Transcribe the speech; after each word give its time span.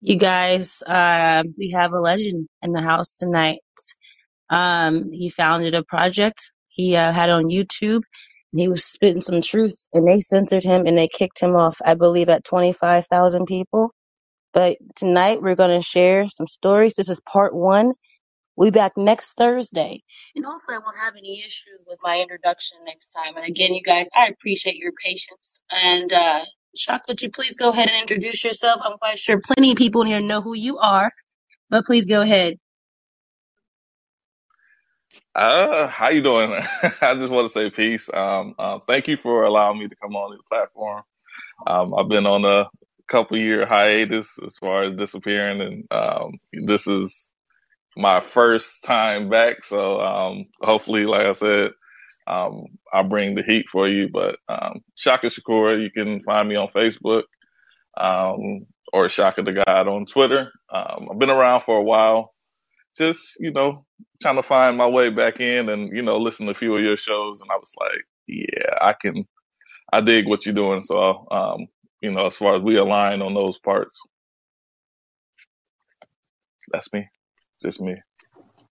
You 0.00 0.16
guys, 0.16 0.82
uh, 0.82 1.44
we 1.58 1.72
have 1.72 1.92
a 1.92 2.00
legend 2.00 2.48
in 2.62 2.72
the 2.72 2.82
house 2.82 3.18
tonight. 3.18 3.60
Um, 4.50 5.12
he 5.12 5.30
founded 5.30 5.74
a 5.74 5.84
project 5.84 6.52
he 6.68 6.96
uh, 6.96 7.12
had 7.12 7.30
on 7.30 7.44
YouTube. 7.44 8.02
And 8.52 8.60
he 8.60 8.68
was 8.68 8.84
spitting 8.84 9.22
some 9.22 9.42
truth, 9.42 9.76
and 9.92 10.08
they 10.08 10.20
censored 10.20 10.64
him 10.64 10.86
and 10.86 10.96
they 10.98 11.08
kicked 11.08 11.40
him 11.40 11.56
off. 11.56 11.78
I 11.84 11.94
believe 11.94 12.28
at 12.30 12.44
twenty 12.44 12.72
five 12.72 13.06
thousand 13.06 13.46
people. 13.46 13.92
But 14.54 14.78
tonight 14.96 15.42
we're 15.42 15.56
gonna 15.56 15.82
share 15.82 16.28
some 16.28 16.46
stories. 16.48 16.96
This 16.96 17.10
is 17.10 17.22
part 17.22 17.54
one. 17.54 17.92
We 18.56 18.70
back 18.70 18.96
next 18.98 19.34
Thursday, 19.38 20.02
and 20.36 20.44
hopefully 20.44 20.76
I 20.76 20.80
won't 20.84 20.98
have 21.02 21.14
any 21.16 21.40
issues 21.40 21.80
with 21.86 21.98
my 22.02 22.20
introduction 22.20 22.78
next 22.86 23.08
time. 23.08 23.36
And 23.36 23.46
again, 23.46 23.74
you 23.74 23.82
guys, 23.82 24.08
I 24.14 24.28
appreciate 24.28 24.76
your 24.76 24.92
patience. 25.04 25.62
And 25.70 26.12
uh, 26.12 26.40
Shaka, 26.76 27.04
could 27.08 27.22
you 27.22 27.30
please 27.30 27.56
go 27.56 27.70
ahead 27.70 27.88
and 27.88 28.00
introduce 28.02 28.44
yourself? 28.44 28.80
I'm 28.84 28.98
quite 28.98 29.18
sure 29.18 29.40
plenty 29.40 29.72
of 29.72 29.78
people 29.78 30.02
in 30.02 30.08
here 30.08 30.20
know 30.20 30.40
who 30.40 30.54
you 30.54 30.78
are, 30.78 31.10
but 31.70 31.84
please 31.84 32.06
go 32.06 32.22
ahead. 32.22 32.54
Uh, 35.34 35.88
how 35.88 36.10
you 36.10 36.22
doing? 36.22 36.52
I 37.00 37.14
just 37.14 37.32
want 37.32 37.48
to 37.48 37.52
say 37.52 37.70
peace. 37.70 38.08
Um, 38.12 38.54
uh, 38.58 38.78
thank 38.86 39.08
you 39.08 39.16
for 39.16 39.44
allowing 39.44 39.78
me 39.78 39.88
to 39.88 39.96
come 39.96 40.16
on 40.16 40.36
the 40.36 40.42
platform. 40.48 41.02
Um, 41.66 41.94
I've 41.94 42.08
been 42.08 42.26
on 42.26 42.44
a 42.44 42.68
couple 43.08 43.38
year 43.38 43.66
hiatus 43.66 44.38
as 44.44 44.58
far 44.58 44.84
as 44.84 44.96
disappearing, 44.96 45.60
and 45.60 45.84
um, 45.90 46.38
this 46.52 46.86
is 46.86 47.32
my 47.96 48.20
first 48.20 48.84
time 48.84 49.28
back. 49.28 49.64
So 49.64 50.00
um, 50.00 50.46
hopefully, 50.60 51.04
like 51.04 51.26
I 51.26 51.32
said, 51.32 51.72
um, 52.30 52.66
I'll 52.92 53.08
bring 53.08 53.34
the 53.34 53.42
heat 53.42 53.66
for 53.70 53.88
you. 53.88 54.08
But 54.12 54.36
um, 54.48 54.82
Shaka 54.94 55.28
Shakur, 55.28 55.82
you 55.82 55.90
can 55.90 56.22
find 56.22 56.48
me 56.48 56.56
on 56.56 56.68
Facebook 56.68 57.24
um, 57.96 58.66
or 58.92 59.08
Shaka 59.08 59.42
the 59.42 59.52
God 59.52 59.88
on 59.88 60.06
Twitter. 60.06 60.52
Um, 60.72 61.08
I've 61.10 61.18
been 61.18 61.30
around 61.30 61.62
for 61.62 61.76
a 61.78 61.82
while 61.82 62.32
just, 62.96 63.36
you 63.38 63.52
know, 63.52 63.84
trying 64.22 64.36
to 64.36 64.42
find 64.42 64.76
my 64.76 64.86
way 64.88 65.10
back 65.10 65.40
in 65.40 65.68
and, 65.68 65.96
you 65.96 66.02
know, 66.02 66.18
listen 66.18 66.46
to 66.46 66.52
a 66.52 66.54
few 66.54 66.74
of 66.76 66.82
your 66.82 66.96
shows. 66.96 67.40
And 67.40 67.50
I 67.50 67.56
was 67.56 67.72
like, 67.80 68.06
yeah, 68.26 68.74
I 68.80 68.94
can, 68.94 69.26
I 69.92 70.00
dig 70.00 70.26
what 70.26 70.46
you're 70.46 70.54
doing. 70.54 70.82
So, 70.82 71.26
um, 71.30 71.66
you 72.00 72.10
know, 72.10 72.26
as 72.26 72.36
far 72.36 72.56
as 72.56 72.62
we 72.62 72.76
align 72.76 73.22
on 73.22 73.34
those 73.34 73.58
parts, 73.58 74.00
that's 76.72 76.92
me, 76.92 77.08
just 77.62 77.80
me. 77.80 77.96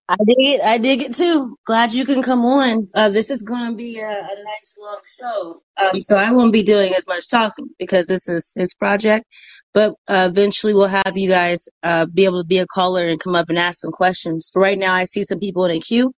I 0.10 0.18
dig 0.18 0.38
it. 0.40 0.62
I 0.62 0.80
dig 0.80 1.04
it 1.04 1.16
too. 1.16 1.58
Glad 1.66 1.94
you 1.94 2.06
can 2.06 2.24
come 2.24 2.46
on. 2.46 2.90
Uh, 2.96 3.10
this 3.10 3.32
is 3.32 3.44
going 3.44 3.72
to 3.72 3.78
be 3.78 4.00
a, 4.00 4.10
a 4.10 4.12
nice 4.12 4.78
long 4.82 5.02
show. 5.06 5.64
Um, 5.78 6.04
so 6.04 6.18
I 6.18 6.32
won't 6.34 6.54
be 6.54 6.64
doing 6.64 6.94
as 6.96 7.08
much 7.08 7.30
talking 7.30 7.68
because 7.80 8.08
this 8.08 8.30
is 8.30 8.54
his 8.58 8.76
project. 8.76 9.28
But 9.74 9.96
uh, 10.10 10.30
eventually 10.32 10.74
we'll 10.76 10.90
have 10.90 11.18
you 11.18 11.30
guys 11.30 11.70
uh, 11.84 12.08
be 12.08 12.26
able 12.26 12.42
to 12.44 12.48
be 12.48 12.60
a 12.60 12.68
caller 12.68 13.08
and 13.08 13.22
come 13.22 13.36
up 13.36 13.50
and 13.50 13.60
ask 13.60 13.82
some 13.82 13.92
questions. 13.94 14.52
For 14.54 14.62
right 14.64 14.80
now, 14.80 14.96
I 14.96 15.06
see 15.06 15.26
some 15.26 15.42
people 15.42 15.66
in 15.66 15.78
a 15.78 15.82
queue. 15.82 16.14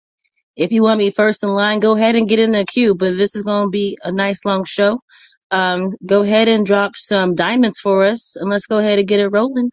If 0.56 0.72
you 0.72 0.84
want 0.84 0.98
me 1.00 1.10
first 1.12 1.44
in 1.44 1.50
line, 1.50 1.80
go 1.80 1.96
ahead 1.96 2.16
and 2.16 2.28
get 2.28 2.40
in 2.40 2.52
the 2.52 2.66
queue. 2.66 2.96
But 2.96 3.16
this 3.18 3.36
is 3.36 3.44
going 3.44 3.68
to 3.68 3.70
be 3.70 3.98
a 4.04 4.12
nice 4.12 4.44
long 4.46 4.64
show. 4.66 5.00
Um, 5.52 5.94
go 6.06 6.22
ahead 6.22 6.48
and 6.48 6.66
drop 6.66 6.96
some 6.96 7.36
diamonds 7.36 7.80
for 7.80 8.04
us, 8.04 8.36
and 8.36 8.50
let's 8.50 8.66
go 8.68 8.78
ahead 8.78 9.00
and 9.00 9.08
get 9.08 9.20
it 9.20 9.28
rolling. 9.30 9.70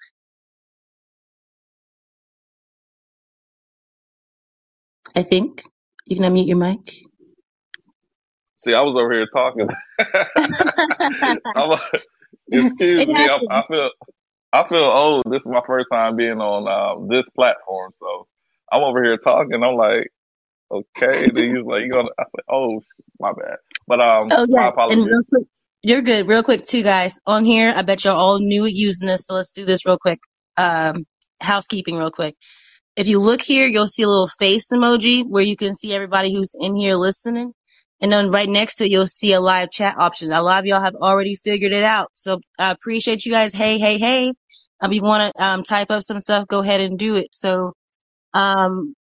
I 5.17 5.23
think 5.23 5.63
you 6.07 6.17
can 6.17 6.31
unmute 6.31 6.47
your 6.47 6.57
mic. 6.59 6.79
See, 8.59 8.73
I 8.73 8.81
was 8.81 8.97
over 8.99 9.13
here 9.13 9.27
talking. 9.33 9.69
I'm 11.55 11.71
a, 11.71 11.81
excuse 12.51 13.05
it 13.05 13.07
me. 13.07 13.27
I, 13.27 13.39
happens. 13.39 13.49
I 13.49 13.63
feel, 13.69 13.89
I 14.53 14.67
feel 14.67 14.79
old. 14.85 15.25
This 15.29 15.41
is 15.41 15.47
my 15.47 15.61
first 15.67 15.87
time 15.91 16.15
being 16.17 16.39
on 16.39 16.67
uh, 16.67 17.07
this 17.09 17.27
platform, 17.35 17.93
so 17.99 18.27
I'm 18.71 18.83
over 18.83 19.03
here 19.03 19.17
talking. 19.17 19.63
I'm 19.63 19.75
like, 19.75 20.11
okay. 20.71 21.29
Then 21.31 21.43
he 21.45 21.53
was 21.61 21.65
like, 21.67 21.83
you 21.83 21.91
gonna? 21.91 22.09
I 22.19 22.23
said, 22.25 22.45
oh, 22.51 22.81
my 23.19 23.33
bad. 23.33 23.57
But 23.87 24.01
um, 24.01 24.29
Oh 24.31 24.45
my 24.53 24.67
yeah, 24.67 24.69
and 24.89 25.01
apologies. 25.01 25.05
real 25.05 25.23
quick, 25.29 25.47
you're 25.83 26.01
good. 26.03 26.27
Real 26.27 26.43
quick, 26.43 26.63
too, 26.63 26.83
guys. 26.83 27.19
On 27.25 27.45
here, 27.45 27.73
I 27.75 27.83
bet 27.83 28.05
y'all 28.05 28.17
all 28.17 28.39
new 28.39 28.65
at 28.65 28.73
using 28.73 29.07
this, 29.07 29.27
so 29.27 29.35
let's 29.35 29.53
do 29.53 29.65
this 29.65 29.85
real 29.85 29.99
quick. 29.99 30.19
Um, 30.57 31.05
housekeeping, 31.41 31.97
real 31.97 32.11
quick. 32.11 32.35
If 32.97 33.07
you 33.07 33.21
look 33.21 33.41
here, 33.43 33.67
you'll 33.67 33.87
see 33.89 34.03
a 34.03 34.09
little 34.09 34.29
face 34.29 34.71
emoji 34.73 35.25
where 35.27 35.43
you 35.43 35.57
can 35.57 35.75
see 35.75 35.95
everybody 35.95 36.33
who's 36.33 36.55
in 36.59 36.77
here 36.77 36.97
listening, 36.97 37.53
and 38.01 38.13
then 38.13 38.31
right 38.31 38.49
next 38.49 38.77
to 38.77 38.85
it, 38.85 38.91
you'll 38.91 39.07
see 39.07 39.33
a 39.33 39.41
live 39.41 39.71
chat 39.71 39.95
option. 39.99 40.33
A 40.33 40.43
lot 40.43 40.61
of 40.61 40.67
y'all 40.67 40.83
have 40.83 40.95
already 40.95 41.35
figured 41.37 41.73
it 41.73 41.85
out, 41.85 42.11
so 42.15 42.41
I 42.59 42.71
appreciate 42.71 43.25
you 43.25 43.33
guys. 43.33 43.53
Hey, 43.53 43.79
hey, 43.79 43.99
hey. 43.99 44.33
If 44.83 44.93
you 44.93 45.03
want 45.03 45.33
to 45.37 45.43
um, 45.45 45.63
type 45.63 45.91
up 45.91 46.03
some 46.03 46.21
stuff, 46.21 46.47
go 46.49 46.61
ahead 46.61 46.81
and 46.81 46.99
do 46.99 47.17
it. 47.17 47.29
So, 47.33 47.73
um, 48.33 48.95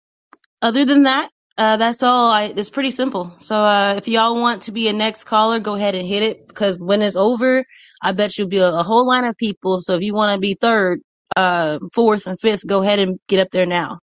other 0.62 0.86
than 0.86 1.04
that, 1.04 1.30
uh, 1.58 1.78
that's 1.78 2.04
all. 2.04 2.32
I, 2.32 2.54
it's 2.56 2.72
pretty 2.72 2.92
simple. 2.92 3.34
So, 3.42 3.56
uh, 3.56 3.96
if 3.98 4.08
y'all 4.10 4.36
want 4.42 4.64
to 4.64 4.74
be 4.74 4.90
a 4.90 4.94
next 4.94 5.26
caller, 5.26 5.60
go 5.62 5.76
ahead 5.76 5.96
and 5.96 6.08
hit 6.08 6.24
it 6.24 6.48
because 6.48 6.80
when 6.80 7.02
it's 7.04 7.18
over, 7.18 7.66
I 8.04 8.14
bet 8.14 8.38
you'll 8.38 8.50
be 8.50 8.60
a, 8.60 8.74
a 8.74 8.84
whole 8.84 9.08
line 9.08 9.26
of 9.26 9.38
people. 9.38 9.82
So 9.82 9.96
if 9.96 10.04
you 10.04 10.16
want 10.16 10.34
to 10.36 10.40
be 10.40 10.56
third, 10.56 11.02
uh, 11.36 11.80
fourth 11.94 12.28
and 12.28 12.40
fifth, 12.40 12.68
go 12.68 12.82
ahead 12.82 13.00
and 13.00 13.18
get 13.28 13.40
up 13.40 13.50
there 13.52 13.66
now. 13.66 14.00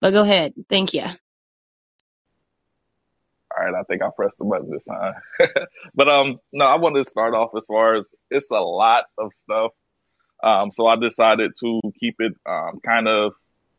But 0.00 0.12
go 0.12 0.22
ahead. 0.22 0.52
Thank 0.68 0.94
you. 0.94 1.02
All 1.02 3.64
right, 3.64 3.74
I 3.74 3.82
think 3.84 4.02
I 4.02 4.08
pressed 4.14 4.36
the 4.38 4.44
button 4.44 4.70
this 4.70 4.84
time. 4.84 5.14
but 5.94 6.08
um, 6.08 6.38
no, 6.52 6.66
I 6.66 6.76
wanted 6.76 7.04
to 7.04 7.10
start 7.10 7.34
off 7.34 7.50
as 7.56 7.64
far 7.66 7.96
as 7.96 8.08
it's 8.30 8.50
a 8.50 8.60
lot 8.60 9.04
of 9.16 9.32
stuff. 9.36 9.72
Um, 10.42 10.70
so 10.72 10.86
I 10.86 10.96
decided 10.96 11.52
to 11.60 11.80
keep 11.98 12.16
it 12.18 12.34
um, 12.44 12.80
kind 12.84 13.08
of 13.08 13.32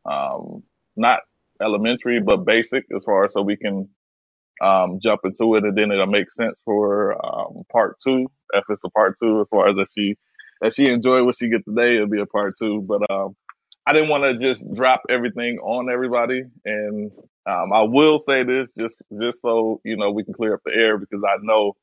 um, 0.05 0.63
not 0.95 1.19
elementary, 1.61 2.19
but 2.19 2.45
basic 2.45 2.85
as 2.95 3.03
far 3.03 3.25
as 3.25 3.33
so 3.33 3.43
we 3.43 3.55
can 3.55 3.89
um, 4.61 4.99
jump 4.99 5.21
into 5.23 5.55
it, 5.55 5.63
and 5.63 5.77
then 5.77 5.91
it'll 5.91 6.07
make 6.07 6.31
sense 6.31 6.59
for 6.65 7.13
um, 7.23 7.63
part 7.71 7.99
two. 7.99 8.27
If 8.53 8.63
it's 8.69 8.81
a 8.83 8.89
part 8.89 9.17
two, 9.21 9.41
as 9.41 9.47
far 9.49 9.69
as 9.69 9.75
if 9.77 9.87
she 9.95 10.17
if 10.61 10.73
she 10.73 10.87
enjoyed 10.87 11.25
what 11.25 11.35
she 11.37 11.49
get 11.49 11.65
today, 11.65 11.95
it'll 11.95 12.07
be 12.07 12.21
a 12.21 12.25
part 12.25 12.55
two. 12.57 12.81
But 12.81 13.09
um, 13.11 13.35
I 13.85 13.93
didn't 13.93 14.09
want 14.09 14.23
to 14.23 14.37
just 14.37 14.65
drop 14.73 15.03
everything 15.09 15.59
on 15.59 15.89
everybody, 15.91 16.43
and 16.65 17.11
um, 17.45 17.73
I 17.73 17.83
will 17.83 18.19
say 18.19 18.43
this 18.43 18.69
just 18.77 18.97
just 19.21 19.41
so 19.41 19.81
you 19.83 19.97
know 19.97 20.11
we 20.11 20.23
can 20.23 20.33
clear 20.33 20.55
up 20.55 20.61
the 20.65 20.73
air 20.73 20.97
because 20.97 21.23
I 21.27 21.37
know 21.41 21.73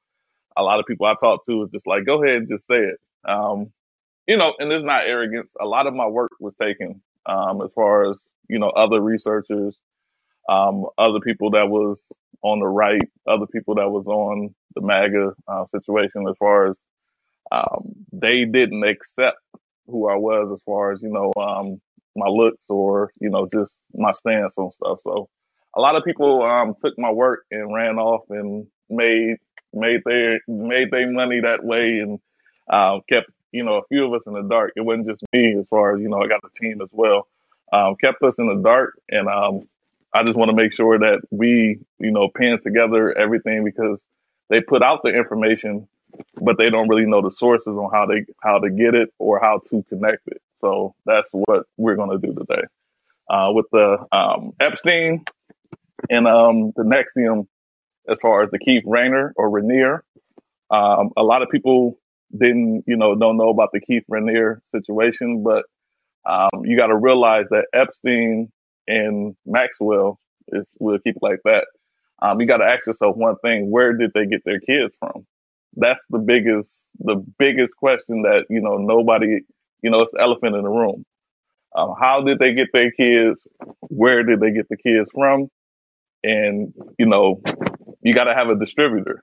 a 0.56 0.62
lot 0.62 0.80
of 0.80 0.86
people 0.86 1.06
I 1.06 1.14
talk 1.20 1.44
to 1.46 1.64
is 1.64 1.70
just 1.72 1.86
like 1.86 2.06
go 2.06 2.22
ahead 2.22 2.36
and 2.36 2.48
just 2.48 2.66
say 2.66 2.78
it. 2.78 3.00
Um, 3.28 3.72
you 4.28 4.36
know, 4.38 4.54
and 4.58 4.72
it's 4.72 4.84
not 4.84 5.06
arrogance. 5.06 5.52
A 5.60 5.66
lot 5.66 5.86
of 5.86 5.94
my 5.94 6.06
work 6.06 6.32
was 6.40 6.54
taken 6.60 7.02
um, 7.26 7.62
as 7.62 7.72
far 7.72 8.10
as 8.10 8.18
you 8.48 8.58
know 8.58 8.70
other 8.70 9.00
researchers 9.00 9.76
um, 10.48 10.86
other 10.98 11.20
people 11.20 11.50
that 11.52 11.68
was 11.68 12.04
on 12.42 12.60
the 12.60 12.66
right, 12.66 13.02
other 13.26 13.46
people 13.46 13.76
that 13.76 13.90
was 13.90 14.06
on 14.06 14.54
the 14.74 14.82
MAGA 14.82 15.32
uh, 15.48 15.64
situation 15.74 16.26
as 16.28 16.36
far 16.38 16.68
as 16.68 16.76
um, 17.52 17.94
they 18.12 18.44
didn't 18.44 18.84
accept 18.84 19.38
who 19.86 20.08
I 20.08 20.16
was 20.16 20.50
as 20.52 20.62
far 20.64 20.92
as, 20.92 21.02
you 21.02 21.10
know, 21.10 21.32
um, 21.40 21.80
my 22.16 22.26
looks 22.26 22.64
or, 22.68 23.12
you 23.20 23.30
know, 23.30 23.48
just 23.52 23.76
my 23.94 24.12
stance 24.12 24.54
on 24.56 24.72
stuff. 24.72 25.00
So 25.02 25.28
a 25.74 25.80
lot 25.80 25.96
of 25.96 26.04
people 26.04 26.42
um, 26.42 26.74
took 26.80 26.98
my 26.98 27.10
work 27.10 27.44
and 27.50 27.74
ran 27.74 27.98
off 27.98 28.22
and 28.30 28.66
made 28.88 29.36
made 29.72 30.02
their 30.04 30.40
made 30.46 30.90
their 30.90 31.10
money 31.10 31.40
that 31.40 31.64
way 31.64 31.98
and 31.98 32.20
uh, 32.70 33.00
kept 33.08 33.30
you 33.50 33.64
know 33.64 33.74
a 33.78 33.86
few 33.88 34.04
of 34.06 34.12
us 34.12 34.22
in 34.26 34.34
the 34.34 34.42
dark. 34.42 34.72
It 34.76 34.82
wasn't 34.82 35.08
just 35.08 35.24
me 35.32 35.56
as 35.58 35.68
far 35.68 35.96
as 35.96 36.00
you 36.00 36.08
know 36.08 36.22
I 36.22 36.28
got 36.28 36.44
a 36.44 36.58
team 36.60 36.80
as 36.80 36.88
well. 36.92 37.26
Um, 37.72 37.96
kept 37.96 38.22
us 38.22 38.36
in 38.38 38.46
the 38.46 38.62
dark 38.62 38.96
and 39.08 39.28
um, 39.28 39.68
I 40.14 40.22
just 40.22 40.38
want 40.38 40.50
to 40.50 40.56
make 40.56 40.72
sure 40.72 40.96
that 40.96 41.22
we, 41.32 41.80
you 41.98 42.12
know, 42.12 42.28
pin 42.28 42.58
together 42.62 43.16
everything 43.18 43.64
because 43.64 44.00
they 44.48 44.60
put 44.60 44.80
out 44.82 45.00
the 45.02 45.08
information, 45.08 45.88
but 46.40 46.58
they 46.58 46.70
don't 46.70 46.88
really 46.88 47.06
know 47.06 47.22
the 47.22 47.34
sources 47.34 47.68
on 47.68 47.90
how 47.92 48.06
they 48.06 48.24
how 48.42 48.58
to 48.58 48.70
get 48.70 48.94
it 48.94 49.10
or 49.18 49.40
how 49.40 49.60
to 49.70 49.82
connect 49.88 50.26
it. 50.26 50.40
So 50.60 50.94
that's 51.06 51.30
what 51.32 51.66
we're 51.76 51.96
going 51.96 52.10
to 52.10 52.26
do 52.26 52.34
today 52.34 52.62
uh, 53.28 53.50
with 53.52 53.66
the 53.72 53.98
um, 54.12 54.52
Epstein 54.60 55.24
and 56.10 56.26
um, 56.26 56.72
the 56.76 56.82
Nexium, 56.82 57.46
as 58.08 58.20
far 58.20 58.42
as 58.42 58.50
the 58.50 58.58
Keith 58.58 58.84
Rayner 58.86 59.32
or 59.36 59.50
Rainier. 59.50 60.04
Um, 60.70 61.10
a 61.16 61.22
lot 61.22 61.42
of 61.42 61.50
people 61.50 61.98
didn't, 62.36 62.84
you 62.86 62.96
know, 62.96 63.14
don't 63.14 63.36
know 63.36 63.50
about 63.50 63.70
the 63.72 63.80
Keith 63.80 64.04
Raniere 64.10 64.60
situation, 64.70 65.42
but 65.42 65.64
um, 66.26 66.64
you 66.64 66.76
got 66.76 66.88
to 66.88 66.96
realize 66.96 67.46
that 67.50 67.66
Epstein 67.72 68.50
and 68.88 69.36
Maxwell 69.46 70.18
is 70.48 70.66
we'll 70.78 70.98
keep 70.98 71.16
it 71.16 71.22
like 71.22 71.40
that. 71.44 71.66
Um, 72.20 72.40
you 72.40 72.46
got 72.46 72.58
to 72.58 72.64
ask 72.64 72.86
yourself 72.86 73.16
one 73.16 73.36
thing: 73.38 73.70
Where 73.70 73.92
did 73.92 74.12
they 74.14 74.26
get 74.26 74.44
their 74.44 74.60
kids 74.60 74.94
from? 74.98 75.26
That's 75.76 76.04
the 76.10 76.18
biggest 76.18 76.84
the 77.00 77.24
biggest 77.38 77.76
question 77.76 78.22
that 78.22 78.46
you 78.50 78.60
know 78.60 78.76
nobody 78.78 79.40
you 79.82 79.90
know 79.90 80.00
it's 80.00 80.12
the 80.12 80.20
elephant 80.20 80.56
in 80.56 80.62
the 80.62 80.70
room. 80.70 81.04
Um, 81.76 81.94
how 82.00 82.22
did 82.22 82.38
they 82.38 82.54
get 82.54 82.68
their 82.72 82.90
kids? 82.92 83.46
Where 83.80 84.22
did 84.22 84.40
they 84.40 84.52
get 84.52 84.68
the 84.68 84.76
kids 84.76 85.10
from? 85.14 85.48
And 86.24 86.74
you 86.98 87.06
know 87.06 87.42
you 88.02 88.14
got 88.14 88.24
to 88.24 88.34
have 88.34 88.48
a 88.48 88.56
distributor. 88.58 89.22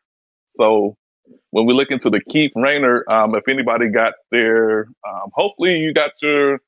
So 0.57 0.95
when 1.51 1.65
we 1.65 1.73
look 1.73 1.91
into 1.91 2.09
the 2.09 2.21
Keith 2.21 2.51
Rayner, 2.55 3.05
um, 3.11 3.35
if 3.35 3.47
anybody 3.47 3.89
got 3.89 4.13
their, 4.31 4.87
um, 5.07 5.29
hopefully 5.33 5.77
you 5.77 5.93
got 5.93 6.11
your 6.21 6.59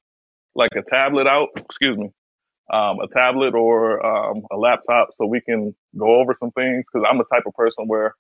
like 0.56 0.72
a 0.78 0.82
tablet 0.84 1.28
out, 1.28 1.50
excuse 1.58 1.98
me, 1.98 2.10
um, 2.74 3.00
a 3.00 3.08
tablet 3.12 3.56
or 3.56 4.06
um, 4.06 4.44
a 4.52 4.58
laptop 4.58 5.10
so 5.18 5.26
we 5.26 5.42
can 5.42 5.76
go 5.98 6.20
over 6.20 6.36
some 6.40 6.52
things 6.52 6.86
because 6.92 7.08
I'm 7.10 7.18
the 7.18 7.26
type 7.34 7.44
of 7.48 7.54
person 7.54 7.86
where 7.88 8.16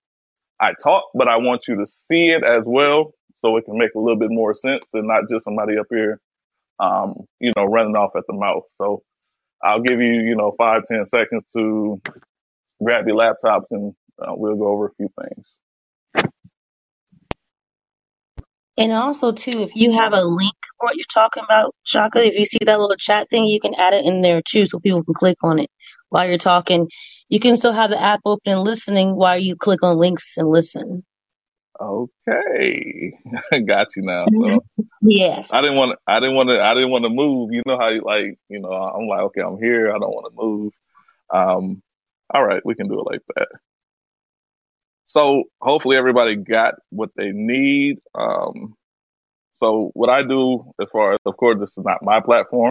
I 0.60 0.74
talk, 0.84 1.06
but 1.16 1.30
I 1.30 1.38
want 1.38 1.64
you 1.68 1.78
to 1.78 1.88
see 1.88 2.30
it 2.30 2.44
as 2.44 2.64
well 2.66 3.14
so 3.42 3.58
it 3.58 3.66
can 3.66 3.78
make 3.78 3.92
a 3.96 4.00
little 4.00 4.20
bit 4.20 4.32
more 4.32 4.54
sense 4.56 4.86
and 4.94 5.08
not 5.08 5.30
just 5.30 5.46
somebody 5.46 5.78
up 5.80 5.88
here, 5.92 6.20
um, 6.80 7.16
you 7.40 7.52
know, 7.58 7.66
running 7.66 7.96
off 7.96 8.12
at 8.18 8.24
the 8.28 8.34
mouth. 8.36 8.64
So 8.76 9.04
I'll 9.64 9.82
give 9.82 10.02
you, 10.02 10.14
you 10.22 10.36
know, 10.36 10.54
five, 10.58 10.84
ten 10.86 11.06
seconds 11.06 11.46
to 11.58 12.02
grab 12.84 13.08
your 13.08 13.18
laptops 13.18 13.66
and 13.72 13.94
uh, 14.22 14.34
we'll 14.36 14.58
go 14.58 14.68
over 14.70 14.88
a 14.88 14.96
few 14.96 15.10
things. 15.22 15.48
And 18.78 18.94
also 18.94 19.32
too, 19.34 19.62
if 19.64 19.76
you 19.76 19.94
have 19.94 20.14
a 20.14 20.24
link 20.24 20.54
for 20.80 20.88
what 20.88 20.98
you're 20.98 21.06
talking 21.14 21.44
about, 21.46 21.76
Shaka, 21.86 22.26
if 22.26 22.36
you 22.36 22.46
see 22.46 22.60
that 22.66 22.80
little 22.82 22.98
chat 22.98 23.30
thing, 23.30 23.46
you 23.46 23.62
can 23.62 23.76
add 23.76 23.94
it 23.96 24.06
in 24.06 24.22
there 24.22 24.42
too 24.48 24.68
so 24.68 24.80
people 24.82 25.06
can 25.06 25.16
click 25.16 25.38
on 25.44 25.60
it 25.60 25.72
while 26.10 26.28
you're 26.28 26.40
talking. 26.40 26.90
You 27.34 27.40
can 27.40 27.56
still 27.56 27.74
have 27.74 27.90
the 27.90 28.00
app 28.00 28.20
open 28.26 28.54
and 28.54 28.62
listening 28.62 29.16
while 29.16 29.40
you 29.40 29.56
click 29.56 29.82
on 29.82 29.98
links 29.98 30.38
and 30.38 30.48
listen. 30.48 31.04
Okay, 31.82 33.18
I 33.52 33.60
got 33.68 33.88
you 33.96 34.04
now. 34.04 34.28
So 34.28 34.64
Yeah. 35.02 35.42
I 35.50 35.62
didn't 35.62 35.76
want, 35.76 35.94
to. 35.94 35.98
I 36.06 36.20
didn't 36.20 36.36
want 36.36 36.50
to, 36.50 36.62
I 36.62 36.76
didn't 36.76 36.92
want 36.92 37.06
to 37.06 37.10
move. 37.10 37.50
You 37.52 37.64
know 37.66 37.80
how 37.80 37.90
you 37.90 38.04
like, 38.06 38.38
you 38.50 38.60
know, 38.60 38.70
I'm 38.70 39.08
like, 39.08 39.22
okay, 39.22 39.42
I'm 39.42 39.58
here. 39.58 39.90
I 39.90 39.98
don't 39.98 40.14
want 40.14 40.32
to 40.32 40.44
move. 40.44 40.74
Um, 41.34 41.82
all 42.32 42.46
right, 42.46 42.62
we 42.64 42.76
can 42.76 42.88
do 42.88 43.00
it 43.00 43.12
like 43.12 43.22
that. 43.36 43.48
So 45.08 45.46
hopefully 45.60 45.98
everybody 45.98 46.36
got 46.36 46.76
what 46.92 47.10
they 47.18 47.32
need. 47.32 47.98
Um, 48.14 48.76
so 49.60 49.90
what 49.96 50.12
I 50.12 50.22
do 50.22 50.72
as 50.80 50.92
far 50.92 51.14
as, 51.14 51.20
of 51.26 51.36
course, 51.38 51.58
this 51.60 51.76
is 51.80 51.84
not 51.84 52.04
my 52.04 52.20
platform. 52.22 52.70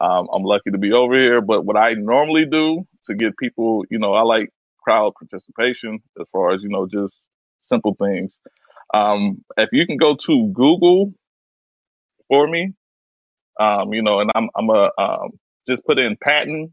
Um, 0.00 0.28
I'm 0.32 0.44
lucky 0.44 0.70
to 0.70 0.78
be 0.78 0.92
over 0.92 1.14
here, 1.14 1.40
but 1.40 1.64
what 1.64 1.76
I 1.76 1.94
normally 1.94 2.46
do 2.46 2.86
to 3.04 3.14
get 3.14 3.36
people, 3.38 3.84
you 3.90 3.98
know, 3.98 4.14
I 4.14 4.22
like 4.22 4.50
crowd 4.82 5.14
participation 5.18 6.00
as 6.20 6.28
far 6.32 6.52
as, 6.54 6.62
you 6.62 6.68
know, 6.70 6.86
just 6.86 7.16
simple 7.62 7.96
things. 8.00 8.38
Um, 8.94 9.44
if 9.56 9.70
you 9.72 9.86
can 9.86 9.98
go 9.98 10.16
to 10.16 10.48
Google 10.54 11.14
for 12.28 12.48
me, 12.48 12.74
um, 13.60 13.92
you 13.94 14.02
know, 14.02 14.20
and 14.20 14.30
I'm, 14.34 14.48
I'm 14.56 14.70
a, 14.70 14.90
um, 14.98 15.30
just 15.68 15.84
put 15.86 15.98
in 15.98 16.16
patent. 16.22 16.72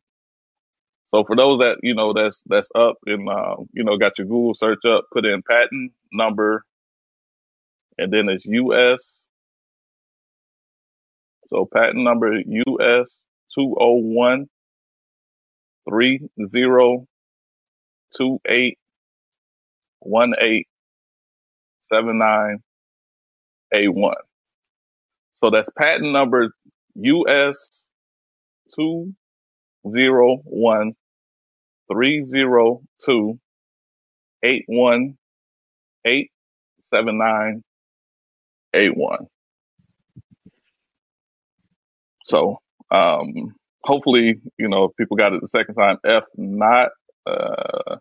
So 1.07 1.23
for 1.25 1.35
those 1.35 1.59
that, 1.59 1.77
you 1.83 1.95
know, 1.95 2.13
that's, 2.13 2.43
that's 2.47 2.69
up 2.75 2.97
and, 3.05 3.29
um, 3.29 3.67
you 3.73 3.83
know, 3.83 3.97
got 3.97 4.17
your 4.17 4.27
Google 4.27 4.55
search 4.55 4.85
up, 4.85 5.05
put 5.13 5.25
in 5.25 5.41
patent 5.43 5.93
number 6.13 6.65
and 7.97 8.11
then 8.13 8.29
it's 8.29 8.45
US. 8.47 9.23
So 11.47 11.67
patent 11.71 12.03
number 12.03 12.35
US 12.37 13.19
two 13.53 13.75
zero 13.79 13.95
one 13.95 14.47
three 15.89 16.21
zero 16.45 17.05
two 18.17 18.39
eight 18.47 18.77
one 19.99 20.33
eight 20.41 20.67
seven 21.81 22.17
nine 22.19 22.59
A 23.75 23.87
one. 23.89 24.15
So 25.35 25.49
that's 25.51 25.69
patent 25.77 26.11
number 26.13 26.51
US 26.95 27.83
two 28.75 29.13
zero 29.89 30.37
one 30.45 30.93
three 31.91 32.23
zero 32.23 32.81
two 33.03 33.39
eight 34.43 34.63
one 34.67 35.17
eight 36.05 36.31
seven 36.83 37.17
nine 37.17 37.63
A 38.75 38.89
one. 38.89 39.27
So 42.25 42.59
um 42.91 43.55
hopefully, 43.87 44.41
you 44.59 44.69
know, 44.69 44.89
people 44.99 45.17
got 45.17 45.33
it 45.33 45.41
the 45.41 45.49
second 45.49 45.75
time. 45.75 45.97
If 46.05 46.25
not, 46.37 46.91
uh 47.27 47.97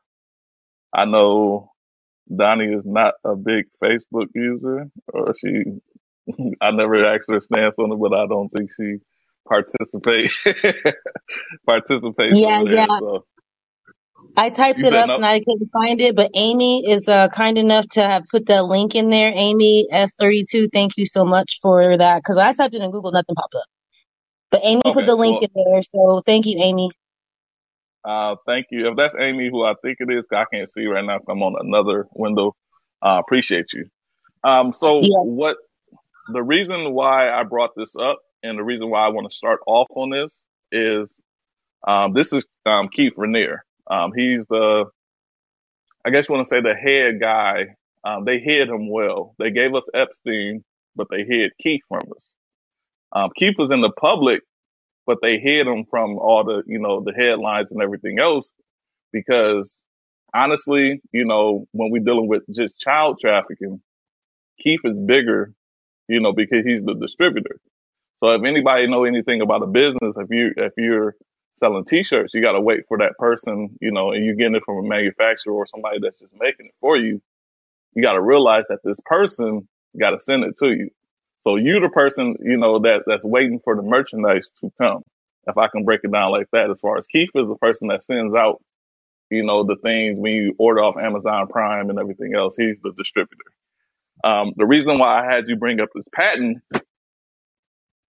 I 0.94 1.06
know 1.06 1.70
Donnie 2.34 2.72
is 2.74 2.84
not 2.86 3.14
a 3.24 3.36
big 3.36 3.66
Facebook 3.82 4.28
user 4.34 4.88
or 5.12 5.34
she 5.38 5.64
I 6.62 6.72
never 6.72 7.04
asked 7.06 7.30
her 7.30 7.40
stance 7.40 7.78
on 7.78 7.92
it, 7.92 8.00
but 8.00 8.14
I 8.14 8.26
don't 8.28 8.50
think 8.50 8.70
she 8.76 8.98
participates 9.48 10.46
participates 11.66 12.42
Yeah, 12.42 12.62
there. 12.64 12.66
yeah. 12.68 12.86
So 12.98 13.26
I 14.36 14.50
typed 14.50 14.82
you 14.82 14.84
it 14.84 14.94
up 14.96 15.12
no. 15.12 15.16
and 15.16 15.26
I 15.26 15.40
couldn't 15.40 15.70
find 15.72 16.02
it, 16.02 16.16
but 16.16 16.32
Amy 16.34 16.84
is 16.90 17.08
uh, 17.08 17.28
kind 17.28 17.58
enough 17.58 17.88
to 17.90 18.02
have 18.02 18.24
put 18.30 18.46
the 18.46 18.64
link 18.64 18.96
in 18.96 19.10
there. 19.10 19.32
Amy 19.34 19.88
S32, 19.92 20.70
thank 20.74 20.98
you 20.98 21.06
so 21.06 21.24
much 21.24 21.60
for 21.62 21.98
that 21.98 22.18
because 22.18 22.38
I 22.38 22.52
typed 22.54 22.74
it 22.74 22.82
in 22.82 22.90
Google, 22.92 23.12
nothing 23.12 23.36
popped 23.36 23.56
up. 23.56 23.75
But 24.56 24.64
Amy 24.64 24.81
put 24.85 25.05
the 25.05 25.14
link 25.14 25.43
well, 25.43 25.50
in 25.55 25.64
there, 25.70 25.82
so 25.82 26.23
thank 26.25 26.47
you, 26.47 26.62
Amy. 26.62 26.91
uh, 28.06 28.37
thank 28.47 28.69
you. 28.70 28.88
If 28.88 28.97
that's 28.97 29.14
Amy, 29.19 29.50
who 29.50 29.64
I 29.64 29.75
think 29.82 29.99
it 30.00 30.11
is, 30.11 30.25
I 30.32 30.44
can't 30.50 30.70
see 30.70 30.87
right 30.87 31.05
now. 31.05 31.19
I'm 31.29 31.43
on 31.43 31.56
another 31.61 32.06
window. 32.14 32.56
Uh, 33.03 33.20
appreciate 33.23 33.75
you. 33.75 33.85
Um, 34.44 34.73
so 34.73 35.00
Yes. 35.03 35.12
what 35.12 35.58
the 36.32 36.43
reason 36.43 36.94
why 36.94 37.31
I 37.31 37.43
brought 37.43 37.73
this 37.76 37.94
up 37.97 38.19
and 38.43 38.58
the 38.58 38.64
reason 38.64 38.88
why 38.88 39.00
I 39.00 39.08
want 39.08 39.31
to 39.31 39.37
start 39.37 39.61
off 39.67 39.88
on 39.91 40.08
this 40.08 40.41
is 40.73 41.12
um, 41.87 42.14
this 42.14 42.32
is 42.32 42.47
um, 42.64 42.88
Keith 42.88 43.12
Raniere. 43.19 43.58
Um, 43.91 44.12
he's 44.17 44.47
the 44.47 44.87
I 46.06 46.11
guess 46.11 46.31
you 46.31 46.35
want 46.35 46.47
to 46.47 46.49
say 46.49 46.62
the 46.62 46.75
head 46.75 47.20
guy. 47.20 47.75
Um, 48.05 48.25
they 48.25 48.38
hid 48.38 48.69
him 48.69 48.88
well. 48.88 49.35
They 49.38 49.50
gave 49.50 49.75
us 49.75 49.85
Epstein, 49.93 50.64
but 50.94 51.08
they 51.11 51.25
hid 51.25 51.53
Keith 51.61 51.82
from 51.88 52.00
us. 52.17 52.25
Um, 53.16 53.30
Keith 53.36 53.56
was 53.58 53.72
in 53.72 53.82
the 53.82 53.92
public, 53.92 54.42
but 55.06 55.18
they 55.22 55.38
hid 55.38 55.66
him 55.66 55.86
from 55.90 56.18
all 56.18 56.44
the, 56.44 56.62
you 56.66 56.78
know, 56.80 57.02
the 57.04 57.12
headlines 57.12 57.72
and 57.72 57.82
everything 57.82 58.18
else 58.20 58.52
because 59.12 59.80
honestly, 60.34 61.00
you 61.12 61.24
know, 61.24 61.66
when 61.72 61.90
we're 61.90 62.04
dealing 62.04 62.28
with 62.28 62.42
just 62.52 62.78
child 62.78 63.18
trafficking, 63.20 63.80
Keith 64.60 64.80
is 64.84 64.98
bigger, 64.98 65.54
you 66.08 66.20
know, 66.20 66.32
because 66.32 66.64
he's 66.64 66.82
the 66.82 66.94
distributor. 66.94 67.58
So 68.18 68.30
if 68.32 68.44
anybody 68.44 68.88
know 68.88 69.04
anything 69.04 69.42
about 69.42 69.62
a 69.62 69.69
business, 69.69 70.16
if 70.16 70.28
you, 70.30 70.52
if 70.56 70.72
you're 70.78 71.16
selling 71.56 71.84
t-shirts, 71.84 72.34
you 72.34 72.42
got 72.42 72.52
to 72.52 72.60
wait 72.60 72.82
for 72.88 72.98
that 72.98 73.19
person, 73.19 73.76
you 73.80 73.92
know, 73.92 74.12
and 74.12 74.24
you're 74.24 74.36
getting 74.36 74.56
it 74.56 74.64
from 74.66 74.78
a 74.78 74.88
manufacturer 74.88 75.54
or 75.54 75.66
somebody 75.66 75.98
that's 76.02 76.20
just 76.20 76.34
making 76.38 76.66
it 76.66 76.74
for 76.80 76.96
you. 76.96 77.22
You 77.94 78.02
got 78.02 78.14
to 78.14 78.22
realize 78.22 78.64
that 78.70 78.80
this 78.84 79.00
person 79.06 79.69
got 79.98 80.10
to 80.10 80.20
send 80.20 80.44
it 80.44 80.56
to 80.58 80.69
you. 80.69 80.90
So 81.42 81.56
you 81.56 81.80
the 81.80 81.90
person, 81.90 82.36
you 82.42 82.56
know, 82.58 82.80
that, 82.80 83.04
that's 83.06 83.24
waiting 83.24 83.60
for 83.64 83.76
the 83.76 83.82
merchandise 83.82 84.50
to 84.60 84.70
come. 84.80 85.02
If 85.46 85.58
I 85.58 85.69
can 85.69 85.84
break 85.84 86.00
it 86.05 86.12
down 86.12 86.32
like 86.32 86.48
that, 86.52 86.70
as 86.70 86.81
far 86.81 86.98
as 86.98 87.06
Keith 87.06 87.31
is 87.34 87.48
the 87.48 87.56
person 87.56 87.88
that 87.88 88.05
sends 88.05 88.34
out, 88.34 88.62
you 89.31 89.44
know, 89.44 89.64
the 89.64 89.76
things 89.82 90.19
when 90.20 90.32
you 90.34 90.55
order 90.58 90.82
off 90.84 90.96
Amazon 90.98 91.48
Prime 91.48 91.90
and 91.90 91.98
everything 91.98 92.34
else, 92.36 92.56
he's 92.56 92.78
the 92.82 92.93
distributor. 92.96 93.44
Um, 94.24 94.52
the 94.56 94.66
reason 94.66 94.98
why 94.98 95.22
I 95.26 95.32
had 95.34 95.48
you 95.48 95.56
bring 95.56 95.81
up 95.81 95.90
this 95.94 96.06
patent, 96.14 96.58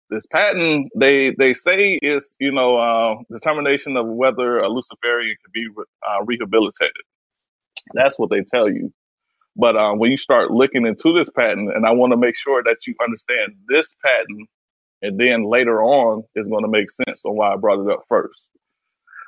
this 0.10 0.26
patent, 0.28 0.92
they, 0.98 1.36
they 1.38 1.54
say 1.54 2.00
is, 2.02 2.38
you 2.40 2.52
know, 2.54 2.78
uh, 2.78 3.16
determination 3.32 3.98
of 3.98 4.08
whether 4.08 4.60
a 4.60 4.70
Luciferian 4.70 5.36
can 5.46 5.52
be 5.54 5.68
uh, 6.08 6.24
rehabilitated. 6.26 6.94
That's 7.94 8.20
what 8.20 8.30
they 8.32 8.42
tell 8.44 8.70
you. 8.70 8.94
But 9.58 9.78
uh, 9.78 9.94
when 9.94 10.12
you 10.12 10.18
start 10.18 10.52
looking 10.52 10.86
into 10.88 11.14
this 11.14 11.30
patent, 11.32 11.76
and 11.76 11.86
I 11.88 11.92
want 11.94 12.14
to 12.14 12.18
make 12.18 12.38
sure 12.38 12.64
that 12.64 12.88
you 12.88 12.96
understand 13.04 13.56
this 13.70 13.96
patent, 14.06 14.50
and 15.04 15.20
then 15.20 15.50
later 15.50 15.82
on 15.82 16.24
is 16.36 16.48
going 16.48 16.64
to 16.64 16.70
make 16.70 16.92
sense 16.92 17.22
on 17.26 17.36
why 17.38 17.54
I 17.54 17.58
brought 17.58 17.86
it 17.86 17.92
up 17.92 18.04
first. 18.10 18.40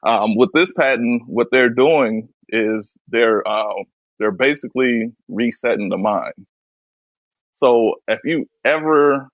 Um, 0.05 0.35
with 0.37 0.51
this 0.53 0.71
patent, 0.73 1.23
what 1.27 1.47
they're 1.51 1.69
doing 1.69 2.29
is 2.49 2.95
they're 3.09 3.47
uh, 3.47 3.73
they're 4.19 4.31
basically 4.31 5.11
resetting 5.29 5.89
the 5.89 5.97
mind. 5.97 6.33
So 7.53 7.95
if 8.07 8.19
you 8.25 8.47
ever 8.65 9.29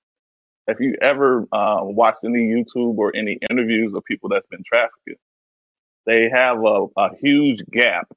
if 0.68 0.80
you 0.80 0.96
ever 1.02 1.44
uh, 1.52 1.80
watched 1.82 2.24
any 2.26 2.42
YouTube 2.54 2.98
or 2.98 3.16
any 3.16 3.40
interviews 3.50 3.94
of 3.96 4.04
people 4.06 4.30
that's 4.30 4.48
been 4.48 4.64
trafficked, 4.66 5.22
they 6.06 6.30
have 6.34 6.58
a, 6.60 6.88
a 6.98 7.10
huge 7.22 7.64
gap 7.72 8.08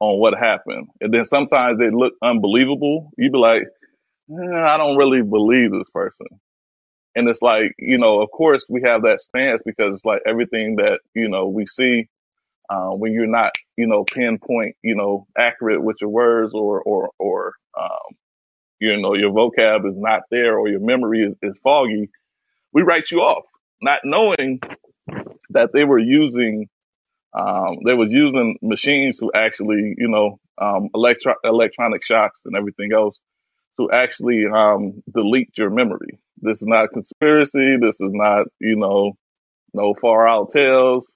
on 0.00 0.18
what 0.18 0.34
happened, 0.38 0.88
and 1.00 1.12
then 1.14 1.24
sometimes 1.24 1.78
they 1.78 1.90
look 1.90 2.14
unbelievable. 2.22 3.10
You'd 3.16 3.32
be 3.32 3.38
like, 3.38 3.62
eh, 4.30 4.60
I 4.62 4.76
don't 4.76 4.96
really 4.96 5.22
believe 5.22 5.72
this 5.72 5.90
person. 5.90 6.26
And 7.16 7.28
it's 7.28 7.42
like, 7.42 7.72
you 7.78 7.98
know, 7.98 8.20
of 8.20 8.30
course 8.30 8.66
we 8.68 8.82
have 8.82 9.02
that 9.02 9.20
stance 9.20 9.62
because 9.64 9.94
it's 9.94 10.04
like 10.04 10.22
everything 10.26 10.76
that, 10.76 11.00
you 11.14 11.28
know, 11.28 11.48
we 11.48 11.66
see, 11.66 12.08
uh, 12.70 12.90
when 12.90 13.12
you're 13.12 13.26
not, 13.26 13.52
you 13.76 13.86
know, 13.86 14.04
pinpoint, 14.04 14.76
you 14.82 14.96
know, 14.96 15.26
accurate 15.38 15.82
with 15.82 15.96
your 16.00 16.10
words 16.10 16.52
or, 16.54 16.82
or, 16.82 17.10
or, 17.18 17.52
um, 17.80 18.16
you 18.80 18.96
know, 19.00 19.14
your 19.14 19.30
vocab 19.30 19.88
is 19.88 19.96
not 19.96 20.22
there 20.30 20.58
or 20.58 20.68
your 20.68 20.80
memory 20.80 21.22
is, 21.22 21.34
is 21.42 21.58
foggy. 21.62 22.10
We 22.72 22.82
write 22.82 23.10
you 23.10 23.20
off, 23.20 23.44
not 23.80 24.00
knowing 24.04 24.60
that 25.50 25.70
they 25.72 25.84
were 25.84 25.98
using, 25.98 26.68
um, 27.34 27.78
they 27.86 27.94
was 27.94 28.10
using 28.12 28.58
machines 28.62 29.20
to 29.20 29.30
actually, 29.34 29.94
you 29.98 30.08
know, 30.08 30.40
um, 30.58 30.90
electro- 30.94 31.36
electronic 31.44 32.04
shocks 32.04 32.42
and 32.44 32.56
everything 32.56 32.92
else 32.94 33.18
to 33.78 33.90
actually, 33.92 34.46
um, 34.46 35.02
delete 35.14 35.56
your 35.58 35.70
memory 35.70 36.18
This 36.42 36.62
is 36.62 36.68
not 36.68 36.90
conspiracy. 36.92 37.76
This 37.80 37.96
is 38.00 38.12
not, 38.12 38.46
you 38.60 38.76
know, 38.76 39.14
no 39.74 39.94
far 39.94 40.28
out 40.28 40.50
tales. 40.50 41.12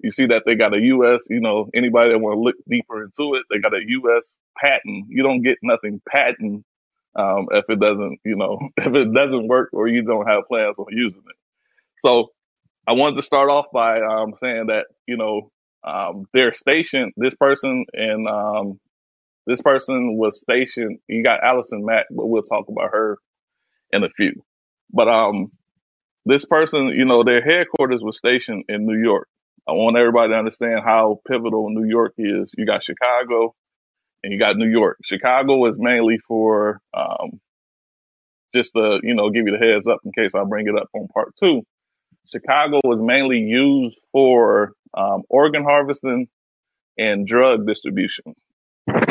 You 0.00 0.10
see 0.12 0.26
that 0.26 0.44
they 0.46 0.54
got 0.56 0.74
a 0.74 0.84
U.S. 0.84 1.24
You 1.30 1.40
know, 1.40 1.70
anybody 1.74 2.12
that 2.12 2.18
want 2.20 2.36
to 2.36 2.40
look 2.40 2.56
deeper 2.68 3.04
into 3.04 3.34
it, 3.36 3.44
they 3.50 3.58
got 3.60 3.74
a 3.74 3.80
U.S. 3.86 4.34
patent. 4.58 5.06
You 5.08 5.22
don't 5.24 5.42
get 5.42 5.58
nothing 5.62 6.00
patent 6.08 6.64
um, 7.16 7.48
if 7.52 7.64
it 7.68 7.80
doesn't, 7.80 8.20
you 8.24 8.36
know, 8.36 8.58
if 8.78 8.94
it 8.94 9.12
doesn't 9.14 9.48
work 9.48 9.70
or 9.72 9.88
you 9.88 10.02
don't 10.02 10.28
have 10.28 10.44
plans 10.48 10.76
on 10.78 10.86
using 10.90 11.20
it. 11.28 11.36
So 12.00 12.28
I 12.88 12.92
wanted 12.92 13.16
to 13.16 13.22
start 13.22 13.50
off 13.50 13.66
by 13.70 14.00
um, 14.00 14.32
saying 14.40 14.68
that 14.68 14.86
you 15.06 15.18
know 15.18 15.50
um, 15.84 16.24
they're 16.32 16.54
stationed. 16.54 17.12
This 17.18 17.34
person 17.34 17.84
and 17.92 18.26
um, 18.26 18.80
this 19.46 19.60
person 19.60 20.16
was 20.16 20.40
stationed. 20.40 20.98
You 21.06 21.22
got 21.22 21.44
Allison 21.44 21.84
Mack, 21.84 22.06
but 22.10 22.26
we'll 22.26 22.42
talk 22.42 22.64
about 22.68 22.90
her 22.92 23.18
in 23.92 24.04
a 24.04 24.08
few. 24.16 24.42
But 24.90 25.06
um, 25.06 25.52
this 26.24 26.46
person, 26.46 26.88
you 26.88 27.04
know, 27.04 27.24
their 27.24 27.42
headquarters 27.42 28.02
was 28.02 28.16
stationed 28.16 28.64
in 28.70 28.86
New 28.86 28.98
York. 28.98 29.28
I 29.68 29.72
want 29.72 29.98
everybody 29.98 30.32
to 30.32 30.38
understand 30.38 30.80
how 30.82 31.20
pivotal 31.28 31.68
New 31.68 31.86
York 31.86 32.14
is. 32.16 32.54
You 32.56 32.64
got 32.64 32.82
Chicago 32.82 33.54
and 34.24 34.32
you 34.32 34.38
got 34.38 34.56
New 34.56 34.68
York. 34.68 34.96
Chicago 35.04 35.66
is 35.66 35.76
mainly 35.78 36.18
for 36.26 36.80
um, 36.94 37.38
just 38.54 38.72
to 38.72 38.98
you 39.02 39.14
know 39.14 39.28
give 39.28 39.46
you 39.46 39.52
the 39.52 39.64
heads 39.64 39.86
up 39.86 40.00
in 40.06 40.12
case 40.12 40.34
I 40.34 40.44
bring 40.44 40.68
it 40.68 40.74
up 40.74 40.88
on 40.94 41.08
part 41.08 41.34
two. 41.38 41.62
Chicago 42.30 42.80
was 42.84 43.00
mainly 43.00 43.38
used 43.38 43.98
for 44.12 44.72
um, 44.94 45.22
organ 45.28 45.64
harvesting 45.64 46.28
and 46.98 47.26
drug 47.26 47.66
distribution. 47.66 48.34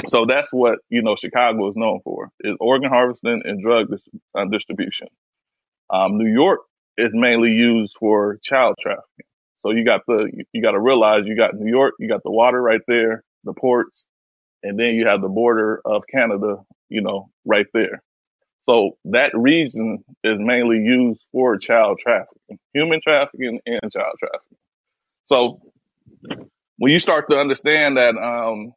So 0.08 0.26
that's 0.26 0.52
what 0.54 0.80
you 0.90 1.02
know 1.02 1.16
Chicago 1.16 1.68
is 1.70 1.76
known 1.76 2.00
for: 2.04 2.30
is 2.42 2.56
organ 2.60 2.90
harvesting 2.90 3.42
and 3.46 3.62
drug 3.62 3.90
dis- 3.90 4.10
uh, 4.36 4.46
distribution. 4.46 5.08
Um, 5.90 6.18
New 6.18 6.32
York 6.32 6.62
is 6.98 7.14
mainly 7.14 7.52
used 7.52 7.96
for 8.00 8.38
child 8.44 8.76
trafficking. 8.80 9.26
So 9.60 9.72
you 9.72 9.86
got 9.86 10.02
the 10.08 10.32
you 10.54 10.62
got 10.62 10.72
to 10.72 10.80
realize 10.80 11.24
you 11.26 11.36
got 11.36 11.56
New 11.56 11.70
York, 11.70 11.96
you 12.00 12.08
got 12.08 12.24
the 12.24 12.32
water 12.32 12.62
right 12.62 12.82
there, 12.88 13.24
the 13.44 13.54
ports, 13.54 14.06
and 14.64 14.80
then 14.80 14.96
you 14.96 15.08
have 15.08 15.22
the 15.22 15.30
border 15.30 15.82
of 15.86 16.04
Canada, 16.12 16.58
you 16.90 17.02
know, 17.02 17.30
right 17.46 17.68
there. 17.74 18.02
So 18.70 18.98
that 19.06 19.32
region 19.36 20.04
is 20.24 20.38
mainly 20.40 20.78
used 20.80 21.22
for 21.32 21.58
child 21.58 22.00
trafficking, 22.00 22.60
human 22.74 23.02
trafficking, 23.02 23.60
and 23.66 23.92
child 23.92 24.16
trafficking. 24.20 24.58
So 25.26 25.62
when 26.78 26.92
you 26.92 27.00
start 27.00 27.30
to 27.30 27.38
understand 27.38 27.98
that 27.98 28.16
um, 28.18 28.74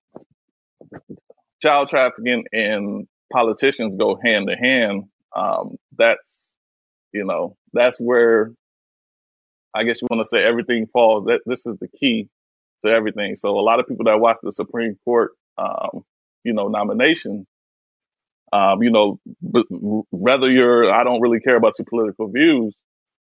child 1.63 1.89
trafficking 1.89 2.45
and 2.53 3.09
politicians 3.33 3.97
go 3.99 4.19
hand 4.23 4.49
to 4.49 4.57
hand, 4.57 5.05
um, 5.37 5.77
that's 5.99 6.43
you 7.13 7.25
know 7.25 7.57
that's 7.73 8.01
where 8.01 8.53
I 9.75 9.85
guess 9.85 10.03
you 10.03 10.09
want 10.11 10.25
to 10.27 10.29
say 10.29 10.43
everything 10.45 10.87
falls. 10.93 11.27
That 11.27 11.41
this 11.47 11.67
is 11.67 11.79
the 11.81 11.89
key 11.89 12.29
to 12.85 12.91
everything. 12.91 13.37
So 13.37 13.59
a 13.59 13.63
lot 13.63 13.81
of 13.81 13.87
people 13.87 14.07
that 14.07 14.21
watch 14.21 14.39
the 14.43 14.53
Supreme 14.53 14.97
Court, 15.05 15.33
um, 15.59 16.05
you 16.45 16.53
know, 16.53 16.69
nomination, 16.69 17.47
um, 18.53 18.83
you 18.83 18.91
know, 18.91 19.21
b- 19.53 19.65
whether 20.11 20.51
you're, 20.51 20.93
I 20.93 21.05
don't 21.05 21.21
really 21.21 21.41
care 21.41 21.57
about 21.57 21.75
your 21.79 21.87
political 21.87 22.29
views. 22.29 22.77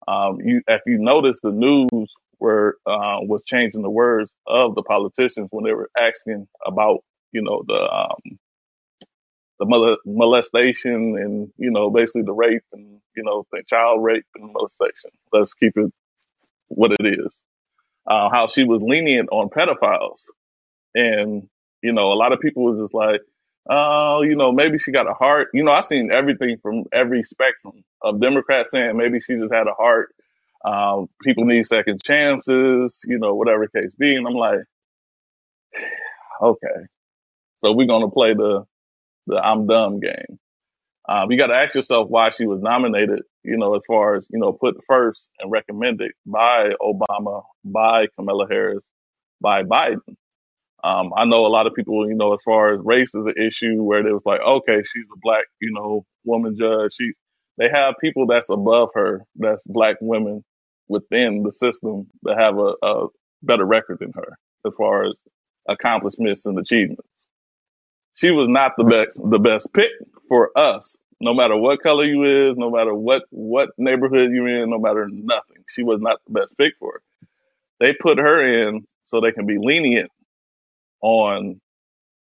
Um, 0.08 0.40
you, 0.44 0.62
if 0.68 0.82
you 0.86 1.00
notice, 1.00 1.40
the 1.44 1.52
news 1.52 2.14
were 2.40 2.78
uh, 2.86 3.20
was 3.22 3.44
changing 3.46 3.82
the 3.82 3.90
words 3.90 4.34
of 4.48 4.76
the 4.76 4.84
politicians 4.84 5.50
when 5.52 5.66
they 5.66 5.74
were 5.74 5.90
asking 6.00 6.48
about, 6.66 7.00
you 7.34 7.42
know, 7.42 7.64
the 7.68 7.76
um, 7.76 8.40
the 9.60 9.66
mole- 9.66 9.98
molestation 10.06 11.18
and 11.18 11.52
you 11.58 11.72
know 11.72 11.90
basically 11.90 12.22
the 12.24 12.34
rape 12.34 12.64
and 12.74 13.00
you 13.16 13.24
know 13.24 13.46
the 13.52 13.64
child 13.68 14.04
rape 14.04 14.26
and 14.36 14.54
molestation. 14.54 15.12
Let's 15.34 15.54
keep 15.56 15.74
it 15.78 15.92
what 16.70 16.92
it 17.00 17.06
is. 17.20 17.42
Uh, 18.08 18.30
how 18.30 18.48
she 18.48 18.64
was 18.64 18.82
lenient 18.82 19.30
on 19.32 19.50
pedophiles 19.50 20.20
and, 20.96 21.48
you 21.82 21.94
know, 21.94 22.12
a 22.12 22.16
lot 22.16 22.34
of 22.34 22.40
people 22.40 22.64
was 22.64 22.80
just 22.80 22.94
like, 22.94 23.22
oh, 23.70 24.22
you 24.22 24.36
know, 24.36 24.52
maybe 24.52 24.78
she 24.80 24.92
got 24.92 25.10
a 25.10 25.14
heart. 25.14 25.50
You 25.54 25.64
know, 25.64 25.72
I've 25.72 25.86
seen 25.86 26.12
everything 26.12 26.58
from 26.62 26.86
every 26.94 27.24
spectrum 27.24 27.84
of 28.02 28.22
Democrats 28.22 28.72
saying 28.72 28.98
maybe 28.98 29.20
she 29.20 29.36
just 29.36 29.54
had 29.54 29.68
a 29.68 29.74
heart. 29.74 30.14
Um, 30.66 31.08
people 31.24 31.46
need 31.46 31.66
second 31.66 32.04
chances, 32.04 33.04
you 33.08 33.20
know, 33.20 33.36
whatever 33.36 33.68
case 33.68 33.96
be. 33.96 34.16
And 34.16 34.28
I'm 34.28 34.34
like, 34.34 34.60
okay, 36.42 36.88
so 37.60 37.72
we're 37.74 37.88
going 37.88 38.04
to 38.04 38.12
play 38.12 38.34
the, 38.34 38.66
the 39.28 39.36
I'm 39.38 39.68
dumb 39.68 40.00
game. 40.00 40.40
Um, 41.10 41.32
you 41.32 41.38
got 41.38 41.48
to 41.48 41.56
ask 41.56 41.76
yourself 41.76 42.10
why 42.10 42.30
she 42.30 42.46
was 42.46 42.62
nominated, 42.62 43.22
you 43.44 43.58
know, 43.58 43.76
as 43.76 43.84
far 43.88 44.16
as, 44.16 44.28
you 44.30 44.40
know, 44.40 44.52
put 44.52 44.76
first 44.88 45.30
and 45.40 45.52
recommended 45.52 46.12
by 46.26 46.72
Obama, 46.82 47.44
by 47.64 48.08
Kamala 48.18 48.48
Harris, 48.50 48.84
by 49.40 49.64
Biden. 49.64 50.16
Um, 50.84 51.14
I 51.18 51.26
know 51.26 51.46
a 51.46 51.50
lot 51.50 51.68
of 51.68 51.74
people, 51.76 52.08
you 52.08 52.16
know, 52.16 52.34
as 52.34 52.44
far 52.44 52.74
as 52.74 52.82
race 52.84 53.10
is 53.16 53.26
an 53.26 53.36
issue 53.38 53.84
where 53.84 54.04
they 54.04 54.12
was 54.12 54.24
like, 54.26 54.42
okay, 54.42 54.84
she's 54.84 55.06
a 55.14 55.20
black, 55.22 55.46
you 55.62 55.74
know, 55.74 56.06
woman 56.26 56.58
judge. 56.58 56.94
She, 56.96 57.14
they 57.58 57.70
have 57.70 57.96
people 58.02 58.28
that's 58.28 58.50
above 58.50 58.90
her, 58.96 59.24
that's 59.36 59.64
black 59.66 59.98
women 60.02 60.44
within 60.88 61.44
the 61.44 61.52
system 61.52 62.08
that 62.24 62.40
have 62.40 62.58
a, 62.58 62.74
a 62.84 63.08
better 63.44 63.66
record 63.66 64.00
than 64.00 64.14
her 64.16 64.38
as 64.68 64.76
far 64.76 65.06
as 65.06 65.16
accomplishments 65.68 66.46
and 66.46 66.58
achievements. 66.60 67.04
She 68.16 68.32
was 68.32 68.50
not 68.50 68.74
the 68.78 68.86
best, 68.86 69.20
the 69.24 69.40
best 69.40 69.74
pick 69.74 69.92
for 70.30 70.52
us. 70.58 70.98
No 71.22 71.34
matter 71.34 71.58
what 71.58 71.82
color 71.84 72.06
you 72.06 72.52
is, 72.52 72.58
no 72.58 72.72
matter 72.72 72.94
what, 72.94 73.24
what 73.32 73.70
neighborhood 73.78 74.32
you're 74.32 74.64
in, 74.64 74.70
no 74.72 74.80
matter 74.80 75.08
nothing. 75.12 75.64
She 75.70 75.84
was 75.84 76.02
not 76.02 76.20
the 76.28 76.34
best 76.40 76.58
pick 76.58 76.74
for 76.80 76.98
it. 76.98 77.04
They 77.80 77.94
put 77.94 78.20
her 78.20 78.68
in 78.70 78.86
so 79.04 79.22
they 79.22 79.32
can 79.34 79.46
be 79.48 79.58
lenient 79.60 80.12
on, 81.02 81.62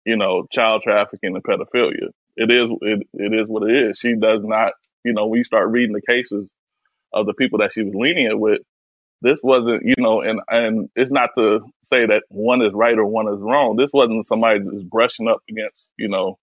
you 0.05 0.17
know, 0.17 0.47
child 0.51 0.81
trafficking 0.83 1.35
and 1.35 1.43
pedophilia. 1.43 2.09
It 2.37 2.51
is 2.51 2.71
it, 2.81 3.07
it 3.13 3.33
is 3.33 3.47
what 3.47 3.69
it 3.69 3.89
is. 3.91 3.99
She 3.99 4.15
does 4.15 4.41
not, 4.43 4.73
you 5.05 5.13
know, 5.13 5.27
when 5.27 5.39
you 5.39 5.43
start 5.43 5.69
reading 5.71 5.93
the 5.95 6.01
cases 6.13 6.49
of 7.13 7.25
the 7.25 7.33
people 7.33 7.59
that 7.59 7.73
she 7.73 7.83
was 7.83 7.93
lenient 7.95 8.39
with, 8.39 8.59
this 9.21 9.39
wasn't, 9.43 9.83
you 9.85 9.95
know, 9.99 10.21
and 10.21 10.41
and 10.49 10.89
it's 10.95 11.11
not 11.11 11.31
to 11.37 11.61
say 11.83 12.05
that 12.07 12.23
one 12.29 12.61
is 12.63 12.73
right 12.73 12.97
or 12.97 13.05
one 13.05 13.27
is 13.33 13.39
wrong. 13.41 13.77
This 13.77 13.91
wasn't 13.93 14.25
somebody 14.27 14.61
just 14.61 14.89
brushing 14.89 15.27
up 15.27 15.41
against, 15.49 15.87
you 15.97 16.09
know, 16.09 16.37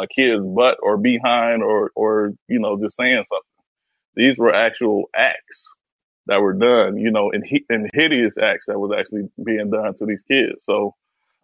a 0.00 0.06
kid's 0.08 0.44
butt 0.44 0.78
or 0.82 0.98
behind 0.98 1.62
or 1.62 1.90
or 1.96 2.32
you 2.48 2.60
know 2.60 2.78
just 2.82 2.96
saying 2.96 3.24
something. 3.24 3.40
These 4.16 4.38
were 4.38 4.54
actual 4.54 5.04
acts 5.16 5.64
that 6.26 6.40
were 6.42 6.54
done, 6.54 6.98
you 6.98 7.10
know, 7.10 7.32
and, 7.32 7.44
and 7.70 7.90
hideous 7.94 8.36
acts 8.38 8.66
that 8.66 8.78
was 8.80 8.92
actually 8.98 9.28
being 9.44 9.70
done 9.70 9.94
to 9.96 10.06
these 10.06 10.22
kids. 10.30 10.64
So 10.64 10.94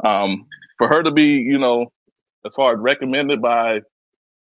um, 0.05 0.47
for 0.79 0.89
her 0.89 1.03
to 1.03 1.11
be, 1.11 1.45
you 1.47 1.59
know, 1.59 1.87
as 2.47 2.55
far 2.55 2.73
as 2.75 2.79
recommended 2.81 3.43
by, 3.43 3.81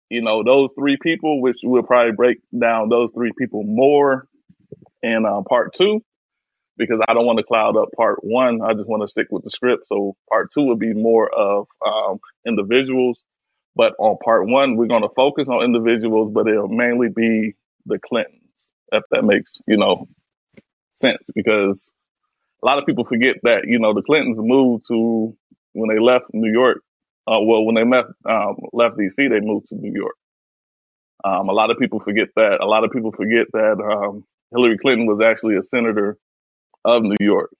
you 0.09 0.23
know, 0.23 0.42
those 0.42 0.71
three 0.78 0.97
people, 1.00 1.40
which 1.40 1.59
we'll 1.62 1.82
probably 1.82 2.12
break 2.12 2.38
down 2.59 2.88
those 2.88 3.11
three 3.12 3.32
people 3.38 3.62
more 3.64 4.26
in 5.02 5.25
uh, 5.26 5.42
part 5.49 5.75
two, 5.75 6.02
because 6.76 7.00
I 7.09 7.14
don't 7.14 7.26
want 7.26 7.38
to 7.38 7.44
cloud 7.44 7.76
up 7.76 7.90
part 7.97 8.18
one. 8.23 8.61
I 8.62 8.73
just 8.75 8.88
want 8.88 9.02
to 9.02 9.09
stick 9.09 9.26
with 9.30 9.44
the 9.44 9.50
script. 9.50 9.85
So 9.88 10.16
part 10.28 10.50
two 10.52 10.64
would 10.64 10.78
be 10.78 10.94
more 10.94 11.30
of 11.32 11.66
um, 11.87 12.18
individuals. 12.47 13.23
But 13.75 13.94
on 13.99 14.18
part 14.23 14.47
one, 14.47 14.76
we're 14.76 14.87
going 14.87 15.02
to 15.02 15.09
focus 15.16 15.49
on 15.49 15.64
individuals, 15.64 16.30
but 16.32 16.47
it'll 16.47 16.68
mainly 16.68 17.09
be 17.09 17.54
the 17.87 17.99
Clintons, 17.99 18.66
if 18.92 19.02
that 19.11 19.25
makes, 19.25 19.61
you 19.66 19.78
know, 19.78 20.09
sense, 20.92 21.26
because 21.35 21.90
a 22.62 22.66
lot 22.66 22.78
of 22.78 22.85
people 22.85 23.04
forget 23.04 23.37
that, 23.44 23.64
you 23.66 23.78
know, 23.78 23.94
the 23.94 24.02
Clintons 24.02 24.38
moved 24.40 24.85
to 24.88 25.35
when 25.72 25.88
they 25.88 26.00
left 26.02 26.26
New 26.32 26.50
York, 26.50 26.78
uh, 27.26 27.40
well, 27.40 27.64
when 27.64 27.74
they 27.74 27.84
left 27.84 28.08
um, 28.28 28.56
left 28.72 28.96
DC, 28.96 29.16
they 29.16 29.40
moved 29.40 29.68
to 29.68 29.76
New 29.76 29.92
York. 29.94 30.16
Um, 31.24 31.48
a 31.48 31.52
lot 31.52 31.70
of 31.70 31.78
people 31.78 32.00
forget 32.00 32.28
that. 32.36 32.58
A 32.60 32.66
lot 32.66 32.84
of 32.84 32.90
people 32.90 33.12
forget 33.12 33.46
that 33.52 33.80
um, 33.80 34.24
Hillary 34.50 34.78
Clinton 34.78 35.06
was 35.06 35.20
actually 35.20 35.56
a 35.56 35.62
senator 35.62 36.18
of 36.84 37.02
New 37.02 37.16
York. 37.20 37.50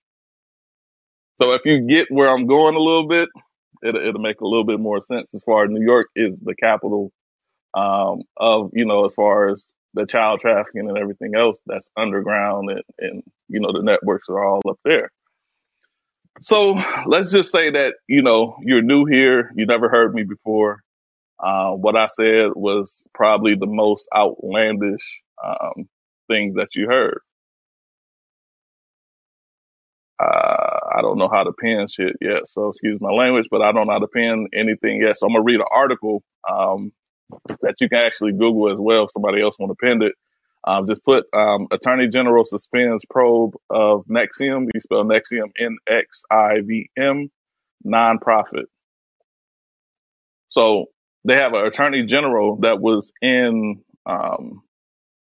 So 1.37 1.53
if 1.53 1.63
you 1.65 1.87
get 1.87 2.07
where 2.11 2.29
I'm 2.29 2.47
going 2.47 2.75
a 2.75 2.81
little 2.81 3.09
bit, 3.09 3.29
it, 3.83 3.95
it'll 3.95 4.21
make 4.21 4.41
a 4.41 4.47
little 4.47 4.65
bit 4.65 4.81
more 4.81 5.01
sense 5.01 5.35
as 5.35 5.43
far 5.45 5.65
as 5.65 5.71
New 5.71 5.85
York 5.85 6.09
is 6.15 6.41
the 6.41 6.55
capital 6.55 7.13
um, 7.75 8.23
of, 8.37 8.71
you 8.75 8.85
know, 8.85 9.05
as 9.05 9.15
far 9.15 9.49
as 9.49 9.67
the 9.95 10.07
child 10.07 10.41
trafficking 10.41 10.89
and 10.89 10.99
everything 10.99 11.33
else 11.37 11.61
that's 11.67 11.91
underground 11.97 12.71
and, 12.71 12.83
and, 12.99 13.23
you 13.49 13.61
know, 13.61 13.73
the 13.73 13.83
networks 13.83 14.29
are 14.29 14.45
all 14.45 14.61
up 14.69 14.79
there. 14.85 15.11
So 16.41 16.77
let's 17.07 17.33
just 17.33 17.51
say 17.53 17.71
that, 17.71 17.95
you 18.09 18.23
know, 18.23 18.57
you're 18.63 18.83
new 18.83 19.05
here. 19.07 19.51
You 19.57 19.67
never 19.67 19.89
heard 19.89 20.15
me 20.15 20.23
before. 20.25 20.83
Uh, 21.43 21.73
what 21.73 21.97
I 21.97 22.09
said 22.09 22.51
was 22.55 23.03
probably 23.15 23.55
the 23.57 23.67
most 23.67 24.09
outlandish 24.17 25.23
um, 25.45 25.89
thing 26.29 26.55
that 26.57 26.75
you 26.77 26.89
heard. 26.89 27.21
Uh, 30.21 30.79
I 30.97 31.03
don't 31.03 31.19
know 31.19 31.29
how 31.33 31.45
to 31.45 31.53
pen 31.53 31.89
shit 31.89 32.17
yet, 32.21 32.47
so 32.47 32.69
excuse 32.69 33.01
my 33.01 33.11
language, 33.11 33.49
but 33.51 33.63
I 33.63 33.73
don't 33.73 33.87
know 33.87 33.93
how 33.93 33.99
to 33.99 34.09
pen 34.09 34.47
anything 34.55 35.01
yet. 35.03 35.17
So 35.17 35.27
I'm 35.27 35.33
gonna 35.33 35.45
read 35.45 35.61
an 35.61 35.67
article 35.75 36.23
um, 36.51 36.93
that 37.63 37.77
you 37.81 37.89
can 37.89 37.99
actually 37.99 38.33
Google 38.33 38.73
as 38.73 38.79
well 38.79 39.05
if 39.05 39.13
somebody 39.13 39.43
else 39.43 39.59
want 39.59 39.73
to 39.73 39.87
pen 39.87 40.03
it. 40.03 40.15
Um, 40.65 40.87
just 40.87 41.05
put 41.05 41.25
um, 41.33 41.67
Attorney 41.73 42.09
General 42.09 42.45
suspends 42.45 43.05
probe 43.11 43.55
of 43.69 44.05
Nexium. 44.07 44.69
You 44.73 44.81
spell 44.81 45.05
Nexium 45.05 45.51
N 45.59 45.77
X 45.89 46.23
I 46.31 46.61
V 46.65 46.89
M 46.97 47.31
nonprofit. 47.85 48.67
So 50.51 50.87
they 51.25 51.37
have 51.37 51.53
an 51.55 51.67
Attorney 51.67 52.05
General 52.05 52.59
that 52.61 52.81
was 52.81 53.13
in, 53.21 53.83
um, 54.07 54.63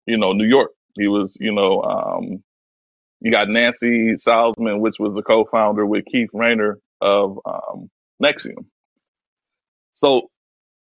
you 0.07 0.19
know, 0.19 0.33
New 0.33 0.47
York. 0.47 0.73
He 0.99 1.07
was, 1.07 1.37
you 1.41 1.53
know, 1.53 1.83
um, 1.83 2.43
you 3.21 3.31
got 3.31 3.49
Nancy 3.49 4.15
Salzman, 4.17 4.81
which 4.81 4.97
was 4.99 5.15
the 5.15 5.23
co-founder 5.23 5.87
with 5.87 6.05
Keith 6.11 6.31
Rayner 6.35 6.79
of 7.01 7.39
um, 7.47 7.89
Nexium. 8.23 8.67
So 9.95 10.29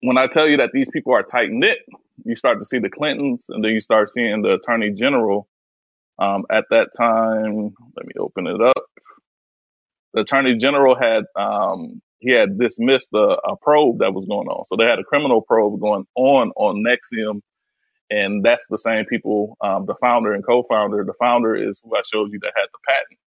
when 0.05 0.19
I 0.19 0.27
tell 0.27 0.47
you 0.47 0.59
that 0.59 0.71
these 0.75 0.91
people 0.91 1.15
are 1.15 1.23
tight 1.23 1.51
knit, 1.51 1.79
you 2.25 2.37
start 2.37 2.59
to 2.59 2.65
see 2.65 2.79
the 2.79 2.91
Clintons, 2.91 3.45
and 3.49 3.65
then 3.65 3.73
you 3.73 3.81
start 3.81 4.11
seeing 4.11 4.43
the 4.43 4.55
Attorney 4.55 4.91
General. 4.91 5.49
Um, 6.19 6.45
at 6.51 6.65
that 6.71 6.89
time, 6.97 7.75
let 7.97 8.07
me 8.07 8.13
open 8.21 8.47
it 8.47 8.61
up. 8.61 8.85
The 10.13 10.21
Attorney 10.21 10.57
General 10.57 10.95
had 10.95 11.25
um, 11.37 12.03
he 12.19 12.33
had 12.33 12.59
dismissed 12.59 13.09
a, 13.15 13.37
a 13.49 13.57
probe 13.57 14.01
that 14.01 14.13
was 14.13 14.27
going 14.27 14.47
on, 14.47 14.67
so 14.67 14.77
they 14.77 14.85
had 14.85 14.99
a 14.99 15.05
criminal 15.05 15.41
probe 15.41 15.81
going 15.81 16.05
on 16.15 16.53
on 16.55 16.85
Nexium, 16.85 17.41
and 18.11 18.45
that's 18.45 18.67
the 18.69 18.79
same 18.79 19.07
people. 19.07 19.57
Um, 19.63 19.87
the 19.87 19.95
founder 20.03 20.35
and 20.35 20.47
co-founder. 20.47 21.05
The 21.05 21.15
founder 21.19 21.57
is 21.57 21.81
who 21.83 21.97
I 21.97 22.03
showed 22.05 22.31
you 22.31 22.39
that 22.43 22.53
had 22.55 22.67
the 22.73 22.79
patent. 22.87 23.19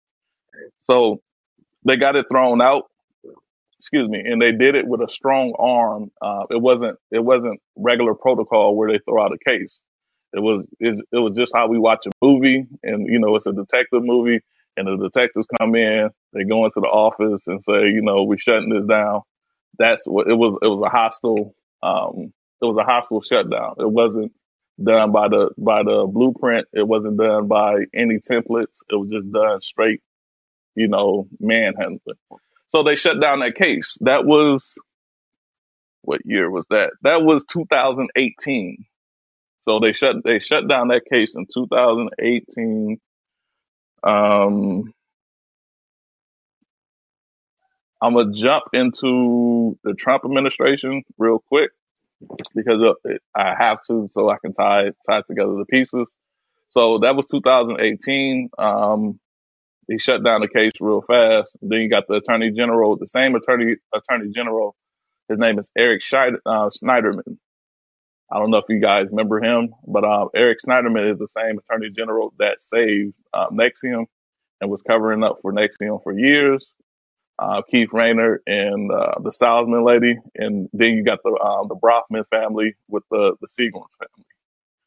So 0.80 1.22
they 1.86 1.96
got 1.96 2.16
it 2.16 2.26
thrown 2.30 2.60
out 2.60 2.84
excuse 3.78 4.08
me, 4.08 4.20
and 4.20 4.40
they 4.40 4.52
did 4.52 4.74
it 4.74 4.86
with 4.86 5.00
a 5.02 5.10
strong 5.10 5.54
arm. 5.58 6.10
Uh, 6.22 6.44
it 6.50 6.60
wasn't 6.60 6.98
it 7.10 7.20
wasn't 7.24 7.60
regular 7.76 8.14
protocol 8.14 8.76
where 8.76 8.90
they 8.90 8.98
throw 9.00 9.24
out 9.24 9.32
a 9.32 9.38
case. 9.50 9.80
It 10.32 10.40
was 10.40 10.66
it, 10.80 11.04
it 11.12 11.18
was 11.18 11.36
just 11.36 11.54
how 11.54 11.68
we 11.68 11.78
watch 11.78 12.06
a 12.06 12.10
movie, 12.24 12.66
and 12.82 13.08
you 13.08 13.18
know 13.18 13.36
it's 13.36 13.46
a 13.46 13.52
detective 13.52 14.02
movie, 14.04 14.40
and 14.76 14.86
the 14.88 14.96
detectives 15.08 15.48
come 15.60 15.74
in, 15.74 16.10
they 16.32 16.44
go 16.44 16.64
into 16.66 16.80
the 16.80 16.88
office 16.88 17.46
and 17.48 17.62
say, 17.62 17.90
you 17.90 18.02
know, 18.02 18.24
we're 18.24 18.38
shutting 18.38 18.70
this 18.70 18.86
down. 18.86 19.22
That's 19.78 20.06
what 20.06 20.28
it 20.28 20.34
was. 20.34 20.58
It 20.62 20.68
was 20.68 20.84
a 20.86 20.90
hostile. 20.90 21.54
Um, 21.82 22.32
it 22.62 22.66
was 22.66 22.78
a 22.80 22.84
hostile 22.84 23.22
shutdown. 23.22 23.76
It 23.78 23.90
wasn't 23.90 24.32
done 24.82 25.12
by 25.12 25.28
the 25.28 25.50
by 25.58 25.82
the 25.84 26.06
blueprint. 26.10 26.68
It 26.72 26.86
wasn't 26.86 27.18
done 27.18 27.48
by 27.48 27.84
any 27.94 28.18
templates. 28.18 28.78
It 28.90 28.96
was 28.96 29.10
just 29.10 29.32
done 29.32 29.60
straight, 29.60 30.02
you 30.76 30.88
know, 30.88 31.28
manhandling. 31.40 32.00
So 32.68 32.82
they 32.82 32.96
shut 32.96 33.20
down 33.20 33.40
that 33.40 33.54
case. 33.56 33.96
That 34.00 34.24
was 34.24 34.74
what 36.02 36.20
year 36.24 36.50
was 36.50 36.66
that? 36.70 36.92
That 37.02 37.22
was 37.22 37.44
2018. 37.50 38.84
So 39.62 39.80
they 39.80 39.92
shut 39.92 40.16
they 40.24 40.38
shut 40.38 40.68
down 40.68 40.88
that 40.88 41.02
case 41.10 41.34
in 41.36 41.46
2018. 41.52 42.98
Um, 44.04 44.92
I'm 48.00 48.14
gonna 48.14 48.32
jump 48.32 48.64
into 48.72 49.78
the 49.82 49.94
Trump 49.94 50.24
administration 50.24 51.02
real 51.18 51.40
quick 51.48 51.70
because 52.54 52.94
I 53.34 53.54
have 53.58 53.78
to, 53.88 54.08
so 54.12 54.30
I 54.30 54.36
can 54.42 54.52
tie 54.52 54.90
tie 55.08 55.22
together 55.26 55.54
the 55.56 55.66
pieces. 55.66 56.14
So 56.70 56.98
that 56.98 57.16
was 57.16 57.26
2018. 57.26 58.50
Um, 58.58 59.20
he 59.88 59.98
shut 59.98 60.24
down 60.24 60.40
the 60.40 60.48
case 60.48 60.72
real 60.80 61.02
fast. 61.02 61.56
Then 61.62 61.80
you 61.80 61.90
got 61.90 62.04
the 62.08 62.14
attorney 62.16 62.50
general, 62.52 62.96
the 62.96 63.06
same 63.06 63.34
attorney 63.34 63.76
attorney 63.94 64.30
general. 64.34 64.76
His 65.28 65.38
name 65.38 65.58
is 65.58 65.70
Eric 65.76 66.02
uh, 66.12 66.70
Schneiderman. 66.70 67.38
I 68.30 68.38
don't 68.38 68.50
know 68.50 68.58
if 68.58 68.64
you 68.68 68.80
guys 68.80 69.06
remember 69.10 69.42
him, 69.42 69.72
but 69.86 70.04
uh, 70.04 70.26
Eric 70.34 70.58
Schneiderman 70.66 71.12
is 71.12 71.18
the 71.18 71.28
same 71.28 71.58
attorney 71.58 71.90
general 71.90 72.34
that 72.38 72.60
saved 72.60 73.14
uh, 73.32 73.48
Nexium 73.50 74.06
and 74.60 74.70
was 74.70 74.82
covering 74.82 75.22
up 75.22 75.38
for 75.42 75.52
Nexium 75.52 76.02
for 76.02 76.18
years. 76.18 76.66
Uh, 77.38 77.62
Keith 77.70 77.90
Rayner 77.92 78.40
and 78.46 78.90
uh, 78.90 79.14
the 79.22 79.30
Salzman 79.30 79.84
lady, 79.86 80.18
and 80.36 80.68
then 80.72 80.90
you 80.90 81.04
got 81.04 81.18
the 81.22 81.30
uh, 81.32 81.66
the 81.68 81.76
Bronfman 81.76 82.24
family 82.30 82.74
with 82.88 83.04
the 83.10 83.36
the 83.40 83.48
Seagram 83.48 83.84
family. 83.98 84.26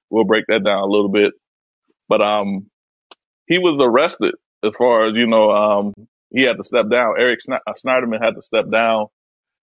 We'll 0.09 0.25
break 0.25 0.45
that 0.47 0.63
down 0.63 0.79
a 0.83 0.87
little 0.87 1.09
bit, 1.09 1.33
but 2.09 2.21
um, 2.21 2.69
he 3.47 3.59
was 3.59 3.79
arrested 3.81 4.35
as 4.65 4.75
far 4.77 5.07
as 5.07 5.15
you 5.15 5.27
know, 5.27 5.51
um, 5.51 5.93
he 6.31 6.43
had 6.43 6.57
to 6.57 6.63
step 6.63 6.89
down. 6.89 7.15
Eric 7.19 7.39
Schne- 7.47 7.59
uh, 7.67 7.73
Schneiderman 7.73 8.23
had 8.23 8.35
to 8.35 8.41
step 8.41 8.69
down. 8.71 9.07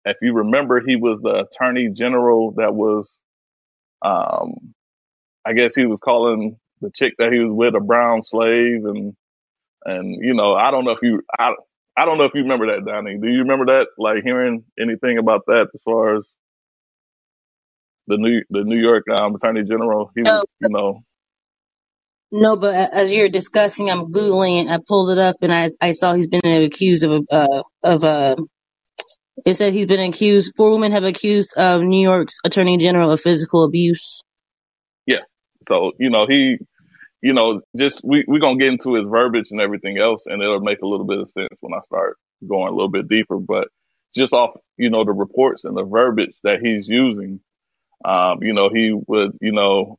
If 0.05 0.19
you 0.23 0.35
remember, 0.35 0.81
he 0.87 0.97
was 0.97 1.21
the 1.21 1.47
attorney 1.49 1.91
general 1.93 2.53
that 2.59 2.75
was, 2.75 3.11
um, 4.05 4.75
I 5.47 5.55
guess 5.55 5.75
he 5.77 5.87
was 5.87 6.01
calling 6.01 6.59
the 6.83 6.91
chick 6.95 7.15
that 7.19 7.33
he 7.33 7.41
was 7.41 7.53
with 7.53 7.77
a 7.77 7.85
brown 7.85 8.23
slave, 8.23 8.85
and 8.87 9.15
and 9.85 10.25
you 10.25 10.35
know, 10.35 10.55
I 10.55 10.71
don't 10.73 10.85
know 10.85 10.93
if 10.93 11.01
you, 11.03 11.23
I, 11.39 11.55
I 11.97 12.07
don't 12.07 12.19
know 12.19 12.25
if 12.25 12.35
you 12.35 12.43
remember 12.43 12.69
that, 12.75 12.87
Donnie. 12.87 13.19
Do 13.21 13.29
you 13.29 13.41
remember 13.41 13.67
that? 13.67 13.89
Like 13.99 14.25
hearing 14.25 14.65
anything 14.81 15.19
about 15.19 15.47
that 15.47 15.69
as 15.75 15.83
far 15.83 16.17
as 16.17 16.29
the 18.09 18.19
New 18.19 18.43
the 18.51 18.65
New 18.65 18.79
York 18.81 19.05
um, 19.21 19.37
attorney 19.37 19.65
general? 19.65 20.13
He 20.17 20.23
was, 20.25 20.35
No, 20.35 20.45
you 20.61 20.71
know, 20.71 21.03
no, 22.33 22.57
but 22.57 22.75
as 22.93 23.15
you're 23.15 23.29
discussing, 23.29 23.91
I'm 23.91 24.13
googling. 24.13 24.69
I 24.69 24.79
pulled 24.87 25.11
it 25.11 25.19
up, 25.19 25.37
and 25.43 25.53
I 25.53 25.71
I 25.81 25.93
saw 25.93 26.15
he's 26.15 26.29
been 26.29 26.43
accused 26.45 27.05
of 27.05 27.25
uh 27.31 27.63
of 27.85 28.05
uh. 28.05 28.37
It 29.47 29.55
said 29.55 29.73
he's 29.73 29.87
been 29.87 30.01
accused. 30.01 30.55
Four 30.57 30.73
women 30.73 30.93
have 30.93 31.05
accused 31.05 31.55
of 31.57 31.83
New 31.83 32.03
York's 32.03 32.39
Attorney 32.45 32.79
General 32.79 33.11
of 33.13 33.21
physical 33.21 33.65
abuse. 33.65 34.21
yeah. 35.07 35.23
So 35.69 35.93
you 35.99 36.11
know, 36.11 36.27
he 36.29 36.59
you 37.23 37.33
know, 37.33 37.63
just 37.77 38.03
we 38.05 38.25
we're 38.29 38.41
gonna 38.41 38.59
get 38.59 38.69
into 38.69 38.95
his 38.95 39.07
verbiage 39.09 39.51
and 39.51 39.61
everything 39.61 39.99
else, 39.99 40.27
and 40.27 40.43
it'll 40.43 40.61
make 40.61 40.81
a 40.83 40.87
little 40.87 41.07
bit 41.07 41.21
of 41.21 41.29
sense 41.29 41.59
when 41.61 41.75
I 41.75 41.81
start 41.83 42.19
going 42.47 42.69
a 42.69 42.77
little 42.77 42.91
bit 42.91 43.09
deeper. 43.09 43.39
But 43.39 43.69
just 44.15 44.33
off, 44.33 44.57
you 44.77 44.91
know, 44.91 45.05
the 45.05 45.13
reports 45.13 45.65
and 45.65 45.77
the 45.77 45.85
verbiage 45.85 46.37
that 46.45 46.61
he's 46.63 46.89
using, 46.89 47.41
um, 48.05 48.43
you 48.43 48.53
know, 48.53 48.71
he 48.73 48.93
would, 49.09 49.33
you 49.41 49.53
know, 49.53 49.99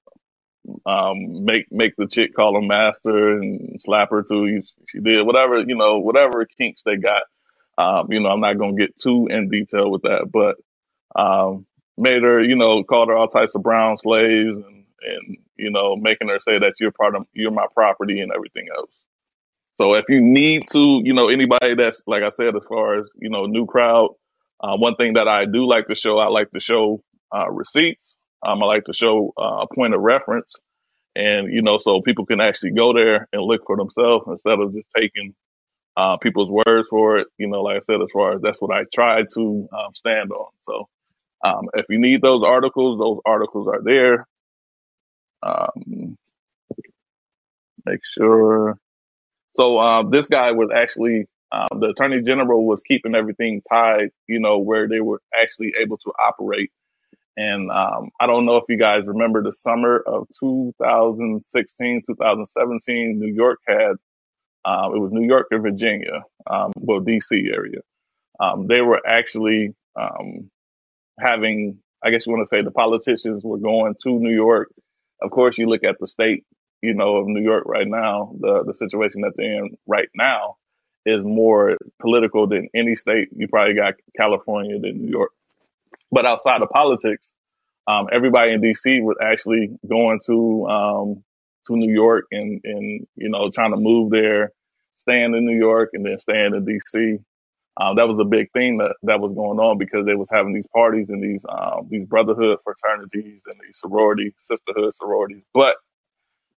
um, 0.86 1.46
make 1.46 1.72
make 1.72 1.96
the 1.96 2.08
chick 2.08 2.36
call 2.36 2.58
him 2.58 2.68
master 2.68 3.38
and 3.38 3.82
slap 3.82 4.10
her 4.12 4.24
too. 4.24 4.46
He, 4.46 4.62
she 4.90 5.00
did 5.00 5.26
whatever, 5.26 5.60
you 5.60 5.76
know, 5.76 6.00
whatever 6.00 6.46
kinks 6.46 6.84
they 6.84 6.98
got. 6.98 7.24
Um, 7.78 8.12
you 8.12 8.20
know, 8.20 8.30
I'm 8.30 8.42
not 8.42 8.58
gonna 8.58 8.76
get 8.76 8.98
too 8.98 9.28
in 9.30 9.50
detail 9.50 9.90
with 9.92 10.04
that, 10.04 10.30
but 10.32 10.58
um, 11.20 11.66
made 11.98 12.24
her, 12.24 12.42
you 12.42 12.56
know, 12.56 12.84
called 12.84 13.10
her 13.10 13.16
all 13.18 13.28
types 13.28 13.56
of 13.56 13.64
brown 13.64 13.98
slaves 13.98 14.56
and, 14.56 14.86
and, 15.02 15.38
you 15.58 15.72
know, 15.72 15.96
making 15.96 16.28
her 16.30 16.40
say 16.40 16.60
that 16.60 16.76
you're 16.80 16.92
part 16.92 17.16
of, 17.16 17.26
you're 17.34 17.52
my 17.52 17.66
property 17.74 18.20
and 18.20 18.32
everything 18.36 18.68
else. 18.76 18.92
So 19.78 19.94
if 19.94 20.06
you 20.10 20.22
need 20.22 20.68
to, 20.74 21.02
you 21.04 21.14
know, 21.14 21.30
anybody 21.30 21.76
that's, 21.76 22.04
like 22.08 22.24
I 22.24 22.30
said, 22.30 22.56
as 22.56 22.66
far 22.68 23.00
as, 23.00 23.10
you 23.16 23.30
know, 23.30 23.46
new 23.46 23.66
crowd, 23.66 24.10
uh, 24.60 24.76
one 24.76 24.96
thing 24.96 25.14
that 25.14 25.28
I 25.28 25.46
do 25.46 25.68
like 25.68 25.88
to 25.88 25.96
show, 25.96 26.18
I 26.18 26.28
like 26.28 26.52
to 26.52 26.60
show, 26.60 27.04
uh, 27.36 27.50
receipts. 27.50 28.16
Um, 28.46 28.62
I 28.64 28.66
like 28.66 28.86
to 28.86 28.94
show 28.94 29.34
uh, 29.38 29.66
a 29.66 29.74
point 29.74 29.94
of 29.94 30.02
reference 30.02 30.56
and, 31.16 31.52
you 31.52 31.62
know, 31.62 31.78
so 31.80 32.02
people 32.02 32.26
can 32.26 32.40
actually 32.42 32.72
go 32.72 32.94
there 32.94 33.28
and 33.34 33.42
look 33.42 33.62
for 33.66 33.78
themselves 33.78 34.26
instead 34.28 34.60
of 34.60 34.74
just 34.74 34.88
taking, 34.96 35.34
uh, 35.98 36.18
people's 36.18 36.50
words 36.50 36.88
for 36.90 37.18
it. 37.20 37.28
You 37.38 37.48
know, 37.48 37.62
like 37.64 37.78
I 37.78 37.80
said, 37.80 38.02
as 38.04 38.12
far 38.12 38.36
as 38.36 38.42
that's 38.42 38.62
what 38.62 38.76
I 38.76 38.84
try 38.94 39.24
to 39.36 39.70
um, 39.74 39.96
stand 39.96 40.32
on. 40.32 40.52
So, 40.68 40.88
um, 41.44 41.70
if 41.74 41.86
you 41.90 42.00
need 42.00 42.22
those 42.22 42.44
articles, 42.44 43.00
those 43.00 43.20
articles 43.26 43.68
are 43.68 43.82
there. 43.84 44.28
Um, 45.44 46.18
make 47.86 48.02
sure. 48.06 48.78
So 49.52 49.80
um, 49.80 50.12
this 50.12 50.28
guy 50.28 50.52
was 50.52 50.70
actually 50.76 51.26
um, 51.52 51.80
the 51.80 51.88
attorney 51.90 52.22
general 52.22 52.66
was 52.66 52.84
keeping 52.84 53.16
everything 53.16 53.62
tied, 53.68 54.10
you 54.28 54.40
know, 54.40 54.60
where 54.60 54.88
they 54.88 55.00
were 55.00 55.22
actually 55.40 55.74
able 55.82 55.98
to 56.00 56.12
operate. 56.12 56.72
And 57.38 57.70
um, 57.72 58.10
I 58.20 58.26
don't 58.26 58.46
know 58.46 58.58
if 58.58 58.64
you 58.68 58.78
guys 58.78 59.04
remember 59.06 59.44
the 59.44 59.54
summer 59.54 60.00
of 60.08 60.28
2016, 60.40 62.02
2017, 62.08 63.20
New 63.20 63.32
York 63.32 63.60
had 63.68 63.98
um, 64.66 64.94
it 64.96 65.00
was 65.00 65.14
New 65.14 65.26
York 65.26 65.48
and 65.52 65.64
Virginia, 65.64 66.24
um, 66.50 66.74
well, 66.76 67.00
DC 67.00 67.32
area. 67.56 67.80
Um, 68.40 68.68
they 68.68 68.82
were 68.82 69.02
actually 69.08 69.74
um, 69.96 70.52
having, 71.20 71.80
I 72.04 72.10
guess 72.10 72.28
you 72.28 72.34
want 72.34 72.46
to 72.46 72.50
say 72.50 72.62
the 72.62 72.72
politicians 72.72 73.44
were 73.46 73.60
going 73.60 73.96
to 74.04 74.10
New 74.20 74.34
York. 74.36 74.70
Of 75.22 75.32
course, 75.32 75.58
you 75.58 75.68
look 75.68 75.86
at 75.86 75.96
the 76.00 76.08
state, 76.08 76.44
you 76.82 76.94
know, 76.94 77.16
of 77.18 77.28
New 77.28 77.42
York 77.42 77.64
right 77.66 77.88
now, 77.88 78.36
the, 78.40 78.64
the 78.66 78.74
situation 78.74 79.22
that 79.22 79.34
they're 79.38 79.64
in 79.64 79.78
right 79.88 80.10
now 80.14 80.58
is 81.06 81.24
more 81.24 81.78
political 82.02 82.46
than 82.48 82.68
any 82.76 82.96
state. 82.98 83.30
You 83.34 83.48
probably 83.48 83.74
got 83.76 83.94
California 84.18 84.80
than 84.80 85.02
New 85.02 85.10
York. 85.10 85.32
But 86.12 86.26
outside 86.26 86.62
of 86.62 86.70
politics, 86.70 87.34
um, 87.88 88.08
everybody 88.12 88.54
in 88.54 88.62
DC 88.62 89.04
was 89.04 89.18
actually 89.22 89.72
going 89.90 90.22
to, 90.28 90.68
um, 90.68 91.24
to 91.68 91.78
New 91.78 91.94
York 91.94 92.26
and, 92.32 92.62
and, 92.64 93.08
you 93.16 93.30
know, 93.30 93.52
trying 93.52 93.72
to 93.72 93.78
move 93.78 94.12
there, 94.12 94.52
staying 94.98 95.36
in 95.36 95.46
New 95.46 95.58
York 95.58 95.92
and 95.94 96.06
then 96.06 96.20
staying 96.20 96.56
in 96.56 96.66
DC. 96.66 97.24
Um, 97.80 97.96
that 97.98 98.08
was 98.08 98.20
a 98.20 98.26
big 98.26 98.52
thing 98.54 98.78
that, 98.80 98.96
that 99.04 99.20
was 99.22 99.34
going 99.36 99.60
on 99.60 99.78
because 99.80 100.06
they 100.06 100.16
was 100.16 100.30
having 100.32 100.54
these 100.54 100.68
parties 100.68 101.10
and 101.10 101.24
these 101.24 101.46
um, 101.50 101.88
these 101.90 102.06
brotherhood 102.06 102.60
fraternities 102.64 103.42
and 103.48 103.56
these 103.66 103.80
sorority 103.80 104.34
sisterhood 104.38 104.94
sororities. 104.96 105.44
But 105.54 105.70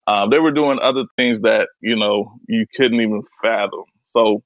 Um, 0.06 0.30
they 0.30 0.40
were 0.40 0.52
doing 0.52 0.80
other 0.82 1.04
things 1.16 1.40
that 1.42 1.70
you 1.80 1.96
know 1.96 2.34
you 2.48 2.66
couldn't 2.76 3.00
even 3.00 3.24
fathom. 3.42 3.84
So 4.06 4.44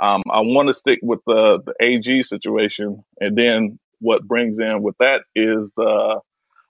um, 0.00 0.22
I 0.30 0.40
want 0.40 0.68
to 0.68 0.74
stick 0.74 1.00
with 1.02 1.20
the 1.26 1.60
the 1.66 1.74
AG 1.84 2.22
situation, 2.24 3.04
and 3.20 3.36
then 3.38 3.78
what 4.00 4.26
brings 4.26 4.58
in 4.58 4.82
with 4.82 4.96
that 4.98 5.22
is 5.34 5.70
the 5.76 6.20
I 6.20 6.20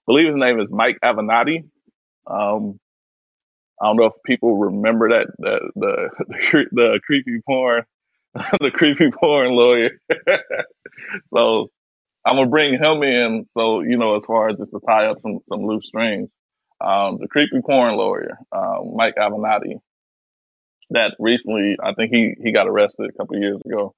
believe 0.07 0.29
his 0.29 0.37
name 0.37 0.61
is 0.61 0.71
Mike 0.71 0.99
Avenatti. 1.05 1.65
Um, 2.27 2.79
I 3.81 3.87
don't 3.87 3.97
know 3.97 4.07
if 4.07 4.13
people 4.25 4.57
remember 4.57 5.11
that 5.11 5.27
the 5.39 5.71
the 5.77 6.11
the, 6.33 6.67
the 6.73 7.01
creepy 7.05 7.41
porn 7.47 7.85
the 8.61 8.71
creepy 8.71 9.11
porn 9.11 9.51
lawyer. 9.53 9.91
so 11.35 11.71
I'm 12.25 12.37
gonna 12.37 12.49
bring 12.49 12.75
him 12.75 13.03
in. 13.03 13.47
So 13.57 13.81
you 13.83 13.97
know, 13.97 14.17
as 14.17 14.25
far 14.25 14.51
as 14.51 14.59
just 14.59 14.71
to 14.73 14.81
tie 14.87 15.07
up 15.07 15.19
some 15.23 15.41
some 15.49 15.65
loose 15.65 15.87
strings, 15.87 16.29
um, 16.81 17.19
the 17.21 17.29
creepy 17.29 17.61
porn 17.65 17.97
lawyer, 17.97 18.39
um, 18.53 18.95
Mike 18.97 19.17
Avenatti, 19.17 19.81
that 20.91 21.17
recently 21.19 21.77
I 21.83 21.95
think 21.95 22.13
he 22.13 22.35
he 22.43 22.53
got 22.53 22.69
arrested 22.69 23.11
a 23.11 23.17
couple 23.19 23.39
years 23.39 23.61
ago 23.65 23.95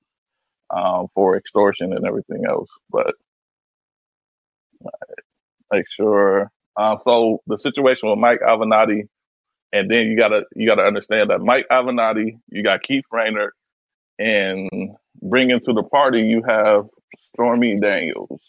um, 0.73 1.09
for 1.15 1.37
extortion 1.37 1.93
and 1.93 2.07
everything 2.07 2.45
else. 2.49 2.69
But 2.91 3.15
make 5.71 5.89
sure. 5.91 6.51
Uh, 6.77 6.97
so 7.05 7.41
the 7.47 7.59
situation 7.59 8.09
with 8.09 8.19
Mike 8.19 8.41
Avenatti, 8.41 9.09
and 9.73 9.91
then 9.91 10.07
you 10.07 10.17
gotta 10.17 10.43
you 10.55 10.67
gotta 10.67 10.83
understand 10.83 11.31
that 11.31 11.41
Mike 11.41 11.67
Avenatti, 11.71 12.39
you 12.49 12.63
got 12.63 12.83
Keith 12.83 13.05
Rayner, 13.11 13.53
and 14.19 14.69
bringing 15.21 15.61
to 15.61 15.73
the 15.73 15.83
party 15.83 16.21
you 16.21 16.43
have 16.47 16.87
Stormy 17.21 17.79
Daniels. 17.79 18.41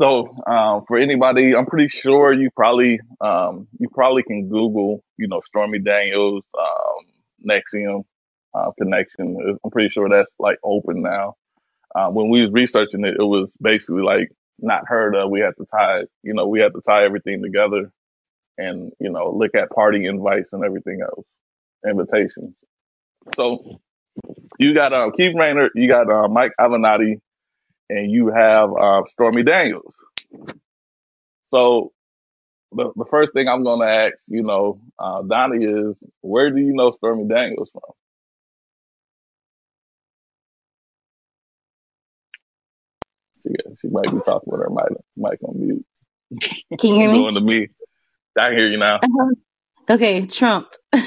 So 0.00 0.36
um, 0.46 0.84
for 0.88 0.98
anybody, 0.98 1.54
I'm 1.54 1.66
pretty 1.66 1.88
sure 1.88 2.32
you 2.32 2.50
probably 2.56 3.00
um, 3.20 3.68
you 3.78 3.88
probably 3.88 4.22
can 4.22 4.48
Google, 4.48 5.02
you 5.16 5.28
know, 5.28 5.40
Stormy 5.44 5.78
Daniels, 5.78 6.42
um, 6.58 7.06
Nexium 7.48 8.04
uh, 8.54 8.70
connection. 8.78 9.58
I'm 9.64 9.70
pretty 9.70 9.88
sure 9.90 10.08
that's 10.08 10.32
like 10.38 10.58
open 10.62 11.02
now. 11.02 11.34
Uh, 11.94 12.08
when 12.08 12.28
we 12.28 12.42
was 12.42 12.50
researching 12.50 13.04
it, 13.04 13.16
it 13.18 13.24
was 13.24 13.52
basically 13.60 14.02
like 14.02 14.30
not 14.58 14.86
heard 14.86 15.14
of. 15.14 15.30
We 15.30 15.40
had 15.40 15.56
to 15.58 15.66
tie, 15.66 16.02
you 16.22 16.34
know, 16.34 16.46
we 16.46 16.60
had 16.60 16.74
to 16.74 16.80
tie 16.80 17.04
everything 17.04 17.42
together 17.42 17.90
and 18.56 18.92
you 19.00 19.10
know 19.10 19.32
look 19.32 19.54
at 19.54 19.70
party 19.70 20.06
invites 20.06 20.50
and 20.52 20.64
everything 20.64 21.00
else, 21.02 21.26
invitations. 21.86 22.54
So 23.34 23.80
you 24.58 24.74
got 24.74 24.92
uh, 24.92 25.10
Keith 25.16 25.34
Rayner, 25.36 25.70
you 25.74 25.88
got 25.88 26.10
uh, 26.10 26.28
Mike 26.28 26.52
Avenatti, 26.60 27.20
and 27.88 28.10
you 28.10 28.28
have 28.28 28.70
uh, 28.72 29.02
Stormy 29.08 29.42
Daniels. 29.42 29.96
So 31.46 31.92
the, 32.72 32.92
the 32.96 33.04
first 33.10 33.32
thing 33.32 33.48
I'm 33.48 33.64
going 33.64 33.80
to 33.80 33.86
ask, 33.86 34.24
you 34.28 34.42
know, 34.42 34.80
uh, 34.98 35.22
Donnie 35.22 35.64
is, 35.64 36.02
where 36.20 36.50
do 36.50 36.58
you 36.58 36.72
know 36.74 36.90
Stormy 36.90 37.26
Daniels 37.28 37.70
from? 37.72 37.82
She, 43.80 43.88
might 43.88 44.10
be 44.10 44.20
talking 44.24 44.52
with 44.52 44.60
her 44.60 44.70
mic, 44.70 44.98
mic 45.16 45.38
on 45.42 45.60
mute. 45.60 45.86
Can 46.78 46.90
you 46.90 46.94
hear 46.96 47.10
me? 47.10 47.18
Doing 47.18 47.34
to 47.34 47.40
me. 47.40 47.68
I 48.38 48.48
can 48.48 48.58
hear 48.58 48.68
you 48.68 48.78
now. 48.78 48.96
Uh-huh. 48.96 49.34
Okay, 49.90 50.26
Trump. 50.26 50.68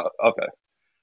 Uh, 0.00 0.28
okay. 0.28 0.46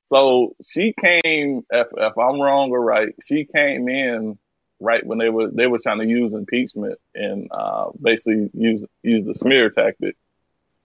So 0.07 0.55
she 0.63 0.93
came, 0.97 1.65
if, 1.69 1.87
if 1.97 2.17
I'm 2.17 2.39
wrong 2.39 2.71
or 2.71 2.81
right, 2.81 3.13
she 3.21 3.43
came 3.43 3.89
in 3.89 4.39
right 4.79 5.05
when 5.05 5.17
they 5.17 5.29
were 5.29 5.49
they 5.51 5.67
were 5.67 5.79
trying 5.79 5.99
to 5.99 6.05
use 6.05 6.33
impeachment 6.33 6.97
and 7.13 7.49
uh, 7.51 7.89
basically 8.01 8.49
use 8.53 8.85
use 9.03 9.25
the 9.25 9.35
smear 9.35 9.69
tactic 9.69 10.15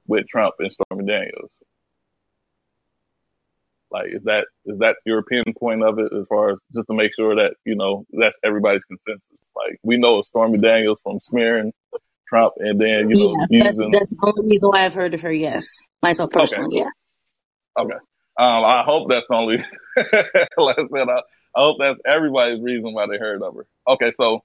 with 0.07 0.27
Trump 0.29 0.57
and 0.59 0.73
Stormy 0.73 1.07
Daniels. 1.07 1.53
Like, 3.91 4.09
is 4.09 4.23
that 4.25 4.47
is 4.65 4.79
that 4.79 4.97
your 5.05 5.23
pinpoint 5.23 5.83
of 5.83 5.99
it 5.99 6.13
as 6.13 6.27
far 6.29 6.53
as 6.53 6.59
just 6.75 6.87
to 6.89 6.95
make 6.95 7.15
sure 7.15 7.35
that 7.37 7.55
you 7.65 7.75
know 7.75 8.05
that's 8.13 8.39
everybody's 8.45 8.85
consensus? 8.85 9.39
Like, 9.57 9.79
we 9.83 9.97
know 9.97 10.23
Stormy 10.23 10.59
Daniels 10.59 11.01
from 11.03 11.21
smearing 11.21 11.73
Trump, 12.29 12.55
and 12.59 12.81
then 12.81 13.11
you 13.11 13.17
know 13.17 13.47
yeah, 13.51 13.61
that's 13.65 13.77
using. 13.77 13.91
that's 13.91 14.11
the 14.11 14.19
only 14.23 14.51
reason 14.51 14.69
why 14.69 14.85
I've 14.85 14.95
heard 14.95 15.15
of 15.15 15.23
her. 15.23 15.33
Yes, 15.33 15.89
myself 16.03 16.31
Okay, 16.35 16.41
personally. 16.41 16.79
Yeah. 16.79 17.83
okay. 17.83 17.95
Um, 18.39 18.65
I 18.65 18.85
hope 18.85 19.09
that's 19.11 19.27
only. 19.31 19.57
like 19.97 20.79
I 20.79 20.83
said, 20.93 21.09
I, 21.09 21.21
I 21.55 21.61
hope 21.61 21.77
that's 21.81 21.99
everybody's 22.07 22.63
reason 22.63 22.95
why 22.95 23.07
they 23.11 23.19
heard 23.19 23.43
of 23.43 23.55
her. 23.55 23.67
Okay, 23.87 24.13
so 24.13 24.43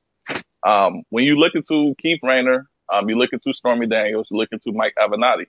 um, 0.65 1.03
when 1.09 1.23
you 1.23 1.35
look 1.37 1.53
into 1.53 1.93
Keith 2.01 2.19
Rayner, 2.23 2.67
um, 2.91 3.07
you 3.07 3.17
look 3.17 3.31
into 3.31 3.53
Stormy 3.53 3.87
Daniels, 3.87 4.27
you 4.31 4.37
look 4.37 4.49
into 4.51 4.71
Mike 4.71 4.93
Avenatti. 4.99 5.45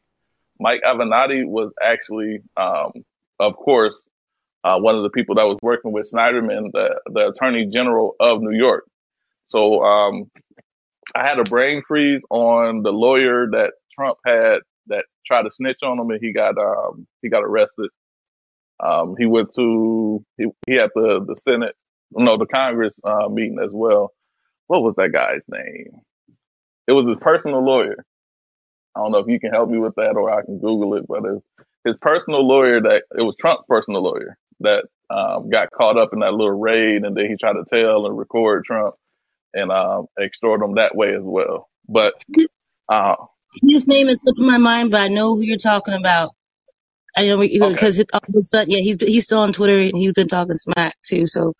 Mike 0.60 0.82
Avenatti 0.84 1.46
was 1.46 1.72
actually, 1.82 2.40
um, 2.56 2.92
of 3.38 3.56
course, 3.56 4.00
uh, 4.64 4.78
one 4.78 4.96
of 4.96 5.02
the 5.02 5.10
people 5.10 5.36
that 5.36 5.44
was 5.44 5.58
working 5.62 5.92
with 5.92 6.10
Schneiderman, 6.12 6.72
the, 6.72 7.00
the 7.06 7.28
Attorney 7.28 7.66
General 7.66 8.14
of 8.18 8.40
New 8.40 8.56
York. 8.56 8.84
So 9.48 9.82
um, 9.84 10.30
I 11.14 11.26
had 11.26 11.38
a 11.38 11.44
brain 11.44 11.82
freeze 11.86 12.22
on 12.30 12.82
the 12.82 12.90
lawyer 12.90 13.46
that 13.52 13.72
Trump 13.94 14.18
had 14.26 14.58
that 14.88 15.04
tried 15.26 15.42
to 15.42 15.50
snitch 15.50 15.78
on 15.82 15.98
him, 15.98 16.10
and 16.10 16.20
he 16.20 16.32
got 16.32 16.58
um, 16.58 17.06
he 17.22 17.28
got 17.28 17.44
arrested. 17.44 17.90
Um, 18.82 19.14
he 19.18 19.26
went 19.26 19.54
to 19.54 20.24
he, 20.36 20.46
he 20.66 20.74
had 20.74 20.90
the 20.94 21.24
the 21.26 21.36
Senate, 21.36 21.74
no, 22.12 22.36
the 22.36 22.46
Congress 22.46 22.94
uh, 23.04 23.28
meeting 23.28 23.58
as 23.62 23.70
well. 23.72 24.12
What 24.66 24.82
was 24.82 24.94
that 24.96 25.12
guy's 25.12 25.42
name? 25.48 26.00
It 26.88 26.92
was 26.92 27.06
his 27.06 27.18
personal 27.20 27.64
lawyer. 27.64 28.04
I 28.96 29.00
don't 29.00 29.12
know 29.12 29.18
if 29.18 29.28
you 29.28 29.38
can 29.38 29.52
help 29.52 29.68
me 29.70 29.78
with 29.78 29.94
that 29.96 30.16
or 30.16 30.30
I 30.30 30.42
can 30.42 30.58
Google 30.58 30.94
it, 30.94 31.06
but 31.06 31.24
it's 31.24 31.44
his 31.86 31.96
personal 32.00 32.46
lawyer 32.46 32.80
that 32.80 33.04
it 33.16 33.22
was 33.22 33.36
Trump's 33.40 33.64
personal 33.68 34.02
lawyer 34.02 34.36
that 34.60 34.84
um, 35.08 35.48
got 35.48 35.70
caught 35.70 35.96
up 35.96 36.10
in 36.12 36.20
that 36.20 36.32
little 36.32 36.58
raid 36.58 37.02
and 37.04 37.16
then 37.16 37.26
he 37.26 37.36
tried 37.36 37.54
to 37.54 37.64
tell 37.70 38.06
and 38.06 38.18
record 38.18 38.64
Trump 38.64 38.94
and 39.54 39.70
um, 39.70 40.06
extort 40.20 40.62
him 40.62 40.74
that 40.74 40.96
way 40.96 41.14
as 41.14 41.22
well. 41.22 41.68
But 41.88 42.14
uh, 42.88 43.14
His 43.68 43.86
name 43.86 44.08
is 44.08 44.20
slipping 44.20 44.46
my 44.46 44.58
mind, 44.58 44.90
but 44.90 45.00
I 45.00 45.08
know 45.08 45.34
who 45.36 45.42
you're 45.42 45.56
talking 45.56 45.94
about. 45.94 46.30
I 47.16 47.26
know 47.26 47.40
okay, 47.42 47.58
because 47.58 48.04
all 48.12 48.20
of 48.28 48.34
a 48.36 48.42
sudden, 48.42 48.70
yeah, 48.70 48.80
he's 48.80 49.00
he's 49.00 49.24
still 49.24 49.38
on 49.40 49.54
Twitter 49.54 49.78
and 49.78 49.96
he's 49.96 50.12
been 50.12 50.28
talking 50.28 50.56
smack 50.56 50.94
too. 51.02 51.26
So 51.26 51.54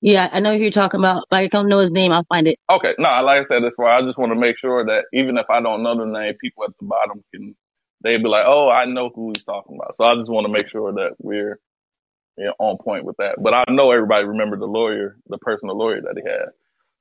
yeah, 0.00 0.28
I 0.32 0.40
know 0.40 0.52
who 0.52 0.58
you're 0.62 0.70
talking 0.70 1.00
about. 1.00 1.24
But 1.28 1.38
I 1.40 1.46
don't 1.48 1.68
know 1.68 1.78
his 1.80 1.90
name. 1.90 2.12
I'll 2.12 2.24
find 2.28 2.46
it. 2.46 2.58
okay, 2.70 2.94
no, 2.98 3.08
like 3.22 3.40
I 3.40 3.44
said, 3.44 3.64
that's 3.64 3.76
why 3.76 3.98
I 3.98 4.02
just 4.02 4.18
want 4.18 4.32
to 4.32 4.38
make 4.38 4.58
sure 4.60 4.84
that 4.86 5.06
even 5.12 5.38
if 5.38 5.46
I 5.50 5.60
don't 5.60 5.82
know 5.82 5.96
the 5.98 6.06
name, 6.06 6.34
people 6.40 6.64
at 6.64 6.70
the 6.78 6.86
bottom 6.86 7.24
can 7.34 7.56
they'd 8.02 8.22
be 8.22 8.28
like, 8.28 8.44
oh, 8.46 8.68
I 8.68 8.84
know 8.84 9.10
who 9.14 9.32
he's 9.34 9.44
talking 9.44 9.76
about. 9.76 9.96
So 9.96 10.04
I 10.04 10.14
just 10.16 10.30
want 10.30 10.46
to 10.46 10.52
make 10.52 10.68
sure 10.68 10.92
that 10.92 11.12
we're 11.18 11.58
you 12.36 12.46
know, 12.46 12.54
on 12.58 12.78
point 12.78 13.04
with 13.04 13.16
that. 13.18 13.36
But 13.42 13.54
I 13.54 13.62
know 13.70 13.90
everybody 13.90 14.24
remembered 14.24 14.60
the 14.60 14.66
lawyer, 14.66 15.16
the 15.28 15.38
personal 15.38 15.76
lawyer 15.76 16.00
that 16.00 16.16
he 16.16 16.28
had. 16.28 16.50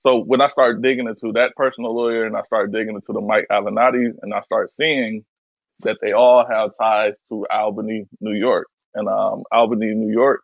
So 0.01 0.17
when 0.17 0.41
I 0.41 0.47
started 0.47 0.81
digging 0.81 1.07
into 1.07 1.31
that 1.33 1.55
personal 1.55 1.95
lawyer 1.95 2.25
and 2.25 2.35
I 2.35 2.41
started 2.43 2.73
digging 2.73 2.95
into 2.95 3.13
the 3.13 3.21
Mike 3.21 3.45
Avenatti's 3.51 4.17
and 4.21 4.33
I 4.33 4.41
started 4.41 4.73
seeing 4.75 5.23
that 5.83 5.97
they 6.01 6.11
all 6.11 6.45
have 6.45 6.71
ties 6.79 7.13
to 7.29 7.45
Albany, 7.51 8.05
New 8.19 8.33
York. 8.33 8.67
And 8.93 9.07
um, 9.07 9.43
Albany, 9.51 9.93
New 9.93 10.11
York 10.11 10.41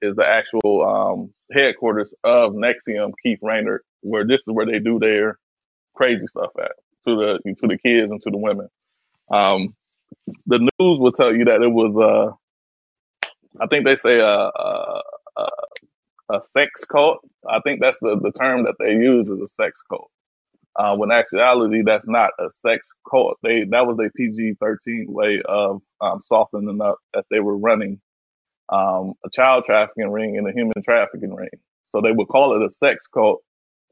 is 0.00 0.16
the 0.16 0.26
actual 0.26 0.84
um, 0.86 1.34
headquarters 1.52 2.12
of 2.22 2.52
Nexium, 2.52 3.12
Keith 3.22 3.40
Rayner, 3.42 3.82
where 4.00 4.26
this 4.26 4.40
is 4.40 4.48
where 4.48 4.66
they 4.66 4.78
do 4.78 4.98
their 4.98 5.38
crazy 5.94 6.26
stuff 6.26 6.50
at 6.58 6.72
to 7.06 7.16
the 7.16 7.54
to 7.60 7.66
the 7.66 7.78
kids 7.78 8.10
and 8.10 8.20
to 8.22 8.30
the 8.30 8.38
women. 8.38 8.68
Um, 9.30 9.74
the 10.46 10.58
news 10.58 11.00
will 11.00 11.12
tell 11.12 11.34
you 11.34 11.44
that 11.46 11.62
it 11.62 11.68
was 11.68 11.96
uh, 11.96 12.34
I 13.60 13.66
think 13.66 13.84
they 13.84 13.96
say 13.96 14.18
a, 14.18 14.26
a, 14.26 15.02
a, 15.36 15.48
a 16.34 16.42
sex 16.42 16.84
cult. 16.84 17.18
I 17.48 17.60
think 17.60 17.80
that's 17.80 17.98
the, 18.00 18.18
the 18.20 18.32
term 18.32 18.64
that 18.64 18.74
they 18.78 18.92
use 18.92 19.28
is 19.28 19.40
a 19.40 19.48
sex 19.48 19.82
cult. 19.88 20.10
Uh, 20.76 20.96
when 20.96 21.12
actuality, 21.12 21.82
that's 21.86 22.06
not 22.06 22.30
a 22.40 22.50
sex 22.50 22.90
cult. 23.08 23.38
They 23.42 23.64
that 23.70 23.86
was 23.86 23.98
a 24.00 24.10
PG 24.16 24.54
thirteen 24.60 25.06
way 25.08 25.40
of 25.44 25.82
um, 26.00 26.20
softening 26.24 26.80
up 26.82 26.98
that 27.12 27.26
they 27.30 27.40
were 27.40 27.56
running 27.56 28.00
um, 28.70 29.14
a 29.24 29.30
child 29.30 29.64
trafficking 29.64 30.10
ring 30.10 30.36
and 30.36 30.48
a 30.48 30.52
human 30.52 30.82
trafficking 30.82 31.34
ring. 31.34 31.50
So 31.90 32.00
they 32.00 32.10
would 32.10 32.28
call 32.28 32.56
it 32.60 32.66
a 32.66 32.72
sex 32.72 33.06
cult 33.06 33.42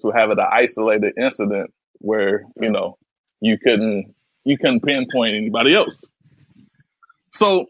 to 0.00 0.10
have 0.10 0.30
it 0.30 0.38
an 0.38 0.46
isolated 0.50 1.14
incident 1.16 1.72
where 1.98 2.44
you 2.60 2.70
know 2.70 2.98
you 3.40 3.58
couldn't 3.58 4.14
you 4.44 4.58
couldn't 4.58 4.80
pinpoint 4.80 5.36
anybody 5.36 5.76
else. 5.76 6.02
So 7.32 7.66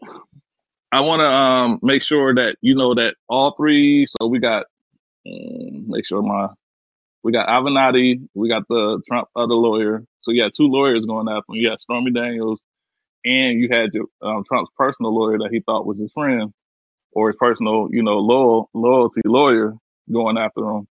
I 0.91 1.01
want 1.01 1.21
to 1.21 1.29
um, 1.29 1.79
make 1.81 2.03
sure 2.03 2.35
that 2.35 2.57
you 2.61 2.75
know 2.75 2.95
that 2.95 3.15
all 3.27 3.55
three. 3.57 4.05
So 4.07 4.27
we 4.27 4.39
got 4.39 4.65
um, 5.25 5.85
make 5.87 6.05
sure 6.05 6.21
my 6.21 6.49
we 7.23 7.31
got 7.31 7.47
Avenatti, 7.47 8.27
we 8.33 8.49
got 8.49 8.67
the 8.67 9.01
Trump 9.07 9.29
other 9.35 9.53
lawyer. 9.55 10.03
So 10.19 10.31
you 10.31 10.43
had 10.43 10.51
two 10.55 10.67
lawyers 10.67 11.05
going 11.05 11.27
after 11.29 11.53
him. 11.53 11.55
You 11.55 11.69
had 11.69 11.81
Stormy 11.81 12.11
Daniels, 12.11 12.59
and 13.25 13.59
you 13.59 13.69
had 13.71 13.91
your, 13.93 14.05
um, 14.21 14.43
Trump's 14.45 14.71
personal 14.77 15.15
lawyer 15.15 15.37
that 15.39 15.49
he 15.51 15.61
thought 15.61 15.85
was 15.85 15.99
his 15.99 16.11
friend 16.11 16.53
or 17.13 17.27
his 17.27 17.37
personal, 17.37 17.87
you 17.91 18.03
know, 18.03 18.19
loyal 18.19 18.69
loyalty 18.73 19.21
lawyer 19.25 19.73
going 20.11 20.37
after 20.37 20.69
him. 20.69 20.87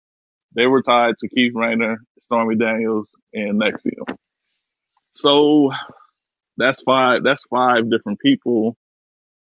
They 0.56 0.68
were 0.68 0.82
tied 0.82 1.16
to 1.20 1.30
Keith 1.30 1.54
Rayner, 1.56 2.02
Stormy 2.20 2.56
Daniels, 2.56 3.10
and 3.34 3.62
Nexium. 3.62 4.16
So 5.14 5.72
that's 6.60 6.84
five. 6.84 7.24
That's 7.24 7.46
five 7.46 7.90
different 7.90 8.20
people. 8.20 8.78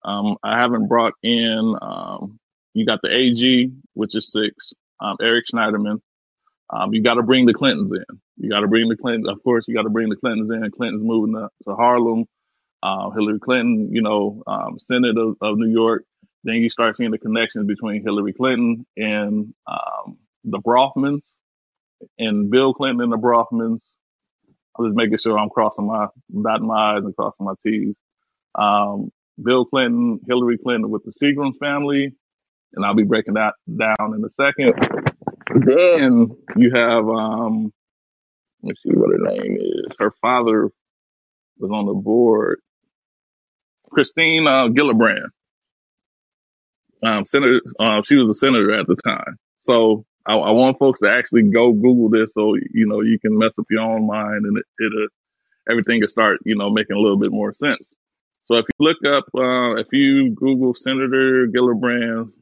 Um, 0.04 0.38
I 0.43 0.60
haven't 0.60 0.88
brought 0.88 1.13
in. 1.23 1.76
Um, 1.82 2.39
you 2.73 2.86
got 2.86 2.99
the 3.02 3.15
AG, 3.15 3.71
which 3.93 4.15
is 4.15 4.32
six. 4.32 4.73
Um, 4.99 5.17
Eric 5.21 5.45
Schneiderman. 5.54 5.99
Um, 6.69 6.93
you 6.93 7.04
got 7.04 7.15
to 7.15 7.23
bring 7.23 7.45
the 7.45 7.54
Clintons 7.54 7.91
in. 7.93 8.19
You 8.38 8.49
got 8.49 8.62
to 8.62 8.67
bring 8.67 8.89
the 8.89 8.97
Clintons. 8.97 9.30
Of 9.30 9.43
course, 9.43 9.67
you 9.67 9.76
got 9.76 9.84
to 9.84 9.89
bring 9.89 10.10
the 10.10 10.15
Clintons 10.15 10.52
in. 10.52 10.69
Clinton's 10.71 11.04
moving 11.04 11.36
to, 11.36 11.49
to 11.65 11.76
Harlem. 11.76 12.26
Uh, 12.82 13.12
Hillary 13.12 13.39
Clinton, 13.39 13.89
you 13.93 14.02
know, 14.02 14.43
um, 14.47 14.78
Senate 14.80 15.17
of, 15.17 15.38
of 15.41 15.58
New 15.58 15.71
York. 15.71 16.04
Then 16.43 16.56
you 16.56 16.69
start 16.69 16.97
seeing 16.97 17.12
the 17.12 17.17
connections 17.17 17.65
between 17.67 18.04
Hillary 18.04 18.34
Clinton 18.34 18.86
and 18.97 19.54
um, 19.67 20.17
the 20.43 20.60
Bronfmans 20.60 21.21
and 22.19 22.49
Bill 22.52 22.73
Clinton 22.73 23.02
and 23.02 23.13
the 23.13 23.17
Bronfmans. 23.17 23.80
I'm 24.77 24.86
just 24.88 24.97
making 24.97 25.17
sure 25.17 25.38
I'm 25.39 25.49
crossing 25.49 25.88
my 25.88 26.07
dotting 26.43 26.67
my 26.67 26.97
I's 26.97 27.03
and 27.05 27.15
crossing 27.15 27.45
my 27.45 27.53
T's. 27.65 27.95
Um, 28.55 29.12
Bill 29.43 29.65
Clinton, 29.65 30.19
Hillary 30.27 30.57
Clinton 30.59 30.91
with 30.91 31.03
the 31.05 31.12
Seagrams 31.12 31.57
family, 31.59 32.13
and 32.73 32.86
I'll 32.86 32.95
be 32.95 33.03
breaking 33.03 33.36
that 33.36 33.55
down 33.69 34.15
in 34.15 34.23
a 34.25 34.29
second. 34.29 34.73
Then 35.65 36.31
you 36.57 36.71
have 36.75 37.07
um, 37.07 37.73
let 38.63 38.69
me 38.69 38.75
see 38.75 38.91
what 38.91 39.12
her 39.12 39.38
name 39.38 39.57
is. 39.59 39.95
Her 39.99 40.12
father 40.21 40.69
was 41.59 41.71
on 41.71 41.86
the 41.88 41.93
board. 41.93 42.59
Christine 43.91 44.47
uh, 44.47 44.67
Gillibrand, 44.69 45.29
um, 47.03 47.25
senator. 47.25 47.62
Uh, 47.79 48.01
she 48.03 48.17
was 48.17 48.29
a 48.29 48.33
senator 48.36 48.73
at 48.79 48.88
the 48.88 48.95
time. 49.05 49.38
So 49.59 50.05
I, 50.25 50.36
I 50.36 50.51
want 50.51 50.79
folks 50.79 51.01
to 51.01 51.09
actually 51.09 51.43
go 51.43 51.73
Google 51.73 52.09
this, 52.09 52.33
so 52.33 52.55
you 52.55 52.88
know 52.88 53.01
you 53.01 53.19
can 53.19 53.38
mess 53.38 53.57
up 53.59 53.65
your 53.69 53.81
own 53.81 54.07
mind, 54.07 54.45
and 54.45 54.57
it, 54.57 54.65
it 54.79 55.09
everything 55.69 56.01
will 56.01 56.07
start 56.07 56.39
you 56.45 56.55
know 56.55 56.69
making 56.69 56.95
a 56.95 56.99
little 56.99 57.19
bit 57.19 57.31
more 57.31 57.53
sense. 57.53 57.93
So 58.45 58.57
if 58.57 58.65
you 58.67 58.86
look 58.86 58.97
up, 59.05 59.25
uh, 59.38 59.75
if 59.75 59.88
you 59.91 60.31
Google 60.31 60.73
Senator 60.73 61.47
Gillibrand's 61.47 62.33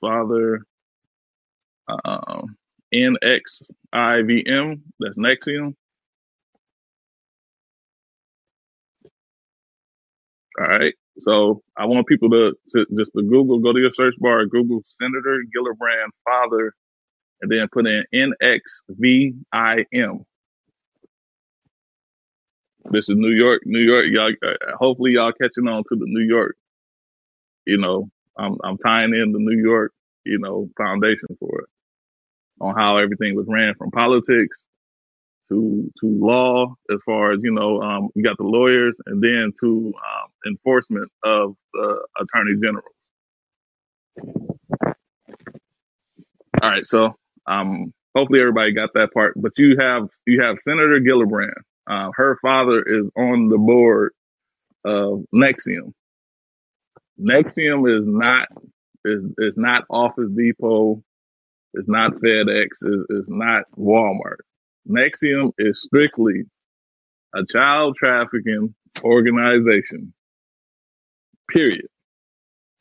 father, 0.00 0.62
um, 2.04 2.56
NXIVM, 2.94 4.80
that's 5.00 5.18
Nexium. 5.18 5.74
All 10.60 10.66
right. 10.66 10.94
So 11.18 11.62
I 11.76 11.84
want 11.86 12.06
people 12.06 12.30
to, 12.30 12.52
to 12.74 12.86
just 12.96 13.12
to 13.16 13.22
Google, 13.22 13.58
go 13.58 13.72
to 13.72 13.78
your 13.78 13.92
search 13.92 14.14
bar, 14.18 14.46
Google 14.46 14.82
Senator 14.86 15.38
Gillibrand 15.54 16.08
father, 16.24 16.74
and 17.42 17.50
then 17.50 17.68
put 17.72 17.86
in 17.86 18.04
NXVIM. 18.14 20.24
This 22.90 23.08
is 23.08 23.16
New 23.16 23.30
York, 23.30 23.62
New 23.64 23.80
York. 23.80 24.06
Y'all, 24.10 24.32
uh, 24.44 24.76
hopefully 24.76 25.12
y'all 25.12 25.32
catching 25.32 25.68
on 25.68 25.82
to 25.88 25.96
the 25.96 26.06
New 26.06 26.24
York. 26.24 26.56
You 27.66 27.78
know, 27.78 28.08
I'm 28.38 28.56
I'm 28.64 28.78
tying 28.78 29.14
in 29.14 29.32
the 29.32 29.38
New 29.38 29.60
York, 29.60 29.92
you 30.24 30.38
know, 30.38 30.68
foundation 30.76 31.28
for 31.38 31.60
it 31.60 31.68
on 32.60 32.74
how 32.76 32.96
everything 32.96 33.34
was 33.36 33.46
ran 33.48 33.74
from 33.74 33.90
politics 33.90 34.58
to 35.48 35.90
to 36.00 36.06
law, 36.06 36.74
as 36.92 37.00
far 37.04 37.32
as 37.32 37.40
you 37.42 37.52
know, 37.52 37.80
um, 37.82 38.08
you 38.14 38.22
got 38.22 38.36
the 38.38 38.44
lawyers, 38.44 38.96
and 39.06 39.22
then 39.22 39.52
to 39.60 39.92
um, 39.96 40.30
enforcement 40.46 41.10
of 41.24 41.54
the 41.74 42.06
attorney 42.20 42.54
general. 42.62 42.84
All 46.62 46.70
right, 46.70 46.86
so 46.86 47.14
um, 47.46 47.92
hopefully 48.16 48.40
everybody 48.40 48.72
got 48.72 48.90
that 48.94 49.12
part. 49.12 49.34
But 49.36 49.52
you 49.58 49.76
have 49.78 50.08
you 50.26 50.42
have 50.42 50.58
Senator 50.60 51.00
Gillibrand. 51.00 51.52
Uh, 51.88 52.10
her 52.14 52.38
father 52.42 52.82
is 52.82 53.06
on 53.16 53.48
the 53.48 53.58
board 53.58 54.12
of 54.84 55.24
Nexium. 55.34 55.92
Nexium 57.20 57.98
is 57.98 58.06
not 58.06 58.48
is 59.04 59.24
is 59.38 59.56
not 59.56 59.84
Office 59.90 60.30
Depot. 60.36 61.02
It's 61.74 61.88
not 61.88 62.12
FedEx. 62.14 62.66
It's, 62.82 63.06
it's 63.10 63.28
not 63.28 63.64
Walmart. 63.78 64.38
Nexium 64.88 65.52
is 65.58 65.82
strictly 65.86 66.44
a 67.34 67.44
child 67.46 67.96
trafficking 67.96 68.74
organization. 69.02 70.12
Period. 71.50 71.86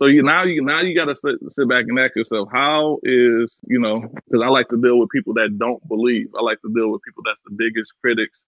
So 0.02 0.08
you 0.08 0.24
now 0.24 0.44
you 0.44 0.64
now 0.64 0.82
you 0.82 0.96
got 0.96 1.06
to 1.06 1.16
sit, 1.16 1.36
sit 1.54 1.70
back 1.70 1.86
and 1.88 2.00
ask 2.00 2.16
yourself, 2.16 2.50
how 2.52 3.00
is 3.04 3.60
you 3.68 3.80
know? 3.80 4.02
Because 4.02 4.42
I 4.44 4.50
like 4.50 4.68
to 4.70 4.82
deal 4.82 5.00
with 5.00 5.10
people 5.10 5.36
that 5.36 5.58
don't 5.60 5.86
believe. 5.88 6.28
I 6.38 6.42
like 6.42 6.60
to 6.62 6.74
deal 6.74 6.92
with 6.92 7.02
people 7.04 7.24
that's 7.26 7.42
the 7.46 7.56
biggest 7.56 7.94
critics. 8.02 8.40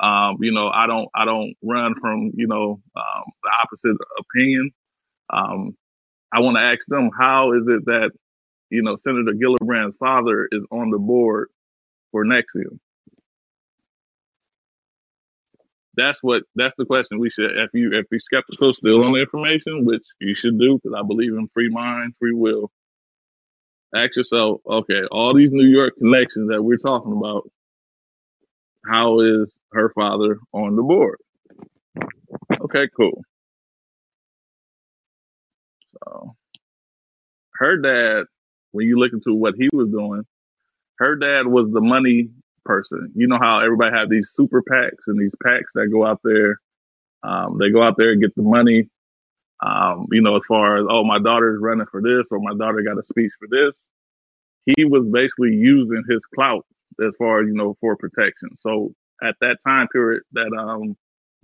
Um, 0.00 0.38
you 0.40 0.52
know, 0.52 0.68
I 0.68 0.86
don't 0.86 1.08
I 1.14 1.24
don't 1.24 1.54
run 1.62 1.94
from 2.00 2.32
you 2.36 2.46
know 2.46 2.80
um, 2.96 3.24
the 3.42 3.50
opposite 3.62 3.96
opinion. 4.20 4.70
Um, 5.30 5.76
I 6.32 6.40
want 6.40 6.56
to 6.58 6.62
ask 6.62 6.86
them, 6.88 7.10
how 7.18 7.52
is 7.54 7.64
it 7.68 7.86
that 7.86 8.12
you 8.70 8.82
know 8.82 8.96
Senator 8.96 9.32
Gillibrand's 9.32 9.96
father 9.96 10.48
is 10.52 10.62
on 10.70 10.90
the 10.90 10.98
board 10.98 11.48
for 12.12 12.24
Nexium? 12.24 12.78
That's 15.96 16.22
what 16.22 16.42
that's 16.56 16.74
the 16.76 16.86
question 16.86 17.20
we 17.20 17.30
should 17.30 17.52
if 17.52 17.70
you 17.74 17.92
if 17.92 18.06
you're 18.10 18.20
skeptical 18.20 18.72
still 18.72 19.04
on 19.04 19.12
the 19.12 19.20
information, 19.20 19.84
which 19.84 20.02
you 20.20 20.34
should 20.34 20.58
do 20.58 20.78
because 20.82 20.96
I 20.98 21.06
believe 21.06 21.32
in 21.32 21.48
free 21.54 21.70
mind, 21.70 22.14
free 22.18 22.34
will. 22.34 22.70
Ask 23.94 24.16
yourself, 24.16 24.60
okay, 24.68 25.02
all 25.10 25.34
these 25.34 25.52
New 25.52 25.66
York 25.66 25.94
connections 25.98 26.50
that 26.50 26.62
we're 26.62 26.78
talking 26.78 27.12
about, 27.12 27.48
how 28.86 29.20
is 29.20 29.56
her 29.72 29.92
father 29.94 30.38
on 30.52 30.76
the 30.76 30.82
board? 30.82 31.18
Okay, 32.62 32.88
cool. 32.96 33.22
So 36.04 36.36
her 37.54 37.76
dad, 37.78 38.24
when 38.72 38.86
you 38.86 38.98
look 38.98 39.12
into 39.12 39.34
what 39.34 39.54
he 39.56 39.68
was 39.72 39.90
doing, 39.90 40.22
her 40.98 41.16
dad 41.16 41.46
was 41.46 41.70
the 41.72 41.80
money 41.80 42.30
person. 42.64 43.12
You 43.14 43.26
know 43.26 43.38
how 43.40 43.60
everybody 43.60 43.94
have 43.96 44.08
these 44.08 44.32
super 44.34 44.62
PACs 44.62 45.06
and 45.06 45.20
these 45.20 45.34
PACs 45.44 45.72
that 45.74 45.88
go 45.92 46.04
out 46.04 46.20
there. 46.24 46.60
Um, 47.22 47.58
they 47.58 47.70
go 47.70 47.82
out 47.82 47.96
there 47.96 48.12
and 48.12 48.20
get 48.20 48.34
the 48.34 48.42
money. 48.42 48.88
Um, 49.64 50.06
you 50.10 50.20
know, 50.20 50.36
as 50.36 50.42
far 50.46 50.78
as 50.78 50.86
oh, 50.88 51.04
my 51.04 51.18
daughter's 51.18 51.60
running 51.60 51.86
for 51.90 52.02
this 52.02 52.26
or 52.30 52.38
my 52.40 52.54
daughter 52.54 52.82
got 52.82 52.98
a 52.98 53.04
speech 53.04 53.32
for 53.38 53.48
this. 53.48 53.80
He 54.76 54.84
was 54.84 55.06
basically 55.06 55.54
using 55.54 56.02
his 56.08 56.20
clout 56.34 56.66
as 57.06 57.14
far 57.16 57.40
as 57.40 57.48
you 57.48 57.54
know 57.54 57.76
for 57.80 57.96
protection. 57.96 58.50
So 58.56 58.94
at 59.22 59.36
that 59.40 59.58
time 59.66 59.88
period 59.88 60.22
that 60.32 60.52
um, 60.58 60.96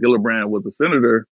Gillibrand 0.03 0.49
was 0.49 0.67
a 0.67 0.73
senator, 0.73 1.27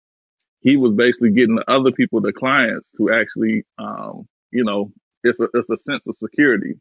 he 0.61 0.77
was 0.77 0.95
basically 0.95 1.31
getting 1.31 1.57
the 1.57 1.71
other 1.71 1.93
people, 1.93 2.21
the 2.21 2.33
clients, 2.33 2.89
to 2.97 3.13
actually, 3.13 3.65
um, 3.79 4.27
you 4.51 4.65
know, 4.65 4.91
it's 5.23 5.41
a 5.41 5.49
it's 5.55 5.71
a 5.71 5.77
sense 5.77 6.03
of 6.07 6.17
security 6.17 6.75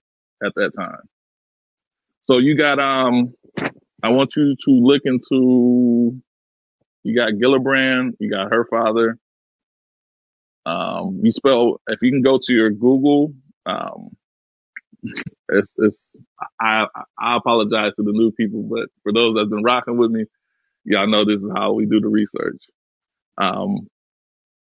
at 0.44 0.54
that 0.56 0.72
time. 0.78 1.02
So 2.24 2.38
you 2.38 2.58
got 2.58 2.80
um, 2.80 3.34
I 4.02 4.10
want 4.10 4.36
you 4.36 4.56
to 4.66 4.72
look 4.72 5.02
into. 5.06 6.22
You 7.04 7.16
got 7.16 7.34
Gillibrand, 7.34 8.14
you 8.20 8.30
got 8.32 8.54
her 8.54 8.66
father. 8.70 9.18
Um, 10.66 11.20
you 11.22 11.34
spell 11.34 11.82
if 11.88 12.00
you 12.02 12.12
can 12.12 12.22
go 12.22 12.40
to 12.42 12.54
your 12.54 12.70
Google. 12.70 13.34
Um, 13.66 14.16
it's 15.50 15.74
it's 15.78 16.06
I 16.62 16.88
I 17.20 17.36
apologize 17.38 17.94
to 17.98 18.04
the 18.04 18.14
new 18.14 18.32
people, 18.32 18.64
but 18.64 18.88
for 19.04 19.12
those 19.12 19.36
that's 19.36 19.50
been 19.50 19.64
rocking 19.64 19.98
with 19.98 20.12
me, 20.12 20.26
y'all 20.86 21.08
know 21.08 21.26
this 21.26 21.44
is 21.44 21.52
how 21.56 21.74
we 21.74 21.86
do 21.86 22.00
the 22.00 22.08
research. 22.08 22.64
Um, 23.38 23.88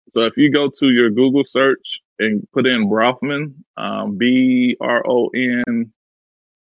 so 0.10 0.22
if 0.22 0.38
you 0.38 0.52
go 0.52 0.70
to 0.70 0.90
your 0.90 1.10
Google 1.10 1.44
search 1.46 2.00
and 2.20 2.48
put 2.54 2.66
in 2.66 2.90
Bronfman, 2.90 3.54
um, 3.78 4.18
B 4.18 4.78
R 4.80 5.04
O 5.08 5.28
N 5.36 5.92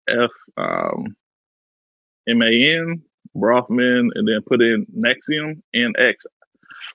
F 0.07 0.31
um, 0.57 1.15
M 2.27 2.41
A 2.41 2.77
N, 2.79 3.01
Bronfman, 3.35 4.09
and 4.13 4.27
then 4.27 4.41
put 4.45 4.61
in 4.61 4.85
Nexium, 4.95 5.61
N 5.73 5.93
X 5.97 6.25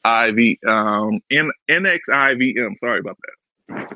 I 0.05 0.31
V 0.33 0.59
um 0.67 1.21
N 1.31 1.51
N 1.69 1.87
X 1.87 2.09
I 2.13 2.35
V 2.35 2.55
M. 2.59 2.77
Sorry 2.79 3.01
about 3.01 3.19
that. 3.69 3.89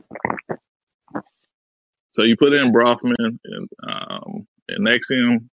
So 2.13 2.23
you 2.23 2.37
put 2.37 2.53
in 2.53 2.73
Bronfman 2.73 3.39
and 3.45 3.69
um 3.87 4.47
and 4.69 4.87
Nexium, 4.87 5.49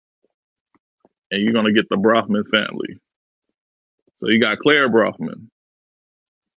and 1.30 1.42
you're 1.42 1.52
gonna 1.52 1.72
get 1.72 1.88
the 1.88 1.96
Bronfman 1.96 2.48
family. 2.50 2.98
So 4.18 4.28
you 4.28 4.40
got 4.40 4.58
Clare 4.58 4.88
Bronfman. 4.88 5.48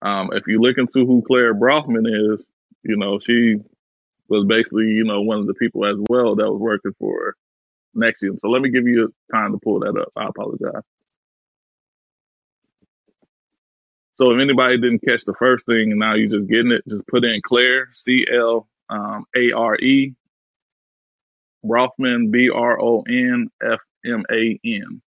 Um, 0.02 0.30
if 0.32 0.48
you 0.48 0.60
look 0.60 0.78
into 0.78 1.06
who 1.06 1.22
Clare 1.22 1.54
Bronfman 1.54 2.34
is, 2.34 2.44
you 2.82 2.96
know 2.96 3.18
she 3.20 3.56
was 4.38 4.46
basically 4.48 4.86
you 4.86 5.04
know 5.04 5.22
one 5.22 5.38
of 5.38 5.46
the 5.46 5.54
people 5.54 5.84
as 5.86 5.96
well 6.08 6.36
that 6.36 6.50
was 6.50 6.60
working 6.60 6.92
for 6.98 7.34
Nexium. 7.96 8.38
So 8.40 8.48
let 8.48 8.62
me 8.62 8.70
give 8.70 8.86
you 8.86 9.12
time 9.32 9.52
to 9.52 9.58
pull 9.62 9.80
that 9.80 9.96
up. 9.98 10.12
I 10.16 10.26
apologize. 10.28 10.82
So 14.14 14.30
if 14.32 14.40
anybody 14.40 14.78
didn't 14.78 15.04
catch 15.06 15.24
the 15.24 15.34
first 15.34 15.66
thing 15.66 15.90
and 15.90 15.98
now 16.00 16.14
you're 16.14 16.28
just 16.28 16.48
getting 16.48 16.72
it, 16.72 16.82
just 16.88 17.06
put 17.08 17.24
in 17.24 17.40
Clare, 17.42 17.88
C 17.92 18.26
L 18.32 18.68
um, 18.90 19.24
A 19.36 19.52
R 19.52 19.76
E, 19.76 20.14
Bronfman, 21.64 22.30
B 22.30 22.50
R 22.54 22.80
O 22.80 23.02
N 23.08 23.48
F 23.62 23.80
M 24.06 24.24
A 24.30 24.60
N. 24.64 25.02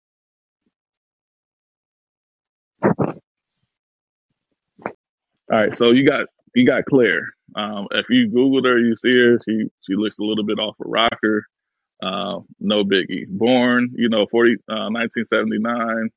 All 5.53 5.59
right, 5.59 5.77
so 5.77 5.91
you 5.91 6.07
got 6.09 6.27
you 6.55 6.67
got 6.67 6.85
Claire. 6.87 7.29
Um, 7.55 7.89
if 7.93 8.09
you 8.09 8.31
Googled 8.31 8.65
her, 8.65 8.79
you 8.79 8.97
see 8.97 9.17
her. 9.17 9.39
She 9.49 9.67
she 9.81 9.95
looks 9.97 10.19
a 10.19 10.25
little 10.25 10.45
bit 10.45 10.59
off 10.59 10.77
a 10.81 10.89
rocker. 10.89 11.47
Uh, 12.03 12.41
no 12.61 12.85
biggie. 12.85 13.29
Born, 13.29 13.91
you 13.95 14.09
know, 14.09 14.27
40, 14.31 14.55
uh, 14.69 14.91
1979, 14.91 16.11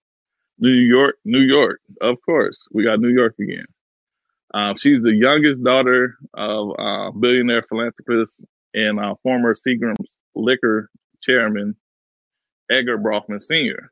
New 0.60 0.70
York, 0.70 1.18
New 1.26 1.42
York. 1.42 1.80
Of 2.02 2.18
course, 2.26 2.58
we 2.72 2.84
got 2.84 3.00
New 3.00 3.10
York 3.10 3.36
again. 3.40 3.66
Um, 4.54 4.78
she's 4.78 5.04
the 5.04 5.14
youngest 5.14 5.64
daughter 5.64 6.18
of 6.34 6.72
uh, 6.80 7.12
billionaire 7.12 7.64
philanthropist 7.70 8.42
and 8.74 9.00
uh, 9.00 9.16
former 9.22 9.54
Seagram's 9.54 10.10
liquor 10.36 10.90
chairman 11.22 11.76
Edgar 12.70 12.98
Bronfman 12.98 13.42
Sr. 13.42 13.92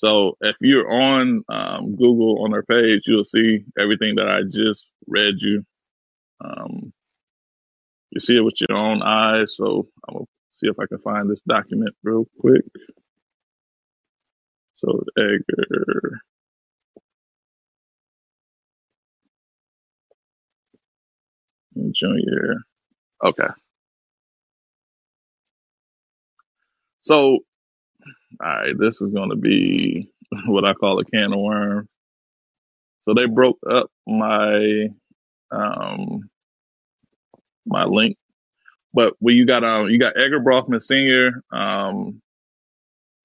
So 0.00 0.38
if 0.40 0.56
you're 0.62 0.90
on 0.90 1.44
um, 1.50 1.94
Google 1.96 2.42
on 2.44 2.52
her 2.52 2.62
page, 2.62 3.02
you'll 3.06 3.24
see 3.24 3.66
everything 3.78 4.14
that 4.16 4.28
I 4.30 4.40
just 4.50 4.88
read 5.06 5.34
you. 5.40 5.62
Um, 6.44 6.92
you 8.10 8.20
see 8.20 8.36
it 8.36 8.40
with 8.40 8.54
your 8.68 8.78
own 8.78 9.02
eyes. 9.02 9.56
So 9.56 9.88
I'm 10.08 10.14
gonna 10.14 10.26
see 10.56 10.68
if 10.68 10.78
I 10.80 10.86
can 10.88 10.98
find 11.00 11.30
this 11.30 11.42
document 11.48 11.94
real 12.04 12.26
quick. 12.40 12.62
So 14.76 15.02
Edgar 15.18 16.20
Jr. 21.94 22.54
Okay. 23.24 23.48
So 27.02 27.40
all 28.42 28.46
right, 28.46 28.78
this 28.78 29.00
is 29.00 29.12
gonna 29.12 29.36
be 29.36 30.10
what 30.46 30.64
I 30.64 30.74
call 30.74 30.98
a 31.00 31.04
can 31.04 31.32
of 31.32 31.40
worms. 31.40 31.88
So 33.02 33.14
they 33.14 33.26
broke 33.26 33.58
up 33.68 33.90
my 34.06 34.88
um 35.50 36.30
my 37.66 37.84
link, 37.84 38.16
but 38.94 39.14
when 39.18 39.36
you 39.36 39.46
got 39.46 39.64
um 39.64 39.88
you 39.88 39.98
got 39.98 40.18
Edgar 40.18 40.40
Bronfman 40.40 40.82
Sr. 40.82 41.42
um 41.52 42.20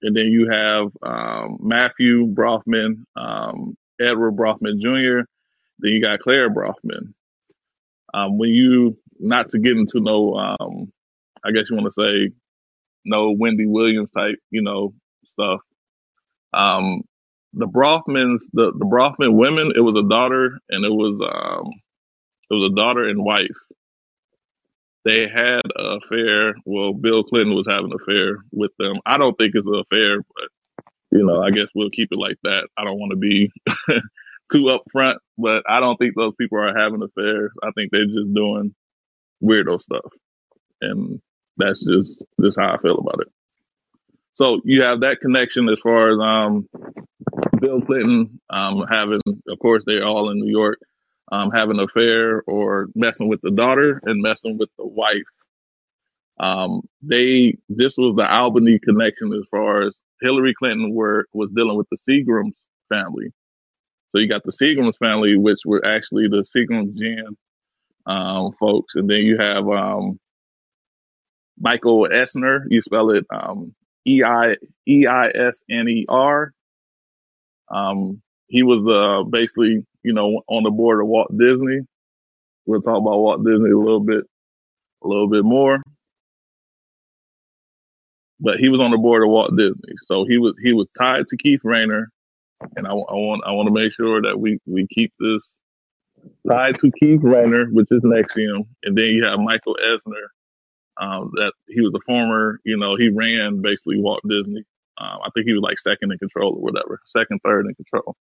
and 0.02 0.16
then 0.16 0.26
you 0.26 0.48
have 0.50 0.88
um, 1.02 1.58
Matthew 1.60 2.26
Bronfman, 2.26 3.04
um, 3.16 3.76
Edward 4.00 4.36
Bronfman 4.36 4.78
Jr. 4.78 5.26
Then 5.78 5.92
you 5.92 6.02
got 6.02 6.20
Clare 6.20 6.50
Bronfman. 6.50 7.12
Um, 8.14 8.38
when 8.38 8.50
you 8.50 8.96
not 9.18 9.50
to 9.50 9.58
get 9.58 9.72
into 9.72 10.00
no, 10.00 10.34
um, 10.34 10.92
I 11.44 11.50
guess 11.50 11.68
you 11.68 11.76
want 11.76 11.86
to 11.86 11.92
say 11.92 12.32
no 13.04 13.32
Wendy 13.32 13.66
Williams 13.66 14.10
type, 14.16 14.36
you 14.50 14.62
know, 14.62 14.94
stuff. 15.38 15.60
Um, 16.52 17.02
the 17.52 17.66
Bronfmans, 17.66 18.40
the 18.52 18.72
the 18.72 18.84
Bronfman 18.86 19.36
women, 19.36 19.72
it 19.76 19.80
was 19.80 19.96
a 19.96 20.08
daughter 20.08 20.58
and 20.68 20.84
it 20.84 20.90
was 20.90 21.20
um, 21.22 21.70
it 22.50 22.54
was 22.54 22.70
a 22.72 22.76
daughter 22.76 23.08
and 23.08 23.24
wife. 23.24 23.48
They 25.04 25.28
had 25.28 25.62
an 25.76 26.00
affair. 26.02 26.54
Well, 26.64 26.92
Bill 26.92 27.22
Clinton 27.22 27.54
was 27.54 27.66
having 27.68 27.92
an 27.92 27.98
affair 28.02 28.38
with 28.52 28.72
them. 28.78 28.96
I 29.06 29.18
don't 29.18 29.36
think 29.38 29.52
it's 29.54 29.66
an 29.66 29.82
affair, 29.90 30.18
but 30.18 30.48
you 31.12 31.24
know, 31.24 31.42
I 31.42 31.50
guess 31.50 31.68
we'll 31.74 31.90
keep 31.90 32.08
it 32.12 32.18
like 32.18 32.38
that. 32.44 32.68
I 32.76 32.84
don't 32.84 32.98
want 32.98 33.12
to 33.12 33.16
be 33.16 33.50
too 34.52 34.78
upfront, 34.78 35.16
but 35.38 35.62
I 35.68 35.80
don't 35.80 35.96
think 35.96 36.14
those 36.14 36.34
people 36.38 36.58
are 36.58 36.76
having 36.76 37.02
affairs. 37.02 37.52
I 37.62 37.70
think 37.74 37.90
they're 37.92 38.06
just 38.06 38.34
doing 38.34 38.74
weirdo 39.42 39.80
stuff, 39.80 40.12
and 40.82 41.20
that's 41.56 41.84
just 41.84 42.22
just 42.42 42.58
how 42.58 42.74
I 42.74 42.82
feel 42.82 42.98
about 42.98 43.20
it. 43.22 43.28
So 44.36 44.60
you 44.64 44.82
have 44.82 45.00
that 45.00 45.20
connection 45.22 45.68
as 45.70 45.80
far 45.80 46.12
as 46.12 46.18
um, 46.20 46.68
Bill 47.58 47.80
Clinton 47.80 48.38
um, 48.50 48.84
having, 48.88 49.20
of 49.26 49.58
course, 49.60 49.82
they're 49.86 50.04
all 50.04 50.30
in 50.30 50.38
New 50.38 50.50
York, 50.50 50.78
um, 51.32 51.50
having 51.50 51.78
an 51.78 51.84
affair 51.84 52.42
or 52.46 52.88
messing 52.94 53.28
with 53.28 53.40
the 53.40 53.50
daughter 53.50 54.00
and 54.04 54.22
messing 54.22 54.58
with 54.58 54.68
the 54.76 54.86
wife. 54.86 55.24
Um, 56.38 56.82
they 57.00 57.56
this 57.70 57.96
was 57.96 58.14
the 58.14 58.30
Albany 58.30 58.78
connection 58.78 59.32
as 59.32 59.48
far 59.50 59.86
as 59.86 59.94
Hillary 60.20 60.52
Clinton 60.52 60.92
were 60.94 61.24
was 61.32 61.50
dealing 61.56 61.78
with 61.78 61.86
the 61.90 61.96
Seagrams 62.06 62.52
family. 62.90 63.32
So 64.12 64.20
you 64.20 64.28
got 64.28 64.42
the 64.44 64.52
Seagrams 64.52 64.98
family, 64.98 65.38
which 65.38 65.60
were 65.64 65.82
actually 65.82 66.28
the 66.28 66.44
Seagram 66.44 66.94
Gin 66.94 67.38
um, 68.04 68.52
folks, 68.60 68.94
and 68.96 69.08
then 69.08 69.20
you 69.20 69.38
have 69.38 69.66
um, 69.66 70.20
Michael 71.58 72.06
Eisner. 72.12 72.66
You 72.68 72.82
spell 72.82 73.10
it 73.12 73.24
um, 73.30 73.74
E 74.06 74.22
I 74.22 74.56
E 74.86 75.06
I 75.06 75.28
S 75.28 75.62
N 75.70 75.88
E 75.88 76.06
R. 76.08 76.52
Um, 77.68 78.22
he 78.48 78.62
was 78.62 78.86
uh, 78.86 79.28
basically, 79.28 79.84
you 80.02 80.12
know, 80.12 80.42
on 80.48 80.62
the 80.62 80.70
board 80.70 81.00
of 81.00 81.08
Walt 81.08 81.36
Disney. 81.36 81.80
We'll 82.64 82.80
talk 82.80 82.98
about 83.00 83.18
Walt 83.18 83.44
Disney 83.44 83.70
a 83.70 83.78
little 83.78 84.00
bit, 84.00 84.24
a 85.02 85.08
little 85.08 85.28
bit 85.28 85.44
more. 85.44 85.82
But 88.38 88.58
he 88.58 88.68
was 88.68 88.80
on 88.80 88.90
the 88.90 88.98
board 88.98 89.22
of 89.22 89.30
Walt 89.30 89.56
Disney, 89.56 89.94
so 90.04 90.24
he 90.28 90.38
was 90.38 90.54
he 90.62 90.72
was 90.72 90.86
tied 90.98 91.26
to 91.28 91.36
Keith 91.38 91.60
Raniere, 91.64 92.06
and 92.76 92.86
I, 92.86 92.90
I 92.90 92.94
want 92.94 93.42
I 93.46 93.52
want 93.52 93.66
to 93.66 93.72
make 93.72 93.92
sure 93.92 94.20
that 94.22 94.38
we 94.38 94.58
we 94.66 94.86
keep 94.94 95.12
this 95.18 95.54
tied 96.46 96.78
to 96.80 96.90
Keith 97.00 97.22
Raniere, 97.22 97.72
which 97.72 97.88
is 97.90 98.02
NXIVM, 98.02 98.66
and 98.84 98.96
then 98.96 99.04
you 99.06 99.24
have 99.24 99.40
Michael 99.40 99.76
Eisner, 99.82 100.30
um, 100.98 101.32
that 101.34 101.52
he 101.68 101.80
was 101.80 101.92
a 101.94 102.04
former, 102.06 102.60
you 102.64 102.76
know, 102.76 102.96
he 102.96 103.10
ran 103.10 103.60
basically 103.62 104.00
Walt 104.00 104.20
Disney. 104.28 104.64
Um, 104.98 105.18
I 105.24 105.28
think 105.34 105.46
he 105.46 105.52
was 105.52 105.62
like 105.62 105.78
second 105.78 106.12
in 106.12 106.18
control 106.18 106.54
or 106.54 106.62
whatever, 106.62 107.00
second, 107.06 107.40
third 107.44 107.66
in 107.66 107.74
control. 107.74 108.16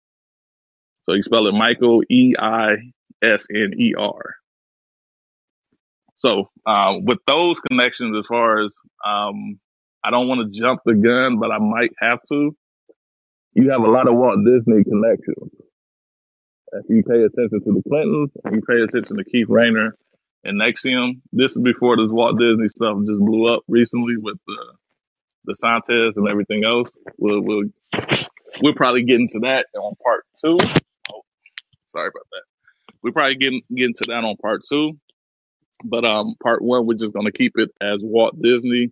So 1.03 1.13
you 1.13 1.23
spell 1.23 1.47
it 1.47 1.53
Michael 1.53 2.01
E 2.10 2.36
I 2.39 2.75
S 3.21 3.45
N 3.53 3.73
E 3.77 3.93
R. 3.97 4.36
So 6.17 6.49
um, 6.65 7.05
with 7.05 7.17
those 7.27 7.60
connections, 7.60 8.15
as 8.17 8.27
far 8.27 8.63
as 8.63 8.75
um, 9.05 9.60
I 10.03 10.12
don't 10.12 10.27
want 10.27 10.49
to 10.51 10.60
jump 10.60 10.81
the 10.86 10.93
gun, 10.93 11.39
but 11.39 11.51
I 11.51 11.57
might 11.57 11.91
have 11.99 12.19
to. 12.31 12.55
You 13.53 13.71
have 13.71 13.81
a 13.81 13.89
lot 13.89 14.07
of 14.07 14.15
Walt 14.15 14.39
Disney 14.45 14.84
connections. 14.84 15.51
If 16.73 16.86
you 16.88 17.03
pay 17.03 17.23
attention 17.23 17.62
to 17.65 17.73
the 17.73 17.84
Clintons, 17.89 18.31
you 18.49 18.62
pay 18.62 18.81
attention 18.81 19.17
to 19.17 19.25
Keith 19.25 19.47
Raniere 19.49 19.91
and 20.43 20.60
NXIVM, 20.60 21.21
this 21.32 21.51
is 21.51 21.62
before 21.62 21.97
this 21.97 22.10
Walt 22.10 22.39
Disney 22.39 22.67
stuff 22.67 22.97
just 23.06 23.19
blew 23.19 23.54
up 23.54 23.63
recently 23.67 24.17
with 24.17 24.38
the 24.47 24.58
the 25.45 25.56
Santes 25.56 26.15
and 26.15 26.27
everything 26.27 26.63
else. 26.63 26.91
We'll 27.17 27.41
we'll 27.41 27.63
we'll 28.62 28.75
probably 28.75 29.04
get 29.04 29.19
into 29.19 29.39
that 29.39 29.65
on 29.75 29.93
part 30.04 30.25
two. 30.43 30.58
Oh, 31.12 31.21
sorry 31.89 32.08
about 32.08 32.27
that. 32.32 32.43
We'll 33.01 33.13
probably 33.13 33.36
get 33.36 33.54
get 33.73 33.86
into 33.86 34.06
that 34.08 34.23
on 34.23 34.36
part 34.38 34.62
two. 34.67 34.99
But 35.84 36.06
um, 36.06 36.36
part 36.41 36.62
one, 36.62 36.86
we're 36.86 36.95
just 36.95 37.13
gonna 37.13 37.32
keep 37.32 37.54
it 37.56 37.69
as 37.82 37.99
Walt 38.01 38.39
Disney, 38.39 38.91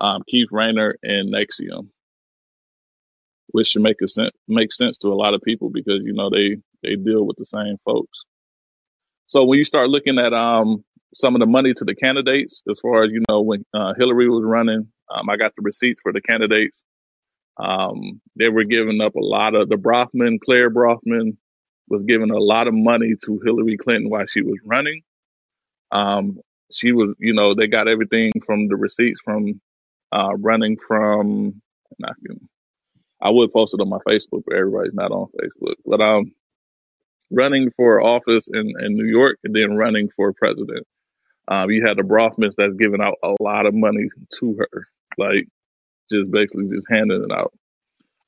um, 0.00 0.22
Keith 0.28 0.48
Raniere, 0.52 0.94
and 1.02 1.34
NXIVM, 1.34 1.88
which 3.48 3.68
should 3.68 3.82
make 3.82 4.00
a 4.02 4.08
sense 4.08 4.32
make 4.48 4.72
sense 4.72 4.98
to 4.98 5.08
a 5.08 5.14
lot 5.14 5.34
of 5.34 5.42
people 5.42 5.70
because 5.70 6.00
you 6.02 6.14
know 6.14 6.30
they 6.30 6.56
they 6.82 6.96
deal 6.96 7.26
with 7.26 7.36
the 7.36 7.44
same 7.44 7.76
folks. 7.84 8.24
So 9.26 9.44
when 9.44 9.58
you 9.58 9.64
start 9.64 9.88
looking 9.88 10.18
at 10.18 10.32
um 10.32 10.84
some 11.14 11.34
of 11.36 11.40
the 11.40 11.46
money 11.46 11.72
to 11.72 11.84
the 11.84 11.94
candidates, 11.94 12.62
as 12.70 12.80
far 12.80 13.04
as 13.04 13.10
you 13.12 13.22
know, 13.28 13.40
when 13.42 13.64
uh, 13.72 13.94
Hillary 13.96 14.28
was 14.28 14.42
running, 14.44 14.88
um, 15.14 15.30
I 15.30 15.36
got 15.36 15.52
the 15.56 15.62
receipts 15.62 16.00
for 16.02 16.12
the 16.12 16.20
candidates. 16.20 16.82
Um, 17.56 18.20
they 18.36 18.48
were 18.48 18.64
giving 18.64 19.00
up 19.00 19.14
a 19.14 19.24
lot 19.24 19.54
of 19.54 19.68
the 19.68 19.76
Bronfman, 19.76 20.40
Clare 20.44 20.70
Bronfman 20.70 21.36
was 21.88 22.02
giving 22.04 22.30
a 22.30 22.38
lot 22.38 22.66
of 22.66 22.74
money 22.74 23.14
to 23.24 23.40
Hillary 23.44 23.76
Clinton 23.76 24.10
while 24.10 24.26
she 24.26 24.42
was 24.42 24.58
running. 24.64 25.02
Um, 25.92 26.38
she 26.72 26.92
was, 26.92 27.14
you 27.18 27.34
know, 27.34 27.54
they 27.54 27.66
got 27.66 27.88
everything 27.88 28.32
from 28.44 28.68
the 28.68 28.76
receipts 28.76 29.20
from 29.24 29.60
uh, 30.12 30.34
running 30.38 30.76
from. 30.78 31.60
I 32.02 32.12
can, 32.26 32.48
I 33.22 33.30
would 33.30 33.52
post 33.52 33.74
it 33.74 33.80
on 33.80 33.88
my 33.88 33.98
Facebook, 34.08 34.42
but 34.46 34.56
everybody's 34.56 34.94
not 34.94 35.12
on 35.12 35.28
Facebook. 35.40 35.74
But 35.86 36.00
um, 36.00 36.32
running 37.34 37.70
for 37.76 38.00
office 38.02 38.48
in, 38.52 38.72
in 38.80 38.94
New 38.96 39.06
York 39.06 39.38
and 39.44 39.54
then 39.54 39.76
running 39.76 40.08
for 40.16 40.32
president. 40.32 40.86
Um, 41.48 41.70
you 41.70 41.84
had 41.86 41.98
the 41.98 42.02
Bronfmans 42.02 42.54
that's 42.56 42.74
giving 42.74 43.02
out 43.02 43.16
a 43.22 43.34
lot 43.40 43.66
of 43.66 43.74
money 43.74 44.08
to 44.40 44.56
her, 44.58 44.88
like 45.18 45.46
just 46.10 46.30
basically 46.30 46.68
just 46.68 46.86
handing 46.90 47.22
it 47.28 47.32
out. 47.32 47.52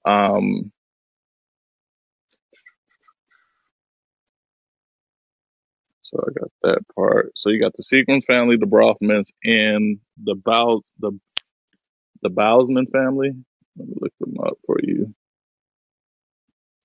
Um, 0.05 0.73
so 6.03 6.19
I 6.21 6.33
got 6.39 6.51
that 6.63 6.95
part. 6.95 7.33
So 7.37 7.51
you 7.51 7.61
got 7.61 7.73
the 7.75 7.83
Sequins 7.83 8.25
family, 8.27 8.57
the 8.57 8.67
Bronfmans, 8.67 9.29
and 9.45 9.99
the 10.23 10.35
Bow 10.35 10.83
the 10.99 11.19
the 12.23 12.31
Bowsman 12.31 12.91
family. 12.91 13.33
Let 13.77 13.89
me 13.89 13.95
look 14.01 14.13
them 14.21 14.35
up 14.45 14.59
for 14.67 14.79
you. 14.83 15.15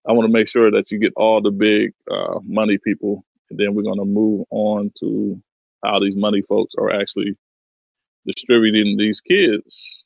I 0.08 0.14
want 0.14 0.28
to 0.28 0.34
make 0.34 0.48
sure 0.48 0.72
that 0.72 0.92
you 0.92 1.00
get 1.00 1.14
all 1.16 1.42
the 1.42 1.52
big 1.52 1.94
uh, 2.10 2.40
money 2.44 2.78
people, 2.84 3.24
and 3.50 3.60
then 3.60 3.74
we're 3.76 3.84
going 3.84 4.00
to 4.00 4.06
move 4.06 4.46
on 4.50 4.92
to 5.00 5.42
how 5.84 6.00
these 6.00 6.18
money 6.18 6.42
folks 6.48 6.76
are 6.78 6.92
actually 6.92 7.36
distributing 8.26 8.98
these 8.98 9.22
kids. 9.22 10.04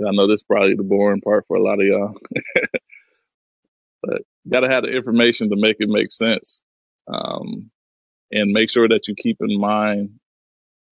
I 0.00 0.12
know 0.12 0.26
this 0.26 0.40
is 0.40 0.44
probably 0.44 0.74
the 0.76 0.82
boring 0.82 1.20
part 1.20 1.44
for 1.46 1.56
a 1.56 1.62
lot 1.62 1.80
of 1.80 1.86
y'all, 1.86 2.16
but 4.02 4.22
gotta 4.48 4.68
have 4.70 4.84
the 4.84 4.90
information 4.90 5.50
to 5.50 5.56
make 5.56 5.76
it 5.80 5.90
make 5.90 6.10
sense. 6.10 6.62
Um, 7.12 7.70
and 8.32 8.52
make 8.52 8.70
sure 8.70 8.88
that 8.88 9.08
you 9.08 9.14
keep 9.14 9.38
in 9.40 9.60
mind 9.60 10.10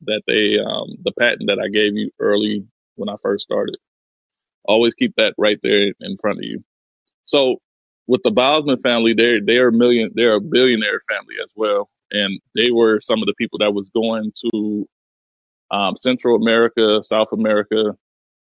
that 0.03 0.23
they, 0.27 0.59
um, 0.59 0.97
the 1.05 1.13
patent 1.19 1.49
that 1.49 1.59
I 1.59 1.69
gave 1.69 1.95
you 1.97 2.11
early 2.21 2.67
when 2.97 3.09
I 3.09 3.17
first 3.23 3.45
started, 3.45 3.77
always 4.65 4.95
keep 4.95 5.15
that 5.17 5.35
right 5.39 5.59
there 5.63 5.93
in 6.01 6.17
front 6.21 6.39
of 6.39 6.45
you. 6.45 6.63
So 7.25 7.59
with 8.07 8.23
the 8.25 8.31
Bosman 8.31 8.79
family, 8.79 9.15
they're, 9.15 9.41
they're 9.45 9.69
a 9.69 9.73
million, 9.73 10.11
they're 10.15 10.37
a 10.37 10.41
billionaire 10.41 11.01
family 11.11 11.35
as 11.43 11.51
well. 11.57 11.91
And 12.11 12.41
they 12.55 12.71
were 12.73 13.01
some 13.01 13.21
of 13.23 13.27
the 13.27 13.35
people 13.37 13.59
that 13.59 13.75
was 13.75 13.91
going 13.91 14.33
to, 14.53 14.89
um, 15.71 15.97
Central 15.97 16.37
America, 16.37 17.03
South 17.03 17.29
America, 17.33 17.95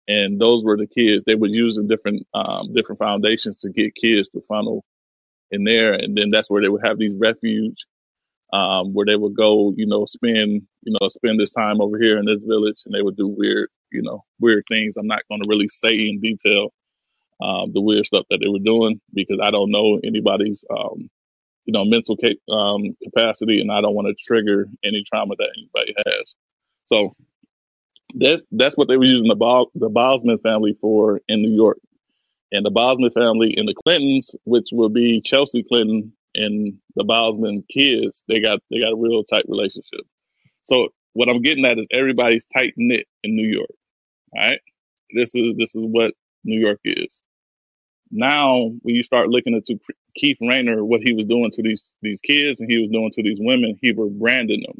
and 0.07 0.39
those 0.39 0.63
were 0.65 0.77
the 0.77 0.87
kids. 0.87 1.23
They 1.25 1.35
use 1.39 1.75
the 1.75 1.83
different 1.83 2.25
um, 2.33 2.73
different 2.73 2.99
foundations 2.99 3.57
to 3.57 3.69
get 3.69 3.95
kids 3.95 4.29
to 4.29 4.41
funnel 4.47 4.83
in 5.51 5.63
there, 5.63 5.93
and 5.93 6.17
then 6.17 6.29
that's 6.31 6.49
where 6.49 6.61
they 6.61 6.69
would 6.69 6.85
have 6.85 6.97
these 6.97 7.17
refuge 7.19 7.85
um, 8.53 8.93
where 8.93 9.05
they 9.05 9.15
would 9.15 9.35
go, 9.35 9.73
you 9.75 9.87
know, 9.87 10.05
spend 10.05 10.63
you 10.83 10.95
know 10.99 11.07
spend 11.09 11.39
this 11.39 11.51
time 11.51 11.81
over 11.81 11.97
here 11.99 12.17
in 12.17 12.25
this 12.25 12.43
village, 12.43 12.83
and 12.85 12.93
they 12.95 13.01
would 13.01 13.17
do 13.17 13.27
weird, 13.27 13.69
you 13.91 14.01
know, 14.01 14.23
weird 14.39 14.63
things. 14.69 14.95
I'm 14.97 15.07
not 15.07 15.23
going 15.29 15.41
to 15.41 15.49
really 15.49 15.67
say 15.67 15.89
in 15.91 16.19
detail 16.21 16.69
um, 17.41 17.71
the 17.73 17.81
weird 17.81 18.05
stuff 18.05 18.25
that 18.29 18.39
they 18.41 18.47
were 18.47 18.59
doing 18.63 19.01
because 19.13 19.39
I 19.41 19.51
don't 19.51 19.71
know 19.71 19.99
anybody's 20.03 20.63
um, 20.69 21.09
you 21.65 21.73
know 21.73 21.85
mental 21.85 22.17
ca- 22.17 22.53
um, 22.53 22.95
capacity, 23.03 23.61
and 23.61 23.71
I 23.71 23.81
don't 23.81 23.95
want 23.95 24.07
to 24.07 24.15
trigger 24.19 24.67
any 24.83 25.03
trauma 25.07 25.35
that 25.37 25.49
anybody 25.57 25.95
has. 26.05 26.35
So 26.85 27.15
that's 28.15 28.43
that's 28.51 28.77
what 28.77 28.87
they 28.87 28.97
were 28.97 29.05
using 29.05 29.27
the 29.27 29.35
Bo- 29.35 29.71
the 29.75 29.89
Bosman 29.89 30.39
family 30.39 30.77
for 30.79 31.21
in 31.27 31.41
New 31.41 31.55
York, 31.55 31.79
and 32.51 32.65
the 32.65 32.71
Bosman 32.71 33.11
family 33.11 33.55
and 33.57 33.67
the 33.67 33.75
Clintons, 33.75 34.35
which 34.43 34.69
will 34.71 34.89
be 34.89 35.21
Chelsea 35.21 35.63
Clinton 35.63 36.13
and 36.35 36.75
the 36.95 37.03
Bosman 37.03 37.63
kids. 37.71 38.23
They 38.27 38.39
got 38.41 38.59
they 38.69 38.79
got 38.79 38.93
a 38.93 38.97
real 38.97 39.23
tight 39.23 39.45
relationship. 39.47 40.01
So 40.63 40.89
what 41.13 41.29
I'm 41.29 41.41
getting 41.41 41.65
at 41.65 41.79
is 41.79 41.87
everybody's 41.91 42.45
tight 42.45 42.73
knit 42.77 43.07
in 43.23 43.35
New 43.35 43.47
York. 43.47 43.71
Right, 44.35 44.59
this 45.15 45.35
is 45.35 45.55
this 45.57 45.75
is 45.75 45.83
what 45.85 46.13
New 46.43 46.59
York 46.59 46.79
is. 46.85 47.15
Now, 48.11 48.71
when 48.83 48.95
you 48.95 49.03
start 49.03 49.29
looking 49.29 49.53
into 49.55 49.79
Keith 50.15 50.37
Raniere, 50.41 50.83
what 50.85 51.01
he 51.01 51.13
was 51.13 51.25
doing 51.25 51.51
to 51.51 51.63
these 51.63 51.89
these 52.01 52.21
kids 52.21 52.61
and 52.61 52.69
he 52.71 52.77
was 52.79 52.89
doing 52.91 53.11
to 53.13 53.23
these 53.23 53.39
women, 53.41 53.77
he 53.81 53.93
was 53.93 54.11
branding 54.13 54.63
them 54.67 54.75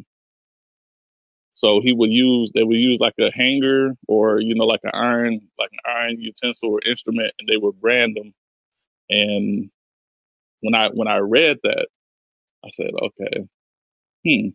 So 1.55 1.81
he 1.81 1.93
would 1.93 2.11
use 2.11 2.51
they 2.53 2.63
would 2.63 2.77
use 2.77 2.99
like 2.99 3.15
a 3.19 3.31
hanger 3.33 3.93
or 4.07 4.39
you 4.39 4.55
know 4.55 4.65
like 4.65 4.81
an 4.83 4.91
iron 4.93 5.41
like 5.59 5.69
an 5.73 5.79
iron 5.85 6.19
utensil 6.19 6.69
or 6.69 6.81
instrument, 6.85 7.33
and 7.39 7.47
they 7.49 7.57
would 7.57 7.79
brand 7.79 8.15
them. 8.15 8.33
And 9.09 9.71
when 10.61 10.75
I 10.75 10.89
when 10.89 11.07
I 11.07 11.17
read 11.17 11.57
that, 11.63 11.87
I 12.65 12.69
said, 12.71 12.91
okay, 13.01 13.47
hmm, 14.25 14.49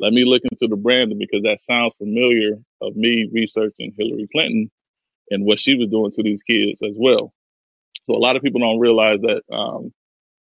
let 0.00 0.12
me 0.12 0.24
look 0.24 0.42
into 0.50 0.66
the 0.66 0.80
branding 0.80 1.18
because 1.18 1.42
that 1.42 1.60
sounds 1.60 1.94
familiar 1.96 2.54
of 2.80 2.96
me 2.96 3.28
researching 3.32 3.94
Hillary 3.98 4.28
Clinton 4.32 4.70
and 5.28 5.44
what 5.44 5.58
she 5.58 5.74
was 5.76 5.90
doing 5.90 6.10
to 6.12 6.22
these 6.22 6.42
kids 6.42 6.80
as 6.82 6.94
well. 6.96 7.32
So 8.04 8.14
a 8.14 8.18
lot 8.18 8.36
of 8.36 8.42
people 8.42 8.60
don't 8.60 8.80
realize 8.80 9.20
that 9.20 9.42
um, 9.52 9.92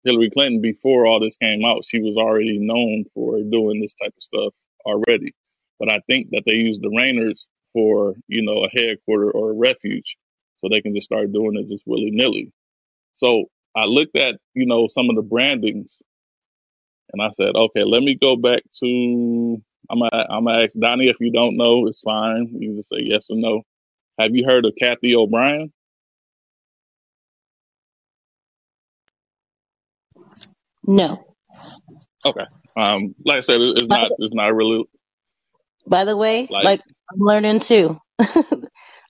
Hillary 0.03 0.29
Clinton, 0.31 0.61
before 0.61 1.05
all 1.05 1.19
this 1.19 1.37
came 1.37 1.63
out, 1.65 1.85
she 1.85 1.99
was 1.99 2.15
already 2.17 2.57
known 2.59 3.03
for 3.13 3.39
doing 3.43 3.81
this 3.81 3.93
type 3.93 4.13
of 4.15 4.23
stuff 4.23 4.53
already. 4.85 5.35
But 5.79 5.91
I 5.91 5.99
think 6.07 6.29
that 6.31 6.43
they 6.45 6.53
used 6.53 6.81
the 6.81 6.89
Ranieres 6.89 7.47
for, 7.73 8.15
you 8.27 8.43
know, 8.43 8.63
a 8.63 8.69
headquarter 8.69 9.29
or 9.29 9.51
a 9.51 9.53
refuge 9.53 10.17
so 10.59 10.69
they 10.69 10.81
can 10.81 10.95
just 10.95 11.05
start 11.05 11.33
doing 11.33 11.57
it 11.57 11.69
just 11.69 11.85
willy 11.85 12.11
nilly. 12.11 12.51
So 13.13 13.45
I 13.75 13.85
looked 13.85 14.15
at, 14.15 14.35
you 14.53 14.65
know, 14.65 14.87
some 14.87 15.09
of 15.09 15.15
the 15.15 15.21
brandings 15.21 15.97
and 17.13 17.21
I 17.21 17.31
said, 17.33 17.55
okay, 17.55 17.83
let 17.85 18.03
me 18.03 18.17
go 18.19 18.35
back 18.37 18.63
to, 18.83 19.61
I'm 19.89 19.99
gonna, 19.99 20.27
I'm 20.29 20.45
gonna 20.45 20.63
ask 20.63 20.75
Donnie 20.79 21.09
if 21.09 21.17
you 21.19 21.31
don't 21.31 21.57
know, 21.57 21.87
it's 21.87 22.01
fine. 22.01 22.49
You 22.53 22.69
can 22.69 22.77
just 22.77 22.89
say 22.89 22.99
yes 23.01 23.27
or 23.29 23.37
no. 23.37 23.63
Have 24.19 24.35
you 24.35 24.45
heard 24.45 24.65
of 24.65 24.73
Kathy 24.79 25.15
O'Brien? 25.15 25.73
No. 30.87 31.25
Okay. 32.25 32.45
Um, 32.77 33.15
like 33.25 33.39
I 33.39 33.41
said, 33.41 33.61
it's 33.61 33.89
By 33.89 33.97
not, 33.97 34.09
the, 34.09 34.17
it's 34.19 34.33
not 34.33 34.55
really 34.55 34.85
by 35.87 36.05
the 36.05 36.17
way, 36.17 36.51
like 36.61 36.61
like 36.61 36.81
I'm 37.11 37.19
learning 37.19 37.61
too. 37.61 37.99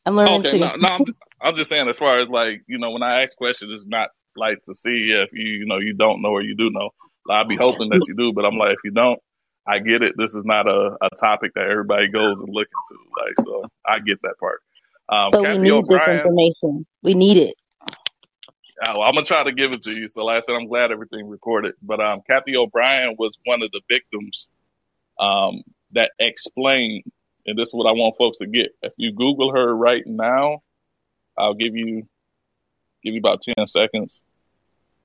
I'm 0.05 0.15
learning 0.15 0.43
Okay, 0.43 0.53
too. 0.53 0.59
no, 0.59 0.75
no, 0.77 0.87
I'm 0.89 1.03
I'm 1.41 1.55
just 1.55 1.69
saying 1.69 1.89
as 1.89 1.99
far 1.99 2.21
as 2.21 2.29
like 2.29 2.63
you 2.67 2.79
know 2.79 2.91
when 2.91 3.03
I 3.03 3.23
ask 3.23 3.37
questions, 3.37 3.73
it's 3.73 3.87
not 3.87 4.09
like 4.37 4.59
to 4.69 4.75
see 4.75 5.11
if 5.13 5.31
you 5.33 5.45
you 5.61 5.65
know 5.67 5.79
you 5.79 5.95
don't 5.95 6.21
know 6.21 6.29
or 6.29 6.43
you 6.43 6.55
do 6.55 6.69
know. 6.71 6.91
I'll 7.29 7.47
be 7.47 7.55
hoping 7.55 7.89
that 7.89 8.03
you 8.07 8.15
do, 8.15 8.33
but 8.33 8.45
I'm 8.45 8.57
like 8.57 8.73
if 8.73 8.79
you 8.83 8.91
don't, 8.91 9.19
I 9.67 9.79
get 9.79 10.01
it. 10.01 10.15
This 10.17 10.33
is 10.33 10.43
not 10.43 10.67
a, 10.67 10.97
a 11.01 11.09
topic 11.19 11.53
that 11.55 11.67
everybody 11.69 12.07
goes 12.07 12.37
and 12.39 12.53
look 12.53 12.67
into. 12.67 13.03
Like 13.17 13.35
so, 13.45 13.69
I 13.85 13.99
get 13.99 14.21
that 14.23 14.39
part. 14.39 14.61
Um, 15.09 15.31
But 15.31 15.43
we 15.43 15.57
need 15.59 15.85
this 15.87 16.07
information. 16.07 16.85
We 17.03 17.13
need 17.13 17.37
it. 17.37 17.55
uh, 18.81 18.93
well, 18.93 19.03
I'm 19.03 19.13
gonna 19.13 19.25
try 19.25 19.43
to 19.43 19.51
give 19.51 19.71
it 19.71 19.81
to 19.81 19.93
you. 19.93 20.07
So 20.07 20.25
like 20.25 20.37
I 20.37 20.39
said, 20.41 20.55
I'm 20.55 20.67
glad 20.67 20.91
everything 20.91 21.27
recorded. 21.27 21.75
But 21.81 21.99
um, 22.01 22.21
Kathy 22.27 22.55
O'Brien 22.57 23.15
was 23.17 23.37
one 23.45 23.61
of 23.61 23.71
the 23.71 23.81
victims 23.89 24.47
um, 25.19 25.61
that 25.91 26.11
explained, 26.19 27.03
and 27.45 27.57
this 27.57 27.69
is 27.69 27.75
what 27.75 27.87
I 27.87 27.91
want 27.91 28.17
folks 28.17 28.39
to 28.39 28.47
get. 28.47 28.71
If 28.81 28.93
you 28.97 29.11
Google 29.13 29.53
her 29.53 29.75
right 29.75 30.03
now, 30.05 30.63
I'll 31.37 31.53
give 31.53 31.75
you 31.75 32.07
give 33.03 33.13
you 33.13 33.19
about 33.19 33.41
ten 33.41 33.67
seconds 33.67 34.21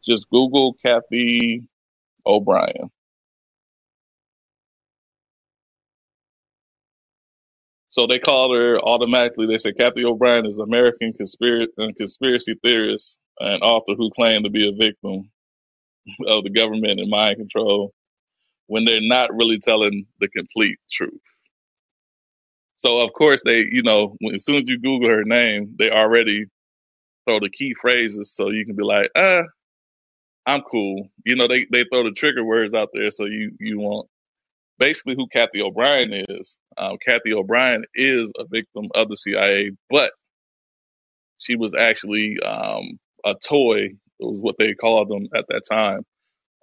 Just 0.04 0.30
Google 0.30 0.74
Kathy 0.74 1.68
O'Brien. 2.26 2.90
So 7.90 8.06
they 8.06 8.20
called 8.20 8.56
her 8.56 8.78
automatically. 8.80 9.46
They 9.48 9.58
said 9.58 9.78
Kathy 9.78 10.04
O'Brien 10.04 10.46
is 10.46 10.58
an 10.58 10.64
American 10.64 11.14
conspiracy, 11.14 11.72
conspiracy 11.98 12.56
theorist 12.62 13.18
and 13.40 13.62
author 13.62 13.94
who 13.96 14.10
claimed 14.10 14.44
to 14.44 14.50
be 14.50 14.68
a 14.68 14.72
victim 14.72 15.30
of 16.28 16.44
the 16.44 16.50
government 16.50 17.00
and 17.00 17.10
mind 17.10 17.38
control 17.38 17.92
when 18.68 18.84
they're 18.84 19.00
not 19.02 19.34
really 19.34 19.60
telling 19.60 20.06
the 20.20 20.28
complete 20.28 20.78
truth. 20.90 21.20
So 22.78 23.00
of 23.00 23.12
course 23.14 23.42
they, 23.44 23.64
you 23.70 23.82
know, 23.82 24.16
as 24.34 24.44
soon 24.44 24.56
as 24.56 24.68
you 24.68 24.80
Google 24.80 25.10
her 25.10 25.24
name, 25.24 25.76
they 25.78 25.90
already 25.90 26.46
throw 27.26 27.40
the 27.40 27.50
key 27.50 27.74
phrases 27.80 28.34
so 28.34 28.50
you 28.50 28.66
can 28.66 28.76
be 28.76 28.84
like, 28.84 29.10
ah, 29.16 29.42
I'm 30.46 30.62
cool. 30.62 31.08
You 31.24 31.36
know, 31.36 31.48
they, 31.48 31.66
they 31.72 31.84
throw 31.90 32.04
the 32.04 32.12
trigger 32.12 32.44
words 32.44 32.74
out 32.74 32.90
there 32.94 33.10
so 33.10 33.26
you, 33.26 33.52
you 33.60 33.80
won't 33.80 34.08
basically 34.78 35.16
who 35.16 35.28
Kathy 35.28 35.62
O'Brien 35.62 36.12
is. 36.28 36.58
Um, 36.78 36.98
Kathy 37.06 37.34
O'Brien 37.34 37.84
is 37.94 38.32
a 38.38 38.46
victim 38.46 38.88
of 38.94 39.08
the 39.10 39.16
CIA, 39.18 39.72
but 39.90 40.12
she 41.38 41.56
was 41.56 41.74
actually 41.74 42.38
um, 42.44 42.98
a 43.24 43.34
toy, 43.34 43.86
It 43.86 43.96
was 44.20 44.40
what 44.40 44.56
they 44.58 44.74
called 44.74 45.10
them 45.10 45.28
at 45.36 45.46
that 45.50 45.64
time, 45.70 46.02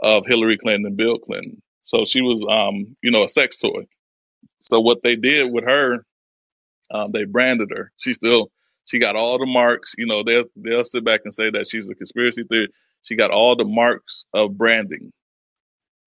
of 0.02 0.26
Hillary 0.28 0.58
Clinton 0.58 0.88
and 0.88 0.98
Bill 0.98 1.20
Clinton. 1.20 1.62
So 1.84 2.06
she 2.06 2.22
was, 2.22 2.42
um, 2.50 2.96
you 3.04 3.12
know, 3.12 3.24
a 3.24 3.30
sex 3.30 3.58
toy. 3.58 3.88
So 4.62 4.82
what 4.82 5.00
they 5.04 5.16
did 5.16 5.52
with 5.52 5.66
her, 5.66 6.06
um, 6.92 7.12
they 7.14 7.26
branded 7.26 7.72
her. 7.76 7.92
She 7.98 8.14
still, 8.14 8.52
she 8.86 9.00
got 9.00 9.16
all 9.16 9.40
the 9.40 9.46
marks. 9.46 9.94
You 9.98 10.08
know, 10.08 10.24
they'll 10.24 10.46
they'll 10.56 10.84
sit 10.86 11.06
back 11.06 11.22
and 11.26 11.34
say 11.34 11.52
that 11.52 11.68
she's 11.70 11.88
a 11.90 11.96
conspiracy 11.96 12.44
theory. 12.50 12.70
She 13.04 13.16
got 13.16 13.32
all 13.32 13.56
the 13.56 13.66
marks 13.66 14.26
of 14.34 14.58
branding, 14.58 15.12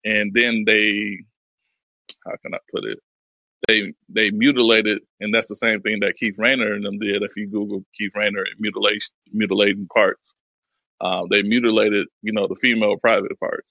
and 0.05 0.32
then 0.34 0.64
they, 0.66 1.18
how 2.24 2.36
can 2.42 2.55
I 2.55 2.59
put 2.72 2.84
it? 2.84 2.99
they 3.68 3.92
they 4.09 4.30
mutilated, 4.30 5.01
and 5.20 5.34
that's 5.34 5.49
the 5.49 5.57
same 5.57 5.80
thing 5.80 6.01
that 6.01 6.16
Keith 6.16 6.36
Raniere 6.38 6.74
and 6.74 6.84
them 6.84 6.99
did. 6.99 7.22
If 7.22 7.36
you 7.36 7.49
Google 7.49 7.84
Keith 7.97 8.12
Raniere 8.16 8.44
mutilation, 8.59 9.14
mutilating 9.32 9.88
parts, 9.92 10.22
uh, 11.01 11.22
they 11.30 11.42
mutilated, 11.42 12.07
you 12.22 12.32
know, 12.32 12.47
the 12.47 12.57
female 12.57 12.97
private 12.99 13.38
parts. 13.40 13.68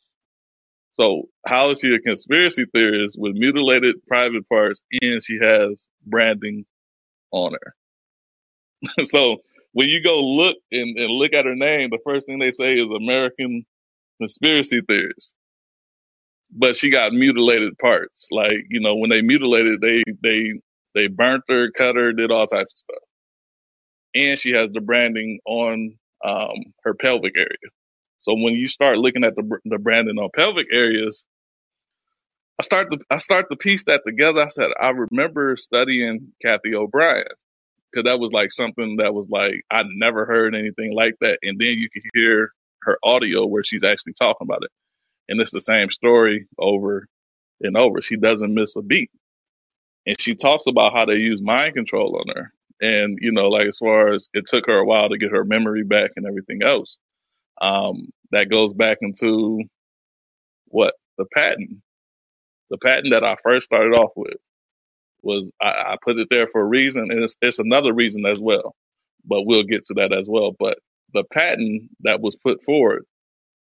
So 0.93 1.23
how 1.45 1.71
is 1.71 1.80
she 1.82 1.93
a 1.93 1.99
conspiracy 1.99 2.65
theorist 2.73 3.17
with 3.19 3.36
mutilated 3.36 3.95
private 4.07 4.47
parts, 4.49 4.82
and 5.01 5.23
she 5.23 5.39
has 5.41 5.88
branding 6.05 6.65
on 7.32 7.53
her? 7.53 7.76
so 9.05 9.38
when 9.76 9.89
you 9.89 10.03
go 10.03 10.19
look 10.21 10.57
and, 10.73 10.99
and 10.99 11.11
look 11.11 11.34
at 11.36 11.45
her 11.45 11.55
name, 11.55 11.91
the 11.91 11.99
first 12.05 12.28
thing 12.28 12.39
they 12.39 12.51
say 12.51 12.76
is 12.76 12.86
American 12.86 13.65
conspiracy 14.19 14.82
theorist. 14.88 15.36
But 16.51 16.76
she 16.76 16.91
got 16.91 17.13
mutilated 17.13 17.78
parts. 17.80 18.30
Like, 18.32 18.65
you 18.69 18.82
know, 18.82 18.95
when 18.95 19.09
they 19.11 19.21
mutilated, 19.21 19.82
they, 19.82 20.03
they, 20.23 20.53
they 20.95 21.07
burnt 21.07 21.43
her, 21.49 21.71
cut 21.71 21.95
her, 21.97 22.13
did 22.13 22.32
all 22.32 22.47
types 22.47 22.73
of 22.73 22.80
stuff. 22.80 22.95
and 24.15 24.38
she 24.38 24.51
has 24.51 24.69
the 24.71 24.82
branding 24.82 25.39
on 25.45 25.97
um, 26.23 26.73
her 26.84 26.93
pelvic 26.93 27.34
area. 27.38 27.71
So 28.21 28.34
when 28.36 28.53
you 28.53 28.67
start 28.67 28.97
looking 28.97 29.23
at 29.23 29.36
the 29.36 29.43
the 29.65 29.80
branding 29.80 30.17
on 30.17 30.30
pelvic 30.36 30.67
areas, 30.71 31.23
I 32.59 32.63
start 32.63 32.91
to 32.91 32.99
I 33.09 33.19
start 33.19 33.47
to 33.51 33.57
piece 33.57 33.86
that 33.86 34.01
together. 34.05 34.41
I 34.43 34.47
said 34.49 34.69
I 34.80 34.89
remember 34.89 35.57
studying 35.57 36.34
Kathy 36.41 36.76
O'Brien, 36.76 37.26
because 37.96 38.12
that 38.12 38.20
was 38.20 38.34
like 38.34 38.52
something 38.52 38.98
that 38.98 39.14
was 39.14 39.30
like 39.30 39.64
I 39.72 39.84
never 39.88 40.26
heard 40.26 40.56
anything 40.56 40.93
like 40.93 41.16
that. 41.22 41.39
And 41.43 41.60
then 41.60 41.70
you 41.70 41.89
can 41.89 42.04
hear 42.14 42.52
her 42.84 42.98
audio 43.04 43.46
where 43.46 43.64
she's 43.64 43.84
actually 43.84 44.14
talking 44.14 44.46
about 44.46 44.64
it, 44.64 44.72
and 45.30 45.39
it's 45.41 45.54
the 45.54 45.62
same 45.62 45.91
story 45.91 46.48
over 46.60 47.08
and 47.62 47.78
over. 47.78 48.02
She 48.02 48.18
doesn't 48.18 48.54
miss 48.54 48.76
a 48.76 48.82
beat, 48.82 49.12
and 50.06 50.20
she 50.20 50.36
talks 50.36 50.68
about 50.68 50.93
how 50.93 51.06
they 51.06 51.16
use 51.16 51.41
mind 51.41 51.76
control 51.76 52.18
on 52.20 52.36
her. 52.36 52.54
And 52.82 53.20
you 53.22 53.32
know, 53.32 53.50
like 53.50 53.68
as 53.68 53.80
far 53.80 54.14
as 54.14 54.30
it 54.34 54.46
took 54.48 54.68
her 54.68 54.80
a 54.80 54.86
while 54.86 55.10
to 55.10 55.18
get 55.18 55.32
her 55.32 55.46
memory 55.46 55.84
back 55.84 56.12
and 56.18 56.26
everything 56.26 56.64
else, 56.64 56.98
um, 57.62 58.10
that 58.32 58.50
goes 58.50 58.74
back 58.74 59.00
into 59.02 59.64
what 60.68 60.96
the 61.18 61.26
patent, 61.34 61.78
the 62.70 62.78
patent 62.78 63.14
that 63.14 63.24
I 63.24 63.38
first 63.43 63.66
started 63.66 63.93
off 63.93 64.12
with 64.18 64.38
was 65.26 65.51
I, 65.61 65.67
I 65.67 65.97
put 66.03 66.17
it 66.19 66.28
there 66.30 66.47
for 66.47 66.61
a 66.61 66.65
reason, 66.65 67.11
and 67.11 67.23
it's, 67.23 67.36
it's 67.41 67.59
another 67.59 67.93
reason 67.93 68.26
as 68.26 68.39
well. 68.39 68.76
But 69.26 69.43
we'll 69.45 69.63
get 69.63 69.86
to 69.88 69.95
that 69.95 70.13
as 70.13 70.28
well. 70.30 70.51
But 70.57 70.78
the 71.13 71.23
patent 71.23 71.89
that 72.01 72.21
was 72.21 72.36
put 72.38 72.63
forward, 72.63 73.05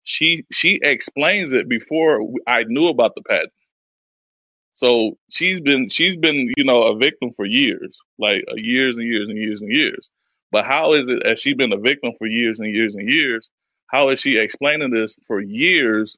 she 0.02 0.44
she 0.52 0.80
explains 0.82 1.52
it 1.52 1.68
before 1.68 2.20
I 2.46 2.64
knew 2.66 2.88
about 2.88 3.14
the 3.14 3.22
patent. 3.22 3.52
So 4.74 5.16
she's 5.30 5.61
been 5.61 5.88
she's 5.88 6.16
been 6.16 6.50
you 6.57 6.64
know 6.64 6.82
a 6.82 6.96
victim 6.98 7.30
for 7.36 7.46
years, 7.46 8.00
like 8.18 8.44
uh, 8.50 8.57
years 8.57 8.98
and 8.98 9.07
years 9.07 9.28
and 9.28 9.38
years 9.38 9.62
and 9.62 9.72
years. 9.72 10.11
But 10.50 10.66
how 10.66 10.94
is 10.94 11.09
it 11.09 11.24
as 11.26 11.40
she's 11.40 11.57
been 11.57 11.72
a 11.72 11.78
victim 11.78 12.12
for 12.18 12.26
years 12.26 12.61
and 12.61 12.72
years 12.72 12.94
and 12.94 13.09
years? 13.09 13.50
How 13.86 14.11
is 14.11 14.20
she 14.20 14.38
explaining 14.38 14.90
this 14.90 15.16
for 15.28 15.40
years, 15.40 16.16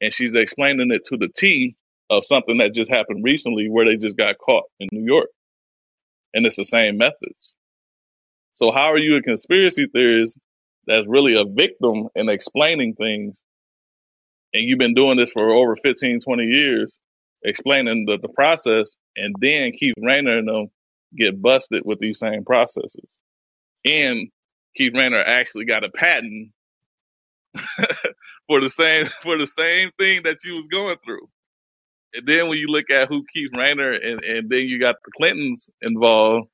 and 0.00 0.12
she's 0.12 0.34
explaining 0.34 0.90
it 0.92 1.04
to 1.06 1.16
the 1.16 1.28
T 1.34 1.76
of 2.10 2.24
something 2.24 2.58
that 2.58 2.74
just 2.74 2.90
happened 2.90 3.24
recently, 3.24 3.68
where 3.68 3.86
they 3.86 3.96
just 3.96 4.16
got 4.16 4.38
caught 4.38 4.64
in 4.80 4.88
New 4.92 5.04
York, 5.04 5.28
and 6.32 6.46
it's 6.46 6.56
the 6.56 6.64
same 6.64 6.98
methods. 6.98 7.54
So 8.54 8.70
how 8.70 8.92
are 8.92 8.98
you 8.98 9.16
a 9.16 9.22
conspiracy 9.22 9.86
theorist 9.92 10.38
that's 10.86 11.06
really 11.06 11.34
a 11.34 11.44
victim 11.44 12.08
in 12.14 12.28
explaining 12.28 12.94
things, 12.94 13.38
and 14.52 14.64
you've 14.64 14.78
been 14.78 14.94
doing 14.94 15.16
this 15.16 15.32
for 15.32 15.50
over 15.50 15.76
15, 15.76 16.20
20 16.20 16.44
years, 16.44 16.98
explaining 17.42 18.06
the, 18.06 18.18
the 18.20 18.28
process, 18.28 18.96
and 19.16 19.34
then 19.40 19.72
Keith 19.78 19.94
Raniere 19.98 20.38
and 20.38 20.48
them 20.48 20.66
get 21.16 21.40
busted 21.40 21.82
with 21.84 21.98
these 21.98 22.18
same 22.18 22.44
processes. 22.44 23.08
And 23.84 24.28
Keith 24.76 24.92
Raniere 24.92 25.24
actually 25.26 25.64
got 25.66 25.84
a 25.84 25.90
patent 25.90 26.50
for 28.48 28.60
the 28.60 28.68
same 28.68 29.06
for 29.22 29.38
the 29.38 29.46
same 29.46 29.90
thing 29.98 30.22
that 30.24 30.38
you 30.44 30.56
was 30.56 30.66
going 30.68 30.96
through. 31.04 31.28
And 32.14 32.26
then 32.28 32.48
when 32.48 32.58
you 32.58 32.68
look 32.68 32.90
at 32.90 33.08
who 33.08 33.24
Keith 33.34 33.50
Raniere 33.54 33.94
and, 34.06 34.24
and 34.24 34.50
then 34.50 34.60
you 34.60 34.80
got 34.80 34.96
the 35.04 35.12
Clintons 35.16 35.70
involved, 35.82 36.48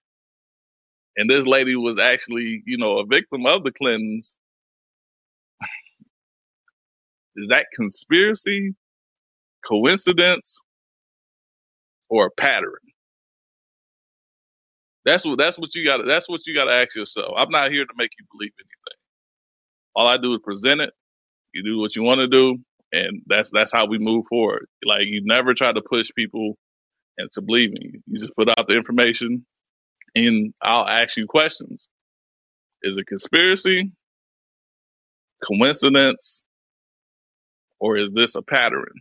and 1.16 1.30
this 1.30 1.46
lady 1.46 1.76
was 1.76 1.98
actually, 1.98 2.62
you 2.66 2.78
know, 2.78 2.98
a 3.00 3.06
victim 3.06 3.46
of 3.46 3.64
the 3.64 3.72
Clintons, 3.72 4.36
is 7.36 7.48
that 7.50 7.66
conspiracy, 7.74 8.74
coincidence, 9.68 10.60
or 12.10 12.26
a 12.26 12.30
pattern? 12.42 12.72
That's 15.04 15.26
what 15.26 15.38
that's 15.38 15.58
what 15.58 15.74
you 15.74 15.84
got. 15.86 16.00
That's 16.06 16.28
what 16.30 16.42
you 16.46 16.54
got 16.54 16.66
to 16.66 16.72
ask 16.74 16.96
yourself. 16.96 17.34
I'm 17.36 17.50
not 17.50 17.72
here 17.72 17.84
to 17.86 17.94
make 17.98 18.10
you 18.20 18.26
believe 18.32 18.52
anything. 18.58 18.70
All 19.96 20.08
I 20.08 20.18
do 20.18 20.34
is 20.34 20.40
present 20.44 20.80
it. 20.82 20.92
You 21.54 21.64
do 21.64 21.78
what 21.80 21.96
you 21.96 22.02
want 22.04 22.20
to 22.22 22.28
do, 22.28 22.58
and 22.92 23.22
that's 23.26 23.50
that's 23.52 23.72
how 23.72 23.86
we 23.86 23.98
move 23.98 24.26
forward. 24.28 24.66
Like 24.84 25.02
you 25.06 25.22
never 25.24 25.54
try 25.54 25.72
to 25.72 25.82
push 25.82 26.10
people 26.16 26.56
into 27.18 27.42
believing 27.42 27.78
you. 27.82 28.18
Just 28.18 28.34
put 28.36 28.48
out 28.50 28.68
the 28.68 28.76
information, 28.76 29.46
and 30.14 30.54
I'll 30.62 30.88
ask 30.88 31.16
you 31.16 31.26
questions. 31.26 31.86
Is 32.82 32.98
it 32.98 33.06
conspiracy, 33.06 33.92
coincidence, 35.46 36.42
or 37.80 37.96
is 37.96 38.12
this 38.12 38.36
a 38.36 38.42
pattern? 38.42 38.94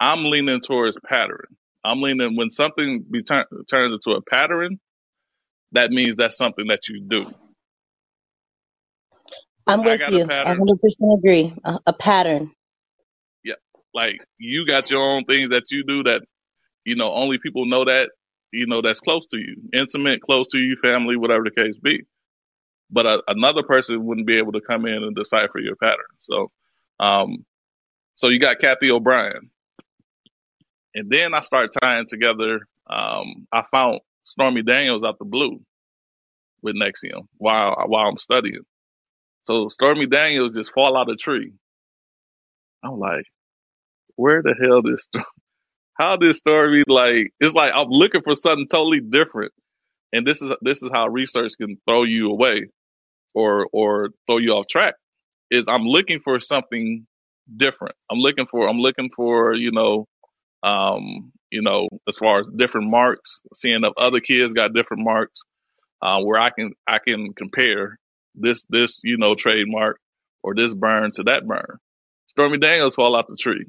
I'm 0.00 0.24
leaning 0.26 0.60
towards 0.60 0.98
pattern. 1.06 1.46
I'm 1.84 2.02
leaning 2.02 2.36
when 2.36 2.50
something 2.50 3.04
be 3.10 3.22
turn, 3.22 3.44
turns 3.70 3.92
into 3.94 4.16
a 4.16 4.22
pattern, 4.22 4.78
that 5.72 5.90
means 5.90 6.16
that's 6.16 6.36
something 6.36 6.66
that 6.68 6.88
you 6.88 7.00
do. 7.08 7.32
I'm 9.68 9.84
I 9.84 9.84
with 9.84 9.98
got 9.98 10.14
a 10.14 10.20
you. 10.20 10.32
I 10.44 10.54
pattern. 10.54 10.54
100% 10.54 11.18
agree. 11.18 11.54
A, 11.64 11.80
a 11.88 11.94
pattern. 11.94 12.52
Yeah. 13.44 13.56
Like 13.94 14.20
you 14.38 14.66
got 14.66 14.90
your 14.90 15.02
own 15.02 15.24
things 15.26 15.50
that 15.50 15.72
you 15.72 15.84
do 15.84 16.04
that, 16.04 16.22
you 16.84 16.96
know, 16.96 17.10
only 17.12 17.38
people 17.38 17.66
know 17.66 17.86
that, 17.86 18.10
you 18.52 18.66
know, 18.66 18.82
that's 18.82 19.00
close 19.00 19.26
to 19.28 19.38
you, 19.38 19.56
intimate, 19.74 20.22
close 20.22 20.48
to 20.48 20.58
you, 20.60 20.76
family, 20.76 21.16
whatever 21.16 21.44
the 21.44 21.50
case 21.50 21.78
be. 21.78 22.04
But 22.90 23.06
a, 23.06 23.22
another 23.28 23.62
person 23.64 24.04
wouldn't 24.06 24.26
be 24.26 24.38
able 24.38 24.52
to 24.52 24.60
come 24.62 24.86
in 24.86 25.02
and 25.04 25.16
decipher 25.16 25.60
your 25.60 25.76
pattern. 25.76 26.06
So, 26.20 26.50
um, 27.00 27.44
so 28.16 28.28
you 28.30 28.40
got 28.40 28.60
Kathy 28.60 28.90
O'Brien. 28.92 29.50
And 30.94 31.10
then 31.10 31.34
I 31.34 31.42
start 31.42 31.70
tying 31.80 32.06
together, 32.08 32.60
um, 32.88 33.46
I 33.52 33.64
found 33.70 34.00
Stormy 34.24 34.62
Daniels 34.62 35.04
out 35.04 35.18
the 35.18 35.26
blue 35.26 35.60
with 36.62 36.76
NXIVM 36.76 37.26
while, 37.38 37.76
while 37.88 38.08
I'm 38.08 38.18
studying. 38.18 38.62
So 39.48 39.68
Stormy 39.68 40.06
Daniels 40.06 40.54
just 40.54 40.74
fall 40.74 40.94
out 40.94 41.08
of 41.08 41.16
tree. 41.16 41.54
I'm 42.84 42.98
like, 42.98 43.24
where 44.14 44.42
the 44.42 44.54
hell 44.62 44.82
this, 44.82 45.08
how 45.98 46.18
this 46.18 46.36
story, 46.36 46.84
like, 46.86 47.30
it's 47.40 47.54
like 47.54 47.72
I'm 47.74 47.88
looking 47.88 48.20
for 48.20 48.34
something 48.34 48.66
totally 48.70 49.00
different. 49.00 49.52
And 50.12 50.26
this 50.26 50.42
is, 50.42 50.52
this 50.60 50.82
is 50.82 50.90
how 50.92 51.08
research 51.08 51.52
can 51.58 51.78
throw 51.88 52.02
you 52.02 52.30
away 52.30 52.66
or, 53.32 53.68
or 53.72 54.10
throw 54.26 54.36
you 54.36 54.50
off 54.50 54.66
track 54.66 54.96
is 55.50 55.64
I'm 55.66 55.84
looking 55.84 56.20
for 56.20 56.38
something 56.40 57.06
different. 57.56 57.94
I'm 58.12 58.18
looking 58.18 58.44
for, 58.44 58.68
I'm 58.68 58.80
looking 58.80 59.08
for, 59.16 59.54
you 59.54 59.72
know, 59.72 60.04
um, 60.62 61.32
you 61.50 61.62
know, 61.62 61.88
as 62.06 62.18
far 62.18 62.40
as 62.40 62.48
different 62.54 62.90
marks, 62.90 63.40
seeing 63.54 63.82
if 63.82 63.94
other 63.96 64.20
kids 64.20 64.52
got 64.52 64.74
different 64.74 65.04
marks, 65.04 65.40
uh, 66.02 66.20
where 66.20 66.38
I 66.38 66.50
can, 66.50 66.74
I 66.86 66.98
can 66.98 67.32
compare 67.32 67.98
this, 68.40 68.64
this, 68.70 69.00
you 69.04 69.18
know, 69.18 69.34
trademark 69.34 70.00
or 70.42 70.54
this 70.54 70.74
burn 70.74 71.12
to 71.12 71.24
that 71.24 71.46
burn. 71.46 71.78
Stormy 72.28 72.58
Daniels 72.58 72.94
fall 72.94 73.16
out 73.16 73.28
the 73.28 73.36
tree 73.36 73.66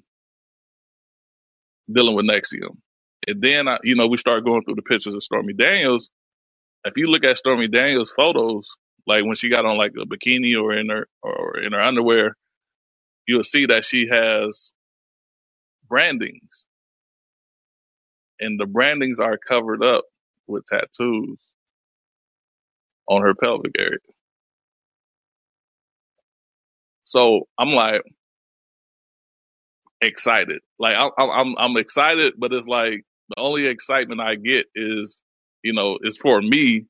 dealing 1.92 2.16
with 2.16 2.26
NXIVM. 2.26 2.78
And 3.28 3.42
then, 3.42 3.68
I, 3.68 3.78
you 3.84 3.96
know, 3.96 4.08
we 4.08 4.18
start 4.18 4.46
going 4.46 4.64
through 4.64 4.76
the 4.76 4.82
pictures 4.82 5.14
of 5.14 5.24
Stormy 5.24 5.54
Daniels. 5.54 6.10
If 6.86 6.94
you 6.98 7.06
look 7.06 7.24
at 7.26 7.38
Stormy 7.38 7.68
Daniels 7.68 8.12
photos, 8.12 8.76
like 9.08 9.24
when 9.26 9.36
she 9.36 9.50
got 9.50 9.66
on 9.66 9.78
like 9.78 9.94
a 10.00 10.06
bikini 10.06 10.62
or 10.62 10.74
in 10.74 10.90
her, 10.90 11.08
or 11.24 11.60
in 11.60 11.74
her 11.74 11.82
underwear, 11.82 12.36
you'll 13.28 13.44
see 13.44 13.68
that 13.68 13.86
she 13.86 14.08
has 14.12 14.74
brandings 15.90 16.68
and 18.40 18.60
the 18.60 18.66
brandings 18.66 19.20
are 19.20 19.38
covered 19.38 19.84
up 19.84 20.06
with 20.48 20.66
tattoos 20.66 21.40
on 23.08 23.22
her 23.22 23.36
pelvic 23.36 23.74
area. 23.78 24.00
So 27.10 27.48
I'm 27.58 27.72
like 27.72 28.04
excited. 30.00 30.62
Like 30.78 30.96
I'm, 31.00 31.32
I'm, 31.32 31.56
I'm 31.58 31.78
excited, 31.78 32.36
but 32.38 32.54
it's 32.54 32.68
like 32.68 33.04
the 33.30 33.42
only 33.42 33.66
excitement 33.66 34.22
I 34.22 34.36
get 34.36 34.68
is, 34.76 35.20
you 35.64 35.74
know, 35.74 35.98
is 36.04 36.18
for 36.20 36.40
me 36.42 36.86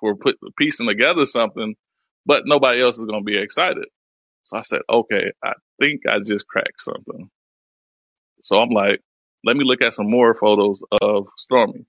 for 0.00 0.14
put, 0.14 0.38
piecing 0.56 0.86
together 0.86 1.26
something, 1.26 1.74
but 2.26 2.44
nobody 2.46 2.80
else 2.80 2.98
is 2.98 3.06
going 3.06 3.20
to 3.20 3.24
be 3.24 3.38
excited. 3.38 3.86
So 4.44 4.56
I 4.56 4.62
said, 4.62 4.80
okay, 4.88 5.32
I 5.44 5.54
think 5.80 6.02
I 6.08 6.18
just 6.24 6.46
cracked 6.46 6.80
something. 6.80 7.28
So 8.42 8.58
I'm 8.58 8.70
like, 8.70 9.00
let 9.44 9.56
me 9.56 9.64
look 9.64 9.82
at 9.82 9.94
some 9.94 10.08
more 10.08 10.34
photos 10.34 10.82
of 11.02 11.26
Stormy. 11.36 11.86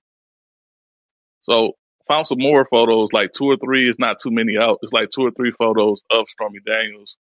So 1.42 1.74
found 2.08 2.26
some 2.26 2.38
more 2.40 2.64
photos, 2.64 3.12
like 3.12 3.30
two 3.32 3.46
or 3.46 3.56
three. 3.56 3.88
It's 3.88 4.00
not 4.00 4.18
too 4.20 4.30
many 4.32 4.58
out. 4.58 4.78
It's 4.82 4.92
like 4.92 5.10
two 5.10 5.22
or 5.26 5.30
three 5.30 5.52
photos 5.52 6.02
of 6.10 6.28
Stormy 6.28 6.58
Daniels, 6.66 7.16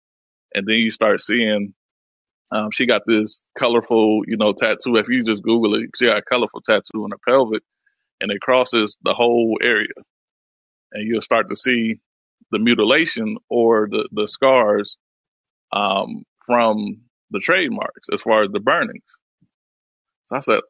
and 0.55 0.67
then 0.67 0.77
you 0.77 0.91
start 0.91 1.21
seeing 1.21 1.67
Um, 2.51 2.71
she 2.71 2.87
got 2.87 3.03
this 3.07 3.43
colorful, 3.59 4.23
you 4.27 4.37
know, 4.39 4.53
tattoo. 4.55 4.97
If 4.97 5.09
you 5.09 5.23
just 5.23 5.43
Google 5.43 5.75
it, 5.75 5.91
she 5.97 6.09
got 6.09 6.19
a 6.19 6.23
colorful 6.23 6.63
tattoo 6.63 7.05
on 7.05 7.11
her 7.11 7.19
pelvic 7.29 7.63
and 8.21 8.31
it 8.33 8.41
crosses 8.41 8.99
the 9.03 9.15
whole 9.15 9.59
area. 9.63 9.89
And 10.93 11.09
you'll 11.09 11.23
start 11.23 11.49
to 11.51 11.57
see 11.57 12.01
the 12.53 12.59
mutilation 12.61 13.39
or 13.51 13.89
the, 13.91 14.09
the 14.13 14.29
scars, 14.29 14.99
um, 15.73 16.25
from 16.47 17.03
the 17.31 17.41
trademarks 17.41 18.09
as 18.13 18.23
far 18.23 18.45
as 18.45 18.53
the 18.53 18.61
burnings. 18.61 19.05
So 20.27 20.37
I 20.37 20.41
said, 20.41 20.61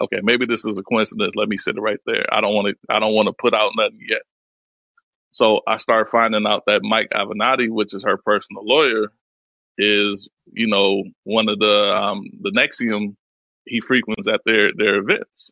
okay, 0.00 0.20
maybe 0.22 0.46
this 0.46 0.66
is 0.66 0.78
a 0.78 0.82
coincidence. 0.84 1.34
Let 1.36 1.48
me 1.48 1.56
sit 1.58 1.76
it 1.76 1.80
right 1.82 2.00
there. 2.06 2.26
I 2.32 2.40
don't 2.40 2.54
want 2.54 2.68
to, 2.68 2.94
I 2.94 3.00
don't 3.00 3.14
want 3.14 3.28
to 3.28 3.34
put 3.34 3.54
out 3.54 3.72
nothing 3.76 4.00
yet. 4.08 4.22
So 5.32 5.60
I 5.66 5.76
started 5.78 6.10
finding 6.10 6.46
out 6.46 6.64
that 6.66 6.82
Mike 6.82 7.10
Avenatti, 7.10 7.70
which 7.70 7.94
is 7.94 8.04
her 8.04 8.16
personal 8.18 8.64
lawyer, 8.66 9.12
is, 9.78 10.28
you 10.52 10.66
know, 10.68 11.04
one 11.24 11.48
of 11.48 11.58
the, 11.58 11.90
um, 11.94 12.24
the 12.42 12.50
NXIVM 12.50 13.16
he 13.66 13.80
frequents 13.80 14.28
at 14.28 14.40
their, 14.46 14.72
their 14.76 14.96
events. 14.96 15.50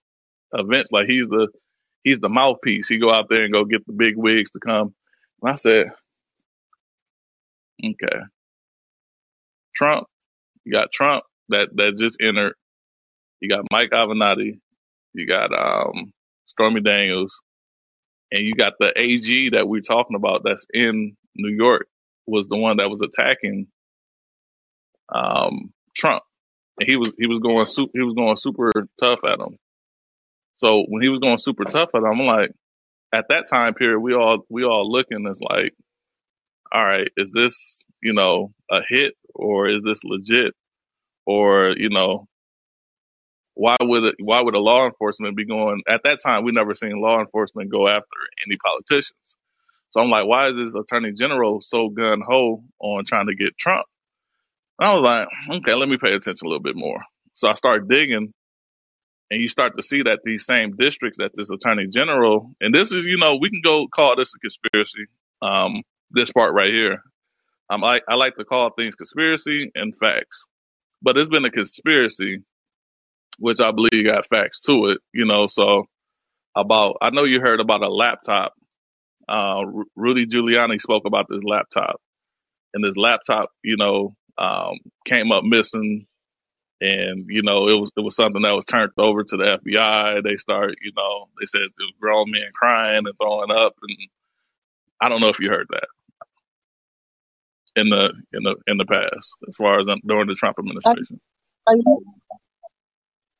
events. 0.55 0.93
Like 0.93 1.07
he's 1.09 1.27
the 1.29 1.49
he's 2.05 2.20
the 2.20 2.29
mouthpiece. 2.29 2.89
He 2.89 2.99
go 2.99 3.12
out 3.12 3.29
there 3.29 3.45
and 3.45 3.53
go 3.53 3.64
get 3.64 3.87
the 3.87 3.93
big 3.93 4.16
wigs 4.16 4.51
to 4.53 4.61
come. 4.61 4.95
And 5.43 5.53
I 5.53 5.57
said, 5.57 5.93
okay, 7.85 8.20
Trump. 9.74 10.07
You 10.64 10.72
got 10.72 10.93
Trump 10.93 11.24
that 11.51 11.70
that 11.77 11.97
just 11.99 12.18
entered. 12.20 12.55
You 13.41 13.49
got 13.49 13.66
Mike 13.70 13.91
Avenatti. 13.91 14.61
You 15.14 15.27
got 15.27 15.53
um, 15.53 16.12
Stormy 16.47 16.81
Daniels, 16.81 17.41
and 18.33 18.43
you 18.43 18.55
got 18.55 18.74
the 18.79 18.93
AG 18.97 19.51
that 19.51 19.68
we're 19.68 19.81
talking 19.81 20.16
about 20.16 20.43
that's 20.45 20.66
in 20.72 21.16
New 21.35 21.55
York 21.55 21.89
was 22.27 22.49
the 22.49 22.57
one 22.57 22.79
that 22.79 22.91
was 22.91 23.01
attacking 23.01 23.68
um, 25.14 25.72
Trump, 25.97 26.22
and 26.79 26.89
he 26.89 26.97
was 26.97 27.12
he 27.18 27.27
was 27.27 27.39
going 27.41 27.66
super 27.66 27.91
he 27.95 28.03
was 28.03 28.14
going 28.14 28.37
super 28.37 28.72
tough 29.01 29.20
at 29.24 29.41
him. 29.41 29.57
So 30.57 30.85
when 30.89 31.03
he 31.03 31.09
was 31.09 31.20
going 31.20 31.39
super 31.39 31.64
tough 31.64 31.91
at 31.95 32.03
him, 32.03 32.20
I'm 32.20 32.27
like, 32.27 32.51
at 33.12 33.27
that 33.31 33.47
time 33.49 33.74
period, 33.74 34.01
we 34.01 34.14
all 34.14 34.45
we 34.49 34.64
all 34.64 34.91
looking 34.91 35.27
as 35.31 35.41
like, 35.41 35.74
all 36.72 36.85
right, 36.85 37.09
is 37.16 37.33
this 37.33 37.85
you 38.03 38.12
know 38.12 38.53
a 38.70 38.81
hit 38.89 39.14
or 39.35 39.68
is 39.68 39.83
this 39.83 40.05
legit 40.05 40.55
or 41.27 41.74
you 41.77 41.91
know 41.91 42.27
why 43.57 43.77
would 43.81 44.05
it, 44.05 44.15
why 44.21 44.43
would 44.43 44.55
a 44.55 44.61
law 44.61 44.85
enforcement 44.85 45.37
be 45.37 45.47
going 45.47 45.83
at 45.89 46.03
that 46.05 46.19
time? 46.23 46.45
We 46.45 46.53
never 46.53 46.75
seen 46.75 47.01
law 47.01 47.21
enforcement 47.21 47.73
go 47.73 47.89
after 47.89 48.19
any 48.47 48.57
politicians. 48.59 49.37
So 49.91 50.01
I'm 50.03 50.11
like, 50.11 50.27
why 50.27 50.49
is 50.49 50.57
this 50.57 50.75
attorney 50.75 51.13
general 51.13 51.63
so 51.63 51.89
gun 51.89 52.21
ho 52.21 52.63
on 52.79 53.05
trying 53.07 53.29
to 53.29 53.35
get 53.35 53.57
Trump? 53.57 53.87
And 54.79 54.91
I 54.91 54.95
was 54.95 55.03
like, 55.03 55.59
okay, 55.59 55.75
let 55.75 55.89
me 55.89 55.97
pay 55.97 56.13
attention 56.13 56.47
a 56.47 56.49
little 56.49 56.63
bit 56.63 56.77
more. 56.77 57.01
So 57.33 57.49
I 57.49 57.55
start 57.55 57.89
digging, 57.89 58.33
and 59.31 59.41
you 59.41 59.49
start 59.49 59.75
to 59.77 59.83
see 59.83 60.03
that 60.03 60.21
these 60.23 60.45
same 60.45 60.77
districts 60.77 61.19
that 61.19 61.31
this 61.35 61.51
attorney 61.51 61.87
general, 61.87 62.53
and 62.61 62.75
this 62.75 62.93
is, 62.93 63.07
you 63.07 63.17
know, 63.17 63.39
we 63.41 63.49
can 63.49 63.63
go 63.65 63.87
call 63.89 64.17
this 64.17 64.35
a 64.35 64.39
conspiracy. 64.39 65.07
Um, 65.41 65.83
this 66.11 66.31
part 66.31 66.53
right 66.55 66.73
here, 66.73 67.03
um, 67.71 67.83
I 67.85 68.01
I 68.09 68.17
like 68.17 68.37
to 68.37 68.45
call 68.45 68.71
things 68.71 68.95
conspiracy 68.95 69.71
and 69.75 69.97
facts, 69.97 70.45
but 71.03 71.17
it's 71.17 71.29
been 71.29 71.45
a 71.45 71.51
conspiracy, 71.51 72.43
which 73.39 73.61
I 73.61 73.72
believe 73.72 74.07
got 74.07 74.26
facts 74.26 74.61
to 74.62 74.87
it. 74.91 74.99
You 75.12 75.26
know, 75.26 75.47
so 75.47 75.87
about 76.57 76.97
I 77.03 77.11
know 77.11 77.24
you 77.24 77.41
heard 77.41 77.61
about 77.61 77.82
a 77.82 77.89
laptop. 77.89 78.55
Uh, 79.28 79.62
Ru- 79.64 79.91
Rudy 79.97 80.26
Giuliani 80.26 80.80
spoke 80.80 81.05
about 81.07 81.26
this 81.28 81.43
laptop, 81.45 82.01
and 82.74 82.84
this 82.84 82.97
laptop, 82.97 83.51
you 83.64 83.76
know, 83.76 84.14
um, 84.39 84.78
came 85.05 85.32
up 85.32 85.45
missing 85.45 86.07
and 86.80 87.26
you 87.28 87.43
know 87.43 87.68
it 87.68 87.78
was 87.78 87.91
it 87.97 88.03
was 88.03 88.16
something 88.16 88.43
that 88.43 88.55
was 88.55 88.64
turned 88.64 88.93
over 88.99 89.24
to 89.24 89.37
the 89.37 89.59
FBI. 89.64 90.22
They 90.22 90.37
start, 90.37 90.74
you 90.82 90.93
know, 90.97 91.28
they 91.41 91.47
said 91.47 91.62
was 91.78 91.93
grown 92.01 92.30
men 92.30 92.51
crying 92.55 93.05
and 93.07 93.16
throwing 93.18 93.51
up, 93.51 93.74
and 93.82 93.99
I 95.01 95.09
don't 95.09 95.20
know 95.20 95.28
if 95.28 95.41
you 95.41 95.49
heard 95.49 95.68
that 95.70 95.89
in 97.76 97.89
the 97.89 98.12
in 98.32 98.43
the 98.43 98.57
in 98.66 98.76
the 98.78 98.84
past, 98.84 99.34
as 99.49 99.57
far 99.57 99.80
as 99.80 99.89
um, 99.89 100.01
during 100.07 100.26
the 100.28 100.34
Trump 100.34 100.59
administration. 100.59 101.20
are 101.66 101.76
you 101.76 102.05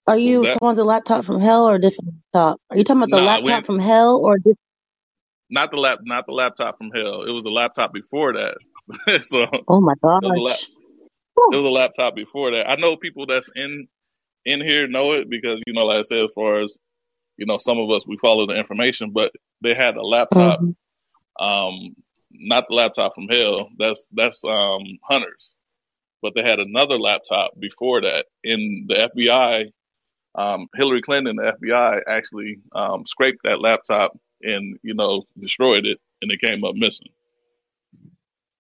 are 0.07 0.19
What 0.23 0.33
was 0.33 0.41
you 0.41 0.43
that? 0.43 0.61
talking 0.61 0.69
about 0.69 0.77
the 0.77 0.85
laptop 0.85 1.25
from 1.25 1.41
hell 1.41 1.69
or 1.69 1.77
a 1.77 1.81
different 1.81 2.15
laptop? 2.35 2.61
Are 2.71 2.79
you 2.79 2.85
talking 2.85 3.03
about 3.03 3.11
the 3.11 3.19
Nah, 3.19 3.41
we 3.43 3.53
laptop 3.53 3.55
ain't, 3.55 3.67
from 3.67 3.79
hell 3.81 4.19
or 4.25 4.39
di- 4.39 4.55
not 5.51 5.71
the 5.73 5.79
lap 5.79 6.01
not 6.03 6.27
the 6.27 6.33
laptop 6.33 6.79
from 6.79 6.91
hell. 6.95 7.23
It 7.25 7.33
was 7.33 7.45
the 7.45 7.51
laptop 7.51 7.93
before 7.95 8.35
that. 8.35 9.23
so 9.25 9.43
it 9.45 9.67
oh 9.69 9.81
my 9.81 9.95
was 10.23 10.35
a 10.37 10.41
lap 10.41 10.59
gosh. 10.59 10.71
it 11.51 11.57
Whew. 11.57 11.57
was 11.57 11.65
a 11.65 11.69
laptop 11.71 12.17
before 12.17 12.53
that. 12.53 12.69
I 12.71 12.77
know 12.77 12.97
people 12.97 13.27
that's 13.27 13.51
in 13.55 13.89
in 14.47 14.63
here 14.63 14.89
know 14.89 15.13
it 15.13 15.31
because 15.31 15.61
you 15.67 15.75
know, 15.75 15.87
like 15.87 16.01
I 16.01 16.03
said, 16.03 16.25
as 16.25 16.33
far 16.35 16.63
as 16.63 16.79
you 17.39 17.47
know, 17.47 17.59
some 17.59 17.79
of 17.79 17.91
us 17.91 18.07
we 18.07 18.19
follow 18.19 18.47
the 18.47 18.55
information, 18.57 19.13
but 19.13 19.33
they 19.63 19.75
had 19.75 19.97
a 19.97 20.03
laptop 20.03 20.59
hmm 20.59 20.73
Um, 21.39 21.97
not 22.33 22.67
the 22.69 22.75
laptop 22.75 23.15
from 23.15 23.29
hell. 23.29 23.69
That's 23.79 24.07
that's 24.13 24.45
um 24.45 24.83
Hunter's. 25.05 25.55
But 26.23 26.35
they 26.35 26.43
had 26.43 26.61
another 26.61 26.99
laptop 26.99 27.53
before 27.61 28.03
that. 28.03 28.27
In 28.45 28.87
the 28.89 28.95
FBI, 29.17 29.73
um, 30.37 30.68
Hillary 30.76 31.03
Clinton, 31.03 31.37
the 31.37 31.55
FBI 31.62 32.03
actually 32.09 32.59
um, 32.74 33.07
scraped 33.07 33.41
that 33.45 33.61
laptop 33.61 34.18
and 34.43 34.78
you 34.82 34.95
know 34.95 35.24
destroyed 35.41 35.87
it, 35.87 35.99
and 36.22 36.30
it 36.32 36.41
came 36.41 36.64
up 36.64 36.74
missing. 36.76 37.09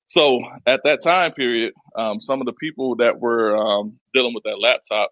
So 0.08 0.40
at 0.66 0.82
that 0.84 1.02
time 1.02 1.32
period, 1.32 1.74
um, 1.96 2.20
some 2.20 2.40
of 2.40 2.46
the 2.46 2.52
people 2.52 2.96
that 2.96 3.18
were 3.20 3.56
um, 3.56 3.98
dealing 4.14 4.34
with 4.34 4.44
that 4.44 4.60
laptop, 4.60 5.10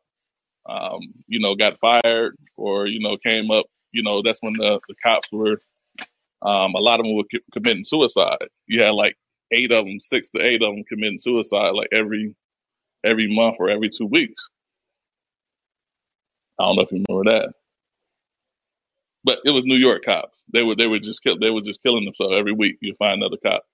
um, 0.66 1.00
you 1.28 1.40
know, 1.40 1.54
got 1.56 1.78
fired 1.80 2.36
or 2.56 2.86
you 2.86 3.00
know 3.00 3.16
came 3.18 3.50
up. 3.50 3.66
You 3.92 4.02
know, 4.02 4.22
that's 4.22 4.40
when 4.42 4.54
the, 4.54 4.80
the 4.88 4.94
cops 5.04 5.30
were 5.32 5.60
Um, 6.42 6.74
a 6.74 6.80
lot 6.80 7.00
of 7.00 7.06
them 7.06 7.16
were 7.16 7.24
c- 7.30 7.40
committing 7.52 7.84
suicide. 7.84 8.38
You 8.66 8.82
had 8.82 8.92
like 8.92 9.16
eight 9.52 9.72
of 9.72 9.84
them, 9.86 10.00
six 10.00 10.28
to 10.30 10.42
eight 10.42 10.62
of 10.62 10.74
them 10.74 10.84
committing 10.84 11.18
suicide 11.18 11.70
like 11.70 11.88
every 11.92 12.34
every 13.04 13.34
month 13.34 13.56
or 13.60 13.70
every 13.70 13.90
two 13.90 14.06
weeks. 14.06 14.48
I 16.60 16.64
don't 16.64 16.76
know 16.76 16.82
if 16.82 16.92
you 16.92 17.04
remember 17.08 17.32
that, 17.32 17.54
but 19.24 19.40
it 19.44 19.52
was 19.52 19.64
New 19.64 19.76
York 19.76 20.04
cops. 20.04 20.40
They 20.52 20.62
were 20.64 20.76
they 20.76 20.86
were 20.88 21.00
just 21.00 21.22
kill, 21.22 21.38
they 21.40 21.50
were 21.50 21.62
just 21.62 21.82
killing 21.82 22.04
themselves 22.04 22.36
every 22.38 22.52
week. 22.54 22.78
You 22.82 22.94
find 22.98 23.22
another 23.22 23.38
cop. 23.44 23.64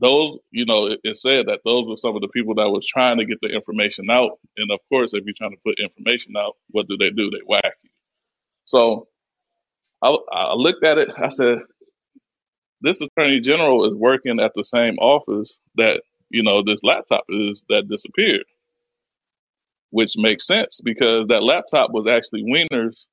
Those, 0.00 0.38
you 0.50 0.66
know, 0.66 0.86
it, 0.86 1.00
it 1.04 1.16
said 1.18 1.46
that 1.48 1.60
those 1.64 1.86
were 1.88 1.96
some 1.96 2.16
of 2.16 2.22
the 2.22 2.28
people 2.28 2.56
that 2.56 2.70
was 2.70 2.86
trying 2.86 3.18
to 3.18 3.26
get 3.26 3.38
the 3.42 3.48
information 3.48 4.10
out. 4.10 4.38
And 4.56 4.70
of 4.72 4.80
course, 4.90 5.14
if 5.14 5.24
you're 5.24 5.34
trying 5.36 5.52
to 5.52 5.58
put 5.64 5.78
information 5.80 6.34
out, 6.38 6.56
what 6.70 6.88
do 6.88 6.96
they 6.98 7.10
do? 7.10 7.30
They 7.30 7.40
whack 7.46 7.74
you. 7.82 7.90
So 8.66 9.08
I, 10.02 10.16
I 10.32 10.54
looked 10.54 10.84
at 10.84 10.98
it. 10.98 11.10
I 11.16 11.28
said, 11.30 11.58
this 12.82 13.00
attorney 13.00 13.40
general 13.40 13.86
is 13.90 13.94
working 13.96 14.40
at 14.40 14.52
the 14.54 14.64
same 14.64 14.98
office 14.98 15.58
that 15.76 16.02
you 16.30 16.42
know 16.44 16.62
this 16.64 16.80
laptop 16.84 17.24
is 17.28 17.64
that 17.70 17.88
disappeared, 17.88 18.44
which 19.94 20.14
makes 20.16 20.44
sense 20.44 20.80
because 20.82 21.28
that 21.28 21.44
laptop 21.44 21.92
was 21.92 22.08
actually 22.08 22.42
Weiner's 22.42 23.06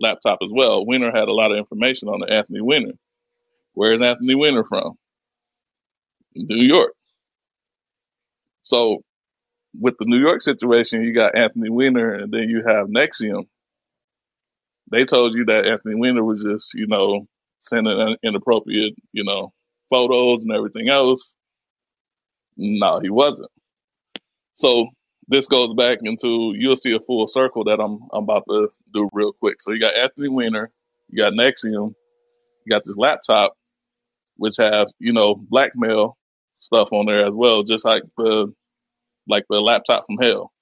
laptop 0.00 0.40
as 0.42 0.50
well. 0.52 0.84
Weiner 0.84 1.12
had 1.12 1.28
a 1.28 1.32
lot 1.32 1.52
of 1.52 1.58
information 1.58 2.08
on 2.08 2.18
the 2.18 2.32
Anthony 2.32 2.60
Weiner. 2.60 2.94
Where 3.74 3.92
is 3.92 4.02
Anthony 4.02 4.34
Weiner 4.34 4.64
from? 4.64 4.98
New 6.34 6.64
York. 6.64 6.94
So 8.64 9.04
with 9.78 9.98
the 9.98 10.04
New 10.04 10.18
York 10.18 10.42
situation, 10.42 11.04
you 11.04 11.14
got 11.14 11.38
Anthony 11.38 11.70
Weiner, 11.70 12.14
and 12.14 12.32
then 12.32 12.48
you 12.48 12.64
have 12.66 12.88
NXIVM. 12.88 13.46
They 14.90 15.04
told 15.04 15.36
you 15.36 15.44
that 15.44 15.68
Anthony 15.68 15.94
Weiner 15.94 16.24
was 16.24 16.42
just 16.42 16.74
you 16.74 16.88
know 16.88 17.28
sending 17.60 18.16
inappropriate 18.24 18.94
you 19.12 19.22
know 19.22 19.52
photos 19.90 20.42
and 20.42 20.50
everything 20.50 20.88
else. 20.88 21.32
No, 22.56 22.98
he 22.98 23.10
wasn't. 23.10 23.50
So 24.54 24.88
this 25.28 25.46
goes 25.48 25.74
back 25.74 25.98
into 26.02 26.54
you'll 26.56 26.76
see 26.76 26.94
a 26.94 27.00
full 27.00 27.28
circle 27.28 27.64
that 27.64 27.80
I'm 27.80 28.00
I'm 28.12 28.24
about 28.24 28.44
to 28.48 28.68
do 28.94 29.08
real 29.12 29.32
quick. 29.32 29.60
So 29.60 29.72
you 29.72 29.80
got 29.80 29.96
Anthony 29.96 30.28
Weiner, 30.28 30.70
you 31.10 31.22
got 31.22 31.32
NXIVM, 31.32 31.94
you 32.66 32.70
got 32.70 32.82
this 32.84 32.96
laptop 32.96 33.54
which 34.36 34.56
have 34.58 34.88
you 34.98 35.12
know 35.12 35.34
blackmail 35.34 36.16
stuff 36.60 36.88
on 36.92 37.06
there 37.06 37.26
as 37.26 37.34
well, 37.34 37.62
just 37.62 37.84
like 37.84 38.02
the 38.16 38.52
like 39.28 39.44
the 39.48 39.60
laptop 39.60 40.06
from 40.06 40.18
hell. 40.20 40.52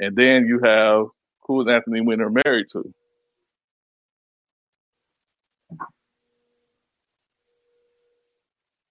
And 0.00 0.16
then 0.16 0.46
you 0.46 0.60
have 0.64 1.06
who 1.46 1.60
is 1.60 1.68
Anthony 1.68 2.00
Weiner 2.00 2.30
married 2.30 2.66
to, 2.72 2.94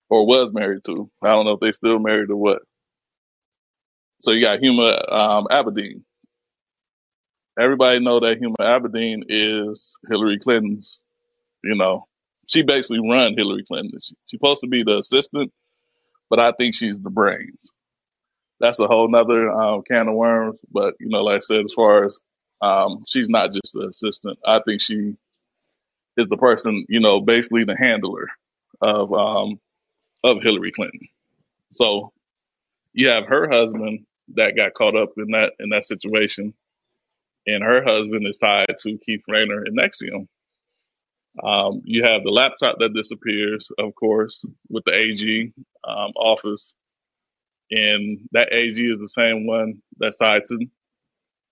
or 0.09 0.26
was 0.28 0.51
married 0.53 0.82
to. 0.88 1.09
I 1.24 1.30
don't 1.30 1.45
know 1.45 1.53
if 1.53 1.59
they 1.59 1.72
still 1.72 1.99
married 1.99 2.30
or 2.30 2.38
what. 2.38 2.61
So 4.24 4.34
you 4.34 4.43
got 4.43 4.61
Huma 4.61 5.13
um. 5.13 5.47
Everybody 7.59 7.99
know 8.01 8.19
that 8.21 8.39
Huma 8.41 8.55
Abedin 8.59 9.24
is 9.30 9.97
Hillary 10.09 10.39
Clinton's 10.39 11.01
You 11.63 11.76
know, 11.76 12.05
she 12.47 12.63
basically 12.63 12.99
run 13.07 13.36
Hillary 13.38 13.63
Clinton. 13.67 13.91
She, 14.01 14.15
she's 14.28 14.39
supposed 14.39 14.61
to 14.61 14.67
be 14.67 14.84
the 14.84 14.97
assistant, 14.99 15.51
but 16.30 16.39
I 16.39 16.53
think 16.53 16.76
she's 16.76 16.99
the 16.99 17.09
brains. 17.09 17.57
That's 18.59 18.80
a 18.80 18.88
whole 18.88 19.09
nother 19.09 19.51
um, 19.51 19.84
can 19.84 20.07
of 20.07 20.15
worms. 20.15 20.59
But 20.71 20.95
you 20.99 21.09
know, 21.09 21.24
like 21.24 21.38
I 21.38 21.39
said, 21.39 21.65
as 21.65 21.74
far 21.74 22.05
as 22.05 22.19
um, 22.61 23.03
she's 23.07 23.30
not 23.30 23.51
just 23.53 23.74
the 23.74 23.88
assistant. 23.89 24.39
I 24.45 24.61
think 24.65 24.82
she 24.82 25.15
is 26.17 26.28
the 26.28 26.38
person. 26.38 26.86
You 26.89 26.99
know, 26.99 27.21
basically 27.21 27.65
the 27.65 27.78
handler 27.78 28.28
of 28.82 29.13
um, 29.13 29.59
of 30.24 30.41
Hillary 30.43 30.71
Clinton. 30.71 31.01
So 31.71 32.11
you 32.93 33.09
have 33.09 33.28
her 33.28 33.49
husband 33.49 34.05
that 34.36 34.55
got 34.55 34.74
caught 34.74 34.95
up 34.95 35.09
in 35.17 35.32
that 35.32 35.53
in 35.59 35.69
that 35.69 35.84
situation, 35.86 36.53
and 37.47 37.63
her 37.63 37.84
husband 37.84 38.28
is 38.28 38.38
tied 38.38 38.65
to 38.80 38.97
Keith 38.99 39.21
Raniere 39.30 39.63
and 39.65 39.78
NXIVM. 39.78 40.28
Um, 41.43 41.82
you 41.84 42.03
have 42.03 42.24
the 42.24 42.30
laptop 42.30 42.78
that 42.80 42.93
disappears, 42.93 43.71
of 43.80 43.95
course, 43.95 44.45
with 44.69 44.84
the 44.86 44.93
AG 44.93 45.53
um, 45.84 46.11
office, 46.15 46.74
and 47.71 48.19
that 48.34 48.53
AG 48.53 48.80
is 48.80 48.99
the 48.99 49.07
same 49.07 49.47
one 49.47 49.82
that's 49.97 50.17
tied 50.17 50.43
to 50.49 50.59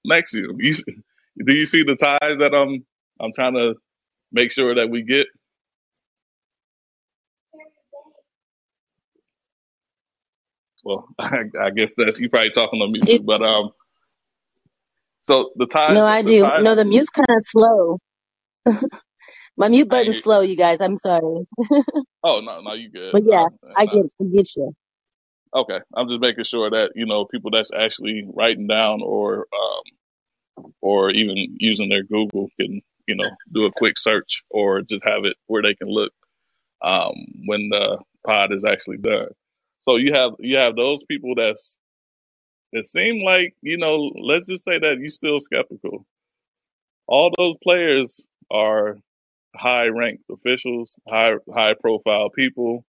NXIVM. 0.07 0.57
You, 0.59 0.73
do 1.45 1.55
you 1.55 1.65
see 1.65 1.83
the 1.83 1.95
ties 1.95 2.39
that 2.39 2.53
I'm? 2.53 2.85
I'm 3.19 3.33
trying 3.33 3.53
to 3.53 3.75
make 4.31 4.51
sure 4.51 4.75
that 4.75 4.89
we 4.89 5.03
get. 5.03 5.27
Well, 10.83 11.07
I, 11.19 11.43
I 11.61 11.69
guess 11.71 11.93
that's 11.97 12.19
you 12.19 12.29
probably 12.29 12.51
talking 12.51 12.81
on 12.81 12.91
mute 12.91 13.07
It, 13.07 13.23
but 13.25 13.43
um, 13.43 13.71
so 15.23 15.51
the 15.57 15.67
time. 15.67 15.95
no, 15.95 16.07
I 16.07 16.23
do. 16.23 16.51
ties. 16.51 16.57
No, 16.57 16.75
the 16.75 16.85
mute's 16.85 17.09
kind 17.09 17.27
of 17.29 17.43
slow. 17.43 17.99
My 19.57 19.69
mute 19.69 19.89
button's 19.89 20.21
slow, 20.21 20.41
you 20.41 20.57
guys. 20.57 20.81
I'm 20.81 20.97
sorry. 20.97 21.45
oh 22.23 22.41
no, 22.41 22.61
no, 22.61 22.73
you 22.73 22.91
good. 22.91 23.13
But 23.13 23.23
yeah, 23.25 23.45
I 23.75 23.85
I, 23.85 23.85
get, 23.87 24.05
I 24.21 24.25
get 24.35 24.49
you. 24.57 24.73
okay, 25.55 25.79
I'm 25.95 26.09
just 26.09 26.21
making 26.21 26.45
sure 26.45 26.69
that 26.71 26.91
you 26.95 27.05
know 27.07 27.25
people 27.25 27.51
that's 27.51 27.71
actually 27.73 28.25
writing 28.33 28.67
down 28.67 29.01
or 29.03 29.47
um, 29.53 29.83
or 30.81 31.11
even 31.11 31.57
using 31.59 31.89
their 31.89 32.03
Google 32.03 32.49
can 32.59 32.81
you 33.07 33.15
know 33.15 33.29
do 33.53 33.65
a 33.65 33.71
quick 33.73 33.97
search 33.97 34.43
or 34.51 34.81
just 34.81 35.03
have 35.05 35.25
it 35.25 35.37
where 35.47 35.63
they 35.63 35.75
can 35.75 35.89
look 35.89 36.13
um, 36.83 37.13
when 37.47 37.69
the 37.69 37.99
pod 38.25 38.53
is 38.53 38.65
actually 38.65 38.97
done. 38.97 39.29
So 39.83 39.97
you 39.97 40.13
have 40.13 40.33
you 40.39 40.57
have 40.57 40.75
those 40.75 41.03
people 41.05 41.35
that's 41.35 41.77
it 42.73 42.85
seem 42.85 43.23
like 43.23 43.55
you 43.61 43.77
know 43.77 44.11
let's 44.21 44.49
just 44.49 44.63
say 44.65 44.79
that 44.79 44.97
you're 44.99 45.09
still 45.09 45.39
skeptical. 45.39 46.05
All 47.07 47.31
those 47.37 47.55
players 47.63 48.25
are 48.51 48.97
high 49.55 49.87
ranked 49.87 50.23
officials, 50.31 50.95
high 51.07 51.33
high 51.53 51.75
profile 51.79 52.29
people, 52.29 52.85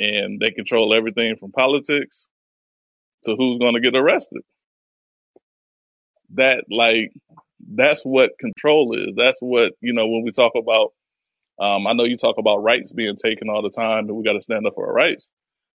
and 0.00 0.40
they 0.40 0.50
control 0.50 0.94
everything 0.94 1.36
from 1.36 1.52
politics 1.52 2.28
to 3.24 3.36
who's 3.36 3.58
going 3.58 3.74
to 3.74 3.80
get 3.80 3.96
arrested. 3.96 4.42
That 6.34 6.64
like 6.70 7.12
that's 7.74 8.04
what 8.04 8.38
control 8.40 8.96
is. 8.98 9.14
That's 9.16 9.38
what 9.40 9.72
you 9.80 9.92
know 9.92 10.08
when 10.08 10.22
we 10.24 10.32
talk 10.32 10.52
about. 10.56 10.92
Um, 11.60 11.86
I 11.86 11.92
know 11.94 12.04
you 12.04 12.16
talk 12.16 12.38
about 12.38 12.62
rights 12.64 12.92
being 12.92 13.16
taken 13.16 13.48
all 13.50 13.62
the 13.62 13.70
time, 13.70 14.08
and 14.08 14.16
we 14.16 14.24
got 14.24 14.34
to 14.34 14.42
stand 14.42 14.66
up 14.66 14.74
for 14.74 14.88
our 14.88 14.94
rights. 14.94 15.30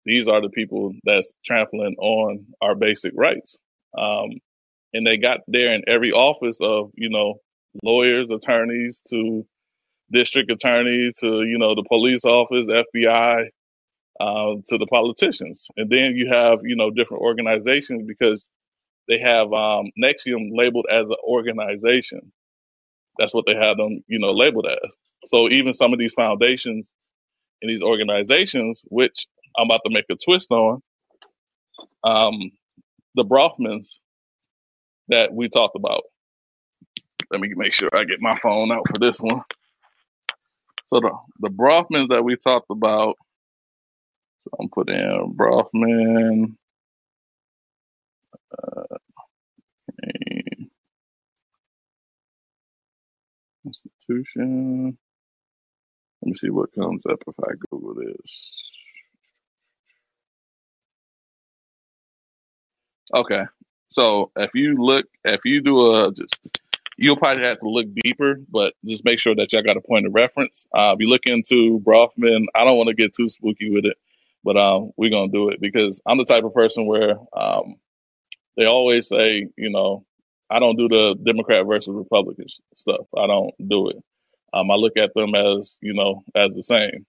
These 0.07 0.29
are 0.29 0.43
the 0.43 0.51
people 0.51 0.95
that's 1.05 1.33
trampling 1.45 1.97
on 2.01 2.47
our 2.63 2.77
basic 2.77 3.13
rights, 3.17 3.59
um, 3.99 4.31
and 4.95 5.07
they 5.07 5.19
got 5.19 5.41
there 5.49 5.75
in 5.75 5.85
every 5.89 6.13
office 6.13 6.61
of 6.63 6.93
you 6.95 7.11
know 7.11 7.41
lawyers, 7.85 8.31
attorneys, 8.31 9.03
to 9.11 9.47
district 10.13 10.51
attorney, 10.51 11.13
to 11.21 11.43
you 11.45 11.59
know 11.59 11.75
the 11.75 11.85
police 11.89 12.25
office, 12.25 12.67
the 12.67 12.85
FBI, 12.95 13.47
uh, 14.21 14.55
to 14.67 14.79
the 14.79 14.87
politicians, 14.87 15.69
and 15.77 15.91
then 15.91 16.15
you 16.17 16.29
have 16.31 16.61
you 16.65 16.77
know 16.77 16.91
different 16.91 17.23
organizations 17.23 18.05
because 18.07 18.47
they 19.09 19.19
have 19.21 19.53
um, 19.53 19.91
NXIVM 20.03 20.51
labeled 20.53 20.87
as 20.91 21.07
an 21.07 21.17
organization. 21.25 22.33
That's 23.19 23.35
what 23.35 23.47
they 23.47 23.55
have 23.57 23.77
them 23.79 24.03
you 24.09 24.21
know 24.21 24.33
labeled 24.33 24.67
as. 24.71 24.95
So 25.27 25.49
even 25.51 25.75
some 25.75 25.93
of 25.93 25.99
these 25.99 26.15
foundations 26.15 26.93
and 27.63 27.71
these 27.71 27.83
organizations, 27.83 28.85
which 28.89 29.27
I'm 29.59 29.67
about 29.67 29.83
to 29.87 29.91
make 29.93 30.07
a 30.11 30.17
twist 30.17 30.51
on, 30.51 30.83
um, 32.05 32.53
the 33.17 33.25
Bronfmans 33.25 34.01
that 35.09 35.33
we 35.33 35.49
talked 35.49 35.77
about. 35.77 36.03
Let 37.31 37.41
me 37.41 37.53
make 37.57 37.75
sure 37.75 37.91
I 37.95 38.05
get 38.05 38.21
my 38.21 38.39
phone 38.39 38.73
out 38.73 38.85
for 38.89 38.99
this 39.01 39.19
one. 39.21 39.43
So 40.89 41.01
the 41.01 41.13
the 41.41 41.51
Bronfmans 41.51 42.09
that 42.09 42.25
we 42.25 42.37
talked 42.37 42.71
about. 42.71 43.17
So 44.41 44.51
I'm 44.61 44.69
putting 44.71 44.97
in 44.97 45.35
Bronfman 45.37 46.57
institution. 53.67 54.99
Let 56.23 56.29
me 56.29 56.35
see 56.37 56.51
what 56.51 56.75
comes 56.75 57.03
up 57.11 57.21
if 57.27 57.35
I 57.41 57.53
Google 57.71 57.95
this. 57.95 58.71
Okay. 63.15 63.45
So 63.89 64.31
if 64.37 64.51
you 64.55 64.77
look, 64.77 65.07
if 65.25 65.41
you 65.45 65.61
do 65.61 65.93
a, 65.93 66.13
just, 66.13 66.39
you'll 66.97 67.17
probably 67.17 67.45
have 67.45 67.59
to 67.61 67.69
look 67.69 67.87
deeper, 68.03 68.41
but 68.49 68.75
just 68.85 69.05
make 69.05 69.19
sure 69.19 69.35
that 69.35 69.53
y'all 69.53 69.63
got 69.63 69.77
a 69.77 69.81
point 69.81 70.07
of 70.07 70.15
reference. 70.15 70.67
Uh, 70.75 70.93
if 70.95 71.01
you 71.01 71.09
look 71.09 71.27
into 71.27 71.81
Bronfman, 71.81 72.47
I 72.55 72.65
don't 72.65 72.77
want 72.77 72.89
to 72.89 72.95
get 72.95 73.15
too 73.15 73.29
spooky 73.29 73.71
with 73.71 73.85
it, 73.85 73.97
but 74.45 74.57
um, 74.57 74.91
we're 74.97 75.11
to 75.11 75.29
do 75.29 75.51
it 75.51 75.61
because 75.61 76.01
I'm 76.07 76.19
the 76.19 76.25
type 76.25 76.45
of 76.45 76.55
person 76.55 76.87
where 76.87 77.17
um, 77.37 77.77
they 78.57 78.65
always 78.65 79.09
say, 79.09 79.49
you 79.57 79.71
know, 79.71 80.05
I 80.49 80.59
don't 80.59 80.77
do 80.77 80.89
the 80.89 81.17
Democrat 81.23 81.67
versus 81.67 81.95
Republican 81.95 82.47
stuff. 82.75 83.07
I 83.17 83.27
don't 83.27 83.53
do 83.67 83.91
it. 83.91 83.97
Um, 84.53 84.71
I 84.71 84.75
look 84.75 84.97
at 84.97 85.13
them 85.15 85.35
as, 85.35 85.77
you 85.81 85.93
know, 85.95 86.23
as 86.35 86.53
the 86.55 86.63
same. 86.63 87.05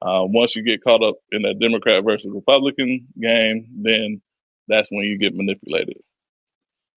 Uh, 0.00 0.22
once 0.24 0.54
you 0.54 0.62
get 0.62 0.84
caught 0.84 1.02
up 1.02 1.16
in 1.32 1.42
that 1.42 1.58
Democrat 1.58 2.04
versus 2.04 2.30
Republican 2.32 3.08
game, 3.20 3.66
then 3.82 4.22
that's 4.68 4.90
when 4.90 5.06
you 5.06 5.18
get 5.18 5.34
manipulated. 5.34 5.98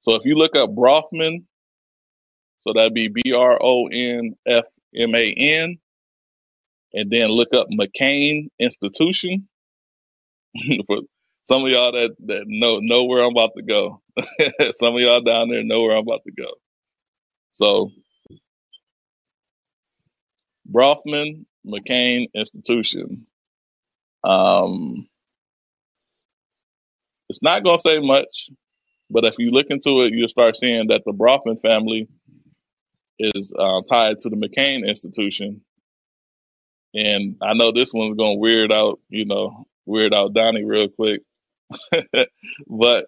So 0.02 0.16
if 0.16 0.26
you 0.26 0.36
look 0.36 0.56
up 0.56 0.70
Bronfman, 0.70 1.46
so 2.62 2.74
that'd 2.74 2.94
be 2.94 3.08
B 3.08 3.34
R 3.34 3.58
O 3.62 3.88
N 3.88 4.36
F 4.48 4.66
M 4.96 5.16
A 5.16 5.34
N, 5.38 5.78
and 6.94 7.12
then 7.12 7.28
look 7.28 7.50
up 7.54 7.68
McCain 7.72 8.50
Institution. 8.60 9.48
For 10.88 10.98
some 11.44 11.64
of 11.64 11.70
y'all 11.70 11.92
that, 11.94 12.16
that 12.28 12.44
know 12.48 12.80
know 12.80 13.06
where 13.06 13.24
I'm 13.24 13.32
about 13.32 13.52
to 13.58 13.64
go. 13.64 14.02
some 14.72 14.96
of 14.96 15.02
y'all 15.02 15.22
down 15.22 15.50
there 15.50 15.64
know 15.64 15.82
where 15.82 15.96
I'm 15.96 16.04
about 16.04 16.24
to 16.26 16.32
go. 16.32 16.50
So 17.54 17.92
Bronfman 20.72 21.46
McCain 21.66 22.28
Institution. 22.34 23.28
Um, 24.24 25.08
it's 27.30 27.42
not 27.42 27.64
gonna 27.64 27.78
say 27.78 28.00
much, 28.00 28.50
but 29.10 29.26
if 29.26 29.36
you 29.38 29.50
look 29.52 29.68
into 29.70 30.02
it, 30.04 30.14
you'll 30.14 30.28
start 30.28 30.56
seeing 30.56 30.88
that 30.88 31.04
the 31.06 31.14
Bronfman 31.14 31.62
family 31.62 32.08
is 33.20 33.54
uh, 33.58 33.82
tied 33.90 34.20
to 34.20 34.30
the 34.30 34.36
McCain 34.36 34.88
Institution, 34.88 35.62
and 36.94 37.38
I 37.42 37.54
know 37.54 37.72
this 37.72 37.94
one's 37.94 38.18
gonna 38.18 38.36
weird 38.36 38.72
out, 38.72 39.00
you 39.10 39.26
know, 39.26 39.68
weird 39.86 40.14
out 40.14 40.34
Donnie 40.34 40.66
real 40.66 40.90
quick. 40.90 41.22
but 42.68 43.08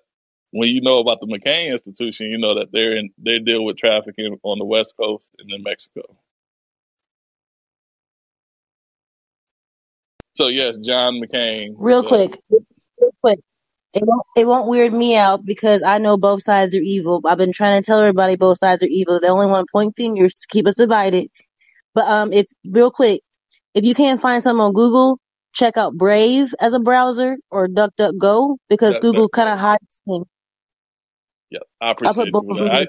when 0.52 0.70
you 0.70 0.82
know 0.82 0.98
about 0.98 1.20
the 1.20 1.28
McCain 1.28 1.72
Institution, 1.72 2.28
you 2.28 2.38
know 2.38 2.56
that 2.56 2.72
they're 2.72 2.98
in 2.98 3.12
they 3.18 3.40
deal 3.40 3.64
with 3.64 3.78
trafficking 3.78 4.38
on 4.44 4.60
the 4.60 4.66
West 4.66 4.96
Coast 4.98 5.32
and 5.40 5.52
in 5.52 5.64
Mexico. 5.64 6.02
So 10.36 10.48
yes, 10.48 10.78
John 10.84 11.22
McCain. 11.22 11.76
Real 11.78 12.02
quick, 12.02 12.40
real 12.50 13.14
quick. 13.22 13.40
It 13.94 14.04
won't, 14.06 14.24
it 14.38 14.48
won't 14.48 14.68
weird 14.70 14.94
me 14.94 15.18
out 15.18 15.46
because 15.46 15.84
I 15.84 16.00
know 16.00 16.18
both 16.18 16.44
sides 16.44 16.76
are 16.76 16.82
evil. 16.82 17.22
I've 17.26 17.38
been 17.40 17.54
trying 17.54 17.82
to 17.82 17.86
tell 17.86 18.00
everybody 18.00 18.38
both 18.38 18.60
sides 18.60 18.84
are 18.84 18.90
evil. 18.90 19.20
They 19.20 19.30
only 19.30 19.48
want 19.48 19.68
to 19.68 19.72
point 19.72 19.96
fingers 19.98 20.34
to 20.36 20.48
keep 20.50 20.68
us 20.68 20.76
divided. 20.78 21.30
But 21.96 22.08
um, 22.10 22.34
it's 22.34 22.54
real 22.66 22.92
quick. 22.92 23.22
If 23.76 23.86
you 23.86 23.96
can't 23.96 24.22
find 24.22 24.44
something 24.44 24.62
on 24.62 24.74
Google, 24.74 25.20
check 25.54 25.78
out 25.78 25.96
Brave 25.98 26.54
as 26.60 26.74
a 26.74 26.80
browser 26.80 27.38
or 27.52 27.68
DuckDuckGo 27.68 28.58
because 28.70 28.98
duck, 28.98 29.00
Google 29.00 29.30
kind 29.30 29.50
of 29.50 29.60
hides 29.60 30.02
things. 30.08 30.26
Yeah, 31.52 31.60
I 31.82 31.92
I'll 32.04 32.16
put 32.16 32.30
appreciate 32.30 32.32
both 32.32 32.46
you. 32.50 32.62
I. 32.70 32.88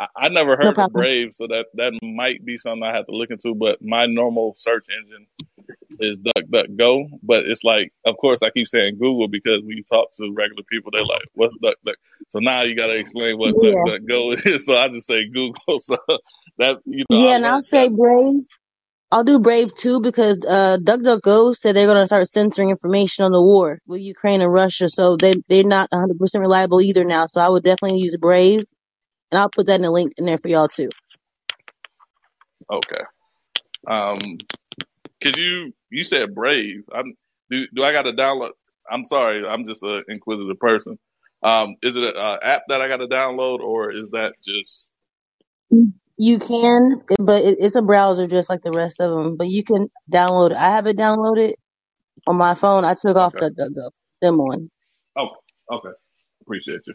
I 0.00 0.06
I 0.16 0.28
never 0.28 0.56
No 0.62 0.72
heard 0.72 0.78
of. 0.78 0.92
Brave, 0.92 1.32
so 1.32 1.46
that 1.48 1.66
that 1.74 1.92
might 2.02 2.44
be 2.44 2.56
something 2.58 2.82
I 2.82 2.94
have 2.96 3.06
to 3.06 3.12
look 3.16 3.30
into. 3.30 3.54
But 3.54 3.78
my 3.82 4.06
normal 4.06 4.54
search 4.56 4.86
engine 5.02 5.26
is 6.00 6.18
DuckDuckGo. 6.18 7.10
But 7.22 7.44
it's 7.46 7.64
like, 7.64 7.92
of 8.06 8.16
course, 8.18 8.42
I 8.42 8.50
keep 8.50 8.68
saying 8.68 8.98
Google 9.00 9.28
because 9.28 9.62
when 9.64 9.76
you 9.76 9.84
talk 9.84 10.12
to 10.14 10.32
regular 10.36 10.64
people, 10.70 10.90
they're 10.92 11.04
like, 11.04 11.24
"What's 11.34 11.56
DuckDuck?" 11.58 11.94
So 12.30 12.40
now 12.40 12.62
you 12.64 12.76
got 12.76 12.88
to 12.88 12.96
explain 12.98 13.38
what 13.38 13.60
Yeah. 13.62 13.84
DuckDuckGo 13.84 14.46
is. 14.46 14.66
So 14.66 14.76
I 14.76 14.88
just 14.88 15.06
say 15.06 15.26
Google. 15.28 15.62
So 15.80 15.96
that 16.58 16.76
you 16.86 17.04
know, 17.10 17.18
I 17.18 17.26
Yeah, 17.26 17.36
and 17.36 17.46
I'll 17.46 17.62
say 17.62 17.88
that's 17.88 17.96
Brave. 17.96 18.44
I'll 19.10 19.24
do 19.24 19.40
Brave 19.40 19.74
too 19.74 20.00
because 20.00 20.38
uh, 20.46 20.78
DuckDuckGo 20.82 21.56
said 21.56 21.76
they're 21.76 21.86
going 21.86 21.98
to 22.02 22.06
start 22.06 22.28
censoring 22.28 22.70
information 22.70 23.24
on 23.24 23.32
the 23.32 23.42
war 23.42 23.78
with 23.86 24.02
Ukraine 24.02 24.42
and 24.42 24.52
Russia. 24.52 24.88
So 24.88 25.16
they, 25.16 25.34
they're 25.48 25.64
not 25.64 25.90
100% 25.90 26.10
reliable 26.40 26.80
either 26.82 27.04
now. 27.04 27.26
So 27.26 27.40
I 27.40 27.48
would 27.48 27.64
definitely 27.64 28.00
use 28.00 28.16
Brave. 28.18 28.64
And 29.32 29.40
I'll 29.40 29.50
put 29.50 29.66
that 29.66 29.76
in 29.76 29.82
the 29.82 29.90
link 29.90 30.14
in 30.18 30.26
there 30.26 30.38
for 30.38 30.48
y'all 30.48 30.68
too. 30.68 30.90
okay. 32.72 33.02
Um, 33.88 34.38
cause 35.22 35.36
you 35.38 35.72
you 35.90 36.04
said 36.04 36.34
Brave. 36.34 36.84
I'm 36.94 37.14
do 37.50 37.66
do 37.74 37.84
I 37.84 37.92
got 37.92 38.02
to 38.02 38.12
download? 38.12 38.50
I'm 38.90 39.06
sorry, 39.06 39.46
I'm 39.46 39.66
just 39.66 39.82
an 39.84 40.04
inquisitive 40.08 40.60
person. 40.60 40.98
Um, 41.42 41.76
is 41.82 41.96
it 41.96 42.04
an 42.04 42.38
app 42.42 42.62
that 42.68 42.80
I 42.82 42.88
got 42.88 42.98
to 42.98 43.08
download, 43.08 43.60
or 43.60 43.92
is 43.92 44.10
that 44.12 44.34
just 44.44 44.88
You 46.18 46.38
can, 46.38 47.02
but 47.18 47.42
it, 47.44 47.58
it's 47.60 47.76
a 47.76 47.82
browser 47.82 48.28
just 48.28 48.50
like 48.50 48.62
the 48.62 48.72
rest 48.72 49.00
of 49.00 49.10
them. 49.10 49.36
But 49.36 49.48
you 49.48 49.64
can 49.64 49.88
download 50.12 50.52
it. 50.52 50.56
I 50.58 50.70
have 50.70 50.86
it 50.86 50.96
downloaded 50.98 51.54
on 52.26 52.36
my 52.36 52.54
phone. 52.54 52.84
I 52.84 52.94
took 52.94 53.16
off 53.16 53.36
okay? 53.36 53.42
DuckDuckGo. 53.42 53.90
Them 54.22 54.38
one. 54.38 54.70
Oh, 55.18 55.28
okay. 55.72 55.90
Appreciate 56.42 56.82
you. 56.86 56.94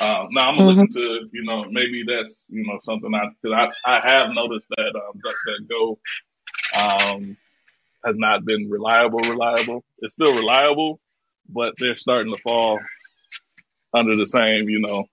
Um, 0.00 0.28
now 0.32 0.48
I'm 0.48 0.56
gonna 0.56 0.66
look 0.66 0.78
hmm 0.78 0.82
into, 0.82 1.00
you 1.32 1.44
know, 1.44 1.64
maybe 1.70 2.04
that's, 2.06 2.46
you 2.48 2.64
know, 2.66 2.78
something 2.82 3.12
I, 3.14 3.26
cause 3.44 3.72
I, 3.86 3.96
I 3.98 4.00
have 4.10 4.30
noticed 4.32 4.66
that, 4.76 4.94
um, 4.96 5.20
DuckDuckGo, 5.24 5.98
um, 7.14 7.36
has 8.04 8.16
not 8.18 8.44
been 8.44 8.70
reliable, 8.70 9.20
reliable. 9.20 9.84
It's 10.00 10.14
still 10.14 10.34
reliable, 10.34 11.00
but 11.48 11.74
they're 11.78 11.96
starting 11.96 12.32
to 12.34 12.40
fall 12.42 12.80
under 13.94 14.16
the 14.16 14.26
same, 14.26 14.68
you 14.68 14.80
know, 14.80 15.04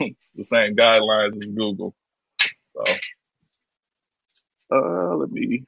the 0.34 0.44
same 0.44 0.76
guidelines 0.76 1.42
as 1.42 1.50
Google. 1.54 1.94
So, 2.76 2.84
uh, 4.74 5.16
let 5.16 5.30
me, 5.30 5.64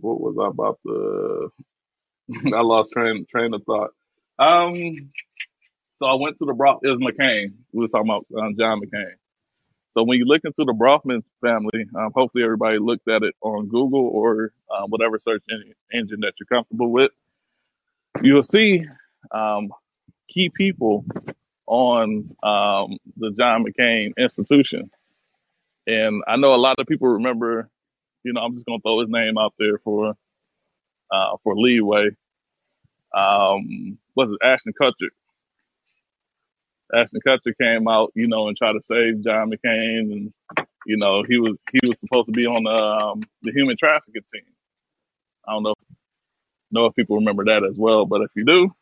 what 0.00 0.20
was 0.20 0.36
I 0.40 0.48
about 0.48 0.78
to, 0.86 1.52
I 2.56 2.60
lost 2.62 2.92
train, 2.92 3.26
train 3.30 3.54
of 3.54 3.64
thought. 3.64 3.90
Um, 4.38 4.74
so 5.98 6.06
I 6.06 6.14
went 6.14 6.38
to 6.38 6.46
the 6.46 6.54
Brock, 6.54 6.80
is 6.82 6.98
McCain. 6.98 7.54
We 7.72 7.82
were 7.82 7.88
talking 7.88 8.10
about 8.10 8.26
um, 8.42 8.56
John 8.58 8.80
McCain. 8.80 9.19
So 9.92 10.04
when 10.04 10.18
you 10.18 10.24
look 10.24 10.42
into 10.44 10.64
the 10.64 10.72
Bronfman 10.72 11.22
family, 11.40 11.86
um, 11.96 12.12
hopefully 12.14 12.44
everybody 12.44 12.78
looked 12.78 13.08
at 13.08 13.22
it 13.22 13.34
on 13.40 13.68
Google 13.68 14.06
or 14.06 14.52
uh, 14.70 14.86
whatever 14.86 15.18
search 15.18 15.42
en- 15.50 15.74
engine 15.92 16.20
that 16.20 16.34
you're 16.38 16.46
comfortable 16.46 16.90
with. 16.92 17.10
You'll 18.22 18.44
see 18.44 18.84
um, 19.32 19.70
key 20.28 20.50
people 20.54 21.04
on 21.66 22.36
um, 22.42 22.96
the 23.16 23.32
John 23.36 23.64
McCain 23.64 24.12
Institution. 24.18 24.90
And 25.86 26.22
I 26.28 26.36
know 26.36 26.54
a 26.54 26.56
lot 26.56 26.76
of 26.78 26.86
people 26.86 27.08
remember, 27.08 27.68
you 28.22 28.32
know, 28.32 28.40
I'm 28.42 28.54
just 28.54 28.66
going 28.66 28.78
to 28.78 28.82
throw 28.82 29.00
his 29.00 29.08
name 29.08 29.38
out 29.38 29.54
there 29.58 29.78
for 29.78 30.14
uh, 31.10 31.36
for 31.42 31.56
leeway. 31.56 32.10
Um, 33.14 33.98
was 34.14 34.30
it 34.30 34.44
Ashton 34.46 34.72
Kutcher? 34.80 35.10
Ashton 36.94 37.20
Kutcher 37.26 37.54
came 37.60 37.88
out, 37.88 38.12
you 38.14 38.28
know, 38.28 38.48
and 38.48 38.56
tried 38.56 38.72
to 38.74 38.82
save 38.82 39.22
John 39.24 39.50
McCain, 39.50 40.12
and 40.12 40.32
you 40.86 40.96
know, 40.96 41.22
he 41.28 41.38
was 41.38 41.56
he 41.72 41.86
was 41.86 41.98
supposed 42.00 42.26
to 42.26 42.32
be 42.32 42.46
on 42.46 42.64
the 42.64 43.06
um, 43.06 43.20
the 43.42 43.52
human 43.52 43.76
trafficking 43.76 44.22
team. 44.32 44.42
I 45.46 45.52
don't 45.52 45.62
know 45.64 45.74
know 46.70 46.86
if 46.86 46.94
people 46.94 47.16
remember 47.16 47.44
that 47.46 47.64
as 47.68 47.76
well, 47.76 48.06
but 48.06 48.22
if 48.22 48.30
you 48.34 48.44
do, 48.44 48.74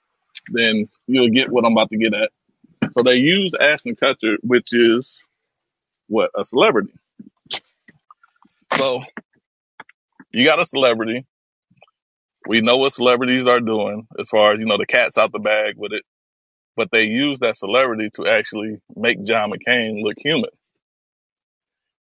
then 0.52 0.88
you'll 1.06 1.30
get 1.30 1.50
what 1.50 1.64
I'm 1.64 1.72
about 1.72 1.90
to 1.90 1.96
get 1.96 2.14
at. 2.14 2.30
So 2.92 3.02
they 3.02 3.14
used 3.14 3.56
Ashton 3.60 3.96
Kutcher, 3.96 4.36
which 4.42 4.72
is 4.72 5.18
what 6.08 6.30
a 6.38 6.44
celebrity. 6.44 6.92
So 8.74 9.02
you 10.32 10.44
got 10.44 10.60
a 10.60 10.64
celebrity. 10.64 11.26
We 12.46 12.60
know 12.60 12.78
what 12.78 12.92
celebrities 12.92 13.48
are 13.48 13.60
doing 13.60 14.06
as 14.18 14.30
far 14.30 14.54
as 14.54 14.60
you 14.60 14.66
know, 14.66 14.78
the 14.78 14.86
cat's 14.86 15.18
out 15.18 15.32
the 15.32 15.38
bag 15.38 15.74
with 15.76 15.92
it. 15.92 16.02
But 16.78 16.90
they 16.92 17.06
used 17.08 17.42
that 17.42 17.58
celebrity 17.58 18.10
to 18.14 18.28
actually 18.28 18.78
make 18.96 19.24
John 19.24 19.52
McCain 19.52 20.04
look 20.04 20.16
human. 20.18 20.50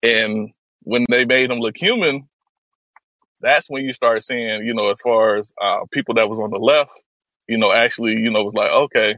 And 0.02 0.50
when 0.82 1.06
they 1.08 1.24
made 1.24 1.50
him 1.52 1.60
look 1.60 1.76
human, 1.78 2.28
that's 3.40 3.70
when 3.70 3.84
you 3.84 3.92
start 3.94 4.22
seeing, 4.24 4.66
you 4.66 4.74
know, 4.74 4.90
as 4.90 5.00
far 5.00 5.36
as 5.36 5.52
uh, 5.62 5.82
people 5.92 6.16
that 6.16 6.28
was 6.28 6.40
on 6.40 6.50
the 6.50 6.58
left, 6.58 6.92
you 7.48 7.58
know, 7.58 7.72
actually, 7.72 8.14
you 8.14 8.32
know, 8.32 8.44
was 8.44 8.54
like, 8.54 8.72
okay, 8.72 9.16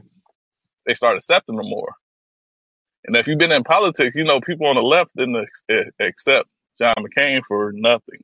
they 0.85 0.93
start 0.93 1.17
accepting 1.17 1.57
them 1.57 1.69
more. 1.69 1.95
And 3.05 3.15
if 3.15 3.27
you've 3.27 3.39
been 3.39 3.51
in 3.51 3.63
politics, 3.63 4.15
you 4.15 4.25
know, 4.25 4.41
people 4.41 4.67
on 4.67 4.75
the 4.75 4.83
left 4.83 5.11
didn't 5.17 5.37
ex- 5.37 5.91
accept 5.99 6.49
John 6.79 6.93
McCain 6.99 7.41
for 7.47 7.71
nothing. 7.73 8.21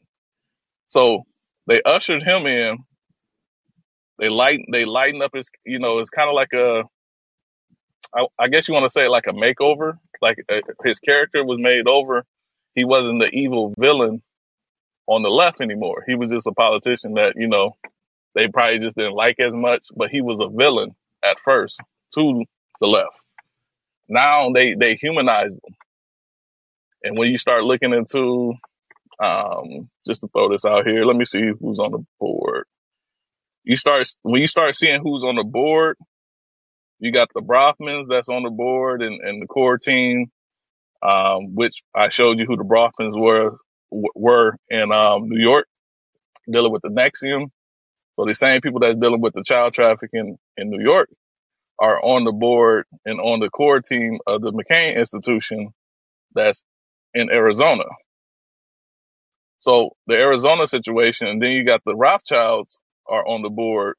So 0.87 1.23
they 1.67 1.81
ushered 1.83 2.23
him 2.23 2.45
in. 2.47 2.79
They 4.19 4.29
lighten, 4.29 4.67
they 4.71 4.85
lighten 4.85 5.21
up 5.23 5.31
his, 5.35 5.51
you 5.65 5.79
know, 5.79 5.99
it's 5.99 6.11
kind 6.11 6.29
of 6.29 6.35
like 6.35 6.53
a, 6.53 6.83
I, 8.15 8.25
I 8.39 8.47
guess 8.47 8.67
you 8.67 8.73
want 8.73 8.85
to 8.85 8.89
say 8.89 9.07
like 9.07 9.27
a 9.27 9.31
makeover. 9.31 9.97
Like 10.21 10.37
uh, 10.49 10.61
his 10.83 10.99
character 10.99 11.43
was 11.43 11.59
made 11.59 11.87
over. 11.87 12.25
He 12.75 12.85
wasn't 12.85 13.19
the 13.19 13.29
evil 13.29 13.73
villain 13.77 14.21
on 15.07 15.21
the 15.21 15.29
left 15.29 15.61
anymore. 15.61 16.03
He 16.07 16.15
was 16.15 16.29
just 16.29 16.47
a 16.47 16.53
politician 16.53 17.15
that, 17.15 17.33
you 17.35 17.47
know, 17.47 17.75
they 18.35 18.47
probably 18.47 18.79
just 18.79 18.95
didn't 18.95 19.13
like 19.13 19.39
as 19.39 19.53
much, 19.53 19.87
but 19.95 20.09
he 20.09 20.21
was 20.21 20.39
a 20.41 20.49
villain 20.49 20.95
at 21.23 21.39
first 21.39 21.81
to 22.15 22.45
the 22.79 22.87
left. 22.87 23.21
Now 24.07 24.51
they, 24.51 24.75
they 24.75 24.95
humanized 24.95 25.59
him. 25.63 25.75
And 27.03 27.17
when 27.17 27.29
you 27.29 27.37
start 27.37 27.63
looking 27.63 27.93
into, 27.93 28.53
um, 29.19 29.89
just 30.07 30.21
to 30.21 30.27
throw 30.27 30.49
this 30.49 30.65
out 30.65 30.87
here, 30.87 31.03
let 31.03 31.15
me 31.15 31.25
see 31.25 31.51
who's 31.59 31.79
on 31.79 31.91
the 31.91 32.05
board. 32.19 32.65
You 33.63 33.75
start, 33.75 34.07
when 34.23 34.41
you 34.41 34.47
start 34.47 34.75
seeing 34.75 35.01
who's 35.01 35.23
on 35.23 35.35
the 35.35 35.43
board, 35.43 35.97
you 37.03 37.11
got 37.11 37.27
the 37.35 37.41
Bronfmans 37.41 38.05
that's 38.07 38.29
on 38.29 38.43
the 38.43 38.49
board 38.49 39.01
and, 39.01 39.19
and 39.19 39.41
the 39.41 39.45
core 39.45 39.77
team, 39.77 40.31
um, 41.05 41.53
which 41.53 41.83
I 41.93 42.07
showed 42.07 42.39
you 42.39 42.45
who 42.45 42.55
the 42.55 42.63
Bronfmans 42.63 43.19
were, 43.19 43.57
were 43.91 44.55
in, 44.69 44.89
um, 44.93 45.27
New 45.27 45.41
York 45.41 45.67
dealing 46.49 46.71
with 46.71 46.81
the 46.81 46.87
NXIVM. 46.87 47.47
So 48.15 48.25
the 48.25 48.33
same 48.33 48.61
people 48.61 48.79
that's 48.79 48.97
dealing 48.97 49.19
with 49.19 49.33
the 49.33 49.43
child 49.43 49.73
trafficking 49.73 50.37
in 50.55 50.69
New 50.69 50.81
York 50.81 51.09
are 51.77 52.01
on 52.01 52.23
the 52.23 52.31
board 52.31 52.85
and 53.05 53.19
on 53.19 53.41
the 53.41 53.49
core 53.49 53.81
team 53.81 54.19
of 54.25 54.41
the 54.41 54.53
McCain 54.53 54.95
Institution 54.95 55.73
that's 56.33 56.63
in 57.13 57.29
Arizona. 57.29 57.83
So 59.59 59.91
the 60.07 60.15
Arizona 60.15 60.67
situation, 60.67 61.27
and 61.27 61.41
then 61.41 61.51
you 61.51 61.65
got 61.65 61.81
the 61.85 61.95
Rothschilds 61.95 62.79
are 63.09 63.27
on 63.27 63.41
the 63.41 63.49
board. 63.49 63.95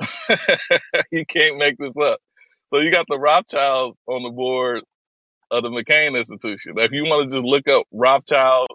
you 1.10 1.24
can't 1.26 1.58
make 1.58 1.78
this 1.78 1.96
up. 1.98 2.18
So 2.70 2.80
you 2.80 2.90
got 2.90 3.06
the 3.08 3.18
Rothschilds 3.18 3.96
on 4.06 4.22
the 4.22 4.30
board 4.30 4.82
of 5.50 5.62
the 5.62 5.70
McCain 5.70 6.16
Institution. 6.16 6.74
If 6.78 6.92
you 6.92 7.04
want 7.04 7.30
to 7.30 7.36
just 7.36 7.44
look 7.46 7.68
up 7.68 7.86
Rothschild 7.92 8.68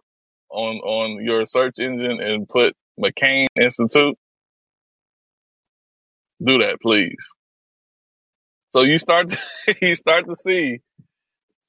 on 0.49 0.78
on 0.78 1.24
your 1.24 1.45
search 1.45 1.80
engine 1.80 2.22
and 2.22 2.47
put 2.47 2.76
McCain 2.99 3.47
Institute, 3.59 4.17
do 6.43 6.57
that, 6.59 6.80
please. 6.82 7.30
So 8.72 8.84
you 8.84 8.97
start 8.97 9.30
to, 9.30 9.39
you 9.82 9.95
start 9.95 10.28
to 10.28 10.36
see 10.36 10.80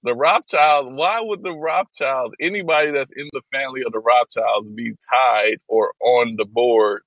the 0.02 0.14
Rothschilds. 0.14 0.90
Why 0.92 1.20
would 1.20 1.42
the 1.42 1.52
Rothschilds, 1.52 2.34
anybody 2.40 2.92
that's 2.92 3.12
in 3.12 3.28
the 3.32 3.42
family 3.52 3.82
of 3.86 3.92
the 3.92 4.00
Rothschilds, 4.00 4.68
be 4.74 4.92
tied 5.10 5.58
or 5.68 5.92
on 6.00 6.36
the 6.36 6.44
board 6.44 7.02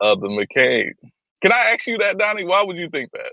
of 0.00 0.20
the 0.20 0.28
McCain? 0.28 0.92
Can 1.42 1.52
I 1.52 1.72
ask 1.74 1.86
you 1.86 1.98
that, 1.98 2.18
Donnie? 2.18 2.44
Why 2.44 2.64
would 2.64 2.76
you 2.76 2.90
think 2.90 3.10
that? 3.12 3.32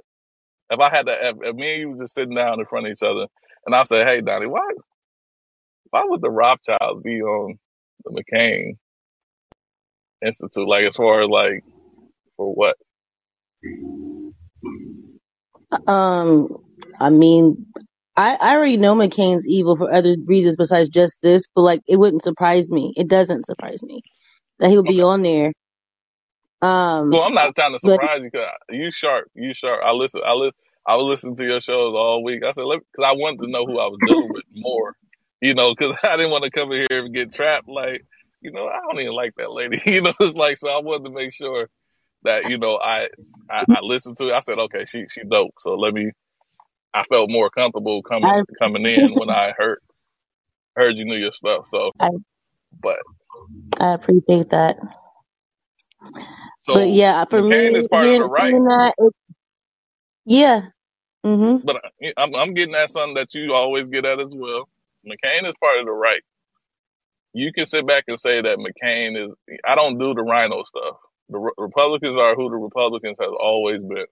If 0.71 0.79
I 0.81 0.89
had 0.89 1.07
to, 1.07 1.13
if, 1.29 1.37
if 1.43 1.55
me 1.55 1.73
and 1.73 1.81
you 1.81 1.89
was 1.91 2.01
just 2.01 2.15
sitting 2.15 2.35
down 2.35 2.59
in 2.59 2.65
front 2.67 2.87
of 2.87 2.91
each 2.93 3.03
other, 3.03 3.27
and 3.65 3.75
I 3.75 3.83
said, 3.83 4.07
"Hey, 4.07 4.21
Donnie, 4.21 4.47
why 4.47 4.63
why 5.91 6.01
would 6.05 6.21
the 6.21 6.31
Rothschilds 6.31 7.03
be 7.03 7.21
on 7.21 7.59
the 8.05 8.11
McCain 8.23 8.77
Institute? 10.25 10.67
Like 10.67 10.85
as 10.85 10.95
far 10.97 11.23
as 11.23 11.29
like 11.29 11.63
for 12.37 12.53
what? 12.53 12.75
Um, 15.87 16.57
I 16.99 17.09
mean, 17.11 17.67
I, 18.17 18.35
I 18.39 18.55
already 18.55 18.77
know 18.77 18.95
McCain's 18.95 19.47
evil 19.47 19.75
for 19.77 19.93
other 19.93 20.15
reasons 20.27 20.57
besides 20.57 20.89
just 20.89 21.19
this, 21.23 21.47
but 21.55 21.61
like 21.63 21.81
it 21.87 21.97
wouldn't 21.99 22.23
surprise 22.23 22.71
me. 22.71 22.93
It 22.97 23.07
doesn't 23.09 23.45
surprise 23.47 23.83
me 23.83 24.01
that 24.59 24.69
he 24.71 24.77
would 24.77 24.87
be 24.87 25.01
on 25.01 25.23
there. 25.23 25.53
Well, 27.09 27.23
Um, 27.23 27.23
I'm 27.23 27.33
not 27.35 27.55
trying 27.55 27.73
to 27.73 27.79
but 27.83 28.01
surprise 28.01 28.23
you 28.23 28.31
because 28.31 28.49
you 28.69 28.91
sharp, 28.91 29.29
you 29.35 29.53
sharp. 29.53 29.81
I 29.85 29.91
listen, 29.93 30.21
I 30.25 30.33
listen, 30.33 30.53
I 30.87 30.95
was 30.95 31.05
listening 31.05 31.37
to 31.37 31.45
your 31.45 31.61
shows 31.61 31.95
all 31.95 32.23
week. 32.23 32.43
I 32.43 32.51
said, 32.51 32.63
let 32.65 32.81
because 32.91 33.09
I 33.09 33.13
wanted 33.17 33.41
to 33.45 33.51
know 33.51 33.65
who 33.65 33.79
I 33.79 33.87
was 33.87 34.01
dealing 34.05 34.31
with 34.31 34.43
more, 34.53 34.95
you 35.41 35.55
know, 35.55 35.73
because 35.75 35.97
I 36.03 36.17
didn't 36.17 36.31
want 36.31 36.45
to 36.45 36.51
come 36.51 36.71
in 36.73 36.87
here 36.89 37.05
and 37.05 37.15
get 37.15 37.33
trapped. 37.33 37.69
Like, 37.69 38.05
you 38.41 38.51
know, 38.51 38.67
I 38.67 38.79
don't 38.81 39.01
even 39.01 39.13
like 39.13 39.35
that 39.37 39.51
lady. 39.51 39.81
You 39.85 40.01
know, 40.01 40.13
it's 40.19 40.35
like 40.35 40.57
so. 40.57 40.69
I 40.69 40.81
wanted 40.81 41.05
to 41.05 41.15
make 41.15 41.33
sure 41.33 41.69
that 42.23 42.47
you 42.47 42.57
know 42.59 42.77
I 42.77 43.09
I, 43.49 43.65
I 43.71 43.79
listened 43.81 44.17
to 44.17 44.29
it. 44.29 44.33
I 44.33 44.41
said, 44.41 44.59
okay, 44.59 44.85
she 44.85 45.05
she 45.09 45.23
dope. 45.23 45.55
So 45.59 45.75
let 45.75 45.93
me. 45.93 46.11
I 46.93 47.03
felt 47.05 47.29
more 47.31 47.49
comfortable 47.51 48.03
coming 48.03 48.31
I, 48.31 48.43
coming 48.61 48.85
in 48.85 49.15
when 49.15 49.29
I 49.29 49.53
heard 49.57 49.79
heard 50.75 50.97
you 50.97 51.05
knew 51.05 51.17
your 51.17 51.33
stuff. 51.33 51.67
So, 51.67 51.91
I, 51.99 52.09
but 52.81 52.99
I 53.79 53.93
appreciate 53.93 54.49
that. 54.51 54.77
But 56.71 56.89
so 56.89 56.91
yeah, 56.91 57.25
for 57.25 57.41
McCain 57.41 57.77
me, 57.77 57.77
is 57.77 57.87
part 57.87 58.09
of 58.11 58.17
the 58.17 58.25
hearing, 58.25 58.29
right, 58.29 58.57
seeing 58.61 58.65
that, 58.65 58.93
it, 58.97 59.13
yeah. 60.25 60.61
hmm 61.23 61.57
but 61.63 61.77
I- 62.03 62.13
I'm 62.17 62.35
I'm 62.35 62.53
getting 62.55 62.75
at 62.75 62.91
something 62.91 63.15
that 63.15 63.33
you 63.35 63.53
always 63.55 63.89
get 63.89 64.05
at 64.05 64.19
as 64.21 64.29
well. 64.33 64.69
McCain 65.07 65.47
is 65.49 65.55
part 65.61 65.79
of 65.79 65.85
the 65.87 65.91
right. 65.93 66.21
You 67.33 67.53
can 67.53 67.65
sit 67.65 67.87
back 67.87 68.05
and 68.07 68.19
say 68.19 68.41
that 68.41 68.59
McCain 68.59 69.29
is. 69.29 69.35
I 69.67 69.75
don't 69.75 69.99
do 69.99 70.13
the 70.15 70.23
RINO 70.23 70.63
stuff. 70.65 70.97
The 71.29 71.39
Re- 71.39 71.51
Republicans 71.57 72.17
are 72.19 72.35
who 72.35 72.49
the 72.49 72.57
Republicans 72.57 73.17
has 73.21 73.31
always 73.39 73.81
been. 73.81 74.07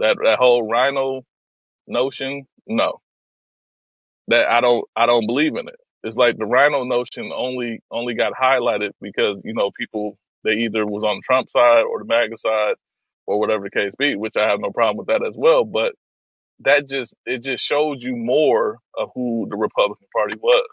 That 0.00 0.18
that 0.24 0.38
whole 0.38 0.68
RINO 0.70 1.22
notion, 1.88 2.46
no, 2.66 3.00
that 4.28 4.50
I 4.50 4.60
don't 4.62 4.84
I 4.96 5.06
don't 5.06 5.26
believe 5.26 5.56
in 5.56 5.68
it. 5.68 5.76
It's 6.04 6.16
like 6.16 6.38
the 6.38 6.46
RINO 6.46 6.84
notion 6.84 7.32
only 7.34 7.80
only 7.90 8.14
got 8.14 8.34
highlighted 8.34 8.92
because 9.02 9.40
you 9.44 9.54
know 9.54 9.70
people 9.72 10.18
they 10.44 10.52
either 10.52 10.86
was 10.86 11.04
on 11.04 11.16
the 11.16 11.22
Trump 11.24 11.50
side 11.50 11.82
or 11.82 12.00
the 12.00 12.06
MAGA 12.06 12.38
side 12.38 12.74
or 13.26 13.40
whatever 13.40 13.64
the 13.64 13.70
case 13.70 13.92
be, 13.98 14.16
which 14.16 14.34
I 14.38 14.48
have 14.48 14.60
no 14.60 14.70
problem 14.70 14.98
with 14.98 15.08
that 15.08 15.26
as 15.26 15.34
well. 15.36 15.64
But 15.64 15.94
that 16.60 16.88
just 16.88 17.14
it 17.26 17.42
just 17.42 17.64
shows 17.64 18.02
you 18.02 18.16
more 18.16 18.78
of 18.96 19.10
who 19.14 19.46
the 19.50 19.56
Republican 19.56 20.08
Party 20.14 20.38
was. 20.40 20.68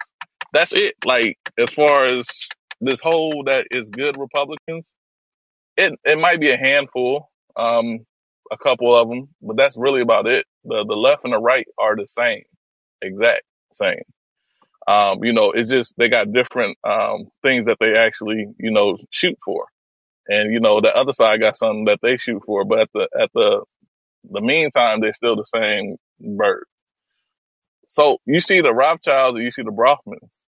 That's 0.53 0.73
it. 0.73 0.95
Like 1.05 1.37
as 1.59 1.73
far 1.73 2.05
as 2.05 2.47
this 2.81 3.01
whole 3.01 3.43
that 3.45 3.67
is 3.71 3.89
good 3.89 4.17
Republicans, 4.17 4.87
it 5.77 5.93
it 6.05 6.19
might 6.19 6.39
be 6.39 6.51
a 6.51 6.57
handful, 6.57 7.29
um, 7.55 7.99
a 8.51 8.57
couple 8.57 8.95
of 8.99 9.09
them, 9.09 9.29
but 9.41 9.57
that's 9.57 9.77
really 9.77 10.01
about 10.01 10.27
it. 10.27 10.45
The 10.65 10.85
the 10.87 10.95
left 10.95 11.23
and 11.23 11.33
the 11.33 11.39
right 11.39 11.67
are 11.79 11.95
the 11.95 12.07
same, 12.07 12.43
exact 13.01 13.43
same. 13.73 14.01
Um, 14.87 15.23
you 15.23 15.33
know, 15.33 15.51
it's 15.51 15.69
just 15.69 15.95
they 15.97 16.09
got 16.09 16.31
different 16.33 16.77
um 16.83 17.29
things 17.43 17.65
that 17.65 17.77
they 17.79 17.95
actually 17.95 18.47
you 18.57 18.71
know 18.71 18.97
shoot 19.11 19.37
for, 19.43 19.67
and 20.27 20.53
you 20.53 20.59
know 20.59 20.81
the 20.81 20.89
other 20.89 21.13
side 21.13 21.39
got 21.39 21.57
something 21.57 21.85
that 21.85 21.99
they 22.01 22.17
shoot 22.17 22.43
for, 22.45 22.65
but 22.65 22.79
at 22.79 22.89
the 22.93 23.09
at 23.21 23.29
the 23.33 23.63
the 24.31 24.41
meantime 24.41 25.01
they're 25.01 25.13
still 25.13 25.35
the 25.35 25.45
same 25.45 25.97
bird. 26.19 26.65
So 27.87 28.19
you 28.25 28.39
see 28.39 28.61
the 28.61 28.73
Rothschilds, 28.73 29.35
and 29.35 29.43
you 29.43 29.51
see 29.51 29.63
the 29.63 29.71
Bronfmans 29.71 30.39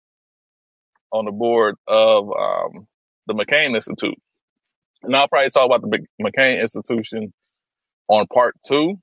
on 1.12 1.24
the 1.24 1.33
board 1.33 1.76
of 1.87 2.31
um, 2.31 2.87
the 3.26 3.35
McCain 3.35 3.74
Institute. 3.74 4.18
And 5.03 5.16
I'll 5.16 5.28
probably 5.28 5.51
talk 5.51 5.66
about 5.66 5.83
the 5.83 6.07
McCain 6.22 6.61
Institution 6.61 7.33
on 8.09 8.26
part 8.26 8.57
two. 8.66 8.97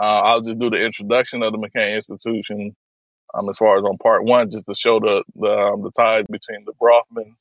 Uh, 0.00 0.04
I'll 0.04 0.40
just 0.40 0.58
do 0.58 0.70
the 0.70 0.84
introduction 0.84 1.42
of 1.42 1.52
the 1.52 1.58
McCain 1.58 1.94
Institution 1.94 2.76
um, 3.34 3.48
as 3.48 3.58
far 3.58 3.78
as 3.78 3.84
on 3.84 3.98
part 3.98 4.24
one, 4.24 4.50
just 4.50 4.66
to 4.66 4.74
show 4.74 5.00
the 5.00 5.24
the, 5.36 5.48
um, 5.48 5.82
the 5.82 5.90
ties 5.96 6.24
between 6.30 6.64
the 6.64 6.72
Bronfman, 6.80 7.34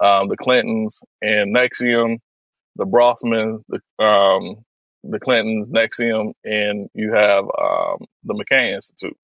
um, 0.00 0.28
the 0.28 0.36
Clintons, 0.36 1.00
and 1.22 1.54
NXIVM. 1.54 2.18
The 2.76 2.86
Bronfmans, 2.86 3.62
the 3.68 4.04
um, 4.04 4.64
the 5.04 5.20
Clintons, 5.20 5.68
NXIVM, 5.68 6.32
and 6.44 6.88
you 6.94 7.12
have 7.12 7.44
um, 7.44 8.04
the 8.24 8.34
McCain 8.34 8.74
Institute. 8.74 9.16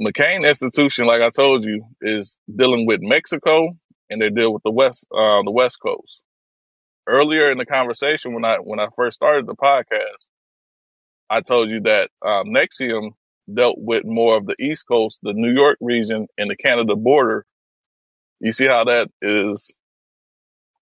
McCain 0.00 0.46
Institution, 0.46 1.06
like 1.06 1.22
I 1.22 1.30
told 1.30 1.64
you, 1.64 1.84
is 2.02 2.38
dealing 2.54 2.86
with 2.86 3.00
Mexico, 3.02 3.76
and 4.10 4.20
they 4.20 4.30
deal 4.30 4.52
with 4.52 4.62
the 4.62 4.70
West, 4.70 5.06
uh, 5.12 5.42
the 5.44 5.50
West 5.52 5.78
Coast. 5.80 6.20
Earlier 7.08 7.52
in 7.52 7.58
the 7.58 7.66
conversation, 7.66 8.34
when 8.34 8.44
I 8.44 8.56
when 8.56 8.80
I 8.80 8.88
first 8.96 9.14
started 9.14 9.46
the 9.46 9.54
podcast, 9.54 10.26
I 11.30 11.40
told 11.40 11.70
you 11.70 11.80
that 11.82 12.10
um, 12.24 12.46
Nexium 12.48 13.12
dealt 13.52 13.76
with 13.78 14.04
more 14.04 14.36
of 14.36 14.46
the 14.46 14.56
East 14.60 14.86
Coast, 14.88 15.20
the 15.22 15.32
New 15.32 15.52
York 15.52 15.78
region, 15.80 16.26
and 16.38 16.50
the 16.50 16.56
Canada 16.56 16.96
border. 16.96 17.44
You 18.40 18.52
see 18.52 18.66
how 18.66 18.84
that 18.84 19.08
is 19.22 19.74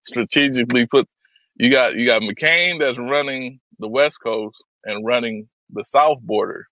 strategically 0.05 0.87
put. 0.87 1.09
You 1.57 1.71
got 1.71 1.97
you 1.97 2.07
got 2.09 2.23
McCain 2.23 2.81
that's 2.81 2.99
running 2.99 3.61
the 3.79 3.89
West 3.89 4.21
Coast 4.23 4.65
and 4.85 5.07
running 5.07 5.49
the 5.71 5.85
South 5.85 6.21
border, 6.21 6.67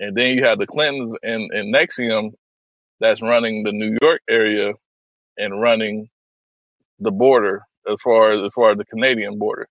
and 0.00 0.16
then 0.16 0.28
you 0.30 0.44
have 0.44 0.58
the 0.58 0.66
Clintons 0.66 1.14
and, 1.22 1.50
and 1.52 1.74
NXIVM 1.74 2.32
that's 3.00 3.22
running 3.22 3.64
the 3.64 3.72
New 3.72 3.96
York 4.02 4.22
area 4.28 4.72
and 5.38 5.60
running 5.60 6.08
the 7.00 7.10
border 7.12 7.62
as 7.90 8.00
far 8.02 8.32
as 8.34 8.44
as 8.46 8.54
far 8.54 8.72
as 8.72 8.78
the 8.78 8.86
Canadian 8.86 9.38
border 9.38 9.68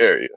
area. 0.00 0.28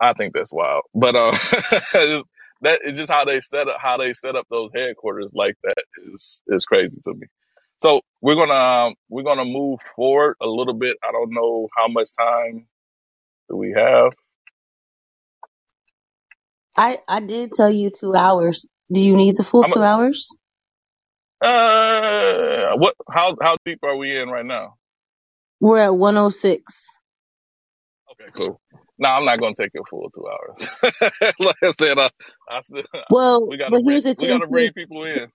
I 0.00 0.14
think 0.14 0.34
that's 0.34 0.52
wild, 0.52 0.84
but 0.94 1.16
uh, 1.16 1.32
that 2.62 2.80
is 2.84 2.98
just 2.98 3.12
how 3.12 3.24
they 3.24 3.40
set 3.40 3.68
up 3.68 3.78
how 3.80 3.98
they 3.98 4.14
set 4.14 4.36
up 4.36 4.46
those 4.50 4.70
headquarters 4.74 5.32
like 5.34 5.56
that 5.64 5.84
is 6.12 6.42
is 6.48 6.66
crazy 6.66 6.98
to 7.04 7.14
me. 7.14 7.28
So 7.78 8.02
we're 8.22 8.36
gonna 8.36 8.54
um, 8.88 8.94
we're 9.10 9.24
gonna 9.24 9.46
move 9.46 9.80
forward 9.96 10.36
a 10.42 10.46
little 10.46 10.74
bit. 10.74 10.96
I 11.02 11.12
don't 11.12 11.32
know 11.34 11.68
how 11.76 11.88
much 11.88 12.10
time 12.18 12.66
do 13.50 13.56
we 13.56 13.74
have. 13.76 14.12
I 16.76 16.98
I 17.08 17.20
did 17.20 17.52
tell 17.52 17.70
you 17.70 17.90
two 17.90 18.14
hours. 18.14 18.66
Do 18.92 19.00
you 19.00 19.16
need 19.16 19.36
the 19.36 19.44
full 19.44 19.64
I'm 19.64 19.72
two 19.72 19.82
hours? 19.82 20.28
uh 21.42 22.76
what 22.78 22.94
how 23.10 23.36
how 23.42 23.56
deep 23.66 23.80
are 23.84 23.96
we 23.96 24.18
in 24.18 24.28
right 24.30 24.46
now? 24.46 24.74
We're 25.60 25.80
at 25.80 25.96
106. 25.96 26.98
Okay, 28.12 28.30
cool. 28.34 28.60
No, 28.98 29.10
I'm 29.10 29.24
not 29.26 29.40
gonna 29.40 29.54
take 29.56 29.72
your 29.74 29.84
full 29.90 30.10
two 30.10 30.26
hours. 30.28 30.70
like 31.40 31.56
I 31.64 31.72
said, 31.72 31.98
I, 31.98 32.10
I 32.50 32.60
still, 32.62 32.82
Well, 33.10 33.40
we 33.46 33.58
gotta 33.58 33.80
bring 33.80 34.00
here's 34.00 34.04
the 34.04 34.14
we 34.18 34.26
thing 34.26 34.28
gotta 34.28 34.46
bring 34.48 34.72
people 34.72 35.04
in. 35.04 35.28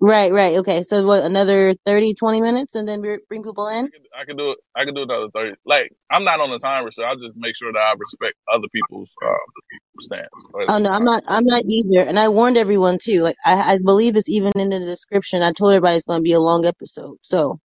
Right, 0.00 0.32
right. 0.32 0.58
Okay. 0.58 0.84
So 0.84 1.04
what, 1.06 1.24
another 1.24 1.74
30, 1.86 2.14
20 2.14 2.40
minutes 2.42 2.76
and 2.76 2.88
then 2.88 3.02
br- 3.02 3.16
bring 3.28 3.42
people 3.44 3.68
in? 3.68 3.90
I 4.18 4.24
can 4.26 4.36
do 4.36 4.52
it. 4.52 4.58
I 4.76 4.84
can 4.84 4.94
do 4.94 5.02
another 5.02 5.28
thirty. 5.34 5.56
Like 5.66 5.92
I'm 6.10 6.24
not 6.24 6.40
on 6.40 6.50
the 6.50 6.58
timer, 6.58 6.90
so 6.90 7.04
I'll 7.04 7.16
just 7.16 7.34
make 7.36 7.56
sure 7.56 7.72
that 7.72 7.78
I 7.78 7.94
respect 7.98 8.36
other 8.52 8.68
people's 8.72 9.10
um, 9.24 9.38
stance 10.00 10.28
Oh 10.66 10.78
no, 10.78 10.90
I'm 10.90 11.04
not. 11.04 11.24
I'm 11.28 11.44
not 11.44 11.62
either. 11.68 12.00
And 12.08 12.18
I 12.18 12.28
warned 12.28 12.56
everyone 12.56 12.98
too. 13.02 13.22
Like 13.22 13.36
I, 13.44 13.74
I 13.74 13.78
believe 13.78 14.16
it's 14.16 14.28
even 14.30 14.52
in 14.56 14.70
the 14.70 14.80
description. 14.80 15.42
I 15.42 15.52
told 15.52 15.72
everybody 15.74 15.96
it's 15.96 16.06
going 16.06 16.20
to 16.20 16.24
be 16.24 16.32
a 16.32 16.40
long 16.40 16.66
episode. 16.66 17.18
So 17.22 17.60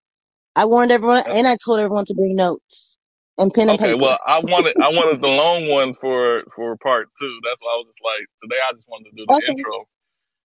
I 0.56 0.66
warned 0.66 0.92
everyone, 0.92 1.24
and 1.28 1.48
I 1.48 1.58
told 1.64 1.80
everyone 1.80 2.06
to 2.06 2.16
bring 2.16 2.36
notes 2.36 2.93
and 3.38 3.54
pen 3.54 3.70
and 3.70 3.80
Okay, 3.80 3.80
paper. 3.80 3.96
well, 3.96 4.20
I 4.26 4.40
wanted 4.42 4.76
I 4.80 4.90
wanted 4.90 5.22
the 5.22 5.28
long 5.28 5.68
one 5.70 5.94
for 5.94 6.44
for 6.56 6.78
part 6.78 7.10
two. 7.20 7.40
That's 7.44 7.62
why 7.62 7.72
I 7.74 7.78
was 7.78 7.88
just 7.88 8.04
like 8.04 8.28
today. 8.44 8.62
I 8.70 8.74
just 8.74 8.88
wanted 8.90 9.10
to 9.12 9.18
do 9.18 9.28
the 9.28 9.36
Okay. 9.36 9.52
intro 9.52 9.86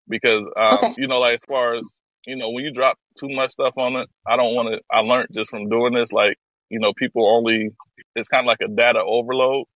because 0.08 0.44
um 0.56 0.84
Okay. 0.84 0.94
you 0.96 1.08
know 1.08 1.20
like 1.20 1.36
as 1.36 1.44
far 1.46 1.76
as 1.76 1.92
you 2.26 2.36
know 2.36 2.50
when 2.50 2.64
you 2.64 2.72
drop 2.72 2.98
too 3.18 3.28
much 3.30 3.52
stuff 3.52 3.74
on 3.78 3.96
it, 3.96 4.08
I 4.26 4.36
don't 4.36 4.54
want 4.54 4.70
to. 4.74 4.80
I 4.92 5.00
learned 5.00 5.28
just 5.32 5.50
from 5.50 5.68
doing 5.70 5.94
this 5.94 6.12
like 6.12 6.38
you 6.70 6.80
know 6.80 6.92
people 6.96 7.28
only 7.28 7.70
it's 8.16 8.28
kind 8.28 8.44
of 8.44 8.48
like 8.48 8.62
a 8.62 8.68
data 8.74 9.00
overload. 9.04 9.66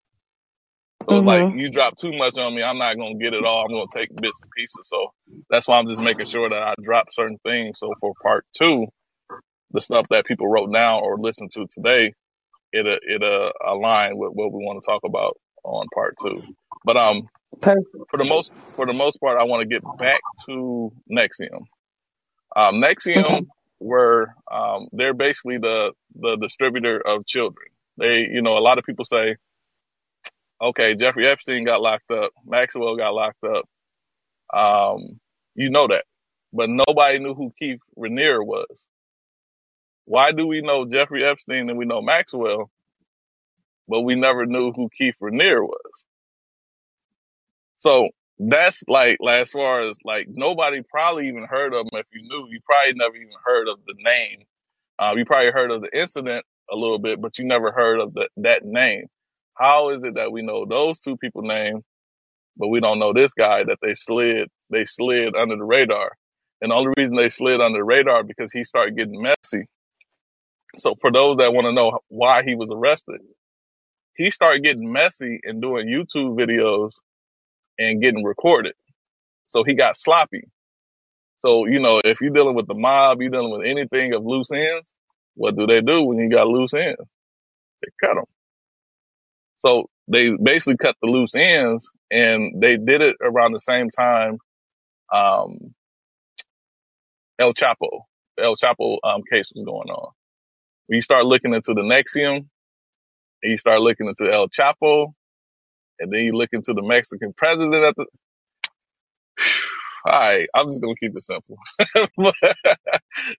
So 1.09 1.17
it's 1.17 1.27
like 1.27 1.47
Mhm. 1.47 1.53
you 1.53 1.69
drop 1.71 1.97
too 1.97 2.13
much 2.17 2.37
on 2.37 2.55
me, 2.55 2.63
I'm 2.63 2.79
not 2.79 2.97
gonna 2.97 3.15
get 3.15 3.33
it 3.33 3.45
all. 3.45 3.63
I'm 3.65 3.71
gonna 3.71 3.87
take 3.93 4.09
bits 4.21 4.39
and 4.41 4.51
pieces. 4.57 4.83
So 4.85 5.09
that's 5.49 5.67
why 5.67 5.77
I'm 5.79 5.87
just 5.89 6.01
making 6.01 6.25
sure 6.25 6.49
that 6.49 6.63
I 6.63 6.75
drop 6.83 7.07
certain 7.11 7.39
things. 7.45 7.79
So 7.79 7.95
for 8.01 8.13
part 8.23 8.45
two, 8.57 8.87
the 9.71 9.81
stuff 9.81 10.07
that 10.09 10.25
people 10.25 10.47
wrote 10.47 10.73
down 10.73 11.01
or 11.03 11.19
listened 11.19 11.51
to 11.53 11.67
today, 11.69 12.13
it 12.73 12.87
it 13.03 13.23
uh 13.23 13.51
align 13.67 14.17
with 14.17 14.31
what 14.33 14.53
we 14.53 14.63
want 14.65 14.81
to 14.83 14.85
talk 14.91 15.03
about 15.05 15.37
on 15.63 15.89
part 15.93 16.17
two. 16.21 16.43
But 16.85 16.97
um, 16.97 17.29
Perfect. 17.61 17.87
for 18.09 18.17
the 18.17 18.25
most 18.25 18.53
for 18.75 18.85
the 18.87 18.93
most 18.93 19.17
part, 19.19 19.39
I 19.39 19.43
want 19.45 19.61
to 19.61 19.67
get 19.67 19.83
back 19.97 20.23
to 20.47 20.93
NXIVM. 21.11 21.65
Um, 22.55 22.75
Okay. 23.17 23.35
NXIVM 23.35 23.47
were 23.79 24.35
um, 24.51 24.87
they're 24.93 25.13
basically 25.15 25.59
the 25.59 25.93
the 26.15 26.37
distributor 26.41 27.01
of 27.05 27.25
children. 27.25 27.67
They, 27.97 28.27
you 28.31 28.41
know, 28.41 28.57
a 28.57 28.61
lot 28.61 28.79
of 28.79 28.85
people 28.85 29.05
say, 29.05 29.37
okay, 30.61 30.95
Jeffrey 30.95 31.27
Epstein 31.27 31.65
got 31.65 31.81
locked 31.81 32.11
up, 32.11 32.31
Maxwell 32.45 32.97
got 32.97 33.13
locked 33.13 33.43
up. 33.43 33.65
Um, 34.57 35.19
you 35.55 35.69
know 35.71 35.87
that, 35.89 36.05
but 36.53 36.69
nobody 36.69 37.19
knew 37.19 37.35
who 37.35 37.53
Keith 37.59 37.79
Raniere 37.97 38.45
was. 38.45 38.67
Why 40.11 40.33
do 40.33 40.45
we 40.45 40.59
know 40.59 40.83
Jeffrey 40.83 41.23
Epstein 41.23 41.69
and 41.69 41.77
we 41.77 41.85
know 41.85 42.01
Maxwell, 42.01 42.69
but 43.87 44.01
we 44.01 44.15
never 44.15 44.45
knew 44.45 44.73
who 44.73 44.89
Keith 44.97 45.15
Raniere 45.23 45.63
was? 45.63 46.03
So 47.77 48.09
that's 48.37 48.83
like, 48.89 49.19
like, 49.21 49.43
as 49.43 49.51
far 49.51 49.87
as 49.87 49.99
like 50.03 50.27
nobody 50.27 50.81
probably 50.81 51.29
even 51.29 51.45
heard 51.49 51.73
of 51.73 51.85
him. 51.85 51.91
If 51.93 52.07
you 52.11 52.23
knew, 52.23 52.45
you 52.49 52.59
probably 52.65 52.91
never 52.95 53.15
even 53.15 53.31
heard 53.45 53.69
of 53.69 53.77
the 53.87 53.93
name. 54.03 54.43
Uh, 54.99 55.13
you 55.15 55.23
probably 55.23 55.51
heard 55.51 55.71
of 55.71 55.81
the 55.81 55.97
incident 55.97 56.43
a 56.69 56.75
little 56.75 56.99
bit, 56.99 57.21
but 57.21 57.37
you 57.37 57.45
never 57.45 57.71
heard 57.71 58.01
of 58.01 58.13
that 58.35 58.65
name. 58.65 59.05
How 59.53 59.91
is 59.91 60.03
it 60.03 60.15
that 60.15 60.33
we 60.33 60.41
know 60.41 60.65
those 60.65 60.99
two 60.99 61.15
people 61.15 61.43
name, 61.43 61.83
but 62.57 62.67
we 62.67 62.81
don't 62.81 62.99
know 62.99 63.13
this 63.13 63.33
guy 63.33 63.63
that 63.63 63.77
they 63.81 63.93
slid, 63.93 64.49
they 64.71 64.83
slid 64.83 65.37
under 65.37 65.55
the 65.55 65.63
radar. 65.63 66.11
And 66.61 66.71
the 66.71 66.75
only 66.75 66.91
reason 66.97 67.15
they 67.15 67.29
slid 67.29 67.61
under 67.61 67.79
the 67.79 67.85
radar 67.85 68.25
because 68.25 68.51
he 68.51 68.65
started 68.65 68.97
getting 68.97 69.21
messy. 69.21 69.67
So 70.77 70.95
for 71.01 71.11
those 71.11 71.37
that 71.37 71.53
want 71.53 71.65
to 71.65 71.73
know 71.73 71.99
why 72.07 72.43
he 72.43 72.55
was 72.55 72.69
arrested, 72.71 73.21
he 74.15 74.31
started 74.31 74.63
getting 74.63 74.91
messy 74.91 75.39
and 75.43 75.61
doing 75.61 75.87
YouTube 75.87 76.35
videos 76.37 76.93
and 77.77 78.01
getting 78.01 78.23
recorded. 78.23 78.73
So 79.47 79.63
he 79.63 79.73
got 79.75 79.97
sloppy. 79.97 80.49
So, 81.39 81.65
you 81.65 81.79
know, 81.79 81.99
if 82.03 82.21
you're 82.21 82.29
dealing 82.29 82.55
with 82.55 82.67
the 82.67 82.75
mob, 82.75 83.21
you're 83.21 83.31
dealing 83.31 83.51
with 83.51 83.67
anything 83.67 84.13
of 84.13 84.23
loose 84.23 84.51
ends, 84.51 84.93
what 85.35 85.55
do 85.55 85.65
they 85.65 85.81
do 85.81 86.03
when 86.03 86.19
you 86.19 86.29
got 86.29 86.47
loose 86.47 86.73
ends? 86.73 87.01
They 87.81 87.89
cut 87.99 88.15
them. 88.15 88.25
So 89.59 89.89
they 90.07 90.33
basically 90.35 90.77
cut 90.77 90.95
the 91.01 91.09
loose 91.09 91.35
ends 91.35 91.89
and 92.09 92.61
they 92.61 92.77
did 92.77 93.01
it 93.01 93.15
around 93.21 93.53
the 93.53 93.59
same 93.59 93.89
time, 93.89 94.37
um, 95.11 95.73
El 97.39 97.53
Chapo, 97.53 98.03
El 98.37 98.55
Chapo, 98.55 98.97
um, 99.03 99.21
case 99.29 99.51
was 99.55 99.65
going 99.65 99.89
on. 99.89 100.11
When 100.91 100.97
you 100.97 101.03
start 101.03 101.25
looking 101.25 101.53
into 101.53 101.73
the 101.73 101.83
NXIVM 101.83 102.35
and 102.35 102.47
you 103.49 103.57
start 103.57 103.79
looking 103.79 104.09
into 104.09 104.29
El 104.29 104.49
Chapo 104.49 105.13
and 106.01 106.11
then 106.11 106.19
you 106.19 106.33
look 106.33 106.49
into 106.51 106.73
the 106.73 106.81
Mexican 106.81 107.31
president 107.31 107.75
at 107.75 107.95
the, 107.95 108.05
all 110.05 110.11
right, 110.11 110.49
I'm 110.53 110.67
just 110.67 110.81
gonna 110.81 110.95
keep 110.99 111.13
it 111.15 111.23
simple. 111.23 111.55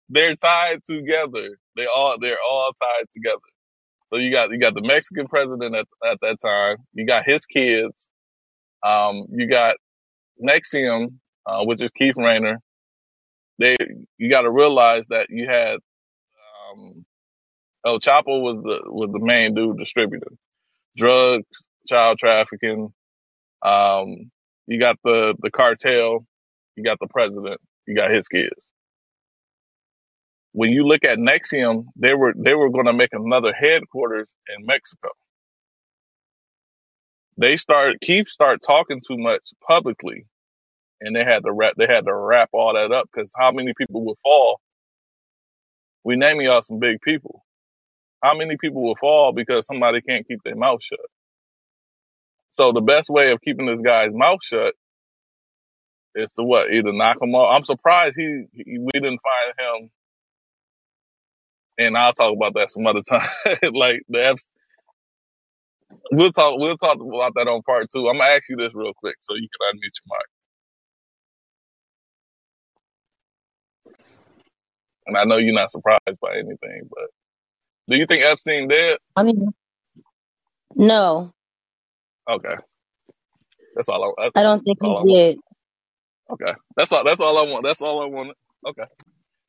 they're 0.09 0.35
tied 0.35 0.83
together. 0.83 1.59
They 1.77 1.85
all 1.85 2.17
they're 2.19 2.39
all 2.43 2.73
tied 2.73 3.11
together. 3.13 3.37
So 4.09 4.19
you 4.19 4.31
got 4.31 4.51
you 4.51 4.59
got 4.59 4.73
the 4.73 4.81
Mexican 4.81 5.29
president 5.29 5.77
at 5.77 5.87
at 6.11 6.21
that 6.23 6.39
time. 6.43 6.79
You 6.95 7.07
got 7.07 7.27
his 7.27 7.45
kids. 7.45 8.09
Um, 8.83 9.27
you 9.31 9.47
got 9.47 9.77
NXIVM, 10.43 11.09
uh, 11.45 11.65
which 11.67 11.83
is 11.83 11.91
Keith 11.91 12.15
Raniere. 12.17 12.61
They 13.59 13.77
you 14.17 14.31
got 14.31 14.43
to 14.43 14.51
realize 14.51 15.09
that 15.09 15.27
you 15.29 15.47
had 15.51 15.81
um, 16.73 17.05
El 17.87 18.01
Chapo 18.01 18.43
was 18.43 18.57
the 18.57 18.81
was 18.93 19.11
the 19.13 19.21
main 19.21 19.55
dude 19.55 19.79
distributor, 19.79 20.33
drugs, 20.97 21.67
child 21.89 22.19
trafficking. 22.19 22.93
Um, 23.63 24.31
you 24.67 24.81
got 24.81 24.99
the 25.05 25.35
the 25.41 25.51
cartel. 25.51 26.27
You 26.77 26.85
got 26.85 26.99
the 27.01 27.09
president. 27.09 27.61
You 27.87 27.97
got 27.97 28.11
his 28.13 28.29
kids. 28.29 28.51
When 30.53 30.71
you 30.71 30.87
look 30.87 31.05
at 31.05 31.19
NXIVM, 31.19 31.87
they 31.97 32.15
were 32.15 32.35
they 32.37 32.55
were 32.55 32.71
going 32.71 32.87
to 32.87 32.93
make 32.95 33.13
another 33.13 33.53
headquarters 33.53 34.31
in 34.57 34.67
Mexico. 34.67 35.11
They 37.39 37.57
start 37.57 38.01
Keith 38.01 38.29
start 38.29 38.61
talking 38.67 39.01
too 39.07 39.19
much 39.19 39.43
publicly, 39.67 40.27
and 41.01 41.17
they 41.17 41.25
had 41.25 41.45
to 41.45 41.53
wrap 41.53 41.75
they 41.79 41.87
had 41.89 42.07
to 42.07 42.15
wrap 42.15 42.51
all 42.53 42.75
that 42.75 42.93
up 42.93 43.09
because 43.13 43.31
how 43.37 43.53
many 43.53 43.73
people 43.77 44.05
would 44.07 44.19
fall? 44.23 44.61
We 46.05 46.17
naming 46.17 46.47
y'all 46.47 46.63
some 46.63 46.79
big 46.81 47.01
people. 47.03 47.45
How 48.23 48.37
many 48.37 48.57
people 48.59 48.83
will 48.85 48.97
fall 48.97 49.33
because 49.33 49.67
somebody 49.67 50.03
can't 50.03 50.29
keep 50.29 50.41
their 50.45 50.57
mouth 50.57 50.83
shut? 50.83 51.01
So 52.51 52.73
the 52.73 52.83
best 52.83 53.11
way 53.11 53.33
of 53.33 53.41
keeping 53.43 53.67
this 53.67 53.83
guy's 53.83 54.13
mouth 54.13 54.41
shut 54.43 54.75
is 56.15 56.33
to 56.33 56.45
what? 56.45 56.73
Either 56.73 56.93
knock 56.93 57.19
him 57.23 57.35
off. 57.35 57.57
I'm 57.57 57.65
surprised 57.65 58.17
he, 58.19 58.45
he 58.53 58.79
we 58.79 58.91
didn't 58.95 59.21
find 59.23 59.83
him, 59.83 59.91
and 61.79 61.99
I'll 61.99 62.13
talk 62.15 62.35
about 62.37 62.55
that 62.55 62.71
some 62.71 62.87
other 62.87 63.03
time. 63.09 63.29
like 63.75 64.03
the 64.09 64.37
we'll 66.13 66.33
talk 66.33 66.55
we'll 66.59 66.79
talk 66.79 66.97
about 66.99 67.35
that 67.37 67.49
on 67.49 67.63
part 67.63 67.89
two. 67.93 68.09
I'm 68.09 68.19
gonna 68.19 68.33
ask 68.35 68.49
you 68.51 68.57
this 68.57 68.75
real 68.75 68.93
quick 68.97 69.17
so 69.21 69.35
you 69.35 69.49
can 69.49 69.77
unmute 69.77 69.83
your 69.83 70.19
mic. 70.19 70.27
And 75.07 75.19
I 75.19 75.25
know 75.25 75.39
you're 75.39 75.55
not 75.55 75.71
surprised 75.71 76.21
by 76.23 76.35
anything, 76.39 76.89
but 76.91 77.22
do 77.93 77.99
you 77.99 78.07
think 78.07 78.25
Epstein 78.25 78.69
dead? 78.69 78.99
I 79.17 79.25
mean, 79.25 79.53
no, 80.77 81.33
Okay, 82.31 82.57
that's 83.77 83.89
all. 83.89 84.15
I, 84.19 84.25
that's 84.25 84.35
I 84.35 84.43
don't 84.45 84.63
think 84.63 84.79
all 84.81 84.99
I 84.99 85.03
he's 85.03 85.05
want. 85.05 85.25
dead. 85.27 85.37
Okay, 86.33 86.53
that's 86.77 86.93
all. 86.93 87.05
That's 87.05 87.21
all 87.21 87.39
I 87.39 87.51
want. 87.51 87.65
That's 87.65 87.83
all 87.83 88.03
I 88.03 88.07
want. 88.07 88.37
Okay. 88.69 88.85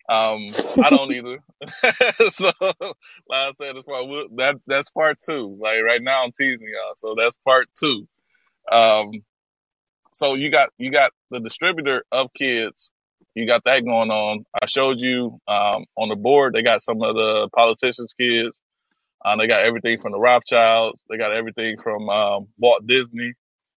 Um, 0.09 0.55
I 0.81 0.89
don't 0.89 1.11
either. 1.13 1.39
so, 2.29 2.51
like 2.61 2.93
I 3.31 3.51
said, 3.55 3.77
as 3.77 3.83
far 3.85 4.07
we'll, 4.07 4.27
that 4.37 4.57
that's 4.67 4.89
part 4.91 5.17
two. 5.21 5.57
Like 5.59 5.81
right 5.83 6.01
now, 6.01 6.23
I'm 6.23 6.31
teasing 6.31 6.67
y'all. 6.67 6.93
So 6.97 7.15
that's 7.17 7.37
part 7.45 7.67
two. 7.79 8.07
Um, 8.71 9.11
so 10.13 10.35
you 10.35 10.51
got 10.51 10.69
you 10.77 10.91
got 10.91 11.11
the 11.31 11.39
distributor 11.41 12.03
of 12.11 12.33
kids. 12.33 12.91
You 13.36 13.47
got 13.47 13.63
that 13.65 13.84
going 13.84 14.11
on. 14.11 14.45
I 14.61 14.65
showed 14.67 14.99
you 14.99 15.39
um, 15.47 15.86
on 15.97 16.09
the 16.09 16.15
board. 16.15 16.53
They 16.53 16.61
got 16.61 16.81
some 16.81 17.01
of 17.01 17.15
the 17.15 17.49
politicians' 17.55 18.13
kids. 18.13 18.59
Um, 19.25 19.39
they 19.39 19.47
got 19.47 19.65
everything 19.65 19.99
from 20.01 20.11
the 20.11 20.19
Rothschilds. 20.19 21.01
They 21.09 21.17
got 21.17 21.34
everything 21.34 21.77
from 21.81 22.09
um, 22.09 22.47
Walt 22.59 22.86
Disney. 22.86 23.34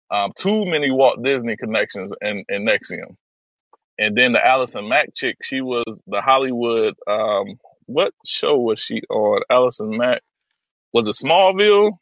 Um, 0.10 0.32
too 0.36 0.66
many 0.66 0.89
Walt 0.91 1.24
Disney 1.24 1.56
connections 1.58 2.14
in, 2.22 2.45
in 2.49 2.66
NXIVM. 2.66 3.16
And 3.99 4.18
then 4.18 4.34
the 4.34 4.45
Allison 4.45 4.89
Mack 4.89 5.14
chick, 5.14 5.38
she 5.43 5.62
was 5.62 5.86
the 6.08 6.22
Hollywood. 6.22 6.95
Um, 7.08 7.60
what 7.86 8.14
show 8.26 8.58
was 8.58 8.80
she 8.80 9.01
on? 9.10 9.41
Allison 9.49 9.97
Mack 9.97 10.22
was 10.93 11.08
it 11.08 11.16
Smallville? 11.16 11.93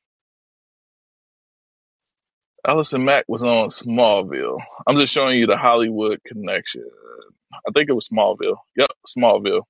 Allison 2.68 3.06
Mack 3.06 3.26
was 3.28 3.44
on 3.44 3.70
Smallville. 3.70 4.60
I'm 4.86 4.98
just 4.98 5.14
showing 5.14 5.40
you 5.40 5.48
the 5.48 5.58
Hollywood 5.58 6.20
connection. 6.24 6.86
I 7.54 7.72
think 7.74 7.90
it 7.90 7.94
was 7.94 8.10
Smallville. 8.10 8.58
Yep, 8.78 8.90
Smallville. 9.08 9.64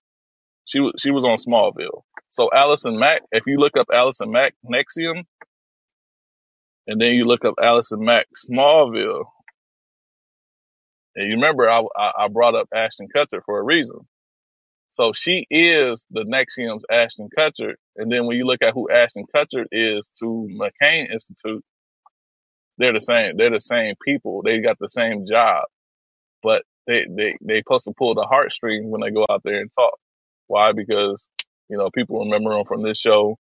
She 0.66 0.80
was 0.80 0.94
she 1.00 1.12
was 1.12 1.26
on 1.26 1.38
Smallville. 1.38 2.04
So 2.32 2.50
Allison 2.54 3.00
Mack, 3.00 3.24
if 3.32 3.44
you 3.48 3.58
look 3.58 3.78
up 3.78 3.88
Allison 3.94 4.32
Mack 4.32 4.56
NXIVM, 4.66 5.24
and 6.88 7.02
then 7.02 7.10
you 7.10 7.24
look 7.24 7.46
up 7.46 7.56
Allison 7.62 8.04
Mack 8.06 8.28
Smallville, 8.50 9.26
and 11.16 11.28
you 11.30 11.36
remember 11.36 11.70
I 11.70 11.84
I, 11.98 12.12
I 12.20 12.28
brought 12.30 12.56
up 12.56 12.70
Ashton 12.76 13.08
Kutcher 13.16 13.42
for 13.46 13.60
a 13.60 13.64
reason. 13.64 14.00
So 14.94 15.14
she 15.14 15.48
is 15.52 16.06
the 16.12 16.24
NXIVM's 16.24 16.86
Ashton 16.92 17.30
Kutcher, 17.38 17.74
and 17.98 18.12
then 18.12 18.26
when 18.28 18.38
you 18.38 18.46
look 18.46 18.62
at 18.64 18.74
who 18.74 18.90
Ashton 18.92 19.26
Kutcher 19.36 19.66
is 19.72 20.10
to 20.20 20.50
McCain 20.52 21.12
Institute, 21.12 21.64
they're 22.78 22.94
the 22.94 23.02
same. 23.02 23.38
They're 23.38 23.52
the 23.52 23.62
same 23.62 23.96
people. 24.06 24.44
They 24.44 24.60
got 24.62 24.78
the 24.80 24.90
same 24.90 25.26
job, 25.28 25.66
but 26.44 26.64
they 26.88 27.06
they 27.10 27.38
they 27.42 27.60
supposed 27.62 27.86
to 27.88 27.94
pull 27.98 28.16
the 28.16 28.24
heartstrings 28.30 28.86
when 28.88 29.02
they 29.02 29.12
go 29.12 29.26
out 29.30 29.42
there 29.44 29.62
and 29.62 29.72
talk. 29.74 29.98
Why? 30.48 30.72
Because 30.74 31.24
you 31.70 31.78
know 31.78 31.90
people 31.92 32.20
remember 32.26 32.52
them 32.56 32.66
from 32.66 32.84
this 32.84 33.00
show, 33.00 33.38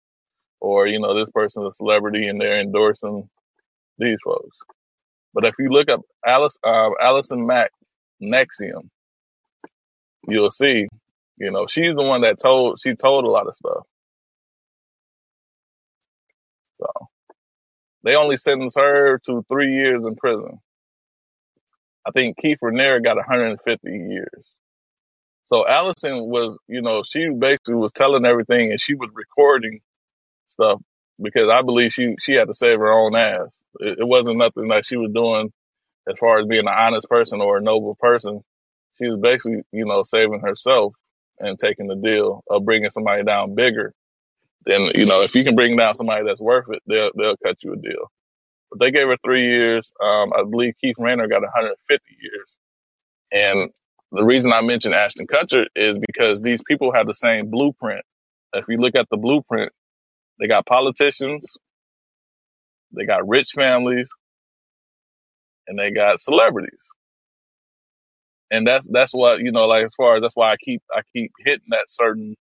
or 0.61 0.87
you 0.87 0.99
know 0.99 1.17
this 1.19 1.31
person's 1.31 1.67
a 1.67 1.73
celebrity 1.73 2.27
and 2.27 2.39
they're 2.41 2.61
endorsing 2.61 3.29
these 3.99 4.19
folks. 4.23 4.57
But 5.33 5.45
if 5.45 5.55
you 5.59 5.69
look 5.69 5.89
up 5.89 6.01
Alice 6.25 6.57
uh, 6.65 6.91
Allison 7.01 7.45
Mack 7.47 7.71
NXIVM, 8.21 8.89
you'll 10.29 10.51
see. 10.51 10.87
You 11.37 11.51
know 11.51 11.67
she's 11.67 11.95
the 11.95 12.03
one 12.03 12.21
that 12.21 12.39
told 12.41 12.79
she 12.79 12.95
told 12.95 13.25
a 13.25 13.29
lot 13.29 13.47
of 13.47 13.55
stuff. 13.55 13.83
So 16.79 16.87
they 18.03 18.15
only 18.15 18.37
sentenced 18.37 18.77
her 18.79 19.19
to 19.27 19.43
three 19.49 19.73
years 19.73 20.03
in 20.05 20.15
prison. 20.15 20.59
I 22.09 22.11
think 22.11 22.37
Keith 22.37 22.57
Raniere 22.63 23.03
got 23.03 23.17
150 23.17 23.87
years. 23.87 24.45
So 25.47 25.67
Allison 25.67 26.29
was, 26.29 26.57
you 26.67 26.81
know, 26.81 27.03
she 27.03 27.29
basically 27.29 27.75
was 27.75 27.91
telling 27.91 28.25
everything 28.25 28.71
and 28.71 28.81
she 28.81 28.95
was 28.95 29.09
recording 29.13 29.81
stuff 30.47 30.81
because 31.21 31.49
I 31.53 31.61
believe 31.61 31.93
she 31.93 32.15
she 32.19 32.33
had 32.33 32.47
to 32.47 32.53
save 32.55 32.79
her 32.79 32.91
own 32.91 33.15
ass. 33.15 33.55
It, 33.79 33.99
it 33.99 34.07
wasn't 34.07 34.37
nothing 34.37 34.69
that 34.69 34.85
she 34.85 34.97
was 34.97 35.11
doing 35.13 35.51
as 36.09 36.17
far 36.19 36.39
as 36.39 36.47
being 36.47 36.67
an 36.67 36.73
honest 36.75 37.07
person 37.09 37.41
or 37.41 37.57
a 37.57 37.61
noble 37.61 37.95
person. 37.99 38.41
She 38.97 39.07
was 39.07 39.19
basically, 39.21 39.61
you 39.71 39.85
know, 39.85 40.03
saving 40.03 40.41
herself 40.41 40.93
and 41.39 41.59
taking 41.59 41.87
the 41.87 41.95
deal 41.95 42.43
of 42.49 42.65
bringing 42.65 42.89
somebody 42.89 43.23
down 43.23 43.55
bigger. 43.55 43.93
Then, 44.65 44.91
you 44.95 45.05
know, 45.05 45.21
if 45.21 45.35
you 45.35 45.43
can 45.43 45.55
bring 45.55 45.77
down 45.77 45.95
somebody 45.95 46.25
that's 46.25 46.41
worth 46.41 46.65
it, 46.71 46.81
they'll 46.87 47.11
they'll 47.15 47.37
cut 47.37 47.63
you 47.63 47.73
a 47.73 47.77
deal. 47.77 48.11
But 48.71 48.79
they 48.79 48.91
gave 48.91 49.07
her 49.07 49.17
three 49.25 49.47
years. 49.47 49.91
Um, 50.03 50.33
I 50.33 50.43
believe 50.43 50.75
Keith 50.81 50.97
Raniere 50.99 51.29
got 51.29 51.41
150 51.43 52.05
years. 52.21 52.57
And 53.31 53.71
the 54.13 54.25
reason 54.25 54.53
I 54.53 54.63
mentioned 54.63 54.95
Ashton 54.95 55.27
Kutcher 55.27 55.65
is 55.75 55.99
because 55.99 56.41
these 56.41 56.63
people 56.63 56.93
have 56.93 57.07
the 57.07 57.15
same 57.15 57.51
blueprint. 57.51 58.03
If 58.53 58.65
you 58.69 58.77
look 58.77 58.95
at 58.95 59.07
the 59.11 59.17
blueprint, 59.17 59.71
they 60.39 60.47
got 60.47 60.65
politicians, 60.65 61.57
they 62.95 63.05
got 63.05 63.27
rich 63.27 63.51
families, 63.55 64.11
and 65.67 65.79
they 65.79 65.91
got 65.91 66.19
celebrities. 66.21 66.87
And 68.51 68.67
that's 68.67 68.87
that's 68.91 69.13
what 69.13 69.39
you 69.39 69.51
know, 69.51 69.65
like 69.67 69.85
as 69.85 69.95
far 69.95 70.17
as 70.17 70.21
that's 70.21 70.37
why 70.37 70.51
I 70.53 70.57
keep 70.57 70.81
I 70.93 71.01
keep 71.13 71.31
hitting 71.39 71.67
that 71.69 71.89
certain 71.89 72.35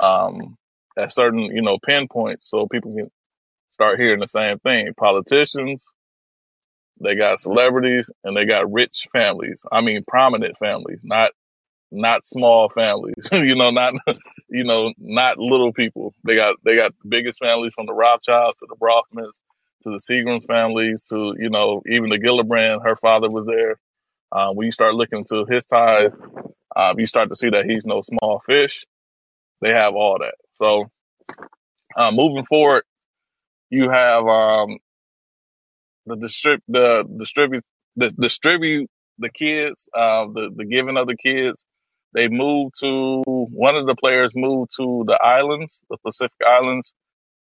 um 0.00 0.56
that 0.96 1.12
certain 1.12 1.40
you 1.44 1.62
know 1.62 1.78
pinpoint 1.84 2.40
so 2.44 2.66
people 2.68 2.94
can 2.96 3.10
start 3.70 3.98
hearing 4.00 4.20
the 4.20 4.28
same 4.28 4.58
thing. 4.60 4.92
Politicians, 4.96 5.84
they 7.02 7.14
got 7.16 7.40
celebrities, 7.40 8.10
and 8.24 8.36
they 8.36 8.44
got 8.46 8.70
rich 8.72 9.08
families. 9.12 9.62
I 9.70 9.80
mean, 9.80 10.04
prominent 10.06 10.58
families, 10.58 11.00
not 11.02 11.32
not 11.90 12.26
small 12.26 12.68
families. 12.68 13.14
you 13.32 13.54
know, 13.56 13.70
not 13.70 13.94
you 14.48 14.64
know, 14.64 14.92
not 14.98 15.38
little 15.38 15.72
people. 15.72 16.14
They 16.26 16.36
got 16.36 16.56
they 16.64 16.76
got 16.76 16.92
the 17.02 17.08
biggest 17.08 17.40
families 17.40 17.74
from 17.74 17.86
the 17.86 17.94
Rothschilds 17.94 18.56
to 18.58 18.66
the 18.68 18.76
Bronfmans 18.76 19.38
to 19.84 19.90
the 19.90 19.98
Seagrams 20.00 20.46
families 20.46 21.04
to 21.04 21.34
you 21.38 21.50
know 21.50 21.82
even 21.86 22.10
the 22.10 22.18
Gillibrand. 22.18 22.84
Her 22.84 22.96
father 22.96 23.28
was 23.30 23.46
there. 23.46 23.78
Uh, 24.32 24.50
when 24.52 24.66
you 24.66 24.72
start 24.72 24.94
looking 24.94 25.24
to 25.26 25.46
his 25.48 25.64
ties, 25.64 26.12
uh, 26.76 26.94
you 26.98 27.06
start 27.06 27.30
to 27.30 27.34
see 27.36 27.50
that 27.50 27.64
he's 27.66 27.86
no 27.86 28.02
small 28.02 28.42
fish. 28.46 28.84
They 29.62 29.70
have 29.70 29.94
all 29.94 30.18
that. 30.20 30.34
So 30.52 30.90
uh, 31.96 32.10
moving 32.12 32.44
forward, 32.46 32.84
you 33.70 33.90
have 33.90 34.26
um, 34.26 34.78
the 36.06 36.16
distrib 36.16 36.60
the 36.68 37.04
distribute 37.18 37.64
the 37.96 38.10
distribute 38.10 38.90
the 39.18 39.30
kids, 39.30 39.88
uh, 39.94 40.26
the 40.26 40.50
the 40.56 40.64
giving 40.64 40.96
of 40.96 41.06
the 41.06 41.16
kids. 41.16 41.64
They 42.14 42.28
moved 42.28 42.74
to 42.80 43.22
one 43.26 43.76
of 43.76 43.86
the 43.86 43.94
players 43.94 44.32
moved 44.34 44.72
to 44.78 45.04
the 45.06 45.18
islands, 45.22 45.80
the 45.90 45.98
Pacific 46.04 46.32
Islands, 46.46 46.92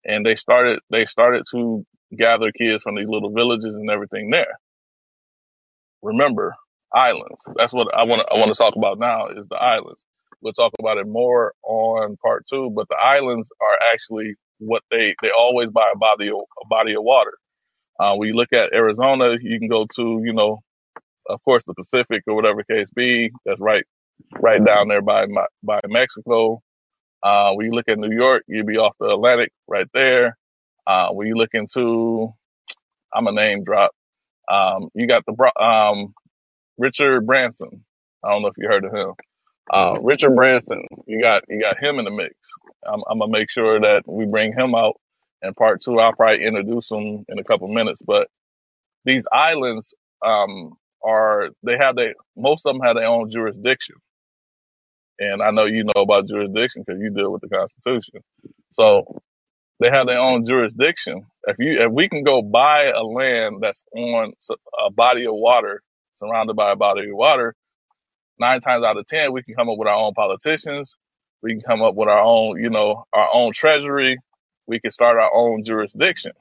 and 0.05 0.25
they 0.25 0.35
started 0.35 0.79
they 0.91 1.05
started 1.05 1.43
to 1.51 1.85
gather 2.17 2.51
kids 2.51 2.83
from 2.83 2.95
these 2.95 3.07
little 3.09 3.31
villages 3.31 3.75
and 3.75 3.89
everything 3.89 4.29
there. 4.29 4.57
Remember, 6.01 6.55
islands. 6.93 7.39
That's 7.55 7.73
what 7.73 7.93
I 7.93 8.05
want 8.05 8.27
I 8.31 8.37
want 8.37 8.53
to 8.53 8.57
talk 8.57 8.75
about 8.75 8.99
now 8.99 9.27
is 9.29 9.45
the 9.49 9.55
islands. 9.55 9.99
We'll 10.41 10.53
talk 10.53 10.73
about 10.79 10.97
it 10.97 11.07
more 11.07 11.53
on 11.63 12.17
part 12.17 12.45
two, 12.47 12.71
but 12.75 12.87
the 12.87 12.97
islands 13.03 13.49
are 13.59 13.93
actually 13.93 14.35
what 14.59 14.83
they 14.91 15.15
they 15.21 15.31
always 15.31 15.69
buy 15.69 15.91
a 15.93 15.97
body 15.97 16.29
of, 16.29 16.35
a 16.63 16.67
body 16.69 16.95
of 16.95 17.03
water. 17.03 17.33
Uh, 17.99 18.15
when 18.15 18.27
you 18.29 18.35
look 18.35 18.53
at 18.53 18.73
Arizona, 18.73 19.35
you 19.41 19.59
can 19.59 19.69
go 19.69 19.87
to 19.95 20.21
you 20.23 20.33
know 20.33 20.61
of 21.29 21.43
course 21.43 21.63
the 21.65 21.73
Pacific 21.75 22.23
or 22.27 22.35
whatever 22.35 22.63
case 22.63 22.89
be. 22.95 23.31
That's 23.45 23.61
right 23.61 23.85
right 24.39 24.63
down 24.63 24.87
there 24.89 25.01
by 25.01 25.25
by 25.63 25.79
Mexico. 25.87 26.61
Uh, 27.23 27.53
when 27.53 27.67
you 27.67 27.73
look 27.73 27.89
at 27.89 27.99
New 27.99 28.15
York, 28.15 28.43
you'd 28.47 28.67
be 28.67 28.77
off 28.77 28.95
the 28.99 29.07
Atlantic 29.07 29.51
right 29.67 29.87
there. 29.93 30.37
Uh, 30.87 31.09
when 31.09 31.27
you 31.27 31.35
look 31.35 31.51
into 31.53 32.31
I'm 33.13 33.27
a 33.27 33.31
name 33.31 33.63
drop. 33.63 33.91
Um, 34.49 34.89
you 34.93 35.07
got 35.07 35.23
the 35.25 35.63
um, 35.63 36.13
Richard 36.77 37.25
Branson. 37.25 37.85
I 38.23 38.31
don't 38.31 38.41
know 38.43 38.49
if 38.49 38.57
you 38.57 38.67
heard 38.67 38.85
of 38.85 38.93
him. 38.93 39.13
Uh, 39.71 39.97
Richard 40.01 40.35
Branson, 40.35 40.83
you 41.07 41.21
got 41.21 41.43
you 41.49 41.61
got 41.61 41.77
him 41.79 41.99
in 41.99 42.05
the 42.05 42.11
mix. 42.11 42.33
I'm, 42.85 43.03
I'm 43.09 43.19
gonna 43.19 43.31
make 43.31 43.49
sure 43.51 43.79
that 43.81 44.03
we 44.07 44.25
bring 44.25 44.53
him 44.53 44.75
out 44.75 44.99
in 45.43 45.53
part 45.53 45.81
two. 45.81 45.99
I'll 45.99 46.13
probably 46.13 46.45
introduce 46.45 46.89
him 46.91 47.25
in 47.29 47.39
a 47.39 47.43
couple 47.43 47.67
minutes. 47.67 48.01
But 48.01 48.29
these 49.05 49.27
islands 49.31 49.93
um, 50.25 50.73
are 51.03 51.49
they 51.63 51.77
have 51.77 51.95
their 51.95 52.15
most 52.37 52.65
of 52.65 52.75
them 52.75 52.81
have 52.83 52.95
their 52.95 53.07
own 53.07 53.29
jurisdiction, 53.29 53.95
and 55.19 55.41
I 55.41 55.51
know 55.51 55.65
you 55.65 55.85
know 55.85 56.03
about 56.03 56.27
jurisdiction 56.27 56.83
because 56.85 57.01
you 57.01 57.11
deal 57.11 57.31
with 57.31 57.41
the 57.41 57.49
Constitution. 57.49 58.21
So 58.71 59.21
they 59.79 59.89
have 59.91 60.07
their 60.07 60.19
own 60.19 60.45
jurisdiction. 60.45 61.25
If 61.47 61.57
you 61.59 61.83
if 61.85 61.91
we 61.91 62.09
can 62.09 62.23
go 62.23 62.41
buy 62.41 62.85
a 62.85 63.03
land 63.03 63.57
that's 63.61 63.83
on 63.95 64.33
a 64.87 64.91
body 64.91 65.27
of 65.27 65.35
water 65.35 65.83
surrounded 66.17 66.55
by 66.55 66.73
a 66.73 66.77
body 66.77 67.09
of 67.09 67.15
water 67.17 67.55
nine 68.39 68.61
times 68.61 68.83
out 68.85 68.97
of 68.97 69.05
ten, 69.05 69.33
we 69.33 69.43
can 69.43 69.55
come 69.55 69.69
up 69.69 69.77
with 69.77 69.87
our 69.87 69.95
own 69.95 70.13
politicians. 70.13 70.95
We 71.43 71.53
can 71.53 71.61
come 71.61 71.81
up 71.83 71.95
with 71.95 72.09
our 72.09 72.21
own, 72.21 72.61
you 72.61 72.69
know, 72.69 73.05
our 73.13 73.29
own 73.33 73.53
treasury. 73.53 74.17
We 74.67 74.79
can 74.79 74.91
start 74.91 75.17
our 75.17 75.33
own 75.33 75.63
jurisdiction. 75.63 76.33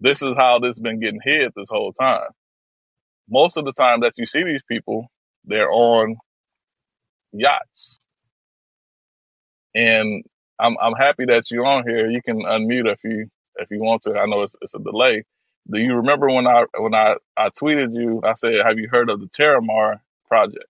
This 0.00 0.22
is 0.22 0.34
how 0.36 0.58
this 0.60 0.70
has 0.76 0.80
been 0.80 1.00
getting 1.00 1.20
hid 1.22 1.52
this 1.56 1.68
whole 1.70 1.92
time. 1.92 2.28
Most 3.28 3.56
of 3.56 3.64
the 3.64 3.72
time 3.72 4.00
that 4.00 4.14
you 4.18 4.26
see 4.26 4.44
these 4.44 4.62
people, 4.64 5.06
they're 5.44 5.70
on 5.72 6.16
yachts. 7.32 8.00
And 9.74 10.24
I'm 10.60 10.76
I'm 10.82 10.94
happy 10.94 11.26
that 11.26 11.50
you're 11.50 11.66
on 11.66 11.88
here. 11.88 12.10
You 12.10 12.22
can 12.22 12.42
unmute 12.42 12.92
if 12.92 13.00
you 13.04 13.28
if 13.56 13.70
you 13.70 13.80
want 13.80 14.02
to. 14.02 14.14
I 14.18 14.26
know 14.26 14.42
it's 14.42 14.56
it's 14.62 14.74
a 14.74 14.80
delay. 14.80 15.24
Do 15.70 15.80
you 15.80 15.96
remember 15.96 16.28
when 16.30 16.46
I 16.46 16.64
when 16.78 16.94
I, 16.94 17.16
I 17.36 17.50
tweeted 17.50 17.94
you, 17.94 18.20
I 18.24 18.34
said, 18.34 18.54
Have 18.66 18.78
you 18.78 18.88
heard 18.90 19.10
of 19.10 19.20
the 19.20 19.26
TerraMar 19.28 20.00
project? 20.30 20.66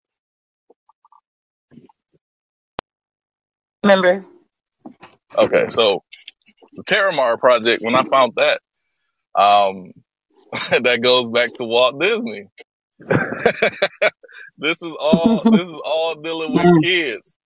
Remember? 3.85 4.25
Okay, 5.37 5.67
so 5.71 6.05
the 6.75 6.85
TerraMar 6.85 7.39
project, 7.41 7.83
when 7.83 7.97
I 7.97 8.05
found 8.05 8.35
that, 8.37 8.61
um, 9.41 9.93
that 10.83 11.01
goes 11.03 11.29
back 11.31 11.55
to 11.55 11.65
Walt 11.65 12.01
Disney. 12.01 12.47
this 14.59 14.83
is 14.83 14.93
all 15.01 15.47
this 15.51 15.69
is 15.69 15.75
all 15.85 16.17
dealing 16.23 16.55
with 16.55 16.69
kids. 16.83 17.37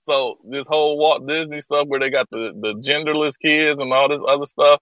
So 0.00 0.36
this 0.50 0.68
whole 0.68 0.98
Walt 0.98 1.26
Disney 1.28 1.60
stuff 1.62 1.86
where 1.88 2.00
they 2.00 2.10
got 2.10 2.28
the, 2.30 2.52
the 2.60 2.74
genderless 2.82 3.34
kids 3.40 3.80
and 3.80 3.92
all 3.92 4.08
this 4.08 4.22
other 4.28 4.46
stuff, 4.46 4.80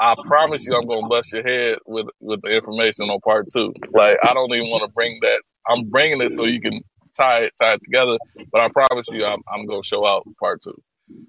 I 0.00 0.16
promise 0.26 0.66
you 0.66 0.76
I'm 0.76 0.88
gonna 0.88 1.08
bust 1.08 1.32
your 1.32 1.44
head 1.44 1.78
with 1.86 2.06
with 2.20 2.42
the 2.42 2.50
information 2.50 3.06
on 3.10 3.20
part 3.20 3.46
two. 3.52 3.74
Like 3.92 4.18
I 4.24 4.34
don't 4.34 4.52
even 4.54 4.70
want 4.70 4.84
to 4.84 4.92
bring 4.94 5.18
that. 5.22 5.42
I'm 5.68 5.88
bringing 5.90 6.20
it 6.20 6.32
so 6.32 6.44
you 6.44 6.60
can 6.60 6.80
tie 7.16 7.44
it 7.44 7.52
tie 7.60 7.74
it 7.74 7.80
together. 7.84 8.18
But 8.52 8.60
I 8.60 8.68
promise 8.68 9.06
you 9.10 9.24
I'm 9.24 9.42
I'm 9.52 9.66
gonna 9.66 9.84
show 9.84 10.06
out 10.06 10.26
part 10.38 10.62
two. 10.62 10.80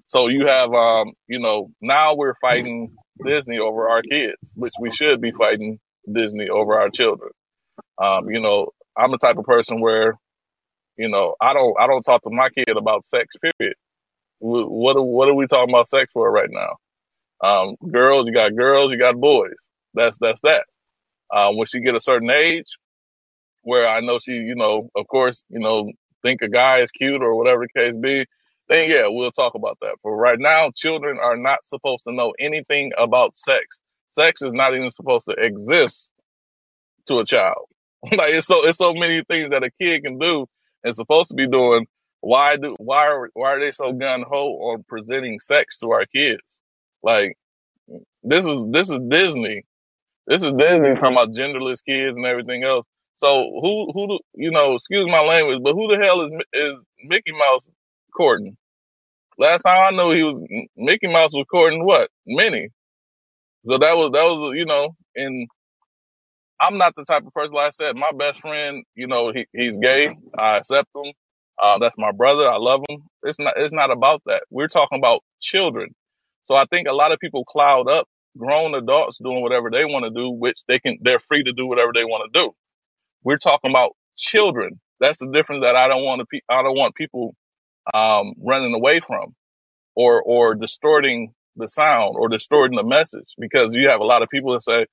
So 0.06 0.28
you 0.28 0.46
have 0.46 0.72
um 0.72 1.12
you 1.28 1.38
know 1.40 1.70
now 1.80 2.14
we're 2.14 2.34
fighting 2.40 2.94
Disney 3.24 3.58
over 3.58 3.88
our 3.88 4.02
kids, 4.02 4.36
which 4.54 4.72
we 4.80 4.90
should 4.90 5.20
be 5.20 5.32
fighting 5.32 5.78
Disney 6.12 6.48
over 6.48 6.78
our 6.80 6.90
children. 6.90 7.30
Um 8.02 8.28
you 8.30 8.40
know 8.40 8.70
I'm 8.96 9.10
the 9.12 9.18
type 9.18 9.38
of 9.38 9.44
person 9.44 9.80
where 9.80 10.14
you 10.96 11.08
know 11.08 11.34
I 11.40 11.52
don't 11.54 11.74
I 11.80 11.86
don't 11.86 12.02
talk 12.02 12.22
to 12.22 12.30
my 12.30 12.48
kid 12.50 12.76
about 12.76 13.08
sex. 13.08 13.34
Period. 13.58 13.76
What 14.40 14.96
are, 14.96 15.02
what 15.02 15.28
are 15.28 15.34
we 15.34 15.46
talking 15.46 15.74
about 15.74 15.88
sex 15.88 16.12
for 16.12 16.30
right 16.30 16.48
now? 16.48 16.76
Um, 17.40 17.76
girls, 17.90 18.26
you 18.26 18.32
got 18.32 18.54
girls, 18.56 18.92
you 18.92 18.98
got 18.98 19.16
boys. 19.18 19.54
That's 19.94 20.16
that's 20.20 20.40
that. 20.42 20.64
Um, 21.34 21.56
when 21.56 21.66
she 21.66 21.80
get 21.80 21.94
a 21.94 22.00
certain 22.00 22.30
age, 22.30 22.66
where 23.62 23.88
I 23.88 24.00
know 24.00 24.18
she, 24.18 24.32
you 24.34 24.56
know, 24.56 24.88
of 24.96 25.06
course, 25.08 25.44
you 25.50 25.60
know, 25.60 25.90
think 26.22 26.42
a 26.42 26.48
guy 26.48 26.80
is 26.80 26.90
cute 26.90 27.22
or 27.22 27.36
whatever 27.36 27.62
the 27.66 27.80
case 27.80 27.94
be, 28.00 28.26
then 28.68 28.90
yeah, 28.90 29.04
we'll 29.08 29.30
talk 29.32 29.54
about 29.54 29.78
that. 29.82 29.96
But 30.04 30.10
right 30.10 30.38
now, 30.38 30.70
children 30.74 31.18
are 31.22 31.36
not 31.36 31.58
supposed 31.68 32.04
to 32.08 32.14
know 32.14 32.34
anything 32.38 32.92
about 32.98 33.38
sex. 33.38 33.78
Sex 34.12 34.42
is 34.42 34.52
not 34.52 34.74
even 34.74 34.90
supposed 34.90 35.26
to 35.28 35.34
exist 35.38 36.10
to 37.06 37.18
a 37.18 37.24
child. 37.24 37.66
like 38.04 38.32
it's 38.32 38.46
so 38.46 38.66
it's 38.68 38.78
so 38.78 38.94
many 38.94 39.22
things 39.28 39.50
that 39.50 39.64
a 39.64 39.70
kid 39.80 40.02
can 40.04 40.18
do 40.18 40.46
and 40.84 40.94
supposed 40.94 41.30
to 41.30 41.34
be 41.36 41.48
doing. 41.48 41.86
Why 42.20 42.56
do 42.56 42.76
why 42.78 43.08
are 43.08 43.30
why 43.34 43.54
are 43.54 43.60
they 43.60 43.70
so 43.70 43.92
gun 43.92 44.24
ho 44.28 44.48
on 44.72 44.84
presenting 44.88 45.40
sex 45.40 45.78
to 45.80 45.90
our 45.92 46.04
kids? 46.06 46.42
Like 47.02 47.36
this 48.22 48.46
is 48.46 48.56
this 48.70 48.90
is 48.90 48.98
Disney. 49.08 49.64
This 50.26 50.42
is 50.42 50.52
Disney 50.52 50.94
talking 50.94 51.12
about 51.14 51.32
genderless 51.32 51.84
kids 51.84 52.16
and 52.16 52.26
everything 52.26 52.64
else. 52.64 52.86
So 53.18 53.28
who 53.62 53.92
who 53.94 54.08
do, 54.08 54.20
you 54.34 54.52
know? 54.52 54.74
Excuse 54.74 55.08
my 55.08 55.20
language, 55.22 55.60
but 55.64 55.74
who 55.74 55.88
the 55.88 56.02
hell 56.04 56.22
is 56.26 56.32
is 56.54 56.74
Mickey 57.04 57.32
Mouse 57.32 57.66
courting? 58.16 58.56
Last 59.38 59.62
time 59.62 59.94
I 59.94 59.96
knew 59.96 60.14
he 60.14 60.24
was 60.24 60.68
Mickey 60.76 61.08
Mouse 61.08 61.32
was 61.34 61.46
courting 61.50 61.84
what 61.84 62.10
Minnie. 62.26 62.70
So 63.68 63.78
that 63.78 63.96
was 63.96 64.12
that 64.14 64.24
was 64.24 64.54
you 64.56 64.66
know. 64.66 64.96
And 65.16 65.48
I'm 66.60 66.78
not 66.78 66.94
the 66.96 67.04
type 67.04 67.26
of 67.26 67.34
person. 67.34 67.54
Like 67.54 67.68
I 67.68 67.70
said, 67.70 67.96
my 67.96 68.10
best 68.18 68.40
friend, 68.40 68.84
you 68.94 69.06
know, 69.08 69.32
he 69.32 69.46
he's 69.52 69.78
gay. 69.78 70.16
I 70.38 70.58
accept 70.58 70.88
him. 70.94 71.12
Uh, 71.62 71.78
that's 71.78 71.96
my 71.98 72.12
brother. 72.12 72.48
I 72.48 72.56
love 72.58 72.82
him. 72.88 73.02
It's 73.24 73.38
not 73.40 73.54
it's 73.56 73.72
not 73.72 73.90
about 73.90 74.22
that. 74.26 74.44
We're 74.50 74.68
talking 74.68 74.98
about 74.98 75.20
children. 75.40 75.94
So 76.44 76.56
I 76.56 76.64
think 76.70 76.88
a 76.88 76.92
lot 76.94 77.12
of 77.12 77.20
people 77.20 77.44
cloud 77.44 77.88
up 77.88 78.06
grown 78.38 78.74
adults 78.74 79.18
doing 79.18 79.42
whatever 79.42 79.70
they 79.70 79.84
want 79.84 80.04
to 80.04 80.10
do, 80.10 80.30
which 80.30 80.60
they 80.68 80.78
can 80.80 80.98
they're 81.02 81.20
free 81.20 81.44
to 81.44 81.52
do 81.52 81.66
whatever 81.66 81.92
they 81.94 82.04
want 82.04 82.32
to 82.32 82.40
do 82.40 82.52
We're 83.24 83.38
talking 83.38 83.70
about 83.70 83.92
children. 84.16 84.80
That's 85.00 85.18
the 85.18 85.30
difference 85.32 85.64
that 85.64 85.76
I 85.76 85.88
don't 85.88 86.04
want 86.04 86.20
to. 86.20 86.26
Pe- 86.26 86.42
I 86.48 86.62
don't 86.62 86.76
want 86.76 86.94
people 86.96 87.34
um, 87.94 88.34
running 88.42 88.74
away 88.74 89.00
from 89.06 89.34
or 89.96 90.22
or 90.22 90.54
distorting 90.54 91.34
the 91.56 91.68
sound 91.68 92.16
or 92.18 92.28
distorting 92.28 92.76
the 92.76 92.84
message 92.84 93.28
because 93.38 93.74
you 93.76 93.88
have 93.90 94.00
a 94.00 94.04
lot 94.06 94.22
of 94.22 94.28
people 94.30 94.54
that 94.54 94.62
say, 94.64 94.86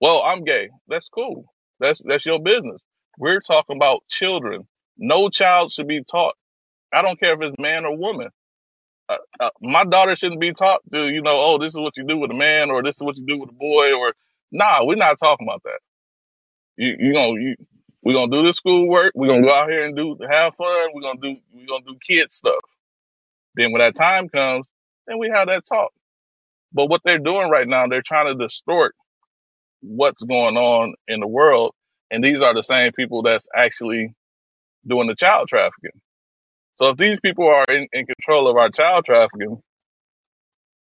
"Well, 0.00 0.22
I'm 0.24 0.44
gay." 0.44 0.70
That's 0.88 1.08
cool. 1.08 1.46
That's 1.80 2.02
that's 2.04 2.26
your 2.26 2.40
business. 2.40 2.80
We're 3.18 3.40
talking 3.40 3.76
about 3.76 4.02
children. 4.08 4.68
No 4.98 5.30
child 5.30 5.72
should 5.72 5.88
be 5.88 6.04
taught. 6.04 6.34
I 6.92 7.02
don't 7.02 7.20
care 7.20 7.34
if 7.34 7.40
it's 7.42 7.56
man 7.60 7.86
or 7.86 7.96
woman. 7.96 8.28
Uh, 9.08 9.16
uh, 9.40 9.50
my 9.62 9.84
daughter 9.84 10.16
shouldn't 10.16 10.40
be 10.40 10.52
taught 10.52 10.80
to, 10.92 11.06
you 11.08 11.22
know, 11.22 11.40
oh, 11.40 11.58
this 11.58 11.72
is 11.74 11.80
what 11.80 11.96
you 11.96 12.04
do 12.04 12.18
with 12.18 12.30
a 12.30 12.34
man 12.34 12.70
or 12.70 12.82
this 12.82 12.96
is 12.96 13.02
what 13.02 13.16
you 13.18 13.26
do 13.26 13.38
with 13.38 13.50
a 13.50 13.54
boy 13.54 13.92
or 13.98 14.14
nah, 14.52 14.84
we're 14.84 14.96
not 14.96 15.16
talking 15.22 15.46
about 15.48 15.62
that. 15.64 15.87
You 16.78 16.96
you 16.98 17.12
gonna 17.12 17.40
you 17.40 17.56
we 18.02 18.14
gonna 18.14 18.30
do 18.30 18.46
the 18.46 18.52
schoolwork. 18.52 19.12
We're 19.16 19.26
gonna 19.26 19.42
go 19.42 19.52
out 19.52 19.68
here 19.68 19.84
and 19.84 19.96
do 19.96 20.16
have 20.30 20.54
fun. 20.54 20.88
We're 20.94 21.02
gonna 21.02 21.20
do 21.20 21.36
we're 21.52 21.66
gonna 21.66 21.84
do 21.84 21.98
kid 22.06 22.32
stuff. 22.32 22.62
Then 23.56 23.72
when 23.72 23.80
that 23.80 23.96
time 23.96 24.28
comes, 24.28 24.68
then 25.06 25.18
we 25.18 25.28
have 25.34 25.48
that 25.48 25.64
talk. 25.66 25.90
But 26.72 26.88
what 26.88 27.02
they're 27.04 27.18
doing 27.18 27.50
right 27.50 27.66
now, 27.66 27.88
they're 27.88 28.02
trying 28.02 28.26
to 28.26 28.44
distort 28.46 28.94
what's 29.80 30.22
going 30.22 30.56
on 30.56 30.94
in 31.08 31.18
the 31.18 31.26
world, 31.26 31.74
and 32.12 32.22
these 32.22 32.42
are 32.42 32.54
the 32.54 32.62
same 32.62 32.92
people 32.92 33.22
that's 33.22 33.48
actually 33.54 34.14
doing 34.86 35.08
the 35.08 35.16
child 35.16 35.48
trafficking. 35.48 36.00
So 36.76 36.90
if 36.90 36.96
these 36.96 37.18
people 37.18 37.48
are 37.48 37.64
in, 37.68 37.88
in 37.92 38.06
control 38.06 38.48
of 38.48 38.56
our 38.56 38.70
child 38.70 39.04
trafficking, 39.04 39.60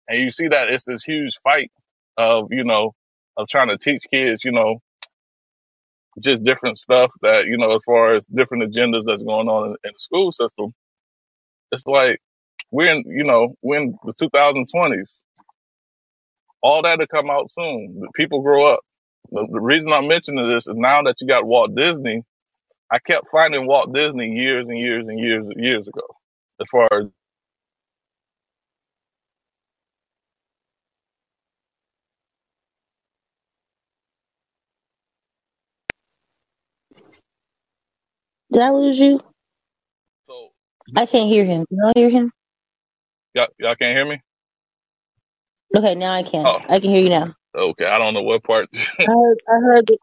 and 0.07 0.19
you 0.19 0.29
see 0.29 0.49
that 0.49 0.69
it's 0.69 0.85
this 0.85 1.03
huge 1.03 1.39
fight 1.43 1.71
of 2.15 2.49
you 2.51 2.63
know 2.63 2.93
of 3.37 3.47
trying 3.47 3.69
to 3.69 3.77
teach 3.79 4.03
kids, 4.11 4.45
you 4.45 4.51
know, 4.51 4.81
just 6.21 6.43
different 6.43 6.77
stuff 6.77 7.11
that 7.23 7.45
you 7.47 7.57
know 7.57 7.75
as 7.75 7.83
far 7.85 8.15
as 8.15 8.25
different 8.25 8.63
agendas 8.63 9.03
that's 9.05 9.23
going 9.23 9.47
on 9.49 9.69
in, 9.69 9.71
in 9.85 9.91
the 9.93 9.99
school 9.99 10.31
system. 10.31 10.73
It's 11.71 11.87
like 11.87 12.19
we're 12.71 12.91
in 12.93 13.03
you 13.07 13.23
know 13.25 13.55
we're 13.63 13.81
in 13.81 13.97
the 14.05 14.13
2020s 14.13 15.15
all 16.61 16.81
that 16.83 16.97
to 16.99 17.07
come 17.07 17.29
out 17.29 17.51
soon. 17.51 18.01
People 18.15 18.41
grow 18.41 18.73
up. 18.73 18.81
The, 19.31 19.47
the 19.51 19.61
reason 19.61 19.93
i'm 19.93 20.07
mentioning 20.07 20.49
this 20.49 20.67
is 20.67 20.75
now 20.75 21.01
that 21.03 21.15
you 21.21 21.27
got 21.27 21.45
walt 21.45 21.75
disney 21.75 22.23
i 22.91 22.99
kept 22.99 23.27
finding 23.31 23.67
walt 23.67 23.93
disney 23.93 24.29
years 24.31 24.65
and 24.67 24.77
years 24.79 25.07
and 25.07 25.19
years 25.19 25.45
and 25.47 25.63
years 25.63 25.87
ago 25.87 26.03
as 26.61 26.69
far 26.69 26.87
as 26.93 27.07
Did 38.51 38.63
I 38.63 38.71
lose 38.71 38.99
you? 38.99 39.21
so 40.23 40.49
I 40.95 41.05
can't 41.07 41.29
hear 41.29 41.45
him. 41.45 41.65
Can 41.67 41.77
y'all 41.79 41.93
hear 41.95 42.09
him? 42.09 42.31
y'all, 43.35 43.47
y'all 43.59 43.75
can't 43.75 43.95
hear 43.97 44.07
me 44.07 44.21
Okay, 45.75 45.95
now 45.95 46.13
I 46.13 46.23
can. 46.23 46.45
Oh, 46.45 46.59
I 46.69 46.79
can 46.79 46.89
hear 46.91 47.03
you 47.03 47.09
now. 47.09 47.33
okay. 47.55 47.85
I 47.85 47.99
don't 47.99 48.13
know 48.13 48.23
what 48.23 48.43
part. 48.43 48.69
I 49.07 49.11
heard, 49.11 49.37
I 49.49 49.59
heard 49.63 49.87
the, 49.87 49.97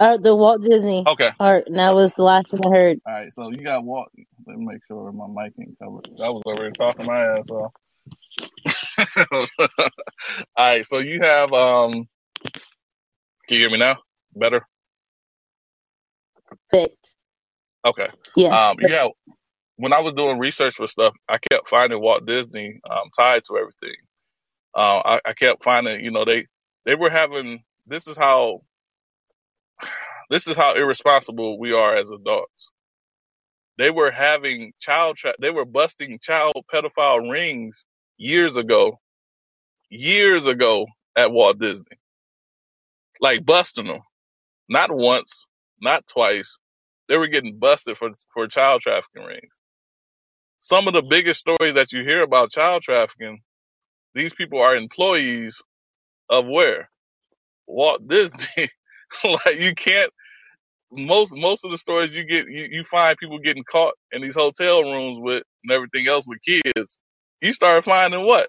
I 0.00 0.04
heard 0.06 0.22
the 0.24 0.36
Walt 0.36 0.62
Disney 0.62 1.08
okay. 1.08 1.30
part, 1.38 1.68
and 1.68 1.78
that 1.78 1.94
was 1.94 2.14
the 2.14 2.22
last 2.24 2.50
thing 2.50 2.60
I 2.66 2.70
heard. 2.70 2.98
all 3.06 3.14
right. 3.14 3.34
So 3.34 3.50
you 3.50 3.64
got 3.64 3.84
Walt. 3.84 4.08
Let 4.46 4.58
me 4.58 4.66
make 4.66 4.82
sure 4.88 5.12
my 5.12 5.26
mic 5.28 5.54
ain't 5.60 5.78
covered. 5.78 6.08
I 6.22 6.30
was 6.30 6.42
already 6.46 6.74
talking 6.76 7.06
my 7.06 7.38
ass 7.38 7.50
off. 7.50 7.72
all 9.32 9.46
right. 10.58 10.86
So 10.86 10.98
you 11.00 11.20
have 11.22 11.52
um. 11.52 12.08
Can 13.48 13.56
you 13.56 13.60
hear 13.60 13.70
me 13.70 13.78
now? 13.78 13.98
Better. 14.36 14.66
Perfect. 16.70 17.13
Okay. 17.84 18.08
Yes. 18.36 18.72
Um. 18.72 18.78
Have 18.88 19.10
when 19.76 19.94
I 19.94 20.00
was 20.00 20.14
doing 20.14 20.38
research 20.38 20.76
for 20.76 20.88
stuff, 20.88 21.14
I 21.28 21.38
kept 21.38 21.68
finding 21.68 22.00
Walt 22.00 22.26
Disney 22.26 22.80
um, 22.90 23.10
tied 23.16 23.44
to 23.46 23.58
everything. 23.58 23.96
Uh, 24.74 25.02
I, 25.04 25.20
I 25.30 25.34
kept 25.34 25.64
finding, 25.64 26.04
you 26.04 26.12
know, 26.12 26.26
they 26.26 26.46
they 26.86 26.96
were 26.96 27.10
having. 27.10 27.62
This 27.86 28.08
is 28.08 28.16
how 28.18 28.62
this 30.30 30.48
is 30.48 30.56
how 30.56 30.74
irresponsible 30.74 31.58
we 31.60 31.72
are 31.74 31.96
as 31.96 32.10
adults. 32.10 32.70
They 33.78 33.90
were 33.90 34.12
having 34.12 34.72
child 34.80 35.16
tra- 35.16 35.34
they 35.40 35.50
were 35.50 35.64
busting 35.66 36.20
child 36.20 36.54
pedophile 36.72 37.30
rings 37.30 37.86
years 38.18 38.56
ago, 38.56 39.00
years 39.90 40.46
ago 40.46 40.86
at 41.16 41.32
Walt 41.32 41.58
Disney, 41.60 41.98
like 43.20 43.44
busting 43.46 43.86
them, 43.86 44.00
not 44.68 44.90
once, 44.92 45.46
not 45.80 46.06
twice. 46.08 46.58
They 47.08 47.16
were 47.18 47.28
getting 47.28 47.58
busted 47.58 47.98
for 47.98 48.10
for 48.34 48.48
child 48.48 48.82
trafficking 48.82 49.24
rings. 49.24 49.52
Some 50.58 50.88
of 50.88 50.94
the 50.94 51.02
biggest 51.02 51.40
stories 51.40 51.74
that 51.76 51.92
you 51.92 52.02
hear 52.02 52.22
about 52.22 52.50
child 52.52 52.82
trafficking 52.82 53.38
These 54.14 54.34
people 54.34 54.60
are 54.60 54.76
employees 54.76 55.62
of 56.30 56.46
where? 56.46 56.90
Walt 57.66 58.06
Disney. 58.08 58.68
like 59.24 59.58
you 59.60 59.74
can't 59.74 60.12
most 60.92 61.34
most 61.36 61.64
of 61.64 61.70
the 61.72 61.78
stories 61.78 62.16
you 62.16 62.24
get 62.24 62.48
you, 62.48 62.68
you 62.70 62.84
find 62.84 63.18
people 63.18 63.38
getting 63.40 63.64
caught 63.64 63.94
in 64.12 64.22
these 64.22 64.34
hotel 64.36 64.82
rooms 64.82 65.18
with 65.22 65.42
and 65.64 65.72
everything 65.72 66.08
else 66.08 66.26
with 66.28 66.40
kids. 66.42 66.98
You 67.42 67.52
start 67.52 67.84
finding 67.84 68.26
what? 68.26 68.48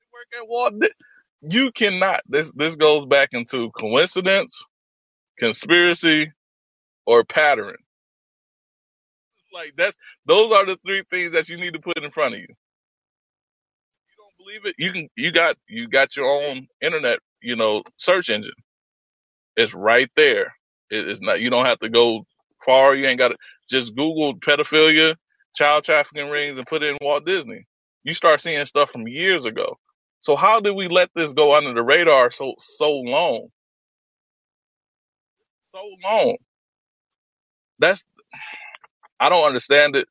They 0.00 0.06
work 0.12 0.42
at 0.42 0.48
Walt 0.48 0.74
Disney. 0.80 0.94
You 1.42 1.72
cannot 1.72 2.22
this 2.28 2.52
this 2.54 2.76
goes 2.76 3.06
back 3.06 3.30
into 3.32 3.70
coincidence, 3.72 4.64
conspiracy, 5.38 6.32
or 7.08 7.24
pattern. 7.24 7.76
Like 9.54 9.74
that's 9.76 9.96
those 10.26 10.52
are 10.52 10.66
the 10.66 10.78
three 10.86 11.04
things 11.10 11.32
that 11.32 11.48
you 11.48 11.58
need 11.58 11.74
to 11.74 11.80
put 11.80 11.98
in 12.02 12.10
front 12.12 12.34
of 12.34 12.40
you. 12.40 12.48
You 12.48 12.66
don't 14.18 14.38
believe 14.38 14.66
it? 14.66 14.76
You 14.78 14.92
can 14.92 15.08
you 15.16 15.32
got 15.32 15.56
you 15.68 15.88
got 15.88 16.16
your 16.16 16.26
own 16.28 16.68
internet, 16.82 17.20
you 17.42 17.56
know, 17.56 17.82
search 17.98 18.30
engine 18.30 18.50
It's 19.56 19.74
right 19.74 20.10
there. 20.16 20.56
It- 20.90 21.08
It's 21.08 21.22
not. 21.22 21.42
You 21.42 21.50
don't 21.50 21.66
have 21.66 21.80
to 21.80 21.90
go 21.90 22.26
far. 22.66 22.96
You 22.96 23.08
ain't 23.08 23.20
got 23.20 23.30
to 23.30 23.38
just 23.70 23.96
Google 23.96 24.36
pedophilia, 24.40 25.16
child 25.56 25.84
trafficking 25.84 26.30
rings, 26.30 26.58
and 26.58 26.68
put 26.68 26.84
it 26.84 26.90
in 26.92 26.98
Walt 27.02 27.26
Disney. 27.26 27.66
You 28.04 28.14
start 28.14 28.42
seeing 28.42 28.66
stuff 28.66 28.92
from 28.92 29.08
years 29.08 29.46
ago. 29.46 29.78
So 30.20 30.36
how 30.36 30.60
did 30.60 30.76
we 30.76 30.88
let 30.88 31.10
this 31.16 31.34
go 31.34 31.54
under 31.54 31.74
the 31.74 31.84
radar 31.84 32.32
so 32.32 32.54
so 32.60 32.90
long? 32.92 33.50
So 35.72 35.82
long. 36.04 36.36
That's 37.78 38.04
I 39.20 39.28
don't 39.28 39.46
understand 39.46 39.96
it, 39.96 40.08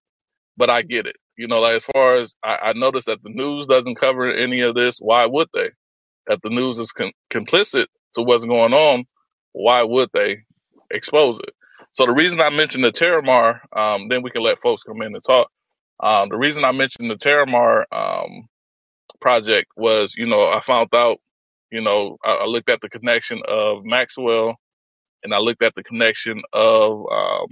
but 0.58 0.70
I 0.70 0.82
get 0.84 1.08
it. 1.08 1.18
You 1.38 1.48
know, 1.48 1.62
like 1.62 1.76
as 1.76 1.86
far 1.86 2.18
as 2.18 2.36
I, 2.44 2.58
I 2.62 2.74
noticed 2.74 3.08
that 3.08 3.24
the 3.24 3.30
news 3.30 3.68
doesn't 3.68 3.96
cover 3.96 4.32
any 4.32 4.62
of 4.62 4.76
this. 4.76 5.00
Why 5.00 5.26
would 5.26 5.50
they? 5.54 5.70
If 6.28 6.42
the 6.42 6.50
news 6.50 6.80
is 6.80 6.92
com- 6.92 7.14
complicit 7.30 7.88
to 8.16 8.24
what's 8.24 8.46
going 8.46 8.74
on, 8.74 9.06
why 9.54 9.84
would 9.84 10.10
they 10.14 10.40
expose 10.92 11.40
it? 11.40 11.54
So 11.92 12.06
the 12.06 12.14
reason 12.14 12.42
I 12.42 12.50
mentioned 12.50 12.84
the 12.84 12.92
TerraMar, 12.92 13.60
um, 13.76 14.08
then 14.10 14.24
we 14.24 14.32
can 14.32 14.44
let 14.44 14.60
folks 14.60 14.84
come 14.84 15.02
in 15.02 15.16
and 15.16 15.24
talk. 15.26 15.50
Um, 16.00 16.30
the 16.30 16.38
reason 16.38 16.66
I 16.66 16.72
mentioned 16.72 17.10
the 17.10 17.16
TerraMar 17.16 17.86
um, 17.92 18.48
project 19.20 19.72
was, 19.76 20.16
you 20.18 20.28
know, 20.28 20.46
I 20.46 20.60
found 20.60 20.90
out, 20.94 21.20
you 21.72 21.82
know, 21.82 22.18
I, 22.24 22.32
I 22.34 22.46
looked 22.46 22.70
at 22.70 22.82
the 22.82 22.90
connection 22.90 23.42
of 23.48 23.84
Maxwell 23.86 24.58
and 25.24 25.34
I 25.34 25.40
looked 25.40 25.64
at 25.64 25.76
the 25.76 25.84
connection 25.84 26.42
of 26.54 27.06
um, 27.12 27.50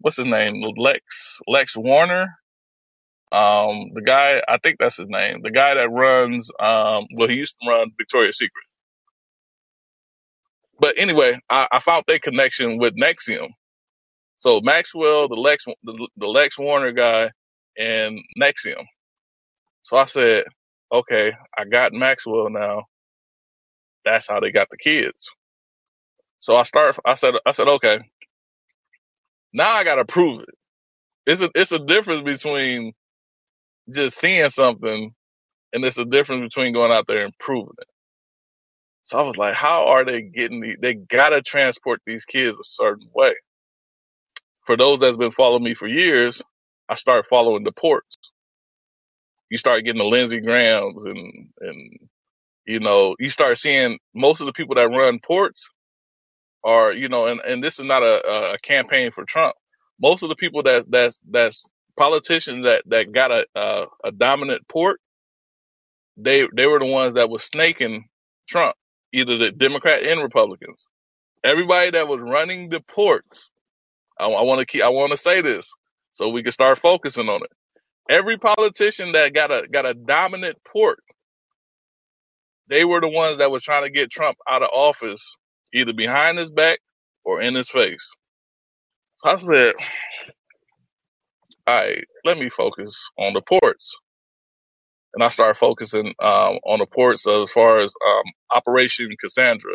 what's 0.00 0.18
his 0.18 0.26
name, 0.26 0.62
Lex 0.76 1.40
Lex 1.48 1.76
Warner. 1.76 2.28
Um, 3.32 3.90
the 3.94 4.02
guy, 4.02 4.42
I 4.48 4.58
think 4.58 4.78
that's 4.78 4.98
his 4.98 5.08
name, 5.08 5.42
the 5.42 5.50
guy 5.52 5.74
that 5.74 5.90
runs, 5.90 6.50
um, 6.60 7.06
well, 7.16 7.28
he 7.28 7.36
used 7.36 7.56
to 7.62 7.68
run 7.70 7.90
Victoria's 7.98 8.38
Secret 8.38 8.52
But 10.80 10.98
anyway, 10.98 11.40
I, 11.50 11.68
I 11.72 11.80
found 11.80 12.04
that 12.08 12.22
connection 12.22 12.78
with 12.78 12.96
NXIVM. 12.96 13.50
So 14.38 14.60
Maxwell, 14.62 15.28
the 15.28 15.36
Lex, 15.36 15.66
the, 15.84 16.08
the 16.16 16.26
Lex 16.26 16.58
Warner 16.58 16.92
guy, 16.92 17.30
and 17.78 18.20
NXIVM. 18.40 18.84
So 19.82 19.96
I 19.98 20.06
said, 20.06 20.44
okay, 20.92 21.32
I 21.56 21.64
got 21.66 21.92
Maxwell 21.92 22.50
now. 22.50 22.84
That's 24.04 24.28
how 24.28 24.40
they 24.40 24.52
got 24.52 24.68
the 24.70 24.78
kids. 24.78 25.32
So 26.44 26.56
I 26.56 26.64
start. 26.64 26.98
I 27.06 27.16
said, 27.16 27.34
I 27.46 27.52
said, 27.52 27.68
okay, 27.68 28.00
now 29.52 29.70
I 29.72 29.84
got 29.84 29.96
to 29.96 30.06
prove 30.06 30.42
it. 30.42 30.50
It's 31.26 31.42
a, 31.42 31.50
it's 31.54 31.72
a 31.72 31.80
difference 31.80 32.22
between 32.24 32.94
just 33.92 34.18
seeing 34.18 34.50
something 34.50 35.14
and 35.72 35.84
it's 35.84 35.98
a 35.98 36.06
difference 36.06 36.54
between 36.54 36.74
going 36.74 36.92
out 36.92 37.06
there 37.08 37.24
and 37.24 37.38
proving 37.38 37.74
it. 37.78 37.88
So 39.04 39.18
I 39.18 39.22
was 39.22 39.38
like, 39.38 39.54
how 39.54 39.86
are 39.88 40.04
they 40.04 40.22
getting 40.22 40.60
the, 40.60 40.76
they 40.80 40.94
gotta 40.94 41.42
transport 41.42 42.02
these 42.06 42.24
kids 42.26 42.58
a 42.58 42.64
certain 42.64 43.08
way. 43.14 43.34
For 44.66 44.76
those 44.76 45.00
that's 45.00 45.18
been 45.18 45.32
following 45.32 45.64
me 45.64 45.74
for 45.74 45.88
years, 45.88 46.42
I 46.88 46.96
start 46.96 47.26
following 47.28 47.64
the 47.64 47.72
ports. 47.72 48.18
you 49.50 49.58
start 49.58 49.84
getting 49.84 49.98
the 50.00 50.08
Lindsey 50.08 50.40
Grahams 50.40 51.04
and 51.04 51.48
and 51.60 51.98
you 52.66 52.80
know 52.80 53.16
you 53.20 53.30
start 53.30 53.58
seeing 53.58 53.98
most 54.14 54.40
of 54.40 54.46
the 54.46 54.52
people 54.52 54.76
that 54.76 54.90
run 54.90 55.20
ports 55.20 55.70
are 56.64 56.92
you 56.92 57.08
know 57.10 57.26
and 57.26 57.40
and 57.42 57.64
this 57.64 57.78
is 57.80 57.86
not 57.86 58.04
a 58.04 58.54
a 58.54 58.58
campaign 58.58 59.12
for 59.12 59.24
Trump. 59.26 59.56
Most 60.00 60.24
of 60.24 60.30
the 60.30 60.36
people 60.36 60.64
that 60.64 60.90
that's 60.90 61.20
that's 61.30 61.66
politicians 61.98 62.64
that 62.66 62.84
that 62.88 63.12
got 63.12 63.32
a 63.32 63.46
a, 63.56 63.86
a 64.06 64.12
dominant 64.12 64.68
port, 64.68 65.00
they 66.16 66.48
they 66.56 66.66
were 66.66 66.80
the 66.80 66.86
ones 66.86 67.14
that 67.14 67.30
was 67.30 67.44
snaking 67.44 68.06
Trump, 68.48 68.76
either 69.12 69.38
the 69.38 69.52
Democrat 69.52 70.04
and 70.04 70.22
Republicans. 70.22 70.86
Everybody 71.44 71.92
that 71.92 72.08
was 72.08 72.20
running 72.20 72.70
the 72.70 72.80
ports, 72.80 73.52
I, 74.18 74.26
I 74.26 74.42
want 74.42 74.60
to 74.60 74.66
keep 74.66 74.84
I 74.84 74.90
want 74.90 75.12
to 75.12 75.18
say 75.18 75.42
this 75.42 75.70
so 76.12 76.30
we 76.30 76.42
can 76.42 76.52
start 76.52 76.78
focusing 76.78 77.28
on 77.28 77.42
it. 77.44 77.50
Every 78.10 78.38
politician 78.38 79.12
that 79.12 79.34
got 79.34 79.52
a 79.52 79.68
got 79.68 79.86
a 79.86 79.94
dominant 79.94 80.58
port 80.66 80.98
They 82.68 82.84
were 82.84 83.00
the 83.00 83.08
ones 83.08 83.38
that 83.38 83.50
was 83.50 83.62
trying 83.62 83.84
to 83.84 83.90
get 83.90 84.10
Trump 84.10 84.38
out 84.48 84.62
of 84.62 84.70
office, 84.72 85.36
either 85.74 85.94
behind 85.94 86.38
his 86.38 86.50
back 86.50 86.80
or 87.24 87.42
in 87.42 87.54
his 87.56 87.70
face. 87.70 88.10
So 89.18 89.30
I 89.30 89.36
said, 89.36 89.74
all 91.66 91.76
right, 91.76 92.04
let 92.24 92.38
me 92.38 92.50
focus 92.50 93.10
on 93.18 93.34
the 93.34 93.42
ports. 93.42 93.96
And 95.14 95.24
I 95.24 95.30
started 95.30 95.56
focusing 95.56 96.08
um, 96.20 96.58
on 96.64 96.80
the 96.80 96.86
ports 96.86 97.26
as 97.28 97.52
far 97.52 97.80
as 97.82 97.94
um, 98.06 98.24
Operation 98.54 99.10
Cassandra. 99.20 99.74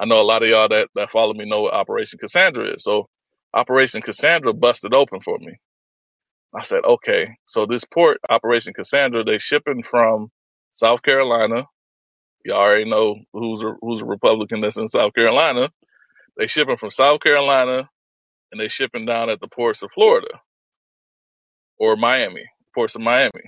I 0.00 0.06
know 0.06 0.20
a 0.20 0.24
lot 0.24 0.42
of 0.42 0.50
y'all 0.50 0.68
that, 0.68 0.88
that 0.96 1.10
follow 1.10 1.34
me 1.34 1.48
know 1.48 1.62
what 1.62 1.74
Operation 1.74 2.18
Cassandra 2.18 2.74
is. 2.74 2.84
So 2.84 3.08
Operation 3.54 4.02
Cassandra 4.02 4.52
busted 4.52 4.94
open 4.94 5.20
for 5.20 5.38
me. 5.38 5.54
I 6.54 6.62
said, 6.62 6.80
okay, 6.84 7.28
so 7.46 7.66
this 7.66 7.84
port, 7.84 8.18
Operation 8.28 8.72
Cassandra, 8.74 9.24
they 9.24 9.38
shipping 9.38 9.82
from 9.82 10.30
South 10.72 11.02
Carolina. 11.02 11.64
Y'all 12.46 12.58
already 12.58 12.90
know 12.90 13.16
who's 13.34 13.64
a, 13.64 13.74
who's 13.82 14.02
a 14.02 14.06
Republican 14.06 14.62
that's 14.62 14.78
in 14.78 14.88
South 14.88 15.14
Carolina 15.14 15.68
They 16.38 16.48
shipping 16.48 16.78
from 16.78 16.90
South 16.90 17.20
Carolina 17.20 17.88
and 18.52 18.60
they 18.60 18.68
shipping 18.68 19.06
down 19.06 19.30
at 19.30 19.40
the 19.40 19.48
ports 19.48 19.82
of 19.82 19.92
Florida 19.92 20.28
or 21.78 21.96
Miami, 21.96 22.44
ports 22.74 22.96
of 22.96 23.02
Miami. 23.02 23.44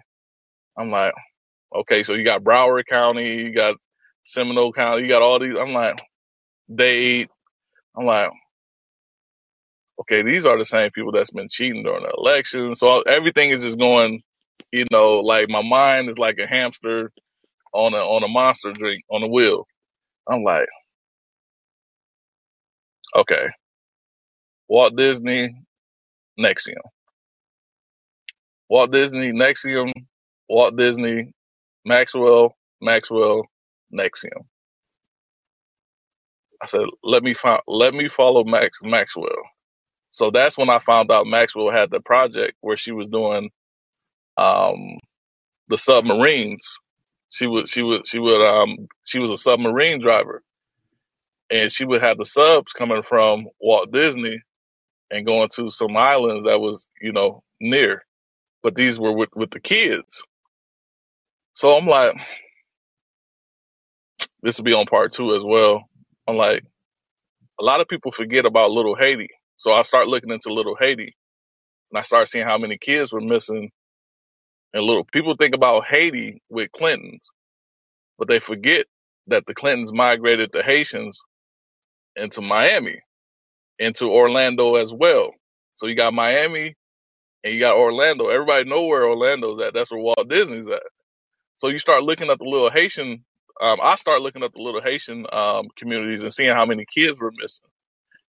I'm 0.79 0.91
like, 0.91 1.15
okay, 1.75 2.03
so 2.05 2.15
you 2.15 2.25
got 2.25 2.45
Broward 2.45 2.87
County, 2.87 3.37
you 3.39 3.53
got 3.55 3.77
Seminole 4.25 4.73
County, 4.73 5.03
you 5.05 5.09
got 5.09 5.23
all 5.23 5.41
these. 5.41 5.59
I'm 5.59 5.73
like, 5.75 6.01
Dade. 6.75 7.29
I'm 7.97 8.07
like, 8.07 8.31
okay, 10.03 10.23
these 10.23 10.47
are 10.47 10.59
the 10.59 10.67
same 10.67 10.91
people 10.93 11.13
that's 11.13 11.33
been 11.33 11.49
cheating 11.51 11.85
during 11.85 12.05
the 12.05 12.15
election. 12.17 12.75
So 12.77 13.03
everything 13.03 13.51
is 13.51 13.63
just 13.65 13.79
going, 13.79 14.23
you 14.73 14.87
know, 14.93 15.21
like 15.21 15.49
my 15.51 15.63
mind 15.63 16.11
is 16.11 16.19
like 16.19 16.39
a 16.39 16.49
hamster 16.49 17.13
on 17.75 17.95
a 17.95 17.99
on 17.99 18.25
a 18.25 18.29
monster 18.29 18.73
drink 18.73 19.03
on 19.11 19.23
the 19.23 19.29
wheel. 19.29 19.67
I'm 20.29 20.45
like, 20.45 20.67
okay, 23.17 23.49
Walt 24.69 24.97
Disney, 24.97 25.57
NXIVM. 26.41 26.77
Walt 28.71 28.93
Disney, 28.93 29.33
NXIVM, 29.33 29.93
Walt 30.51 30.77
Disney, 30.77 31.33
Maxwell, 31.87 32.55
Maxwell 32.83 33.47
NXIVM. 33.95 34.47
I 36.63 36.67
said, 36.67 36.83
let 37.05 37.23
me 37.23 37.35
find, 37.35 37.63
let 37.69 37.95
me 37.95 38.09
follow 38.09 38.45
Max 38.45 38.81
Maxwell. 38.83 39.31
So 40.11 40.31
that's 40.31 40.59
when 40.59 40.71
I 40.71 40.81
found 40.81 41.11
out 41.13 41.27
Maxwell 41.27 41.71
had 41.71 41.91
the 41.91 42.01
project 42.01 42.55
where 42.63 42.77
she 42.77 42.93
was 42.93 43.09
doing 43.09 43.51
um 44.39 44.99
the 45.69 45.77
submarines. 45.79 46.79
She 47.31 47.47
would 47.47 47.69
she 47.69 47.83
would 47.83 48.07
she 48.07 48.19
would 48.19 48.41
um 48.47 48.89
she 49.05 49.19
was 49.19 49.31
a 49.31 49.37
submarine 49.39 50.01
driver 50.01 50.43
and 51.51 51.71
she 51.73 51.85
would 51.85 52.03
have 52.03 52.19
the 52.19 52.25
subs 52.25 52.73
coming 52.73 53.03
from 53.03 53.47
Walt 53.61 53.93
Disney 53.93 54.41
and 55.11 55.27
going 55.27 55.49
to 55.55 55.71
some 55.71 55.97
islands 55.97 56.45
that 56.45 56.61
was, 56.61 56.89
you 57.01 57.13
know, 57.13 57.43
near. 57.61 58.05
But 58.63 58.75
these 58.75 59.01
were 59.01 59.13
with, 59.13 59.31
with 59.35 59.51
the 59.51 59.61
kids. 59.61 60.25
So 61.55 61.77
I'm 61.77 61.87
like, 61.87 62.15
this 64.43 64.59
will 64.59 64.65
be 64.65 64.75
on 64.75 64.87
part 64.87 65.13
two 65.13 65.35
as 65.35 65.43
well. 65.45 65.85
I'm 66.27 66.37
like, 66.37 66.65
a 67.61 67.65
lot 67.65 67.81
of 67.81 67.89
people 67.89 68.13
forget 68.13 68.47
about 68.47 68.71
Little 68.71 68.97
Haiti. 68.97 69.29
So 69.57 69.73
I 69.73 69.83
start 69.83 70.09
looking 70.09 70.31
into 70.31 70.53
Little 70.53 70.77
Haiti 70.79 71.17
and 71.91 71.99
I 71.99 72.03
start 72.03 72.29
seeing 72.29 72.45
how 72.47 72.59
many 72.59 72.79
kids 72.79 73.13
were 73.13 73.21
missing 73.21 73.71
and 74.75 74.85
little 74.85 75.05
people 75.05 75.35
think 75.35 75.55
about 75.55 75.87
Haiti 75.87 76.43
with 76.49 76.73
Clintons, 76.73 77.31
but 78.19 78.29
they 78.29 78.39
forget 78.39 78.87
that 79.29 79.47
the 79.47 79.55
Clintons 79.55 79.93
migrated 79.93 80.51
the 80.53 80.63
Haitians 80.63 81.21
into 82.17 82.43
Miami, 82.43 83.01
into 83.79 84.07
Orlando 84.07 84.77
as 84.77 84.93
well. 84.93 85.31
So 85.75 85.87
you 85.87 85.95
got 85.97 86.15
Miami 86.15 86.75
and 87.45 87.55
you 87.55 87.61
got 87.61 87.77
Orlando. 87.77 88.29
Everybody 88.29 88.69
know 88.69 88.85
where 88.85 89.09
Orlando's 89.09 89.61
at. 89.61 89.75
That's 89.75 89.91
where 89.91 90.01
Walt 90.01 90.29
Disney's 90.29 90.69
at. 90.69 90.83
So 91.57 91.69
you 91.69 91.79
start 91.79 92.03
looking 92.03 92.31
at 92.31 92.39
the 92.39 92.45
little 92.45 92.71
Haitian, 92.71 93.25
um, 93.61 93.79
I 93.83 93.97
start 93.97 94.23
looking 94.23 94.43
at 94.43 94.53
the 94.53 94.63
little 94.63 94.83
Haitian, 94.83 95.27
um, 95.33 95.69
communities 95.77 96.23
and 96.23 96.33
seeing 96.33 96.55
how 96.55 96.67
many 96.67 96.85
kids 96.85 97.21
were 97.21 97.33
missing. 97.37 97.67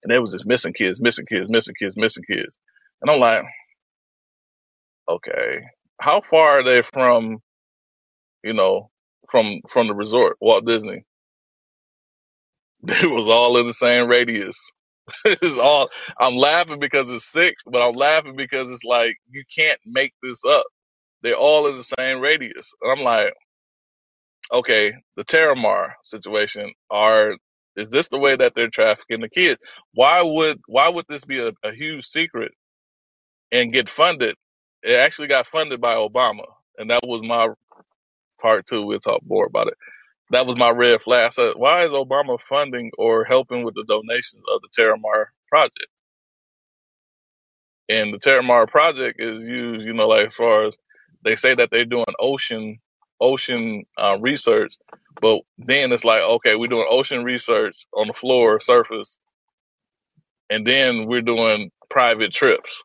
And 0.04 0.12
there 0.12 0.22
was 0.22 0.32
just 0.32 0.46
missing 0.46 0.74
kids, 0.74 1.02
missing 1.02 1.26
kids, 1.26 1.50
missing 1.50 1.76
kids, 1.78 1.98
missing 1.98 2.24
kids. 2.30 2.58
And 3.02 3.12
I'm 3.12 3.20
like, 3.20 3.44
okay, 5.10 5.62
how 6.00 6.22
far 6.22 6.60
are 6.60 6.64
they 6.64 6.82
from, 6.82 7.40
you 8.44 8.54
know, 8.54 8.90
from, 9.30 9.62
from 9.70 9.88
the 9.88 9.96
resort, 9.96 10.38
Walt 10.42 10.66
Disney? 10.66 11.04
They 12.84 13.06
was 13.08 13.28
all 13.28 13.60
in 13.60 13.68
the 13.68 13.74
same 13.74 14.08
radius. 14.08 14.58
it's 15.26 15.58
all, 15.58 15.90
I'm 16.20 16.36
laughing 16.38 16.80
because 16.80 17.12
it's 17.12 17.26
sick, 17.30 17.56
but 17.66 17.82
I'm 17.82 17.96
laughing 17.96 18.36
because 18.38 18.72
it's 18.72 18.86
like, 18.86 19.18
you 19.30 19.44
can't 19.54 19.80
make 19.86 20.14
this 20.24 20.44
up. 20.50 20.66
They're 21.22 21.36
all 21.36 21.68
in 21.68 21.78
the 21.78 21.84
same 21.84 22.22
radius. 22.22 22.74
And 22.82 22.92
I'm 23.00 23.04
like, 23.04 23.34
okay, 24.54 24.94
the 25.18 25.26
TerraMar 25.26 25.92
situation 26.04 26.72
are, 26.90 27.36
is 27.76 27.90
this 27.90 28.10
the 28.10 28.20
way 28.20 28.36
that 28.38 28.54
they're 28.56 28.70
trafficking 28.70 29.22
the 29.22 29.30
kids? 29.30 29.60
Why 29.94 30.22
would, 30.22 30.62
why 30.68 30.90
would 30.90 31.06
this 31.10 31.26
be 31.26 31.40
a, 31.40 31.52
a 31.64 31.74
huge 31.74 32.06
secret 32.06 32.52
and 33.52 33.74
get 33.74 33.90
funded? 33.90 34.36
It 34.84 34.96
actually 34.96 35.28
got 35.28 35.48
funded 35.48 35.82
by 35.82 35.96
Obama. 35.96 36.46
And 36.78 36.92
that 36.92 37.02
was 37.04 37.22
my 37.24 37.50
part 38.42 38.66
two. 38.66 38.84
We'll 38.86 39.00
talk 39.00 39.22
more 39.26 39.46
about 39.46 39.68
it. 39.68 39.76
That 40.32 40.48
was 40.48 40.58
my 40.58 40.70
red 40.72 41.02
flag. 41.02 41.28
I 41.28 41.30
said, 41.32 41.54
why 41.56 41.86
is 41.86 41.92
Obama 41.92 42.40
funding 42.40 42.92
or 42.98 43.26
helping 43.26 43.64
with 43.64 43.76
the 43.76 43.86
donations 43.88 44.44
of 44.54 44.62
the 44.62 44.70
TerraMar 44.78 45.26
project? 45.50 45.88
And 47.90 48.14
the 48.14 48.20
TerraMar 48.20 48.68
project 48.70 49.20
is 49.22 49.42
used, 49.48 49.86
you 49.86 49.94
know, 49.94 50.08
like 50.08 50.28
as 50.28 50.36
far 50.36 50.66
as 50.66 50.78
they 51.24 51.36
say 51.36 51.56
that 51.56 51.70
they're 51.72 51.86
doing 51.86 52.06
ocean, 52.20 52.80
ocean 53.20 53.86
uh, 53.98 54.18
research, 54.20 54.76
but 55.22 55.42
then 55.58 55.92
it's 55.92 56.06
like, 56.06 56.22
okay, 56.22 56.56
we're 56.56 56.68
doing 56.68 56.88
ocean 56.90 57.24
research 57.24 57.88
on 57.94 58.08
the 58.08 58.14
floor 58.14 58.60
surface, 58.60 59.18
and 60.50 60.66
then 60.66 61.08
we're 61.08 61.22
doing 61.22 61.72
private 61.90 62.32
trips 62.32 62.84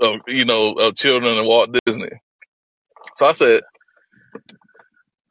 of, 0.00 0.20
you 0.26 0.44
know, 0.44 0.72
of 0.74 0.96
children 0.96 1.38
and 1.38 1.46
Walt 1.46 1.70
Disney. 1.84 2.10
So 3.14 3.26
I 3.26 3.32
said, 3.32 3.62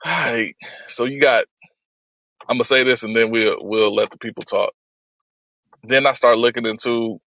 right, 0.05 0.55
so 0.87 1.05
you 1.05 1.19
got, 1.21 1.45
I'm 2.47 2.55
gonna 2.57 2.63
say 2.63 2.83
this 2.83 3.03
and 3.03 3.15
then 3.15 3.31
we'll, 3.31 3.57
we'll 3.61 3.93
let 3.93 4.11
the 4.11 4.17
people 4.17 4.43
talk 4.43 4.73
then 5.83 6.07
I 6.07 6.13
start 6.13 6.37
looking 6.37 6.65
into 6.65 7.19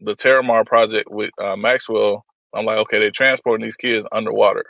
the 0.00 0.14
TerraMar 0.14 0.66
project 0.66 1.10
with 1.10 1.30
uh, 1.38 1.56
Maxwell. 1.56 2.24
I'm 2.54 2.64
like, 2.64 2.78
okay, 2.78 3.00
they're 3.00 3.10
transporting 3.10 3.64
these 3.64 3.76
kids 3.76 4.06
underwater. 4.12 4.64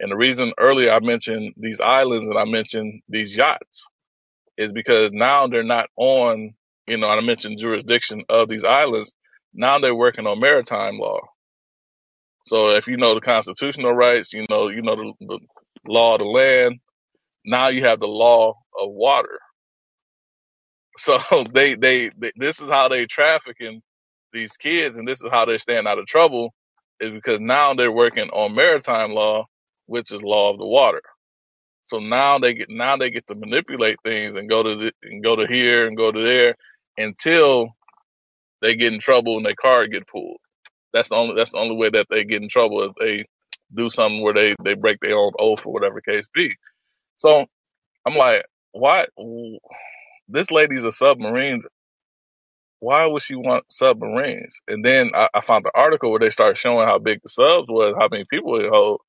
And 0.00 0.10
the 0.10 0.16
reason 0.16 0.52
earlier 0.58 0.90
I 0.92 1.00
mentioned 1.00 1.54
these 1.56 1.80
islands 1.80 2.26
and 2.26 2.38
I 2.38 2.44
mentioned 2.44 3.02
these 3.08 3.36
yachts 3.36 3.86
is 4.56 4.72
because 4.72 5.12
now 5.12 5.46
they're 5.46 5.62
not 5.62 5.88
on, 5.96 6.54
you 6.86 6.96
know, 6.96 7.08
I 7.08 7.20
mentioned 7.20 7.58
jurisdiction 7.58 8.22
of 8.28 8.48
these 8.48 8.64
islands. 8.64 9.12
Now 9.52 9.78
they're 9.78 9.94
working 9.94 10.26
on 10.26 10.40
maritime 10.40 10.98
law. 10.98 11.20
So 12.46 12.70
if 12.76 12.88
you 12.88 12.96
know 12.98 13.14
the 13.14 13.22
constitutional 13.22 13.94
rights, 13.94 14.32
you 14.34 14.46
know, 14.50 14.68
you 14.68 14.82
know 14.82 14.96
the, 14.96 15.14
the 15.20 15.40
law 15.88 16.14
of 16.14 16.20
the 16.20 16.26
land. 16.26 16.80
Now 17.46 17.68
you 17.68 17.84
have 17.84 18.00
the 18.00 18.06
law 18.08 18.50
of 18.80 18.90
water. 18.92 19.40
So 20.98 21.18
they, 21.54 21.74
they, 21.76 22.10
they, 22.18 22.32
this 22.36 22.60
is 22.60 22.70
how 22.70 22.88
they 22.88 23.06
trafficking 23.06 23.82
these 24.32 24.56
kids 24.56 24.98
and 24.98 25.08
this 25.08 25.22
is 25.22 25.30
how 25.30 25.44
they're 25.46 25.58
staying 25.58 25.86
out 25.86 25.98
of 25.98 26.06
trouble 26.06 26.54
is 27.00 27.12
because 27.12 27.40
now 27.40 27.74
they're 27.74 27.92
working 27.92 28.30
on 28.30 28.54
maritime 28.54 29.12
law, 29.12 29.46
which 29.86 30.12
is 30.12 30.22
law 30.22 30.52
of 30.52 30.58
the 30.58 30.66
water. 30.66 31.02
So 31.84 31.98
now 32.00 32.38
they 32.38 32.54
get, 32.54 32.68
now 32.70 32.96
they 32.96 33.10
get 33.10 33.26
to 33.28 33.34
manipulate 33.36 33.98
things 34.04 34.34
and 34.36 34.48
go 34.48 34.62
to, 34.62 34.76
the, 34.76 34.92
and 35.02 35.24
go 35.24 35.36
to 35.36 35.46
here 35.46 35.86
and 35.86 35.96
go 35.96 36.12
to 36.12 36.24
there 36.26 36.56
until 36.98 37.68
they 38.62 38.76
get 38.76 38.92
in 38.94 39.00
trouble 39.00 39.36
and 39.38 39.46
their 39.46 39.54
car 39.56 39.86
get 39.88 40.08
pulled. 40.08 40.38
That's 40.94 41.10
the 41.10 41.16
only, 41.16 41.36
that's 41.36 41.52
the 41.52 41.58
only 41.58 41.76
way 41.76 41.90
that 41.90 42.08
they 42.10 42.24
get 42.24 42.42
in 42.42 42.50
trouble 42.50 42.84
if 42.84 42.92
they 43.00 43.26
do 43.74 43.90
something 43.90 44.22
where 44.22 44.34
they, 44.34 44.56
they 44.64 44.74
break 44.76 45.00
their 45.02 45.18
own 45.18 45.32
oath 45.40 45.66
or 45.66 45.74
whatever 45.74 46.00
case 46.02 46.28
be. 46.34 46.54
So 47.16 47.46
I'm 48.06 48.16
like, 48.16 48.44
why? 48.72 49.06
This 50.28 50.50
lady's 50.52 50.84
a 50.84 50.92
submarine 50.92 51.62
why 52.80 53.06
would 53.06 53.22
she 53.22 53.34
want 53.36 53.64
submarines? 53.70 54.60
And 54.68 54.84
then 54.84 55.10
I, 55.14 55.28
I 55.34 55.40
found 55.40 55.64
the 55.64 55.72
article 55.74 56.10
where 56.10 56.20
they 56.20 56.28
started 56.30 56.56
showing 56.58 56.86
how 56.86 56.98
big 56.98 57.20
the 57.22 57.28
subs 57.28 57.68
was, 57.68 57.94
how 57.98 58.08
many 58.10 58.24
people 58.28 58.60
it 58.60 58.68
hold. 58.70 59.00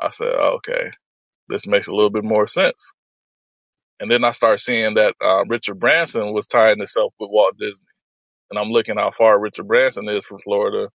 I 0.00 0.10
said, 0.10 0.28
okay, 0.28 0.90
this 1.48 1.66
makes 1.66 1.88
a 1.88 1.94
little 1.94 2.10
bit 2.10 2.24
more 2.24 2.46
sense. 2.46 2.92
And 4.00 4.10
then 4.10 4.24
I 4.24 4.32
start 4.32 4.60
seeing 4.60 4.94
that 4.94 5.14
uh, 5.22 5.44
Richard 5.48 5.80
Branson 5.80 6.34
was 6.34 6.46
tying 6.46 6.78
himself 6.78 7.14
with 7.20 7.30
Walt 7.30 7.56
Disney. 7.58 7.86
And 8.50 8.58
I'm 8.58 8.70
looking 8.70 8.96
how 8.96 9.12
far 9.12 9.38
Richard 9.40 9.68
Branson 9.68 10.08
is 10.08 10.26
from 10.26 10.40
Florida, 10.44 10.90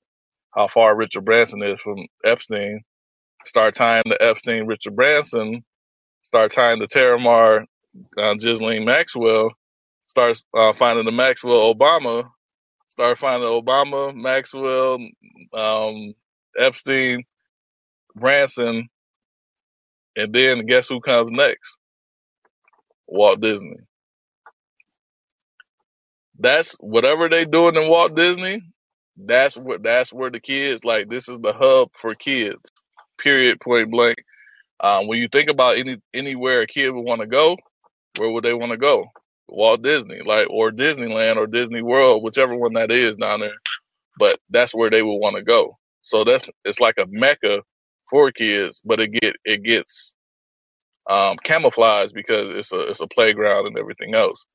how 0.53 0.67
far 0.67 0.95
Richard 0.95 1.25
Branson 1.25 1.63
is 1.63 1.81
from 1.81 2.07
Epstein. 2.25 2.81
Start 3.45 3.75
tying 3.75 4.03
the 4.05 4.21
Epstein, 4.21 4.65
Richard 4.67 4.95
Branson. 4.95 5.63
Start 6.23 6.51
tying 6.51 6.79
the 6.79 6.87
TerraMar, 6.87 7.65
uh, 8.17 8.33
Ghislaine 8.35 8.85
Maxwell 8.85 9.51
start 10.11 10.37
uh, 10.57 10.73
finding 10.73 11.05
the 11.05 11.11
Maxwell 11.11 11.73
Obama, 11.73 12.29
start 12.89 13.17
finding 13.17 13.49
Obama, 13.49 14.13
Maxwell, 14.15 14.97
um, 15.53 16.13
Epstein, 16.59 17.23
Branson, 18.15 18.89
and 20.15 20.33
then 20.33 20.65
guess 20.65 20.89
who 20.89 20.99
comes 21.01 21.31
next? 21.31 21.77
Walt 23.07 23.41
Disney. 23.41 23.77
That's 26.39 26.75
whatever 26.79 27.29
they 27.29 27.45
doing 27.45 27.75
in 27.75 27.89
Walt 27.89 28.15
Disney. 28.15 28.61
That's 29.17 29.57
what 29.57 29.83
that's 29.83 30.13
where 30.13 30.29
the 30.31 30.39
kids 30.39 30.85
like. 30.85 31.09
This 31.09 31.29
is 31.29 31.39
the 31.39 31.53
hub 31.53 31.89
for 31.93 32.15
kids. 32.15 32.59
Period. 33.17 33.59
Point 33.59 33.91
blank. 33.91 34.17
Um, 34.79 35.07
when 35.07 35.19
you 35.19 35.27
think 35.27 35.49
about 35.49 35.77
any 35.77 35.97
anywhere 36.13 36.61
a 36.61 36.67
kid 36.67 36.91
would 36.91 37.01
want 37.05 37.21
to 37.21 37.27
go, 37.27 37.57
where 38.17 38.31
would 38.31 38.43
they 38.43 38.53
want 38.53 38.71
to 38.71 38.77
go? 38.77 39.07
Walt 39.49 39.81
Disney, 39.83 40.21
like 40.25 40.49
or 40.49 40.71
Disneyland 40.71 41.37
or 41.37 41.47
Disney 41.47 41.81
World, 41.81 42.23
whichever 42.23 42.55
one 42.55 42.73
that 42.73 42.91
is 42.91 43.15
down 43.17 43.41
there. 43.41 43.57
But 44.19 44.39
that's 44.49 44.73
where 44.75 44.89
they 44.89 45.01
would 45.03 45.17
want 45.17 45.37
to 45.37 45.43
go. 45.43 45.77
So 46.03 46.23
that's 46.23 46.45
it's 46.65 46.79
like 46.79 46.97
a 46.97 47.05
mecca 47.09 47.63
for 48.09 48.31
kids, 48.31 48.81
but 48.85 48.99
it 48.99 49.09
get 49.09 49.35
it 49.45 49.63
gets 49.63 50.15
um, 51.09 51.37
camouflaged 51.43 52.13
because 52.13 52.49
it's 52.51 52.71
a 52.73 52.79
it's 52.89 53.01
a 53.01 53.07
playground 53.07 53.67
and 53.67 53.77
everything 53.77 54.15
else. 54.15 54.45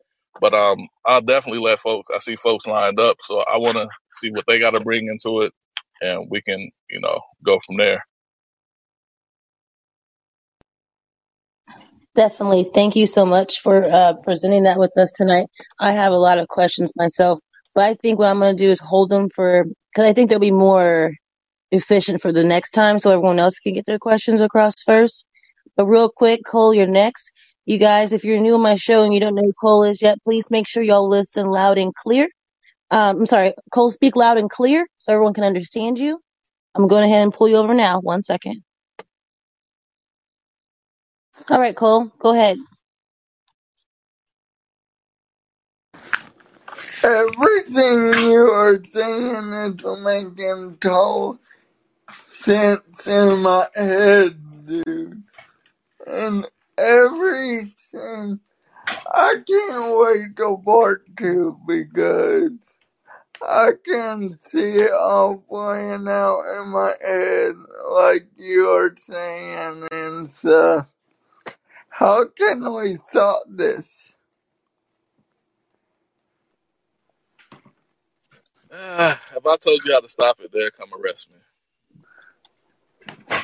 But 0.40 0.54
um, 0.54 0.88
I'll 1.06 1.22
definitely 1.22 1.60
let 1.62 1.80
folks. 1.80 2.10
I 2.14 2.20
see 2.20 2.36
folks 2.36 2.66
lined 2.66 3.00
up, 3.00 3.18
so 3.22 3.40
I 3.40 3.58
want 3.58 3.78
to 3.78 3.88
see 4.14 4.30
what 4.30 4.44
they 4.48 4.58
got 4.60 4.72
to 4.72 4.80
bring 4.80 5.08
into 5.08 5.40
it, 5.42 5.52
and 6.02 6.28
we 6.30 6.42
can 6.42 6.70
you 6.90 7.00
know 7.00 7.20
go 7.44 7.60
from 7.66 7.78
there. 7.78 8.04
Definitely. 12.14 12.70
Thank 12.74 12.96
you 12.96 13.08
so 13.08 13.26
much 13.26 13.60
for 13.62 13.84
uh, 13.86 14.14
presenting 14.24 14.64
that 14.64 14.78
with 14.78 14.92
us 14.98 15.12
tonight. 15.16 15.46
I 15.80 15.92
have 15.94 16.12
a 16.12 16.18
lot 16.18 16.38
of 16.38 16.48
questions 16.48 16.92
myself, 16.96 17.40
but 17.74 17.84
I 17.84 17.94
think 17.94 18.20
what 18.20 18.28
I'm 18.30 18.40
going 18.40 18.56
to 18.56 18.64
do 18.64 18.70
is 18.70 18.80
hold 18.80 19.10
them 19.10 19.30
for, 19.34 19.64
because 19.64 20.10
I 20.10 20.14
think 20.14 20.30
they'll 20.30 20.40
be 20.40 20.52
more 20.52 21.12
efficient 21.72 22.22
for 22.22 22.32
the 22.32 22.44
next 22.44 22.72
time 22.72 22.98
so 22.98 23.10
everyone 23.12 23.38
else 23.40 23.58
can 23.60 23.74
get 23.74 23.86
their 23.86 23.98
questions 23.98 24.40
across 24.40 24.74
first. 24.86 25.26
But 25.76 25.86
real 25.86 26.10
quick, 26.10 26.40
Cole, 26.46 26.74
you're 26.74 26.86
next. 26.88 27.32
You 27.66 27.78
guys, 27.78 28.12
if 28.12 28.24
you're 28.24 28.40
new 28.40 28.56
on 28.56 28.62
my 28.62 28.76
show 28.76 29.04
and 29.04 29.14
you 29.14 29.20
don't 29.20 29.36
know 29.36 29.42
who 29.44 29.54
Cole 29.54 29.84
is 29.84 30.02
yet, 30.02 30.18
please 30.24 30.50
make 30.50 30.68
sure 30.68 30.82
y'all 30.84 31.08
listen 31.08 31.46
loud 31.48 31.78
and 31.78 31.94
clear. 31.94 32.28
Um, 32.90 33.18
I'm 33.20 33.26
sorry, 33.26 33.54
Cole, 33.72 33.90
speak 33.90 34.16
loud 34.16 34.38
and 34.38 34.50
clear 34.50 34.86
so 34.98 35.12
everyone 35.12 35.34
can 35.34 35.44
understand 35.44 35.98
you. 35.98 36.20
I'm 36.74 36.88
going 36.88 37.04
ahead 37.04 37.22
and 37.22 37.34
pull 37.34 37.48
you 37.48 37.56
over 37.56 37.74
now. 37.74 38.00
One 38.00 38.22
second. 38.22 38.62
All 41.50 41.60
right, 41.60 41.76
Cole, 41.76 42.12
go 42.20 42.32
ahead. 42.34 42.58
Everything 47.04 48.30
you 48.30 48.48
are 48.52 48.80
saying 48.92 49.76
is 49.78 50.00
making 50.02 50.78
total 50.80 51.38
sense 52.26 53.06
in 53.06 53.40
my 53.40 53.68
head, 53.74 54.38
dude. 54.66 55.22
And 56.06 56.46
everything, 56.78 58.40
I 58.86 59.34
can't 59.46 59.98
wait 59.98 60.36
to 60.36 60.62
part 60.64 61.04
two 61.16 61.58
because 61.66 62.50
I 63.42 63.70
can 63.84 64.38
see 64.50 64.72
it 64.72 64.92
all 64.92 65.36
playing 65.48 66.08
out 66.08 66.42
in 66.58 66.68
my 66.68 66.94
head 67.00 67.54
like 67.90 68.26
you 68.38 68.68
are 68.68 68.94
saying 68.96 69.88
and 69.90 70.30
stuff. 70.38 70.86
How 71.88 72.26
can 72.26 72.72
we 72.74 72.98
stop 73.08 73.42
this? 73.48 73.88
Uh, 78.70 79.16
if 79.34 79.46
I 79.46 79.56
told 79.56 79.80
you 79.84 79.92
how 79.92 80.00
to 80.00 80.08
stop 80.08 80.38
it, 80.40 80.52
they'd 80.52 80.76
come 80.76 80.90
arrest 81.00 81.30
me. 81.30 81.36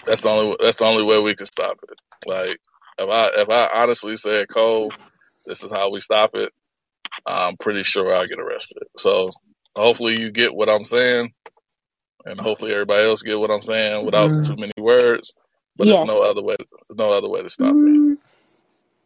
That's 0.05 0.21
the 0.21 0.29
only. 0.29 0.57
That's 0.61 0.79
the 0.79 0.85
only 0.85 1.05
way 1.05 1.21
we 1.21 1.35
can 1.35 1.47
stop 1.47 1.79
it. 1.83 1.99
Like 2.27 2.61
if 2.99 3.09
I 3.09 3.31
if 3.43 3.51
I 3.51 3.83
honestly 3.83 4.17
said, 4.17 4.49
Cole, 4.49 4.93
this 5.47 5.65
is 5.65 5.73
how 5.73 5.91
we 5.91 6.01
stop 6.01 6.33
it. 6.35 6.53
I'm 7.27 7.57
pretty 7.59 7.85
sure 7.85 8.15
I'll 8.15 8.29
get 8.29 8.41
arrested. 8.41 8.85
So 8.99 9.31
hopefully 9.77 10.19
you 10.19 10.31
get 10.33 10.55
what 10.55 10.73
I'm 10.73 10.85
saying, 10.85 11.33
and 12.27 12.41
hopefully 12.41 12.73
everybody 12.73 13.05
else 13.05 13.23
get 13.23 13.39
what 13.39 13.51
I'm 13.53 13.63
saying 13.63 14.05
without 14.05 14.33
too 14.43 14.57
many 14.57 14.73
words. 14.79 15.33
But 15.77 15.89
there's 15.89 16.03
no 16.05 16.21
other 16.23 16.43
way. 16.43 16.57
There's 16.59 16.99
no 16.99 17.17
other 17.17 17.29
way 17.29 17.43
to 17.43 17.51
stop 17.51 17.79
it. 17.85 17.93
Mm. 17.93 18.17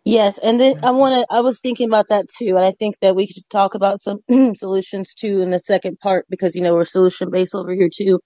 Yes, 0.04 0.38
and 0.38 0.60
then 0.60 0.76
I 0.82 0.92
want 0.92 1.14
to. 1.30 1.36
I 1.36 1.42
was 1.42 1.60
thinking 1.60 1.88
about 1.88 2.08
that 2.10 2.28
too, 2.28 2.56
and 2.56 2.66
I 2.66 2.72
think 2.72 2.96
that 3.02 3.16
we 3.16 3.28
could 3.28 3.44
talk 3.50 3.76
about 3.76 4.00
some 4.00 4.20
solutions 4.56 5.14
too 5.14 5.42
in 5.42 5.52
the 5.52 5.60
second 5.60 6.00
part 6.00 6.26
because 6.30 6.56
you 6.56 6.62
know 6.62 6.74
we're 6.74 6.86
solution 6.86 7.30
based 7.30 7.54
over 7.54 7.72
here 7.72 7.90
too. 7.94 8.20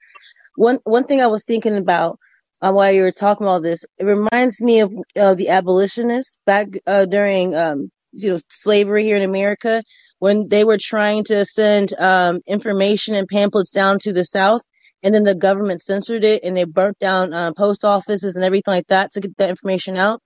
One 0.57 0.79
one 0.85 1.05
thing 1.05 1.21
I 1.23 1.29
was 1.29 1.45
thinking 1.45 1.77
about 1.77 2.19
uh, 2.63 2.73
while 2.73 2.93
you 2.93 3.03
were 3.03 3.13
talking 3.13 3.47
about 3.47 3.63
this, 3.63 3.85
it 3.99 4.05
reminds 4.05 4.61
me 4.61 4.81
of 4.81 4.93
uh, 5.19 5.35
the 5.35 5.49
abolitionists 5.49 6.39
back 6.47 6.69
uh, 6.87 7.07
during 7.07 7.55
um, 7.55 7.91
you 8.13 8.33
know 8.33 8.39
slavery 8.51 9.05
here 9.05 9.17
in 9.17 9.23
America 9.23 9.83
when 10.19 10.49
they 10.49 10.65
were 10.65 10.79
trying 10.81 11.25
to 11.25 11.45
send 11.47 11.95
um, 11.99 12.41
information 12.47 13.15
and 13.15 13.29
pamphlets 13.29 13.73
down 13.73 13.99
to 14.01 14.13
the 14.13 14.25
South, 14.25 14.63
and 15.03 15.15
then 15.15 15.25
the 15.25 15.35
government 15.35 15.83
censored 15.83 16.25
it 16.25 16.43
and 16.45 16.57
they 16.57 16.65
burnt 16.65 16.99
down 17.01 17.33
uh, 17.33 17.53
post 17.57 17.85
offices 17.85 18.37
and 18.37 18.45
everything 18.45 18.75
like 18.75 18.87
that 18.89 19.13
to 19.13 19.21
get 19.21 19.37
that 19.39 19.51
information 19.51 19.97
out 19.97 20.21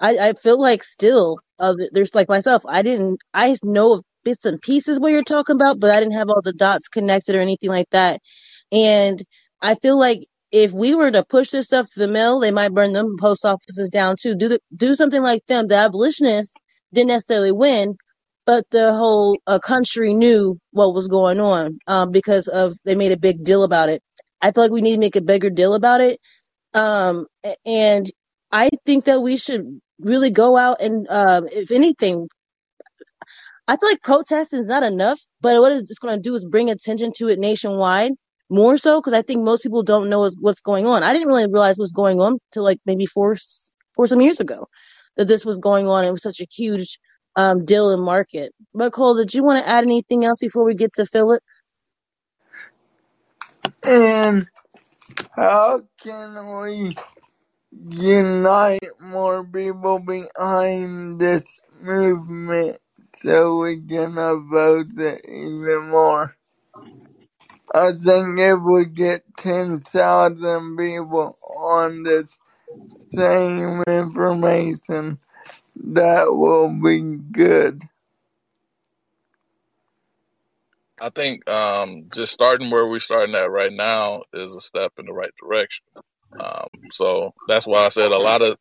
I, 0.00 0.18
I 0.18 0.32
feel 0.34 0.60
like 0.60 0.84
still 0.84 1.38
uh, 1.58 1.74
there's 1.92 2.14
like 2.14 2.28
myself. 2.28 2.62
I 2.68 2.82
didn't 2.82 3.20
I 3.32 3.56
know 3.62 3.94
of 3.94 4.02
bits 4.24 4.44
and 4.44 4.60
pieces 4.60 5.00
what 5.00 5.12
you're 5.12 5.22
talking 5.24 5.56
about, 5.56 5.80
but 5.80 5.90
I 5.90 6.00
didn't 6.00 6.18
have 6.18 6.28
all 6.28 6.42
the 6.42 6.52
dots 6.52 6.88
connected 6.88 7.34
or 7.36 7.40
anything 7.40 7.70
like 7.70 7.88
that. 7.90 8.20
And 8.72 9.22
I 9.62 9.76
feel 9.76 9.98
like 9.98 10.20
if 10.52 10.72
we 10.72 10.94
were 10.94 11.10
to 11.10 11.24
push 11.24 11.50
this 11.50 11.66
stuff 11.66 11.86
to 11.94 12.00
the 12.00 12.08
mill, 12.08 12.40
they 12.40 12.50
might 12.52 12.74
burn 12.74 12.92
them 12.92 13.16
post 13.20 13.44
offices 13.44 13.90
down 13.90 14.16
too. 14.20 14.36
Do 14.36 14.48
the, 14.48 14.60
do 14.76 14.94
something 14.94 15.22
like 15.22 15.44
them. 15.48 15.68
The 15.68 15.76
abolitionists 15.76 16.54
didn't 16.94 17.08
necessarily 17.08 17.52
win, 17.52 17.96
but 18.46 18.64
the 18.70 18.94
whole 18.94 19.38
uh, 19.46 19.58
country 19.60 20.14
knew 20.14 20.58
what 20.72 20.94
was 20.94 21.08
going 21.08 21.40
on 21.40 21.78
um, 21.86 22.12
because 22.12 22.48
of 22.48 22.74
they 22.84 22.94
made 22.96 23.12
a 23.12 23.18
big 23.18 23.44
deal 23.44 23.64
about 23.64 23.88
it. 23.90 24.02
I 24.42 24.52
feel 24.52 24.64
like 24.64 24.72
we 24.72 24.82
need 24.82 24.94
to 24.94 25.00
make 25.00 25.16
a 25.16 25.22
bigger 25.22 25.50
deal 25.50 25.74
about 25.74 26.00
it 26.00 26.10
um, 26.74 27.26
and 27.66 28.06
I 28.52 28.70
think 28.86 29.06
that 29.06 29.20
we 29.20 29.38
should 29.38 29.80
really 30.00 30.30
go 30.30 30.56
out 30.58 30.80
and, 30.80 31.08
um, 31.10 31.48
if 31.50 31.72
anything, 31.72 32.28
I 33.68 33.76
feel 33.76 33.90
like 33.90 34.02
protesting 34.02 34.60
is 34.60 34.66
not 34.66 34.82
enough, 34.84 35.20
but 35.40 35.60
what 35.60 35.72
it's 35.72 35.98
going 36.00 36.16
to 36.16 36.22
do 36.22 36.34
is 36.36 36.44
bring 36.44 36.70
attention 36.70 37.12
to 37.18 37.28
it 37.28 37.38
nationwide 37.38 38.12
more 38.50 38.78
so 38.78 39.00
because 39.00 39.12
I 39.14 39.22
think 39.22 39.44
most 39.44 39.62
people 39.62 39.82
don't 39.82 40.08
know 40.10 40.30
what's 40.40 40.60
going 40.60 40.86
on. 40.86 41.02
I 41.02 41.12
didn't 41.12 41.28
really 41.28 41.46
realize 41.46 41.78
what's 41.78 41.92
going 41.92 42.20
on 42.20 42.38
till 42.52 42.64
like 42.64 42.78
maybe 42.86 43.06
four, 43.06 43.36
four 43.96 44.06
some 44.06 44.20
years 44.20 44.40
ago 44.40 44.66
that 45.16 45.28
this 45.28 45.44
was 45.44 45.58
going 45.58 45.88
on. 45.88 46.04
It 46.04 46.12
was 46.12 46.22
such 46.22 46.40
a 46.40 46.46
huge, 46.50 46.98
um, 47.36 47.64
deal 47.64 47.90
in 47.90 48.00
market. 48.00 48.52
But 48.74 48.92
Cole, 48.92 49.16
did 49.16 49.34
you 49.34 49.44
want 49.44 49.64
to 49.64 49.68
add 49.68 49.84
anything 49.84 50.24
else 50.24 50.38
before 50.40 50.64
we 50.64 50.74
get 50.74 50.94
to 50.94 51.06
Philip? 51.06 51.42
And 53.84 54.48
how 55.36 55.82
can 56.02 56.60
we 56.62 56.96
unite 57.90 58.80
more 59.00 59.44
people 59.44 60.00
behind 60.00 61.20
this 61.20 61.44
movement 61.80 62.78
so 63.18 63.58
we 63.60 63.80
can 63.82 64.18
oppose 64.18 64.98
it 64.98 65.22
even 65.28 65.90
more? 65.90 66.36
I 67.76 67.92
think 67.92 68.38
if 68.38 68.58
we 68.58 68.86
get 68.86 69.22
10,000 69.36 70.76
people 70.78 71.36
on 71.42 72.04
this 72.04 72.26
same 73.14 73.82
information, 73.86 75.18
that 75.84 76.24
will 76.28 76.80
be 76.82 77.00
good. 77.32 77.82
I 80.98 81.10
think 81.10 81.48
um, 81.50 82.06
just 82.14 82.32
starting 82.32 82.70
where 82.70 82.86
we're 82.86 82.98
starting 82.98 83.34
at 83.34 83.50
right 83.50 83.72
now 83.72 84.22
is 84.32 84.54
a 84.54 84.60
step 84.62 84.94
in 84.98 85.04
the 85.04 85.12
right 85.12 85.34
direction. 85.38 85.84
Um, 86.40 86.68
so 86.92 87.34
that's 87.46 87.66
why 87.66 87.84
I 87.84 87.88
said 87.88 88.10
a 88.10 88.18
lot 88.18 88.40
of 88.40 88.56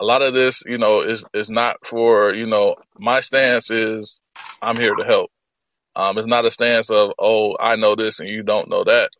a 0.00 0.04
lot 0.04 0.20
of 0.20 0.34
this, 0.34 0.62
you 0.66 0.76
know, 0.76 1.00
is 1.00 1.24
is 1.32 1.48
not 1.48 1.86
for 1.86 2.34
you 2.34 2.44
know. 2.44 2.76
My 2.98 3.20
stance 3.20 3.70
is 3.70 4.20
I'm 4.60 4.76
here 4.76 4.94
to 4.94 5.04
help. 5.06 5.30
Um, 5.96 6.18
it's 6.18 6.26
not 6.26 6.46
a 6.46 6.50
stance 6.50 6.90
of 6.90 7.12
oh 7.18 7.56
I 7.58 7.76
know 7.76 7.94
this 7.96 8.20
and 8.20 8.28
you 8.28 8.42
don't 8.42 8.70
know 8.70 8.84
that. 8.84 9.10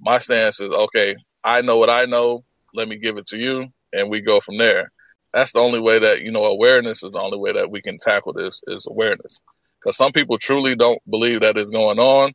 My 0.00 0.18
stance 0.18 0.60
is 0.60 0.72
okay. 0.72 1.16
I 1.44 1.62
know 1.62 1.78
what 1.78 1.90
I 1.90 2.06
know. 2.06 2.44
Let 2.74 2.88
me 2.88 2.98
give 2.98 3.16
it 3.18 3.26
to 3.28 3.38
you, 3.38 3.66
and 3.92 4.10
we 4.10 4.20
go 4.22 4.40
from 4.40 4.58
there. 4.58 4.92
That's 5.32 5.52
the 5.52 5.60
only 5.60 5.80
way 5.80 6.00
that 6.00 6.22
you 6.22 6.32
know 6.32 6.44
awareness 6.44 7.02
is 7.02 7.12
the 7.12 7.22
only 7.22 7.38
way 7.38 7.54
that 7.54 7.70
we 7.70 7.82
can 7.82 7.98
tackle 7.98 8.32
this 8.34 8.62
is 8.66 8.86
awareness. 8.88 9.40
Because 9.80 9.96
some 9.96 10.12
people 10.12 10.38
truly 10.38 10.76
don't 10.76 11.00
believe 11.08 11.40
that 11.40 11.58
is 11.58 11.70
going 11.70 11.98
on 11.98 12.32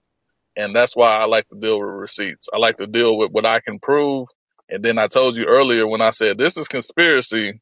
and 0.56 0.76
that's 0.76 0.96
why 0.96 1.18
I 1.18 1.26
like 1.26 1.48
to 1.50 1.60
deal 1.60 1.80
with 1.80 1.90
receipts. 1.90 2.50
I 2.54 2.58
like 2.58 2.78
to 2.78 2.88
deal 2.88 3.18
with 3.18 3.32
what 3.32 3.46
I 3.46 3.60
can 3.62 3.80
prove. 3.80 4.28
And 4.70 4.84
then 4.84 4.98
I 4.98 5.08
told 5.08 5.38
you 5.38 5.46
earlier 5.46 5.88
when 5.88 6.02
I 6.02 6.12
said 6.12 6.38
this 6.38 6.58
is 6.58 6.68
conspiracy, 6.68 7.62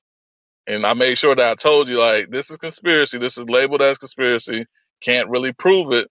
and 0.68 0.86
I 0.86 0.94
made 0.94 1.18
sure 1.18 1.36
that 1.36 1.52
I 1.52 1.56
told 1.56 1.90
you 1.90 2.00
like 2.00 2.30
this 2.30 2.52
is 2.52 2.58
conspiracy. 2.58 3.18
This 3.20 3.38
is 3.38 3.50
labeled 3.50 3.82
as 3.82 3.98
conspiracy. 3.98 4.66
Can't 5.02 5.30
really 5.30 5.54
prove 5.54 5.92
it. 5.94 6.10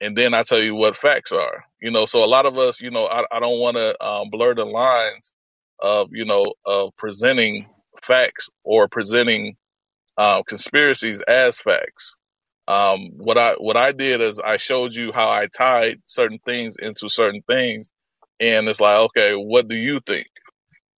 And 0.00 0.16
then 0.16 0.34
I 0.34 0.44
tell 0.44 0.62
you 0.62 0.74
what 0.74 0.96
facts 0.96 1.32
are. 1.32 1.64
You 1.80 1.90
know, 1.92 2.06
so 2.06 2.24
a 2.24 2.26
lot 2.26 2.46
of 2.46 2.58
us, 2.58 2.80
you 2.80 2.90
know, 2.90 3.06
I, 3.06 3.24
I 3.32 3.40
don't 3.40 3.60
want 3.60 3.76
to 3.78 4.04
um, 4.04 4.30
blur 4.30 4.54
the 4.54 4.64
lines 4.66 5.32
of 5.80 6.08
you 6.12 6.24
know 6.26 6.44
of 6.66 6.96
presenting 6.96 7.68
facts 8.02 8.50
or 8.64 8.88
presenting 8.88 9.56
uh, 10.18 10.42
conspiracies 10.44 11.22
as 11.28 11.60
facts 11.60 12.12
um, 12.66 13.10
what 13.18 13.36
I 13.36 13.54
what 13.58 13.76
I 13.76 13.92
did 13.92 14.20
is 14.22 14.38
I 14.38 14.56
showed 14.56 14.94
you 14.94 15.12
how 15.12 15.28
I 15.28 15.46
tied 15.54 16.00
certain 16.06 16.38
things 16.44 16.76
into 16.78 17.08
certain 17.08 17.42
things, 17.46 17.92
and 18.40 18.68
it's 18.68 18.80
like, 18.80 18.98
okay, 19.00 19.32
what 19.34 19.68
do 19.68 19.76
you 19.76 20.00
think? 20.00 20.26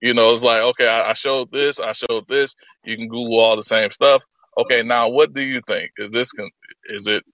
You 0.02 0.14
know, 0.14 0.32
it's 0.32 0.42
like, 0.44 0.62
okay, 0.62 0.88
I, 0.88 1.10
I 1.10 1.14
showed 1.14 1.52
this, 1.52 1.80
I 1.80 1.92
showed 1.92 2.28
this. 2.28 2.54
You 2.84 2.96
can 2.96 3.08
Google 3.08 3.40
all 3.40 3.56
the 3.56 3.62
same 3.62 3.90
stuff. 3.92 4.22
Okay, 4.58 4.82
now 4.82 5.10
what 5.10 5.34
do 5.34 5.42
you 5.42 5.62
think? 5.66 5.92
Is 5.98 6.10
this 6.12 6.32
con- 6.32 6.50
is 6.86 7.06
it 7.08 7.24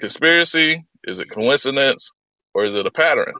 conspiracy? 0.00 0.86
Is 1.08 1.20
it 1.20 1.30
coincidence? 1.30 2.10
Or 2.54 2.64
is 2.64 2.74
it 2.74 2.86
a 2.86 2.90
pattern? 2.90 3.34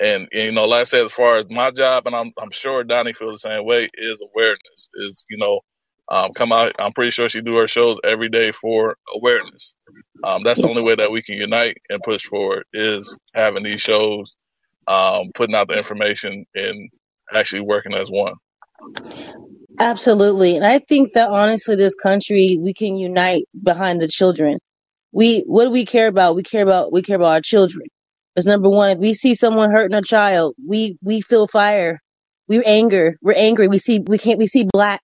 And, 0.00 0.28
and, 0.32 0.44
you 0.44 0.52
know, 0.52 0.64
like 0.64 0.82
I 0.82 0.84
said, 0.84 1.04
as 1.06 1.12
far 1.12 1.38
as 1.38 1.46
my 1.48 1.70
job, 1.70 2.06
and 2.06 2.16
I'm 2.16 2.32
I'm 2.40 2.50
sure 2.50 2.82
Donnie 2.82 3.12
feels 3.12 3.40
the 3.40 3.48
same 3.48 3.64
way, 3.64 3.88
is 3.94 4.20
awareness. 4.20 4.88
Is 4.94 5.24
you 5.30 5.38
know, 5.38 5.60
um, 6.08 6.32
come 6.34 6.52
out. 6.52 6.72
I'm 6.78 6.92
pretty 6.92 7.10
sure 7.12 7.28
she 7.28 7.40
do 7.40 7.56
her 7.56 7.68
shows 7.68 7.98
every 8.04 8.28
day 8.28 8.52
for 8.52 8.96
awareness. 9.14 9.74
Um, 10.24 10.42
that's 10.44 10.60
the 10.60 10.68
only 10.68 10.84
way 10.86 10.96
that 10.96 11.12
we 11.12 11.22
can 11.22 11.36
unite 11.36 11.78
and 11.88 12.02
push 12.02 12.24
forward 12.24 12.64
is 12.72 13.16
having 13.34 13.62
these 13.62 13.80
shows, 13.80 14.36
um, 14.88 15.30
putting 15.34 15.54
out 15.54 15.68
the 15.68 15.74
information 15.74 16.46
and 16.54 16.90
actually 17.32 17.62
working 17.62 17.94
as 17.94 18.10
one. 18.10 18.34
Absolutely. 19.78 20.56
And 20.56 20.66
I 20.66 20.80
think 20.80 21.12
that 21.14 21.30
honestly, 21.30 21.76
this 21.76 21.94
country, 21.94 22.58
we 22.60 22.74
can 22.74 22.96
unite 22.96 23.44
behind 23.60 24.00
the 24.00 24.08
children. 24.08 24.58
We, 25.12 25.40
what 25.46 25.64
do 25.64 25.70
we 25.70 25.84
care 25.84 26.08
about? 26.08 26.36
We 26.36 26.42
care 26.42 26.62
about, 26.62 26.92
we 26.92 27.02
care 27.02 27.16
about 27.16 27.32
our 27.32 27.40
children. 27.40 27.86
Because 28.34 28.46
number 28.46 28.70
one, 28.70 28.90
if 28.90 28.98
we 28.98 29.14
see 29.14 29.34
someone 29.34 29.70
hurting 29.70 29.96
a 29.96 30.02
child, 30.02 30.54
we, 30.66 30.96
we 31.02 31.20
feel 31.20 31.46
fire. 31.46 32.00
We're 32.48 32.62
anger. 32.66 33.16
We're 33.22 33.34
angry. 33.34 33.68
We 33.68 33.78
see 33.78 34.00
we 34.00 34.18
can't 34.18 34.38
we 34.38 34.46
see 34.46 34.66
black 34.70 35.00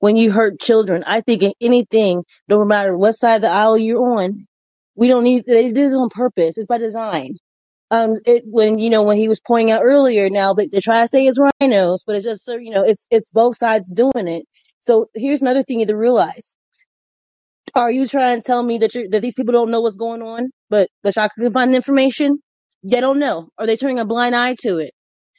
when 0.00 0.16
you 0.16 0.30
hurt 0.30 0.60
children. 0.60 1.02
I 1.06 1.20
think 1.20 1.42
in 1.42 1.52
anything, 1.60 2.22
no 2.48 2.64
matter 2.64 2.96
what 2.96 3.12
side 3.14 3.36
of 3.36 3.42
the 3.42 3.48
aisle 3.48 3.78
you're 3.78 4.20
on, 4.20 4.46
we 4.94 5.08
don't 5.08 5.24
need 5.24 5.44
they 5.46 5.72
did 5.72 5.92
on 5.92 6.10
purpose. 6.10 6.58
It's 6.58 6.66
by 6.66 6.78
design. 6.78 7.36
Um 7.90 8.16
it 8.24 8.44
when 8.46 8.78
you 8.78 8.90
know 8.90 9.02
when 9.02 9.16
he 9.16 9.28
was 9.28 9.40
pointing 9.40 9.72
out 9.72 9.82
earlier 9.84 10.28
now 10.30 10.54
but 10.54 10.70
they 10.70 10.80
try 10.80 11.02
to 11.02 11.08
say 11.08 11.26
it's 11.26 11.38
RINOs, 11.38 12.00
but 12.06 12.16
it's 12.16 12.24
just 12.24 12.44
so 12.44 12.56
you 12.56 12.70
know, 12.70 12.84
it's 12.84 13.06
it's 13.10 13.30
both 13.30 13.56
sides 13.56 13.92
doing 13.92 14.28
it. 14.28 14.44
So 14.80 15.08
here's 15.14 15.40
another 15.40 15.62
thing 15.62 15.80
you 15.80 15.86
have 15.86 15.88
to 15.88 15.96
realize. 15.96 16.54
Are 17.74 17.90
you 17.90 18.06
trying 18.08 18.40
to 18.40 18.46
tell 18.46 18.62
me 18.62 18.78
that 18.78 18.94
you 18.94 19.08
that 19.10 19.20
these 19.22 19.34
people 19.34 19.52
don't 19.52 19.70
know 19.70 19.80
what's 19.80 19.96
going 19.96 20.22
on, 20.22 20.50
but 20.70 20.88
the 21.04 21.12
y'all 21.16 21.28
can 21.38 21.52
find 21.52 21.72
the 21.72 21.76
information? 21.76 22.38
They 22.84 23.00
don't 23.00 23.18
know. 23.18 23.48
Are 23.58 23.66
they 23.66 23.76
turning 23.76 23.98
a 24.00 24.04
blind 24.04 24.36
eye 24.36 24.56
to 24.62 24.78
it? 24.78 24.92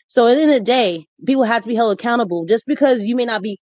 So 0.09 0.27
at 0.27 0.35
the 0.35 0.41
end 0.43 0.51
of 0.51 0.59
the 0.59 0.63
day, 0.65 1.05
people 1.25 1.43
have 1.45 1.63
to 1.63 1.69
be 1.69 1.75
held 1.75 1.93
accountable. 1.93 2.45
Just 2.47 2.65
because 2.67 3.01
you 3.03 3.15
may 3.15 3.25
not 3.25 3.43
be 3.43 3.59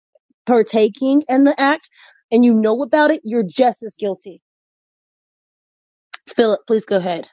partaking 0.46 1.24
in 1.28 1.44
the 1.44 1.58
act 1.60 1.88
and 2.32 2.44
you 2.44 2.54
know 2.54 2.82
about 2.82 3.10
it, 3.12 3.22
you're 3.24 3.44
just 3.48 3.82
as 3.82 3.96
guilty. 3.98 4.42
Philip, 6.28 6.60
please 6.66 6.84
go 6.86 6.96
ahead. 6.98 7.28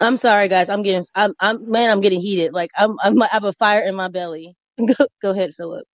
I'm 0.00 0.16
sorry, 0.16 0.48
guys. 0.48 0.68
I'm 0.68 0.82
getting, 0.82 1.06
I'm, 1.14 1.32
I'm, 1.40 1.70
man, 1.70 1.90
I'm 1.90 2.00
getting 2.02 2.20
heated. 2.20 2.52
Like 2.54 2.70
I'm, 2.76 2.96
I'm 3.02 3.22
I 3.22 3.28
have 3.32 3.44
a 3.44 3.52
fire 3.54 3.82
in 3.82 3.94
my 3.96 4.08
belly. 4.08 4.54
go, 4.78 5.06
go 5.22 5.30
ahead, 5.32 5.52
Philip. 5.56 5.86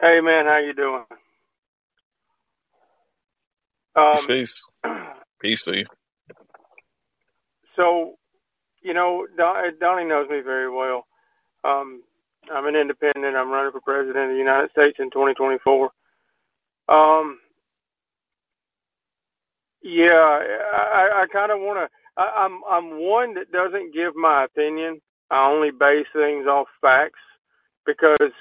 Hey 0.00 0.20
man, 0.22 0.46
how 0.46 0.58
you 0.58 0.74
doing? 0.74 1.04
Um, 3.94 4.14
Peace, 4.26 4.26
peace. 4.26 4.64
Peace 5.40 5.64
to 5.64 5.76
you. 5.76 5.86
so 7.76 8.14
you 8.82 8.94
know, 8.94 9.26
Don, 9.36 9.78
Donnie 9.80 10.04
knows 10.04 10.28
me 10.28 10.40
very 10.40 10.70
well. 10.70 11.06
Um, 11.64 12.02
I'm 12.52 12.66
an 12.66 12.74
independent. 12.74 13.36
I'm 13.36 13.50
running 13.50 13.72
for 13.72 13.80
president 13.80 14.30
of 14.30 14.30
the 14.30 14.36
United 14.36 14.70
States 14.72 14.96
in 14.98 15.10
2024. 15.10 15.90
Um, 16.88 17.38
yeah, 19.82 20.40
I, 20.74 21.22
I 21.22 21.26
kind 21.32 21.52
of 21.52 21.58
want 21.60 21.78
to. 21.78 21.88
I'm 22.20 22.60
I'm 22.68 23.00
one 23.00 23.34
that 23.34 23.52
doesn't 23.52 23.94
give 23.94 24.14
my 24.14 24.44
opinion. 24.44 25.00
I 25.30 25.48
only 25.48 25.70
base 25.70 26.06
things 26.12 26.46
off 26.46 26.66
facts 26.80 27.20
because, 27.86 28.32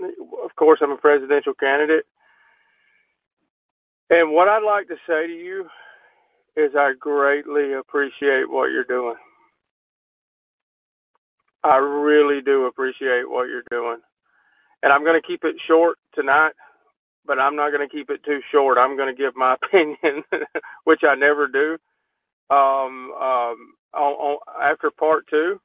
of 0.00 0.56
course, 0.56 0.80
I'm 0.82 0.90
a 0.90 0.96
presidential 0.96 1.54
candidate. 1.54 2.04
And 4.10 4.32
what 4.32 4.48
I'd 4.48 4.64
like 4.64 4.88
to 4.88 4.96
say 5.06 5.26
to 5.26 5.32
you 5.32 5.66
is 6.56 6.72
I 6.76 6.92
greatly 6.98 7.74
appreciate 7.74 8.48
what 8.50 8.70
you're 8.70 8.84
doing. 8.84 9.16
I 11.64 11.76
really 11.76 12.40
do 12.42 12.66
appreciate 12.66 13.28
what 13.28 13.48
you're 13.48 13.64
doing. 13.70 13.98
And 14.82 14.92
I'm 14.92 15.04
going 15.04 15.20
to 15.20 15.26
keep 15.26 15.44
it 15.44 15.56
short 15.66 15.98
tonight, 16.14 16.52
but 17.26 17.38
I'm 17.38 17.56
not 17.56 17.70
going 17.72 17.86
to 17.86 17.94
keep 17.94 18.10
it 18.10 18.24
too 18.24 18.40
short. 18.52 18.78
I'm 18.78 18.96
going 18.96 19.14
to 19.14 19.22
give 19.22 19.36
my 19.36 19.56
opinion, 19.62 20.24
which 20.84 21.00
I 21.08 21.14
never 21.14 21.48
do, 21.48 21.76
um, 22.50 23.12
um, 23.12 23.56
on, 23.94 24.12
on, 24.18 24.38
after 24.62 24.90
part 24.90 25.24
two. 25.28 25.60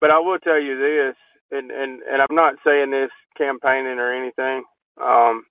But 0.00 0.10
I 0.10 0.18
will 0.18 0.38
tell 0.38 0.60
you 0.60 0.76
this, 0.78 1.16
and, 1.52 1.70
and, 1.70 2.02
and 2.02 2.22
I'm 2.22 2.36
not 2.36 2.54
saying 2.66 2.90
this 2.90 3.10
campaigning 3.38 3.98
or 3.98 4.12
anything. 4.12 4.64
Um, 5.00 5.44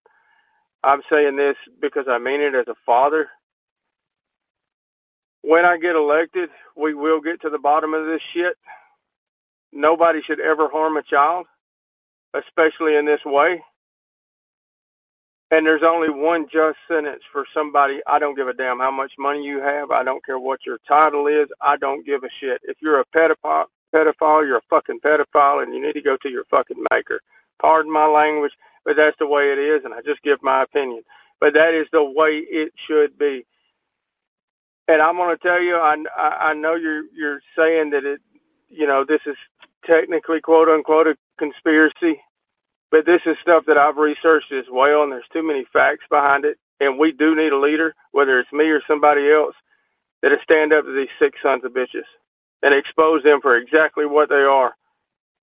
I'm 0.83 1.01
saying 1.11 1.35
this 1.37 1.55
because 1.81 2.05
I 2.09 2.17
mean 2.17 2.41
it 2.41 2.55
as 2.55 2.67
a 2.67 2.75
father. 2.85 3.27
When 5.43 5.65
I 5.65 5.77
get 5.77 5.95
elected, 5.95 6.49
we 6.75 6.93
will 6.93 7.21
get 7.21 7.41
to 7.41 7.49
the 7.49 7.59
bottom 7.59 7.93
of 7.93 8.05
this 8.05 8.21
shit. 8.33 8.53
Nobody 9.73 10.19
should 10.25 10.39
ever 10.39 10.69
harm 10.69 10.97
a 10.97 11.03
child, 11.03 11.45
especially 12.35 12.95
in 12.95 13.05
this 13.05 13.21
way. 13.25 13.61
And 15.51 15.65
there's 15.65 15.83
only 15.85 16.09
one 16.09 16.45
just 16.45 16.77
sentence 16.87 17.21
for 17.31 17.45
somebody. 17.53 17.99
I 18.07 18.19
don't 18.19 18.35
give 18.35 18.47
a 18.47 18.53
damn 18.53 18.79
how 18.79 18.91
much 18.91 19.11
money 19.19 19.43
you 19.43 19.59
have. 19.59 19.91
I 19.91 20.03
don't 20.03 20.25
care 20.25 20.39
what 20.39 20.59
your 20.65 20.77
title 20.87 21.27
is. 21.27 21.49
I 21.61 21.75
don't 21.77 22.05
give 22.05 22.23
a 22.23 22.29
shit. 22.39 22.61
If 22.63 22.77
you're 22.81 23.01
a 23.01 23.05
pedophile, 23.15 23.65
pedophile, 23.93 24.47
you're 24.47 24.57
a 24.57 24.69
fucking 24.69 24.99
pedophile, 25.05 25.61
and 25.61 25.73
you 25.73 25.85
need 25.85 25.93
to 25.93 26.01
go 26.01 26.15
to 26.21 26.29
your 26.29 26.45
fucking 26.49 26.81
maker. 26.91 27.19
Pardon 27.61 27.91
my 27.91 28.07
language, 28.07 28.53
but 28.85 28.95
that's 28.97 29.17
the 29.19 29.27
way 29.27 29.53
it 29.53 29.59
is, 29.59 29.83
and 29.85 29.93
I 29.93 30.01
just 30.01 30.23
give 30.23 30.39
my 30.43 30.63
opinion. 30.63 31.03
But 31.39 31.53
that 31.53 31.73
is 31.79 31.87
the 31.91 32.03
way 32.03 32.43
it 32.49 32.73
should 32.87 33.17
be. 33.17 33.45
And 34.87 35.01
I'm 35.01 35.17
going 35.17 35.35
to 35.35 35.41
tell 35.41 35.61
you, 35.61 35.75
I, 35.75 35.95
I 36.17 36.53
know 36.53 36.75
you're 36.75 37.03
you're 37.15 37.41
saying 37.57 37.91
that 37.91 38.05
it, 38.05 38.21
you 38.69 38.87
know, 38.87 39.05
this 39.07 39.21
is 39.27 39.37
technically 39.85 40.41
quote 40.41 40.69
unquote 40.69 41.07
a 41.07 41.15
conspiracy, 41.39 42.19
but 42.91 43.05
this 43.05 43.21
is 43.25 43.37
stuff 43.41 43.65
that 43.67 43.77
I've 43.77 43.97
researched 43.97 44.51
as 44.51 44.65
well, 44.71 45.03
and 45.03 45.11
there's 45.11 45.29
too 45.33 45.43
many 45.47 45.65
facts 45.73 46.05
behind 46.09 46.45
it. 46.45 46.57
And 46.79 46.99
we 46.99 47.11
do 47.13 47.35
need 47.35 47.53
a 47.53 47.59
leader, 47.59 47.95
whether 48.11 48.39
it's 48.39 48.51
me 48.53 48.65
or 48.65 48.81
somebody 48.87 49.31
else, 49.31 49.55
that'll 50.21 50.37
stand 50.43 50.73
up 50.73 50.85
to 50.85 50.95
these 50.95 51.13
six 51.19 51.37
sons 51.43 51.63
of 51.65 51.73
bitches 51.73 52.09
and 52.63 52.73
expose 52.75 53.23
them 53.23 53.39
for 53.41 53.57
exactly 53.57 54.05
what 54.05 54.29
they 54.29 54.35
are 54.45 54.73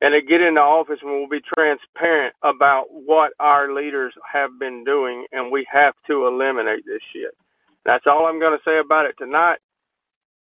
and 0.01 0.13
to 0.13 0.21
get 0.23 0.41
into 0.41 0.61
office 0.61 0.99
and 1.03 1.11
we'll 1.11 1.29
be 1.29 1.45
transparent 1.55 2.35
about 2.43 2.87
what 2.91 3.33
our 3.41 3.75
leaders 3.75 4.15
have 4.33 4.51
been 4.59 4.85
doing 4.85 5.27
and 5.33 5.51
we 5.51 5.67
have 5.71 5.95
to 6.07 6.27
eliminate 6.27 6.85
this 6.87 7.03
shit. 7.13 7.35
That's 7.85 8.05
all 8.07 8.27
I'm 8.27 8.41
going 8.41 8.57
to 8.57 8.65
say 8.65 8.79
about 8.79 9.07
it 9.07 9.17
tonight 9.19 9.59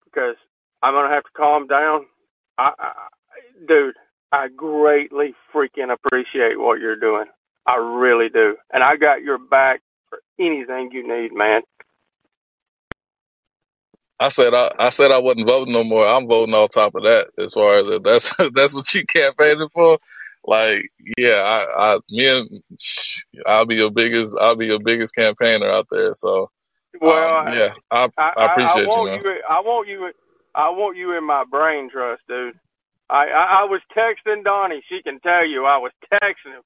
because 0.05 0.37
I'm 0.83 0.95
going 0.95 1.09
to 1.09 1.15
have 1.15 1.25
to 1.25 1.31
calm 1.37 1.67
down. 1.67 2.07
I, 2.59 2.73
I, 2.79 2.93
dude, 3.67 3.95
I 4.33 4.49
greatly 4.55 5.35
freaking 5.55 5.93
appreciate 5.93 6.59
what 6.59 6.81
you're 6.81 6.99
doing. 6.99 7.27
I 7.67 7.77
really 7.77 8.29
do. 8.29 8.57
And 8.73 8.83
I 8.83 8.97
got 8.97 9.23
your 9.23 9.39
back 9.39 9.81
for 10.09 10.19
anything 10.39 10.91
you 10.93 11.07
need, 11.07 11.33
man. 11.33 11.63
I 14.21 14.29
said 14.31 14.55
I, 14.55 14.73
I 14.79 14.91
said 14.91 15.13
I 15.13 15.19
wasn't 15.19 15.47
voting 15.47 15.73
no 15.73 15.85
more. 15.85 16.07
I'm 16.07 16.27
voting 16.27 16.55
on 16.55 16.69
top 16.69 16.95
of 16.95 17.03
that. 17.03 17.31
As 17.39 17.55
far 17.55 17.79
as 17.79 18.01
that's 18.03 18.33
that's 18.55 18.75
what 18.75 18.93
you 18.95 19.05
campaigning 19.07 19.69
for. 19.73 19.99
Like, 20.45 20.91
yeah, 21.19 21.43
I, 21.43 21.95
I 21.95 21.99
me 22.11 22.29
and 22.29 22.63
I'll 23.47 23.67
be 23.67 23.77
your 23.77 23.91
biggest 23.91 24.37
I'll 24.41 24.57
be 24.57 24.67
your 24.67 24.81
biggest 24.81 25.15
campaigner 25.15 25.71
out 25.71 25.87
there. 25.91 26.15
So, 26.15 26.51
Well, 27.01 27.39
um, 27.39 27.53
yeah, 27.53 27.75
I 27.91 28.09
I, 28.17 28.23
I 28.23 28.33
I, 28.37 28.47
I 28.47 28.53
appreciate 28.53 28.97
you, 28.97 29.05
man. 29.05 29.21
you. 29.25 29.41
I 29.49 29.61
want 29.61 29.89
you. 29.89 30.11
I 30.55 30.71
want 30.71 30.97
you 30.97 31.17
in 31.17 31.25
my 31.25 31.45
brain 31.49 31.91
trust, 31.91 32.23
dude. 32.29 32.59
I, 33.11 33.27
I 33.27 33.61
I 33.61 33.65
was 33.65 33.81
texting 33.97 34.43
Donnie. 34.45 34.83
She 34.89 35.03
can 35.03 35.21
tell 35.21 35.47
you 35.47 35.65
I 35.65 35.79
was 35.79 35.93
texting 36.13 36.57
him. 36.57 36.63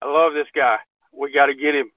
I 0.00 0.06
love 0.06 0.32
this 0.32 0.48
guy. 0.54 0.76
We 1.12 1.32
got 1.32 1.46
to 1.46 1.54
get 1.54 1.74
him. 1.74 1.90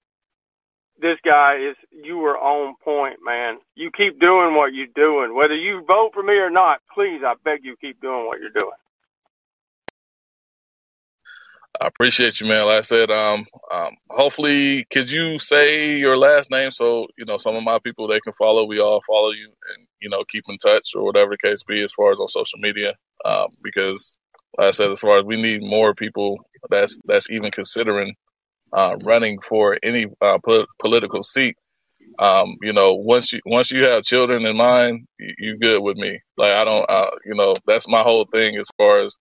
This 1.02 1.18
guy 1.26 1.58
is. 1.72 1.78
You 1.92 2.18
were 2.20 2.38
on 2.38 2.76
point, 2.84 3.20
man. 3.26 3.60
You 3.76 3.92
keep 3.98 4.20
doing 4.20 4.56
what 4.56 4.74
you're 4.74 4.94
doing, 4.96 5.36
whether 5.36 5.56
you 5.56 5.84
vote 5.88 6.12
for 6.14 6.24
me 6.24 6.36
or 6.36 6.52
not. 6.52 6.80
Please, 6.94 7.22
I 7.26 7.36
beg 7.46 7.62
you, 7.66 7.76
keep 7.82 8.02
doing 8.02 8.28
what 8.28 8.40
you're 8.40 8.52
doing. 8.52 8.78
I 11.82 11.88
appreciate 11.88 12.42
you, 12.42 12.48
man. 12.48 12.66
Like 12.66 12.80
I 12.80 12.82
said, 12.82 13.12
um, 13.12 13.46
um, 13.72 13.92
hopefully, 14.10 14.86
could 14.92 15.12
you 15.12 15.40
say 15.40 15.96
your 15.96 16.18
last 16.18 16.52
name 16.52 16.72
so 16.72 17.08
you 17.18 17.26
know 17.26 17.38
some 17.38 17.56
of 17.56 17.64
my 17.64 17.80
people 17.80 18.08
they 18.08 18.20
can 18.22 18.34
follow. 18.34 18.66
We 18.66 18.80
all 18.80 19.02
follow 19.08 19.32
you, 19.32 19.48
and 19.48 19.88
you 20.02 20.10
know 20.10 20.24
keep 20.30 20.46
in 20.50 20.58
touch 20.58 20.92
or 20.96 21.04
whatever 21.04 21.32
the 21.32 21.48
case 21.50 21.64
be 21.64 21.84
as 21.84 21.94
far 21.94 22.14
as 22.14 22.20
on 22.20 22.30
social 22.30 22.60
media. 22.60 22.94
Um, 23.26 23.48
because 23.64 24.18
like 24.58 24.70
I 24.70 24.72
said, 24.72 24.92
as 24.92 25.02
far 25.02 25.20
as 25.20 25.26
we 25.26 25.42
need 25.42 25.62
more 25.64 25.96
people 25.96 26.40
that's 26.70 26.98
that's 27.06 27.30
even 27.30 27.52
considering 27.52 28.16
uh, 28.74 28.96
running 29.04 29.40
for 29.40 29.78
any 29.84 30.06
uh, 30.22 30.38
po- 30.46 30.66
political 30.80 31.24
seat. 31.24 31.56
Um, 32.20 32.56
you 32.62 32.74
know, 32.74 32.96
once 32.96 33.32
you 33.34 33.40
once 33.46 33.72
you 33.72 33.84
have 33.86 34.04
children 34.04 34.46
in 34.46 34.58
mind, 34.58 35.08
you, 35.20 35.34
you 35.40 35.58
good 35.58 35.82
with 35.82 35.98
me. 35.98 36.20
Like 36.38 36.52
I 36.52 36.64
don't, 36.64 36.90
uh, 36.90 37.12
you 37.26 37.36
know, 37.36 37.54
that's 37.66 37.88
my 37.88 38.02
whole 38.04 38.28
thing 38.32 38.58
as 38.58 38.68
far 38.78 39.04
as 39.06 39.16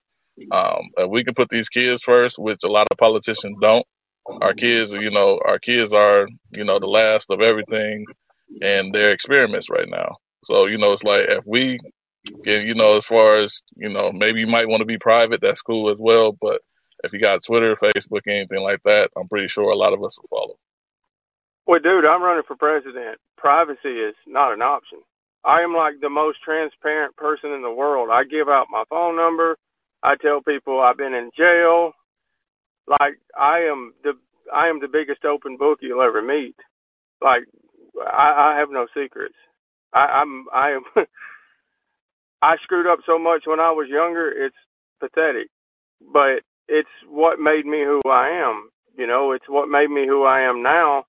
um, 0.53 1.11
we 1.11 1.25
can 1.25 1.35
put 1.35 1.49
these 1.51 1.69
kids 1.69 2.03
first, 2.03 2.39
which 2.39 2.61
a 2.65 2.69
lot 2.69 2.89
of 2.91 2.99
politicians 2.99 3.57
don't. 3.61 3.87
Our 4.41 4.55
kids, 4.55 4.93
you 4.93 5.11
know, 5.11 5.41
our 5.45 5.59
kids 5.59 5.93
are, 5.93 6.27
you 6.57 6.65
know, 6.65 6.79
the 6.79 6.87
last 6.87 7.27
of 7.31 7.41
everything, 7.41 8.05
and 8.61 8.93
they're 8.95 9.13
experiments 9.13 9.71
right 9.71 9.89
now. 9.89 10.17
So, 10.45 10.67
you 10.67 10.79
know, 10.79 10.93
it's 10.93 11.05
like 11.05 11.23
if 11.29 11.45
we 11.47 11.79
you 12.45 12.75
know, 12.75 12.97
as 12.97 13.07
far 13.07 13.41
as 13.41 13.63
you 13.77 13.89
know, 13.89 14.13
maybe 14.13 14.41
you 14.41 14.47
might 14.47 14.69
want 14.69 14.81
to 14.81 14.87
be 14.87 14.99
private. 14.99 15.41
That's 15.41 15.63
cool 15.63 15.91
as 15.91 15.99
well. 16.01 16.37
But 16.39 16.61
if 17.05 17.13
you 17.13 17.21
got 17.21 17.45
Twitter, 17.45 17.77
Facebook, 17.77 18.23
anything 18.27 18.61
like 18.63 18.83
that, 18.85 19.11
I'm 19.17 19.29
pretty 19.29 19.49
sure 19.49 19.71
a 19.71 19.77
lot 19.77 19.93
of 19.93 20.03
us 20.05 20.19
will 20.19 20.29
follow. 20.29 20.57
Well, 21.67 21.81
dude, 21.81 22.05
I'm 22.05 22.23
running 22.23 22.45
for 22.47 22.57
president. 22.57 23.19
Privacy 23.37 23.89
is 23.89 24.15
not 24.27 24.53
an 24.53 24.63
option. 24.63 24.99
I 25.45 25.63
am 25.63 25.75
like 25.75 26.01
the 26.01 26.11
most 26.11 26.39
transparent 26.45 27.17
person 27.17 27.53
in 27.53 27.63
the 27.63 27.71
world. 27.71 28.11
I 28.13 28.25
give 28.25 28.49
out 28.49 28.67
my 28.71 28.85
phone 28.91 29.17
number. 29.17 29.57
I 30.03 30.17
tell 30.17 30.43
people 30.43 30.81
I've 30.81 30.99
been 30.99 31.15
in 31.15 31.31
jail. 31.37 31.93
Like 32.87 33.19
I 33.39 33.61
am 33.71 33.95
the 34.03 34.13
I 34.53 34.69
am 34.69 34.81
the 34.81 34.89
biggest 34.89 35.25
open 35.25 35.57
book 35.57 35.79
you'll 35.81 36.03
ever 36.03 36.23
meet. 36.23 36.57
Like 37.23 37.45
I, 38.01 38.55
I 38.55 38.59
have 38.59 38.71
no 38.71 38.87
secrets. 38.95 39.37
I, 39.95 40.21
I'm 40.23 40.47
I 40.53 40.71
am 40.73 40.83
I 42.43 42.57
screwed 42.63 42.87
up 42.87 43.01
so 43.07 43.19
much 43.19 43.43
when 43.47 43.61
I 43.61 43.71
was 43.71 43.89
younger, 43.89 44.31
it's 44.31 44.57
pathetic. 45.01 45.49
But 46.01 46.43
it's 46.71 46.89
what 47.09 47.41
made 47.41 47.67
me 47.67 47.83
who 47.85 48.01
I 48.09 48.31
am. 48.31 48.71
You 48.97 49.07
know, 49.07 49.33
it's 49.33 49.49
what 49.49 49.69
made 49.69 49.91
me 49.91 50.07
who 50.07 50.25
I 50.25 50.43
am 50.43 50.63
now. 50.63 51.05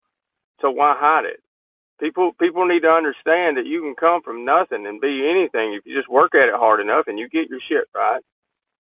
So 0.61 0.71
why 0.71 0.95
hide 0.97 1.25
it? 1.25 1.41
People 1.99 2.33
people 2.39 2.67
need 2.67 2.81
to 2.81 2.89
understand 2.89 3.57
that 3.57 3.67
you 3.67 3.81
can 3.81 3.95
come 3.95 4.21
from 4.23 4.45
nothing 4.45 4.87
and 4.87 4.99
be 4.99 5.29
anything 5.29 5.73
if 5.73 5.85
you 5.85 5.95
just 5.95 6.09
work 6.09 6.33
at 6.35 6.49
it 6.49 6.55
hard 6.57 6.81
enough 6.81 7.05
and 7.07 7.19
you 7.19 7.29
get 7.29 7.49
your 7.49 7.61
shit 7.69 7.87
right. 7.95 8.21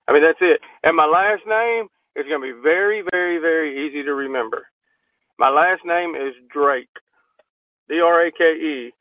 I 0.07 0.13
mean 0.13 0.23
that's 0.23 0.41
it. 0.41 0.61
And 0.83 0.97
my 0.97 1.05
last 1.05 1.43
name 1.47 1.87
is 2.15 2.25
gonna 2.29 2.41
be 2.41 2.59
very, 2.63 3.03
very, 3.11 3.39
very 3.39 3.87
easy 3.87 4.03
to 4.03 4.13
remember. 4.13 4.67
My 5.39 5.49
last 5.49 5.85
name 5.85 6.15
is 6.15 6.33
Drake. 6.51 6.89
D 7.89 8.01
R 8.01 8.27
A 8.27 8.31
K 8.31 8.43
E 8.43 8.93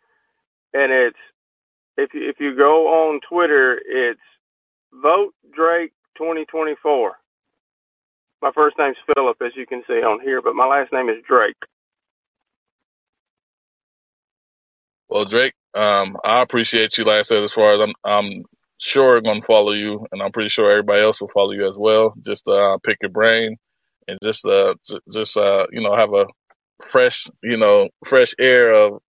and 0.75 0.93
it's 0.93 1.19
if 1.97 2.15
you 2.15 2.29
if 2.29 2.37
you 2.41 2.57
go 2.57 2.89
on 2.89 3.21
Twitter 3.29 3.81
it's 3.87 4.21
vote 5.03 5.33
Drake 5.55 5.93
twenty 6.17 6.45
twenty 6.47 6.75
four. 6.83 7.13
My 8.43 8.51
first 8.53 8.77
name's 8.77 8.97
Philip 9.15 9.37
as 9.41 9.53
you 9.55 9.67
can 9.67 9.85
see 9.87 10.03
on 10.03 10.21
here, 10.21 10.43
but 10.43 10.57
my 10.57 10.67
last 10.67 10.93
name 10.93 11.09
is 11.09 11.23
Drake. 11.27 11.55
Well, 15.09 15.25
Drake, 15.25 15.55
um, 15.75 16.17
I 16.25 16.43
appreciate 16.43 16.99
you. 16.99 17.05
Like 17.05 17.21
I 17.21 17.23
said, 17.23 17.45
as 17.45 17.53
far 17.53 17.77
as 17.77 17.85
I'm, 17.85 17.95
I'm 18.05 18.43
sure 18.79 19.21
going 19.21 19.43
to 19.43 19.47
follow 19.47 19.73
you, 19.73 20.07
and 20.11 20.21
I'm 20.21 20.33
pretty 20.33 20.49
sure 20.49 20.69
everybody 20.69 21.03
else 21.03 21.21
will 21.21 21.31
follow 21.33 21.53
you 21.53 21.69
as 21.69 21.77
well. 21.79 22.15
Just 22.21 22.49
uh, 22.49 22.79
pick 22.85 22.99
your 23.01 23.11
brain 23.11 23.57
and 24.09 24.19
just 24.25 24.45
uh, 24.45 24.75
just 25.13 25.37
uh, 25.37 25.67
you 25.71 25.81
know, 25.81 25.95
have 25.95 26.13
a 26.13 26.27
fresh, 26.91 27.29
you 27.45 27.57
know, 27.57 27.89
fresh 28.07 28.35
air 28.41 28.73
of 28.73 29.01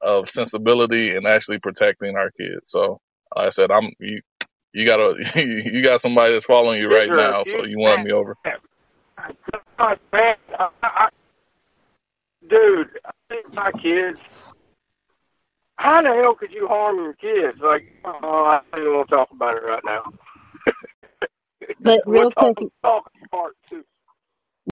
of 0.00 0.28
sensibility 0.28 1.10
and 1.10 1.26
actually 1.26 1.60
protecting 1.60 2.16
our 2.16 2.32
kids. 2.32 2.64
So, 2.66 3.00
like 3.36 3.46
I 3.46 3.50
said, 3.50 3.70
I'm 3.70 3.92
you. 4.00 4.20
You 4.72 4.86
got 4.86 5.00
a 5.00 5.14
you 5.44 5.82
got 5.82 6.00
somebody 6.00 6.32
that's 6.32 6.46
following 6.46 6.80
you 6.80 6.92
right 6.92 7.08
now, 7.08 7.44
so 7.44 7.64
you 7.64 7.78
won 7.78 8.02
me 8.02 8.10
over. 8.10 8.36
Dude, 12.48 12.88
I 13.04 13.10
think 13.28 13.54
my 13.54 13.70
kids 13.72 14.18
how 15.82 16.00
the 16.00 16.08
hell 16.08 16.34
could 16.34 16.52
you 16.52 16.68
harm 16.68 16.96
your 16.96 17.14
kids? 17.14 17.58
Like, 17.60 17.84
oh, 18.04 18.60
I 18.72 18.76
don't 18.76 18.94
want 18.94 19.08
to 19.08 19.16
talk 19.16 19.28
about 19.32 19.56
it 19.56 19.64
right 19.64 19.82
now. 19.84 20.02
but 21.80 22.00
real 22.06 22.30
quick, 22.30 22.56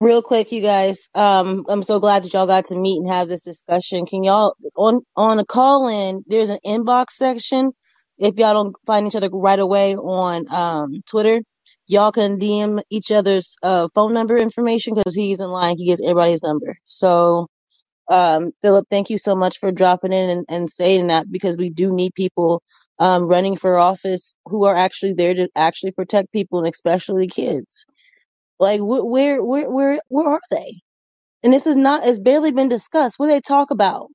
real 0.00 0.22
quick, 0.22 0.52
you 0.52 0.62
guys. 0.62 0.98
Um, 1.14 1.64
I'm 1.68 1.82
so 1.82 1.98
glad 1.98 2.22
that 2.22 2.32
y'all 2.32 2.46
got 2.46 2.66
to 2.66 2.76
meet 2.76 2.98
and 2.98 3.08
have 3.10 3.28
this 3.28 3.42
discussion. 3.42 4.06
Can 4.06 4.22
y'all 4.22 4.54
on 4.76 5.00
on 5.16 5.40
a 5.40 5.44
Callin? 5.44 6.22
There's 6.28 6.50
an 6.50 6.58
inbox 6.64 7.06
section. 7.10 7.72
If 8.16 8.36
y'all 8.36 8.54
don't 8.54 8.76
find 8.86 9.06
each 9.06 9.16
other 9.16 9.30
right 9.32 9.58
away 9.58 9.96
on 9.96 10.44
um 10.48 11.02
Twitter, 11.06 11.40
y'all 11.90 12.12
can 12.12 12.40
DM 12.40 12.82
each 12.90 13.12
other's 13.12 13.56
uh 13.62 13.88
phone 13.94 14.14
number 14.14 14.38
information 14.38 14.94
because 14.94 15.14
he's 15.14 15.40
in 15.40 15.48
line. 15.50 15.76
He 15.78 15.86
gets 15.88 16.02
everybody's 16.02 16.42
number. 16.44 16.76
So 16.86 17.46
um, 18.08 18.52
Philip, 18.62 18.86
thank 18.90 19.10
you 19.10 19.18
so 19.18 19.36
much 19.36 19.58
for 19.60 19.72
dropping 19.72 20.14
in 20.14 20.30
and, 20.30 20.46
and 20.50 20.70
saying 20.70 21.08
that 21.08 21.32
because 21.32 21.58
we 21.58 21.70
do 21.70 21.92
need 21.94 22.14
people 22.14 22.62
um, 23.00 23.24
running 23.24 23.56
for 23.56 23.78
office 23.78 24.36
who 24.46 24.66
are 24.66 24.76
actually 24.76 25.14
there 25.14 25.34
to 25.34 25.48
actually 25.56 25.92
protect 25.92 26.32
people 26.32 26.60
and 26.60 26.68
especially 26.68 27.28
kids. 27.28 27.86
Like 28.60 28.80
wh- 28.80 29.06
where 29.06 29.44
where 29.44 29.70
where 29.70 30.00
where 30.08 30.28
are 30.30 30.40
they? 30.50 30.82
And 31.44 31.52
this 31.52 31.66
is 31.66 31.76
not 31.76 32.06
it's 32.06 32.18
barely 32.20 32.52
been 32.52 32.68
discussed. 32.70 33.18
What 33.18 33.26
do 33.28 33.32
they 33.32 33.40
talk 33.42 33.70
about? 33.72 34.08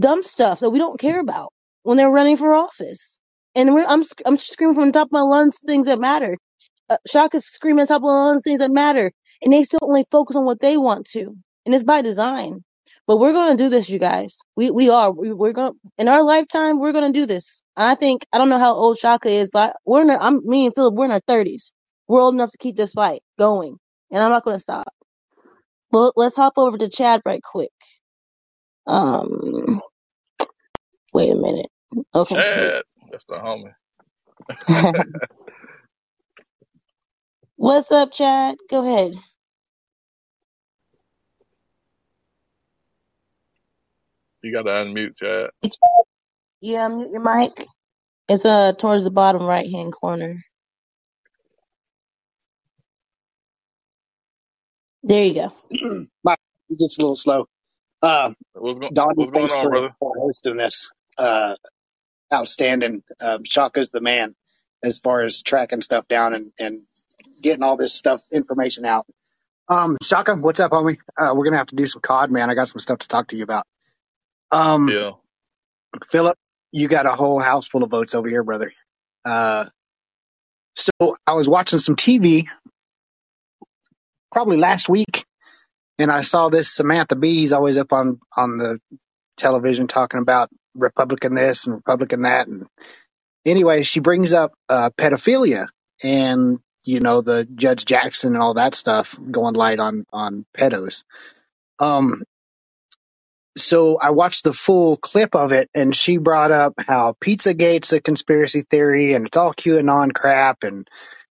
Dumb 0.00 0.22
stuff 0.22 0.60
that 0.60 0.70
we 0.70 0.78
don't 0.78 1.00
care 1.00 1.20
about 1.20 1.50
when 1.84 1.96
they're 1.98 2.10
running 2.10 2.36
for 2.38 2.54
office. 2.54 3.15
And 3.56 3.74
we're, 3.74 3.86
I'm 3.86 4.04
I'm 4.26 4.38
screaming 4.38 4.76
from 4.76 4.88
the 4.88 4.92
top 4.94 5.08
of 5.08 5.12
my 5.12 5.22
lungs 5.22 5.58
things 5.66 5.88
that 5.88 6.00
matter. 6.00 6.38
Uh, 6.90 6.98
Shaka's 7.08 7.46
screaming 7.46 7.82
on 7.82 7.88
top 7.88 7.98
of 7.98 8.04
my 8.04 8.10
lungs 8.28 8.42
things 8.44 8.60
that 8.60 8.72
matter, 8.72 9.12
and 9.42 9.52
they 9.54 9.64
still 9.64 9.80
only 9.82 10.06
focus 10.12 10.36
on 10.36 10.46
what 10.46 10.60
they 10.60 10.78
want 10.78 11.06
to, 11.12 11.36
and 11.66 11.74
it's 11.76 11.84
by 11.84 12.02
design. 12.02 12.64
But 13.08 13.18
we're 13.18 13.34
gonna 13.34 13.58
do 13.58 13.70
this, 13.70 13.90
you 13.90 14.00
guys. 14.00 14.38
We 14.56 14.72
we 14.72 14.90
are. 14.90 15.12
We, 15.12 15.34
we're 15.34 15.52
gonna 15.54 15.74
in 15.98 16.08
our 16.08 16.24
lifetime. 16.24 16.80
We're 16.80 16.94
gonna 16.94 17.12
do 17.12 17.26
this. 17.26 17.62
And 17.76 17.90
I 17.90 17.96
think 17.96 18.26
I 18.32 18.38
don't 18.38 18.50
know 18.50 18.60
how 18.60 18.74
old 18.74 18.98
Shaka 18.98 19.28
is, 19.30 19.50
but 19.52 19.76
we're 19.86 20.02
in. 20.02 20.10
Our, 20.10 20.20
I'm 20.20 20.40
me 20.46 20.66
and 20.66 20.74
Philip. 20.74 20.94
We're 20.94 21.06
in 21.06 21.12
our 21.12 21.22
thirties. 21.28 21.72
We're 22.08 22.22
old 22.22 22.34
enough 22.34 22.52
to 22.52 22.58
keep 22.58 22.76
this 22.76 22.94
fight 22.94 23.22
going, 23.38 23.76
and 24.12 24.22
I'm 24.24 24.32
not 24.32 24.44
gonna 24.44 24.60
stop. 24.60 24.88
Well, 25.92 26.12
let's 26.16 26.36
hop 26.36 26.54
over 26.58 26.78
to 26.78 26.88
Chad 26.90 27.22
right 27.26 27.42
quick. 27.42 27.70
Um, 28.86 29.80
wait 31.14 31.32
a 31.32 31.36
minute. 31.36 31.68
Okay. 32.14 32.36
Chad, 32.36 32.82
that's 33.10 33.26
the 33.26 33.36
homie. 33.36 33.72
What's 37.56 37.92
up, 37.92 38.12
Chad? 38.12 38.56
Go 38.70 38.82
ahead. 38.84 39.14
You 44.42 44.52
got 44.52 44.62
to 44.64 44.70
unmute, 44.70 45.16
Chad. 45.18 45.50
Yeah, 46.62 46.88
mute 46.88 47.10
your 47.12 47.22
mic. 47.22 47.66
It's 48.28 48.44
uh 48.46 48.72
towards 48.74 49.04
the 49.04 49.10
bottom 49.10 49.44
right 49.44 49.70
hand 49.70 49.92
corner. 49.94 50.36
There 55.04 55.24
you 55.24 55.34
go. 55.34 55.52
My 56.24 56.36
just 56.78 56.98
a 56.98 57.02
little 57.02 57.16
slow. 57.16 57.46
Uh, 58.02 58.32
what's, 58.54 58.78
go- 58.78 58.90
Donnie, 58.92 59.14
what's 59.14 59.30
going 59.32 59.50
thanks 59.50 59.52
on, 59.52 59.70
for, 59.70 59.70
brother? 59.70 59.90
for 60.00 60.12
hosting 60.18 60.56
this. 60.58 60.90
Uh, 61.18 61.56
outstanding. 62.32 63.02
Uh, 63.20 63.38
Shaka's 63.44 63.90
the 63.90 64.00
man 64.00 64.34
as 64.82 64.98
far 64.98 65.22
as 65.22 65.42
tracking 65.42 65.80
stuff 65.80 66.06
down 66.08 66.34
and, 66.34 66.52
and 66.58 66.82
getting 67.42 67.62
all 67.62 67.76
this 67.76 67.94
stuff 67.94 68.22
information 68.32 68.84
out. 68.84 69.06
Um, 69.68 69.96
Shaka, 70.02 70.36
what's 70.36 70.60
up, 70.60 70.70
homie? 70.70 70.98
Uh, 71.18 71.32
we're 71.34 71.44
gonna 71.44 71.56
have 71.56 71.68
to 71.68 71.76
do 71.76 71.86
some 71.86 72.00
COD, 72.00 72.30
man. 72.30 72.50
I 72.50 72.54
got 72.54 72.68
some 72.68 72.78
stuff 72.78 72.98
to 72.98 73.08
talk 73.08 73.28
to 73.28 73.36
you 73.36 73.42
about. 73.42 73.66
Um, 74.52 74.88
yeah. 74.88 75.12
Philip, 76.04 76.36
you 76.72 76.88
got 76.88 77.06
a 77.06 77.12
whole 77.12 77.40
house 77.40 77.66
full 77.66 77.82
of 77.82 77.90
votes 77.90 78.14
over 78.14 78.28
here, 78.28 78.44
brother. 78.44 78.72
Uh, 79.24 79.66
so 80.74 81.16
I 81.26 81.32
was 81.32 81.48
watching 81.48 81.78
some 81.78 81.96
TV 81.96 82.46
probably 84.30 84.56
last 84.56 84.88
week, 84.88 85.24
and 85.98 86.10
I 86.12 86.20
saw 86.20 86.48
this 86.48 86.72
Samantha 86.72 87.16
Bee's 87.16 87.52
always 87.52 87.78
up 87.78 87.92
on 87.92 88.20
on 88.36 88.58
the 88.58 88.78
television 89.36 89.86
talking 89.86 90.20
about 90.20 90.48
Republican 90.76 91.34
this 91.34 91.66
and 91.66 91.76
Republican 91.76 92.22
that, 92.22 92.48
and 92.48 92.66
anyway, 93.44 93.82
she 93.82 94.00
brings 94.00 94.34
up 94.34 94.52
uh, 94.68 94.90
pedophilia 94.90 95.68
and 96.02 96.58
you 96.84 97.00
know 97.00 97.20
the 97.20 97.46
Judge 97.54 97.84
Jackson 97.84 98.34
and 98.34 98.42
all 98.42 98.54
that 98.54 98.74
stuff 98.74 99.18
going 99.30 99.54
light 99.54 99.80
on 99.80 100.06
on 100.12 100.46
pedos. 100.56 101.04
Um, 101.78 102.22
so 103.56 103.98
I 103.98 104.10
watched 104.10 104.44
the 104.44 104.52
full 104.52 104.96
clip 104.96 105.34
of 105.34 105.52
it, 105.52 105.70
and 105.74 105.94
she 105.94 106.18
brought 106.18 106.52
up 106.52 106.74
how 106.78 107.14
PizzaGate's 107.20 107.92
a 107.92 108.00
conspiracy 108.00 108.62
theory, 108.62 109.14
and 109.14 109.26
it's 109.26 109.36
all 109.36 109.54
QAnon 109.54 110.14
crap, 110.14 110.62
and 110.62 110.88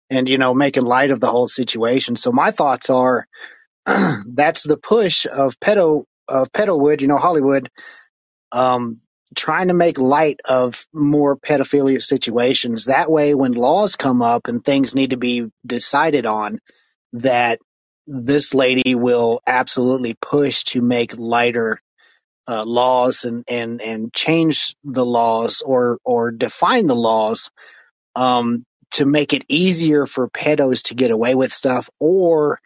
and 0.10 0.28
you 0.28 0.38
know 0.38 0.54
making 0.54 0.84
light 0.86 1.12
of 1.12 1.20
the 1.20 1.32
whole 1.32 1.48
situation. 1.48 2.16
So 2.16 2.32
my 2.32 2.52
thoughts 2.52 2.90
are 2.90 3.26
that's 3.86 4.64
the 4.64 4.78
push 4.78 5.26
of 5.26 5.60
pedo 5.60 6.04
of 6.28 6.52
pedowood, 6.52 7.02
you 7.02 7.08
know 7.08 7.18
Hollywood, 7.18 7.70
um, 8.52 9.00
trying 9.36 9.68
to 9.68 9.74
make 9.74 9.98
light 10.00 10.40
of 10.46 10.86
more 10.94 11.38
pedophilia 11.38 12.02
situations. 12.02 12.86
That 12.86 13.12
way, 13.12 13.36
when 13.36 13.54
laws 13.54 13.96
come 13.96 14.22
up 14.22 14.48
and 14.48 14.64
things 14.64 14.96
need 14.96 15.12
to 15.12 15.18
be 15.18 15.48
decided 15.66 16.26
on, 16.26 16.60
that 17.14 17.60
this 18.08 18.54
lady 18.54 18.96
will 18.96 19.42
absolutely 19.46 20.16
push 20.22 20.64
to 20.64 20.82
make 20.82 21.18
lighter 21.18 21.80
uh, 22.48 22.64
laws 22.66 23.26
and, 23.26 23.44
and, 23.48 23.82
and 23.82 24.14
change 24.14 24.76
the 24.84 25.06
laws 25.06 25.62
or, 25.64 26.00
or 26.04 26.32
define 26.32 26.88
the 26.88 26.96
laws 26.96 27.52
um, 28.16 28.66
to 28.92 29.06
make 29.06 29.34
it 29.34 29.46
easier 29.48 30.06
for 30.06 30.30
pedos 30.30 30.84
to 30.84 30.96
get 30.96 31.12
away 31.12 31.36
with 31.36 31.54
stuff 31.54 31.90
or 32.00 32.60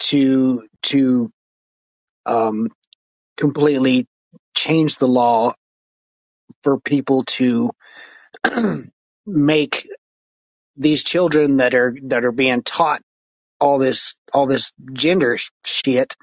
to 0.00 0.66
to 0.82 1.30
um, 2.26 2.68
completely 3.36 4.06
change 4.54 4.96
the 4.96 5.08
law 5.08 5.54
for 6.62 6.80
people 6.80 7.24
to 7.24 7.70
make 9.26 9.88
these 10.76 11.04
children 11.04 11.58
that 11.58 11.74
are 11.74 11.96
that 12.04 12.24
are 12.24 12.32
being 12.32 12.62
taught 12.62 13.02
all 13.60 13.78
this 13.78 14.16
all 14.34 14.46
this 14.46 14.72
gender 14.92 15.38
shit 15.66 16.16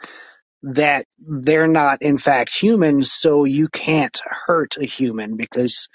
that 0.63 1.05
they're 1.19 1.67
not 1.67 2.01
in 2.01 2.17
fact 2.17 2.55
humans 2.55 3.11
so 3.11 3.45
you 3.45 3.67
can't 3.69 4.21
hurt 4.47 4.77
a 4.79 4.85
human 4.85 5.37
because 5.37 5.89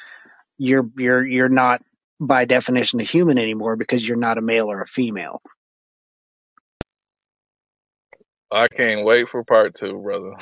you're 0.59 0.89
you're 0.97 1.27
you're 1.27 1.49
not 1.49 1.83
by 2.21 2.45
definition 2.45 3.01
a 3.01 3.05
human 3.05 3.39
anymore 3.39 3.77
because 3.77 4.07
you're 4.07 4.19
not 4.19 4.39
a 4.39 4.43
male 4.43 4.71
or 4.71 4.83
a 4.83 4.87
female 4.87 5.43
I 8.53 8.67
can't 8.69 9.05
wait 9.05 9.29
for 9.29 9.45
part 9.45 9.75
two, 9.75 10.01
brother. 10.03 10.33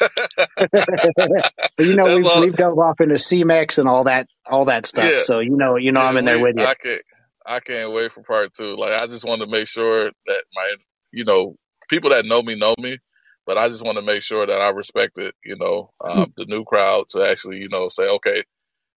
you 1.78 1.94
know, 1.94 2.16
we've 2.16 2.40
we've 2.40 2.56
dove 2.56 2.78
off 2.78 3.00
into 3.00 3.16
CMEX 3.16 3.78
and 3.78 3.88
all 3.88 4.04
that 4.04 4.28
all 4.46 4.66
that 4.66 4.86
stuff. 4.86 5.10
Yeah, 5.10 5.18
So 5.18 5.40
you 5.40 5.56
know, 5.56 5.76
you 5.76 5.92
know, 5.92 6.00
I'm 6.00 6.14
yeah. 6.14 6.18
in 6.20 6.24
there 6.24 6.36
We, 6.38 6.44
with 6.44 6.56
you. 6.56 6.64
I 6.64 6.74
can't, 6.74 7.02
I 7.44 7.60
can't 7.60 7.92
wait 7.92 8.12
for 8.12 8.22
part 8.22 8.54
two. 8.54 8.76
Like, 8.76 9.02
I 9.02 9.06
just 9.06 9.26
want 9.26 9.42
to 9.42 9.46
make 9.46 9.66
sure 9.66 10.04
that 10.04 10.42
my, 10.54 10.74
you 11.10 11.24
know, 11.24 11.56
people 11.90 12.10
that 12.10 12.24
know 12.24 12.42
me 12.42 12.58
know 12.58 12.74
me, 12.78 12.98
but 13.44 13.58
I 13.58 13.68
just 13.68 13.84
want 13.84 13.96
to 13.96 14.02
make 14.02 14.22
sure 14.22 14.46
that 14.46 14.58
I 14.58 14.70
respect 14.70 15.18
it. 15.18 15.34
You 15.44 15.56
know, 15.56 15.90
um, 16.02 16.32
the 16.36 16.46
new 16.46 16.64
crowd 16.64 17.10
to 17.10 17.22
actually, 17.22 17.58
you 17.58 17.68
know, 17.68 17.88
say, 17.88 18.04
okay, 18.04 18.44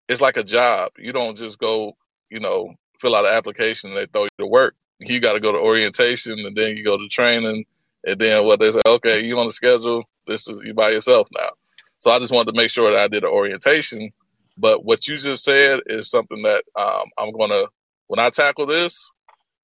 it's 0.08 0.20
like 0.20 0.36
a 0.36 0.44
job. 0.44 0.90
You 0.98 1.12
don't 1.12 1.38
just 1.38 1.58
go, 1.58 1.96
you 2.28 2.40
know, 2.40 2.74
fill 3.00 3.16
out 3.16 3.24
an 3.24 3.34
application 3.34 3.90
and 3.90 3.98
they 3.98 4.06
throw 4.12 4.24
you 4.24 4.28
to 4.40 4.46
work. 4.46 4.74
You 5.00 5.20
got 5.20 5.32
to 5.32 5.40
go 5.40 5.52
to 5.52 5.58
orientation 5.58 6.38
and 6.38 6.54
then 6.54 6.76
you 6.76 6.84
go 6.84 6.98
to 6.98 7.08
training 7.08 7.64
and 8.04 8.18
then 8.18 8.44
what 8.44 8.60
they 8.60 8.70
say, 8.70 8.80
okay, 8.86 9.22
you 9.22 9.38
on 9.38 9.46
the 9.46 9.52
schedule. 9.52 10.04
This 10.26 10.48
is 10.48 10.60
you 10.62 10.74
by 10.74 10.90
yourself 10.90 11.28
now. 11.36 11.50
So 11.98 12.10
I 12.10 12.18
just 12.18 12.32
wanted 12.32 12.52
to 12.52 12.60
make 12.60 12.70
sure 12.70 12.90
that 12.90 13.00
I 13.00 13.08
did 13.08 13.24
an 13.24 13.30
orientation. 13.30 14.10
But 14.56 14.84
what 14.84 15.06
you 15.06 15.16
just 15.16 15.44
said 15.44 15.80
is 15.86 16.10
something 16.10 16.42
that 16.42 16.64
um, 16.76 17.04
I'm 17.18 17.32
gonna 17.32 17.64
when 18.08 18.20
I 18.20 18.30
tackle 18.30 18.66
this, 18.66 19.10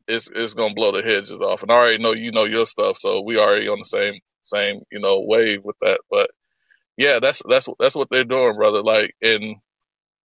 it's 0.07 0.31
it's 0.35 0.55
gonna 0.55 0.75
blow 0.75 0.93
the 0.93 1.05
hedges 1.05 1.41
off. 1.41 1.63
And 1.63 1.71
I 1.71 1.75
already 1.75 2.03
know 2.03 2.15
you 2.15 2.33
know 2.33 2.45
your 2.45 2.67
stuff, 2.67 2.97
so 2.97 3.21
we 3.21 3.39
already 3.39 3.69
on 3.69 3.79
the 3.79 3.85
same 3.85 4.21
same 4.45 4.83
you 4.91 5.01
know 5.01 5.21
wave 5.27 5.65
with 5.65 5.77
that. 5.83 6.01
But 6.11 6.31
yeah, 6.97 7.21
that's 7.21 7.43
that's 7.49 7.69
that's 7.79 7.95
what 7.95 8.09
they're 8.11 8.25
doing, 8.25 8.57
brother. 8.57 8.83
Like 8.83 9.15
and 9.23 9.57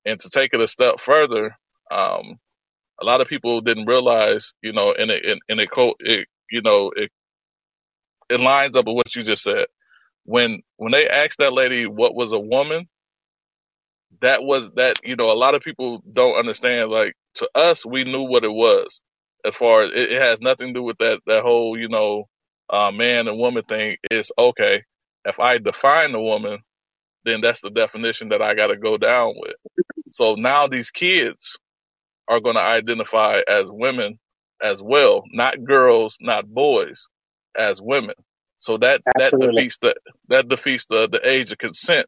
and 0.05 0.19
to 0.19 0.29
take 0.29 0.53
it 0.53 0.61
a 0.61 0.67
step 0.67 0.99
further, 0.99 1.55
um, 1.91 2.39
a 3.01 3.05
lot 3.05 3.21
of 3.21 3.27
people 3.27 3.61
didn't 3.61 3.87
realize, 3.87 4.53
you 4.61 4.73
know, 4.73 4.93
and 4.93 5.11
it, 5.11 5.25
and, 5.25 5.41
and 5.49 5.59
it, 5.59 5.69
it, 5.99 6.27
you 6.51 6.61
know, 6.61 6.91
it, 6.95 7.11
it 8.29 8.39
lines 8.39 8.75
up 8.75 8.85
with 8.85 8.95
what 8.95 9.15
you 9.15 9.23
just 9.23 9.43
said. 9.43 9.65
When, 10.25 10.61
when 10.77 10.91
they 10.91 11.07
asked 11.07 11.39
that 11.39 11.53
lady 11.53 11.85
what 11.85 12.15
was 12.15 12.31
a 12.31 12.39
woman, 12.39 12.87
that 14.21 14.43
was 14.43 14.69
that, 14.75 14.99
you 15.03 15.15
know, 15.15 15.31
a 15.31 15.37
lot 15.37 15.55
of 15.55 15.61
people 15.61 16.01
don't 16.11 16.37
understand. 16.37 16.89
Like 16.89 17.15
to 17.35 17.49
us, 17.55 17.85
we 17.85 18.03
knew 18.03 18.23
what 18.23 18.43
it 18.43 18.51
was 18.51 19.01
as 19.45 19.55
far 19.55 19.83
as 19.83 19.91
it, 19.91 20.13
it 20.13 20.21
has 20.21 20.39
nothing 20.39 20.67
to 20.69 20.73
do 20.73 20.83
with 20.83 20.97
that, 20.99 21.19
that 21.25 21.41
whole, 21.43 21.77
you 21.77 21.89
know, 21.89 22.29
uh, 22.69 22.91
man 22.91 23.27
and 23.27 23.37
woman 23.37 23.63
thing. 23.63 23.97
It's 24.09 24.31
okay. 24.37 24.83
If 25.25 25.39
I 25.39 25.57
define 25.57 26.13
a 26.13 26.21
woman, 26.21 26.59
then 27.25 27.41
that's 27.41 27.61
the 27.61 27.69
definition 27.69 28.29
that 28.29 28.41
I 28.41 28.55
got 28.55 28.67
to 28.67 28.77
go 28.77 28.97
down 28.97 29.33
with. 29.35 29.55
So 30.11 30.35
now 30.35 30.67
these 30.67 30.91
kids 30.91 31.57
are 32.27 32.39
going 32.39 32.55
to 32.55 32.61
identify 32.61 33.37
as 33.47 33.69
women 33.71 34.19
as 34.61 34.81
well, 34.81 35.23
not 35.31 35.63
girls, 35.63 36.17
not 36.21 36.47
boys, 36.47 37.07
as 37.57 37.81
women. 37.81 38.15
So 38.59 38.77
that 38.79 39.01
that 39.17 39.35
defeats 39.39 39.77
the 39.81 39.95
that 40.29 40.47
defeats 40.49 40.85
the 40.89 41.09
the 41.11 41.21
age 41.29 41.51
of 41.51 41.59
consent 41.59 42.07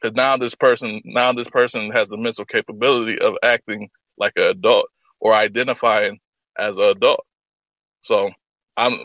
because 0.00 0.14
now 0.16 0.36
this 0.38 0.54
person 0.56 1.02
now 1.04 1.32
this 1.32 1.50
person 1.50 1.90
has 1.92 2.10
the 2.10 2.18
mental 2.18 2.44
capability 2.46 3.20
of 3.20 3.34
acting 3.42 3.90
like 4.18 4.34
an 4.36 4.44
adult 4.44 4.86
or 5.20 5.34
identifying 5.34 6.18
as 6.58 6.78
an 6.78 6.84
adult. 6.84 7.24
So 8.02 8.30
I'm 8.76 9.00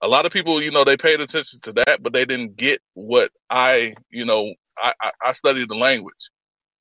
a 0.00 0.08
lot 0.08 0.26
of 0.26 0.32
people, 0.32 0.62
you 0.62 0.70
know, 0.70 0.84
they 0.84 0.96
paid 0.96 1.20
attention 1.20 1.60
to 1.62 1.72
that, 1.74 2.02
but 2.02 2.12
they 2.12 2.24
didn't 2.24 2.56
get 2.56 2.80
what 2.94 3.30
I, 3.50 3.94
you 4.10 4.24
know, 4.24 4.54
I, 4.78 4.94
I, 5.00 5.10
I 5.26 5.32
studied 5.32 5.68
the 5.68 5.74
language. 5.74 6.30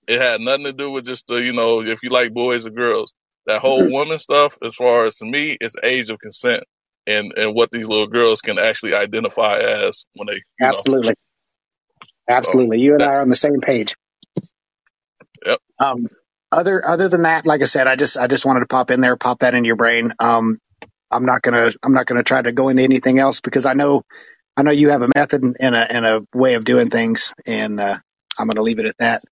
It 0.08 0.22
had 0.22 0.42
nothing 0.42 0.66
to 0.66 0.74
do 0.74 0.92
with 0.92 1.06
just 1.06 1.28
the, 1.28 1.38
you 1.38 1.54
know, 1.54 1.82
if 1.82 2.04
you 2.04 2.10
like 2.12 2.34
boys 2.34 2.68
or 2.68 2.72
girls. 2.72 3.14
That 3.48 3.60
whole 3.62 3.90
woman 3.92 4.18
stuff, 4.20 4.58
as 4.66 4.76
far 4.76 5.06
as 5.06 5.18
to 5.18 5.26
me, 5.26 5.58
is 5.62 5.76
age 5.84 6.12
of 6.12 6.20
consent 6.20 6.64
and, 7.10 7.34
and 7.36 7.56
what 7.56 7.72
these 7.72 7.88
little 7.88 8.08
girls 8.08 8.42
can 8.42 8.60
actually 8.60 8.94
identify 8.94 9.58
as 9.58 10.06
when 10.14 10.28
they, 10.28 10.36
you 10.36 10.42
know, 10.62 10.70
absolutely, 10.70 11.08
so 11.10 11.14
absolutely. 12.30 12.82
You 12.82 12.94
and 12.94 13.04
I 13.04 13.08
are 13.08 13.22
on 13.22 13.30
the 13.30 13.36
same 13.36 13.62
page. 13.62 13.96
yep. 15.46 15.60
Um, 15.80 16.08
other 16.52 16.88
other 16.88 17.10
than 17.10 17.24
that, 17.24 17.46
like 17.46 17.62
I 17.62 17.66
said, 17.66 17.88
I 17.88 17.96
just 17.96 18.18
I 18.18 18.28
just 18.28 18.46
wanted 18.46 18.62
to 18.62 18.68
pop 18.68 18.92
in 18.92 19.02
there, 19.02 19.16
pop 19.18 19.40
that 19.40 19.54
into 19.54 19.68
your 19.68 19.76
brain. 19.76 20.14
Um, 20.20 20.60
I'm 21.12 21.26
not 21.26 21.42
gonna 21.42 21.72
I'm 21.84 21.94
not 21.94 22.06
gonna 22.06 22.24
try 22.24 22.42
to 22.42 22.52
go 22.52 22.70
into 22.70 22.84
anything 22.84 23.20
else 23.20 23.42
because 23.42 23.66
I 23.66 23.74
know 23.74 24.04
I 24.58 24.64
know 24.64 24.72
you 24.72 24.90
have 24.90 25.02
a 25.02 25.10
method 25.16 25.44
and 25.60 25.76
a 25.76 25.92
and 25.92 26.06
a 26.06 26.26
way 26.34 26.56
of 26.56 26.66
doing 26.66 26.90
things, 26.90 27.34
and 27.48 27.80
uh, 27.80 27.98
I'm 28.40 28.48
gonna 28.48 28.62
leave 28.62 28.80
it 28.80 28.86
at 28.86 28.98
that. 28.98 29.24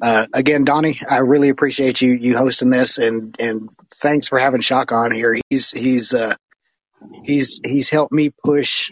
Uh, 0.00 0.26
again, 0.32 0.64
Donnie, 0.64 1.00
I 1.08 1.18
really 1.18 1.48
appreciate 1.48 2.00
you 2.00 2.14
you 2.14 2.36
hosting 2.36 2.70
this, 2.70 2.98
and 2.98 3.34
and 3.38 3.68
thanks 3.94 4.28
for 4.28 4.38
having 4.38 4.60
Shock 4.60 4.92
on 4.92 5.12
here. 5.12 5.36
He's 5.50 5.70
he's 5.72 6.14
uh, 6.14 6.34
he's 7.24 7.60
he's 7.64 7.90
helped 7.90 8.12
me 8.12 8.30
push 8.44 8.90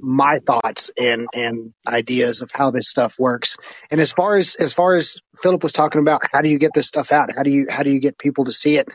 my 0.00 0.38
thoughts 0.38 0.90
and 0.98 1.26
and 1.34 1.72
ideas 1.86 2.42
of 2.42 2.50
how 2.52 2.70
this 2.70 2.88
stuff 2.88 3.16
works. 3.18 3.56
And 3.90 4.00
as 4.00 4.12
far 4.12 4.36
as 4.36 4.56
as 4.56 4.72
far 4.72 4.94
as 4.94 5.18
Philip 5.42 5.62
was 5.62 5.72
talking 5.72 6.00
about, 6.00 6.22
how 6.32 6.40
do 6.40 6.48
you 6.48 6.58
get 6.58 6.72
this 6.74 6.86
stuff 6.86 7.12
out? 7.12 7.30
How 7.36 7.42
do 7.42 7.50
you 7.50 7.66
how 7.70 7.82
do 7.82 7.90
you 7.90 8.00
get 8.00 8.18
people 8.18 8.44
to 8.46 8.52
see 8.52 8.78
it? 8.78 8.88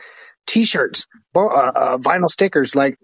T-shirts, 0.46 1.06
uh, 1.34 1.40
uh, 1.46 1.98
vinyl 1.98 2.28
stickers, 2.28 2.76
like 2.76 2.96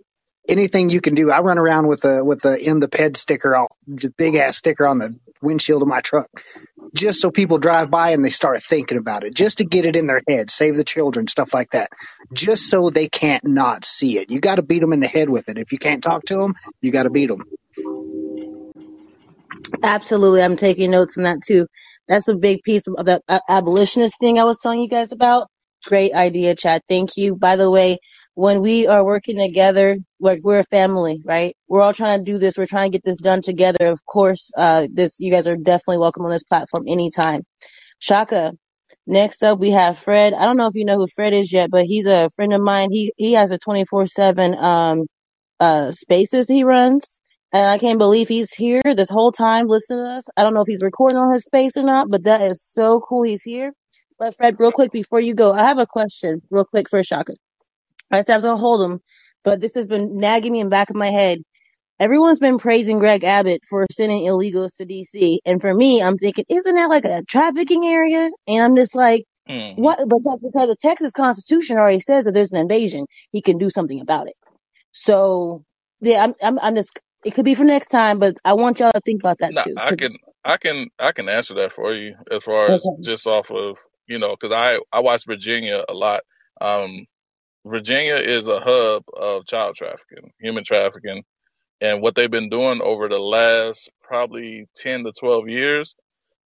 anything 0.49 0.91
you 0.91 1.01
can 1.01 1.15
do. 1.15 1.31
I 1.31 1.41
run 1.41 1.59
around 1.59 1.89
with 1.89 2.05
a 2.05 2.25
with 2.25 2.43
the 2.43 2.57
in 2.59 2.81
the 2.81 2.89
ped 2.89 3.17
sticker, 3.17 3.57
all 3.57 3.69
big 4.17 4.35
ass 4.37 4.59
sticker 4.59 4.87
on 4.87 4.99
the 4.99 5.19
windshield 5.43 5.83
of 5.83 5.89
my 5.89 6.01
truck, 6.01 6.29
just 6.95 7.21
so 7.21 7.31
people 7.31 7.59
drive 7.59 7.91
by 7.91 8.11
and 8.11 8.25
they 8.25 8.31
start 8.31 8.63
thinking 8.63 8.99
about 8.99 9.25
it, 9.25 9.35
just 9.35 9.59
to 9.59 9.65
get 9.65 9.87
it 9.87 9.97
in 9.97 10.07
their 10.07 10.23
head, 10.29 10.51
save 10.51 10.77
the 10.77 10.85
children, 10.85 11.29
stuff 11.29 11.55
like 11.55 11.71
that, 11.73 11.91
just 12.33 12.69
so 12.69 12.91
they 12.91 13.09
can't 13.09 13.47
not 13.47 13.85
see 13.85 14.19
it. 14.19 14.31
You 14.31 14.41
got 14.41 14.57
to 14.57 14.63
beat 14.63 14.81
them 14.81 14.93
in 14.93 15.01
the 15.01 15.09
head 15.09 15.31
with 15.31 15.49
it. 15.49 15.59
If 15.59 15.73
you 15.73 15.79
can't 15.79 16.03
talk 16.03 16.27
to 16.27 16.37
them, 16.37 16.55
you 16.83 16.93
got 16.93 17.05
to 17.05 17.11
beat 17.11 17.29
them. 17.29 17.45
Absolutely. 19.83 20.43
I'm 20.43 20.59
taking 20.59 20.93
notes 20.93 21.19
on 21.19 21.25
that 21.25 21.43
too. 21.47 21.69
That's 22.09 22.29
a 22.29 22.37
big 22.37 22.63
piece 22.65 22.85
of 22.89 23.07
that 23.07 23.23
uh, 23.29 23.41
abolitionist 23.49 24.19
thing 24.21 24.39
I 24.41 24.45
was 24.45 24.59
telling 24.61 24.81
you 24.81 24.91
guys 24.91 25.13
about. 25.13 25.49
Great 25.87 26.15
idea, 26.15 26.57
Chad. 26.57 26.83
Thank 26.91 27.13
you. 27.17 27.37
By 27.37 27.57
the 27.57 27.71
way, 27.71 28.01
when 28.35 28.63
we 28.63 28.87
are 28.87 29.05
working 29.05 29.39
together, 29.39 29.97
like 30.21 30.41
we're 30.43 30.61
a 30.61 30.65
family, 30.65 31.23
right? 31.25 31.57
We're 31.69 31.83
all 31.83 31.95
trying 31.95 32.25
to 32.25 32.33
do 32.33 32.39
this. 32.39 32.59
We're 32.59 32.67
trying 32.67 32.91
to 32.93 32.99
get 32.99 33.05
this 33.05 33.19
done 33.19 33.43
together. 33.43 33.87
Of 33.89 34.05
course, 34.07 34.51
uh, 34.57 34.89
this, 34.93 35.21
you 35.21 35.33
guys 35.33 35.47
are 35.47 35.57
definitely 35.57 35.99
welcome 35.99 36.25
on 36.25 36.31
this 36.31 36.45
platform 36.45 36.85
anytime. 36.89 37.43
Shaka. 37.99 38.53
Next 39.07 39.43
up, 39.45 39.59
we 39.61 39.73
have 39.73 39.99
Fred. 39.99 40.35
I 40.35 40.47
don't 40.47 40.57
know 40.57 40.69
if 40.69 40.77
you 40.77 40.85
know 40.87 40.97
who 40.97 41.09
Fred 41.09 41.35
is 41.35 41.53
yet, 41.53 41.71
but 41.71 41.85
he's 41.87 42.07
a 42.07 42.31
friend 42.37 42.55
of 42.55 42.63
mine. 42.63 42.91
He, 42.93 43.13
he 43.19 43.35
has 43.35 43.53
a 43.53 43.59
24-7, 43.59 44.57
um, 44.63 45.07
uh, 45.61 45.93
spaces 45.93 46.49
he 46.49 46.65
runs. 46.65 47.21
And 47.53 47.71
I 47.71 47.79
can't 47.79 47.99
believe 47.99 48.29
he's 48.29 48.53
here 48.53 48.83
this 48.97 49.11
whole 49.11 49.33
time 49.33 49.69
listening 49.69 50.05
to 50.07 50.13
us. 50.17 50.25
I 50.37 50.43
don't 50.43 50.55
know 50.55 50.63
if 50.63 50.69
he's 50.69 50.83
recording 50.83 51.19
on 51.19 51.33
his 51.33 51.45
space 51.45 51.77
or 51.77 51.85
not, 51.85 52.11
but 52.11 52.25
that 52.25 52.43
is 52.43 52.63
so 52.65 53.01
cool 53.01 53.25
he's 53.25 53.43
here. 53.43 53.73
But 54.19 54.37
Fred, 54.37 54.57
real 54.59 54.73
quick 54.73 54.93
before 54.93 55.21
you 55.21 55.35
go, 55.35 55.53
I 55.53 55.65
have 55.65 55.79
a 55.79 55.87
question 55.87 56.43
real 56.51 56.65
quick 56.67 56.91
for 56.91 57.03
Shaka. 57.03 57.35
I 58.13 58.23
said 58.23 58.35
I 58.35 58.37
was 58.37 58.45
gonna 58.45 58.61
hold 58.61 58.83
him, 58.83 59.01
but 59.45 59.61
this 59.61 59.75
has 59.75 59.89
been 59.89 60.17
nagging 60.19 60.53
me 60.53 60.61
in 60.61 60.67
the 60.67 60.71
back 60.71 60.91
of 60.91 60.97
my 60.97 61.11
head. 61.11 61.39
Everyone's 61.99 62.39
been 62.39 62.59
praising 62.59 62.99
Greg 62.99 63.25
Abbott 63.25 63.63
for 63.69 63.87
sending 63.91 64.23
illegals 64.23 64.75
to 64.77 64.87
DC. 64.87 65.39
And 65.47 65.61
for 65.61 65.73
me, 65.73 66.03
I'm 66.03 66.19
thinking, 66.19 66.45
isn't 66.49 66.75
that 66.75 66.89
like 66.91 67.05
a 67.05 67.23
trafficking 67.23 67.85
area? 67.87 68.31
And 68.49 68.63
I'm 68.63 68.77
just 68.77 68.97
like, 68.97 69.25
hmm 69.47 69.73
what? 69.75 69.99
Because, 69.99 70.43
because 70.43 70.69
the 70.69 70.77
Texas 70.79 71.13
Constitution 71.13 71.79
already 71.79 72.01
says 72.01 72.25
that 72.25 72.33
there's 72.33 72.53
an 72.53 72.59
invasion, 72.59 73.07
he 73.31 73.41
can 73.41 73.59
do 73.59 73.71
something 73.71 74.01
about 74.01 74.29
it. 74.29 74.35
So 74.93 75.65
yeah, 76.01 76.25
I'm 76.25 76.35
I'm 76.43 76.59
I'm 76.59 76.75
just 76.75 76.91
it 77.25 77.35
could 77.35 77.45
be 77.45 77.55
for 77.55 77.65
next 77.65 77.89
time, 77.89 78.19
but 78.19 78.37
I 78.45 78.55
want 78.55 78.81
y'all 78.81 78.93
to 78.93 79.01
think 79.01 79.23
about 79.23 79.39
that 79.39 79.57
too. 79.57 79.75
I 79.77 79.95
can, 79.95 80.11
I 80.45 80.57
can, 80.57 80.89
I 80.99 81.13
can 81.13 81.29
answer 81.29 81.55
that 81.55 81.73
for 81.73 81.95
you 81.95 82.17
as 82.31 82.45
far 82.45 82.73
as 82.73 82.85
okay. 82.85 83.03
just 83.03 83.27
off 83.27 83.51
of, 83.51 83.79
you 84.07 84.19
know, 84.19 84.35
cause 84.37 84.51
I, 84.53 84.79
I 84.93 85.01
watch 85.01 85.25
Virginia 85.27 85.85
a 85.89 85.95
lot. 85.95 86.23
Um, 86.61 87.07
Virginia 87.67 88.17
is 88.17 88.49
a 88.49 88.61
hub 88.61 89.05
of 89.17 89.47
child 89.47 89.77
trafficking, 89.77 90.33
human 90.41 90.65
trafficking 90.65 91.21
And 91.81 92.03
what 92.03 92.17
they've 92.17 92.31
been 92.33 92.51
doing 92.51 92.83
over 92.83 93.09
the 93.09 93.21
last 93.21 93.93
probably 94.03 94.67
10 94.79 95.05
to 95.05 95.13
12 95.19 95.49
years 95.49 95.97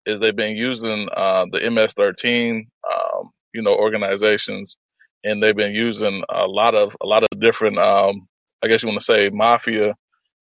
is 0.05 0.19
they've 0.19 0.35
been 0.35 0.57
using, 0.57 1.09
uh, 1.15 1.45
the 1.51 1.69
MS-13, 1.71 2.67
um, 2.91 3.31
you 3.53 3.63
know, 3.63 3.75
organizations 3.75 4.77
and 5.23 5.43
they've 5.43 5.55
been 5.55 5.73
using 5.73 6.23
a 6.29 6.47
lot 6.47 6.75
of, 6.75 6.95
a 7.01 7.07
lot 7.07 7.23
of 7.23 7.39
different, 7.39 7.79
um, 7.79 8.27
I 8.63 8.67
guess 8.69 8.83
you 8.83 8.89
want 8.89 8.99
to 8.99 9.05
say 9.05 9.29
mafia. 9.31 9.95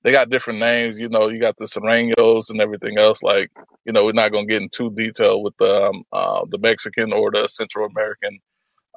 They 0.04 0.12
got 0.12 0.30
different 0.30 0.60
names, 0.60 1.00
you 1.00 1.10
know, 1.10 1.30
you 1.30 1.42
got 1.42 1.58
the 1.58 1.66
Sureños 1.66 2.50
and 2.52 2.62
everything 2.62 2.98
else. 2.98 3.24
Like, 3.24 3.52
you 3.86 3.94
know, 3.94 4.06
we're 4.06 4.14
not 4.14 4.32
going 4.32 4.48
to 4.48 4.54
get 4.54 4.62
into 4.64 4.92
too 4.92 4.96
detail 4.96 5.44
with 5.44 5.56
the, 5.60 5.72
um, 5.84 6.04
uh, 6.14 6.46
the 6.50 6.60
Mexican 6.60 7.14
or 7.14 7.32
the 7.32 7.48
Central 7.48 7.88
American 7.88 8.40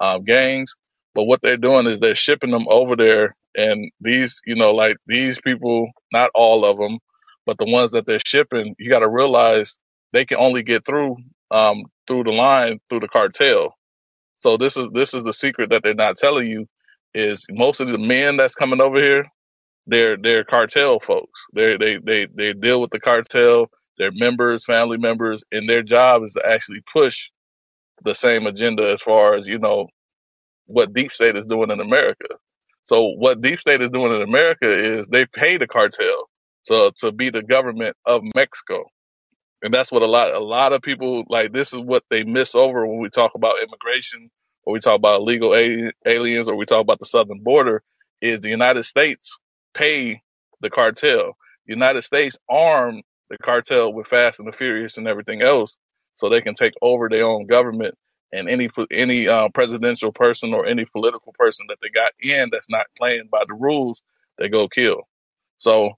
um, 0.00 0.24
gangs. 0.24 0.74
But 1.16 1.24
what 1.24 1.42
they're 1.42 1.58
doing 1.58 1.88
is 1.88 2.00
they're 2.00 2.16
shipping 2.16 2.52
them 2.52 2.66
over 2.70 2.96
there, 2.96 3.36
and 3.56 3.92
these, 4.02 4.42
you 4.46 4.56
know, 4.56 4.72
like 4.72 4.98
these 5.08 5.40
people, 5.42 5.90
not 6.12 6.30
all 6.36 6.66
of 6.66 6.78
them, 6.78 7.00
but 7.46 7.58
the 7.58 7.66
ones 7.66 7.92
that 7.92 8.06
they're 8.06 8.20
shipping, 8.26 8.76
you 8.78 8.90
got 8.90 9.00
to 9.00 9.10
realize 9.10 9.78
they 10.14 10.26
can 10.26 10.38
only 10.38 10.64
get 10.64 10.86
through 10.86 11.18
um, 11.52 11.84
through 12.08 12.24
the 12.24 12.32
line 12.32 12.80
through 12.90 13.00
the 13.02 13.08
cartel. 13.08 13.74
So 14.40 14.56
this 14.58 14.76
is 14.76 14.88
this 14.94 15.14
is 15.14 15.24
the 15.24 15.34
secret 15.34 15.70
that 15.70 15.82
they're 15.84 15.94
not 15.94 16.18
telling 16.18 16.48
you 16.48 16.66
is 17.14 17.46
most 17.50 17.80
of 17.80 17.88
the 17.88 17.98
men 17.98 18.36
that's 18.38 18.54
coming 18.56 18.80
over 18.82 19.02
here 19.02 19.26
they're 19.88 20.18
they're 20.18 20.44
cartel 20.44 21.00
folks. 21.00 21.46
They 21.54 21.78
they 21.78 21.98
they 22.04 22.28
they 22.34 22.54
deal 22.54 22.82
with 22.82 22.92
the 22.92 23.00
cartel. 23.00 23.68
Their 23.98 24.12
members, 24.12 24.66
family 24.66 24.98
members, 24.98 25.44
and 25.52 25.70
their 25.70 25.84
job 25.84 26.24
is 26.24 26.34
to 26.34 26.42
actually 26.48 26.82
push 26.92 27.30
the 28.04 28.14
same 28.14 28.46
agenda 28.46 28.92
as 28.92 29.02
far 29.02 29.36
as 29.36 29.48
you 29.48 29.58
know 29.58 29.88
what 30.66 30.94
deep 30.94 31.12
state 31.12 31.36
is 31.36 31.46
doing 31.46 31.70
in 31.72 31.80
America. 31.80 32.26
So 32.84 33.14
what 33.18 33.40
deep 33.42 33.60
state 33.60 33.82
is 33.82 33.90
doing 33.90 34.14
in 34.14 34.22
America 34.22 34.68
is 34.68 35.06
they 35.08 35.26
pay 35.26 35.58
the 35.58 35.68
cartel 35.68 36.28
to 36.66 36.92
to 36.98 37.12
be 37.12 37.30
the 37.30 37.42
government 37.44 37.96
of 38.06 38.22
Mexico. 38.34 38.84
And 39.62 39.74
that's 39.74 39.92
what 39.92 40.02
a 40.02 40.06
lot, 40.06 40.34
a 40.34 40.40
lot 40.40 40.72
of 40.72 40.82
people 40.82 41.24
like. 41.28 41.52
This 41.52 41.74
is 41.74 41.80
what 41.80 42.04
they 42.10 42.24
miss 42.24 42.56
over 42.56 42.86
when 42.86 43.00
we 43.00 43.10
talk 43.10 43.36
about 43.36 43.56
immigration, 43.62 44.30
or 44.64 44.74
we 44.74 44.80
talk 44.80 44.96
about 44.96 45.20
illegal 45.22 45.54
a- 45.54 45.92
aliens, 46.06 46.48
or 46.48 46.56
we 46.56 46.66
talk 46.66 46.82
about 46.82 47.00
the 47.00 47.06
southern 47.06 47.40
border. 47.42 47.82
Is 48.22 48.40
the 48.40 48.50
United 48.50 48.84
States 48.84 49.38
pay 49.74 50.22
the 50.62 50.70
cartel? 50.70 51.36
The 51.66 51.74
United 51.74 52.02
States 52.04 52.38
arm 52.48 53.02
the 53.30 53.38
cartel 53.38 53.92
with 53.92 54.08
Fast 54.08 54.40
and 54.40 54.48
the 54.48 54.56
Furious 54.56 54.98
and 54.98 55.08
everything 55.08 55.42
else, 55.42 55.76
so 56.16 56.28
they 56.30 56.40
can 56.42 56.54
take 56.54 56.74
over 56.82 57.08
their 57.10 57.26
own 57.26 57.46
government. 57.46 57.96
And 58.32 58.48
any 58.48 58.68
any 58.90 59.28
uh, 59.28 59.48
presidential 59.54 60.12
person 60.12 60.52
or 60.52 60.66
any 60.66 60.84
political 60.84 61.32
person 61.38 61.66
that 61.68 61.78
they 61.80 61.88
got 61.88 62.12
in 62.20 62.48
that's 62.50 62.68
not 62.68 62.86
playing 62.96 63.28
by 63.30 63.44
the 63.46 63.54
rules, 63.54 64.02
they 64.38 64.48
go 64.48 64.68
kill. 64.68 65.08
So 65.58 65.92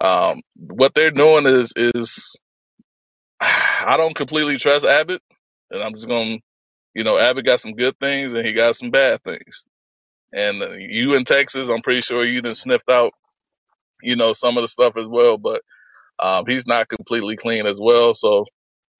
um, 0.00 0.42
what 0.54 0.92
they're 0.94 1.10
doing 1.10 1.46
is 1.46 1.72
is 1.76 2.36
I 3.40 3.96
don't 3.96 4.16
completely 4.16 4.56
trust 4.56 4.84
Abbott, 4.86 5.22
and 5.70 5.82
I'm 5.82 5.94
just 5.94 6.08
gonna, 6.08 6.38
you 6.94 7.04
know, 7.04 7.18
Abbott 7.18 7.44
got 7.44 7.60
some 7.60 7.72
good 7.72 7.98
things 7.98 8.32
and 8.32 8.44
he 8.44 8.52
got 8.52 8.76
some 8.76 8.90
bad 8.90 9.22
things. 9.22 9.64
And 10.32 10.62
uh, 10.62 10.72
you 10.72 11.14
in 11.14 11.24
Texas, 11.24 11.68
I'm 11.68 11.82
pretty 11.82 12.00
sure 12.00 12.24
you 12.24 12.42
done 12.42 12.54
sniffed 12.54 12.90
out, 12.90 13.12
you 14.02 14.16
know, 14.16 14.32
some 14.32 14.56
of 14.56 14.62
the 14.62 14.68
stuff 14.68 14.94
as 14.98 15.06
well. 15.06 15.38
But 15.38 15.62
um, 16.18 16.44
he's 16.48 16.66
not 16.66 16.88
completely 16.88 17.36
clean 17.36 17.66
as 17.66 17.78
well. 17.80 18.14
So 18.14 18.46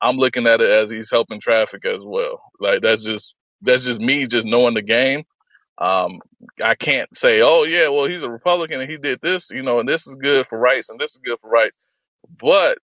I'm 0.07 0.17
looking 0.17 0.47
at 0.47 0.61
it 0.61 0.71
as 0.71 0.91
he's 0.91 1.11
helping 1.11 1.41
traffic 1.41 1.87
as 1.87 2.03
well. 2.05 2.43
Like 2.61 2.83
that's 2.83 3.05
just 3.05 3.35
that's 3.63 3.85
just 3.85 4.01
me 4.01 4.27
just 4.27 4.47
knowing 4.47 4.75
the 4.75 4.83
game. 4.83 5.25
Um, 5.79 6.21
I 6.63 6.75
can't 6.77 7.15
say, 7.17 7.43
oh 7.43 7.65
yeah, 7.65 7.89
well 7.89 8.07
he's 8.07 8.23
a 8.23 8.31
Republican 8.31 8.81
and 8.81 8.91
he 8.91 8.99
did 8.99 9.21
this, 9.23 9.51
you 9.51 9.63
know, 9.63 9.81
and 9.81 9.89
this 9.89 10.07
is 10.07 10.17
good 10.17 10.47
for 10.47 10.59
rights 10.59 10.91
and 10.91 11.01
this 11.01 11.13
is 11.13 11.21
good 11.25 11.39
for 11.41 11.51
rights. 11.51 11.77
But 12.41 12.79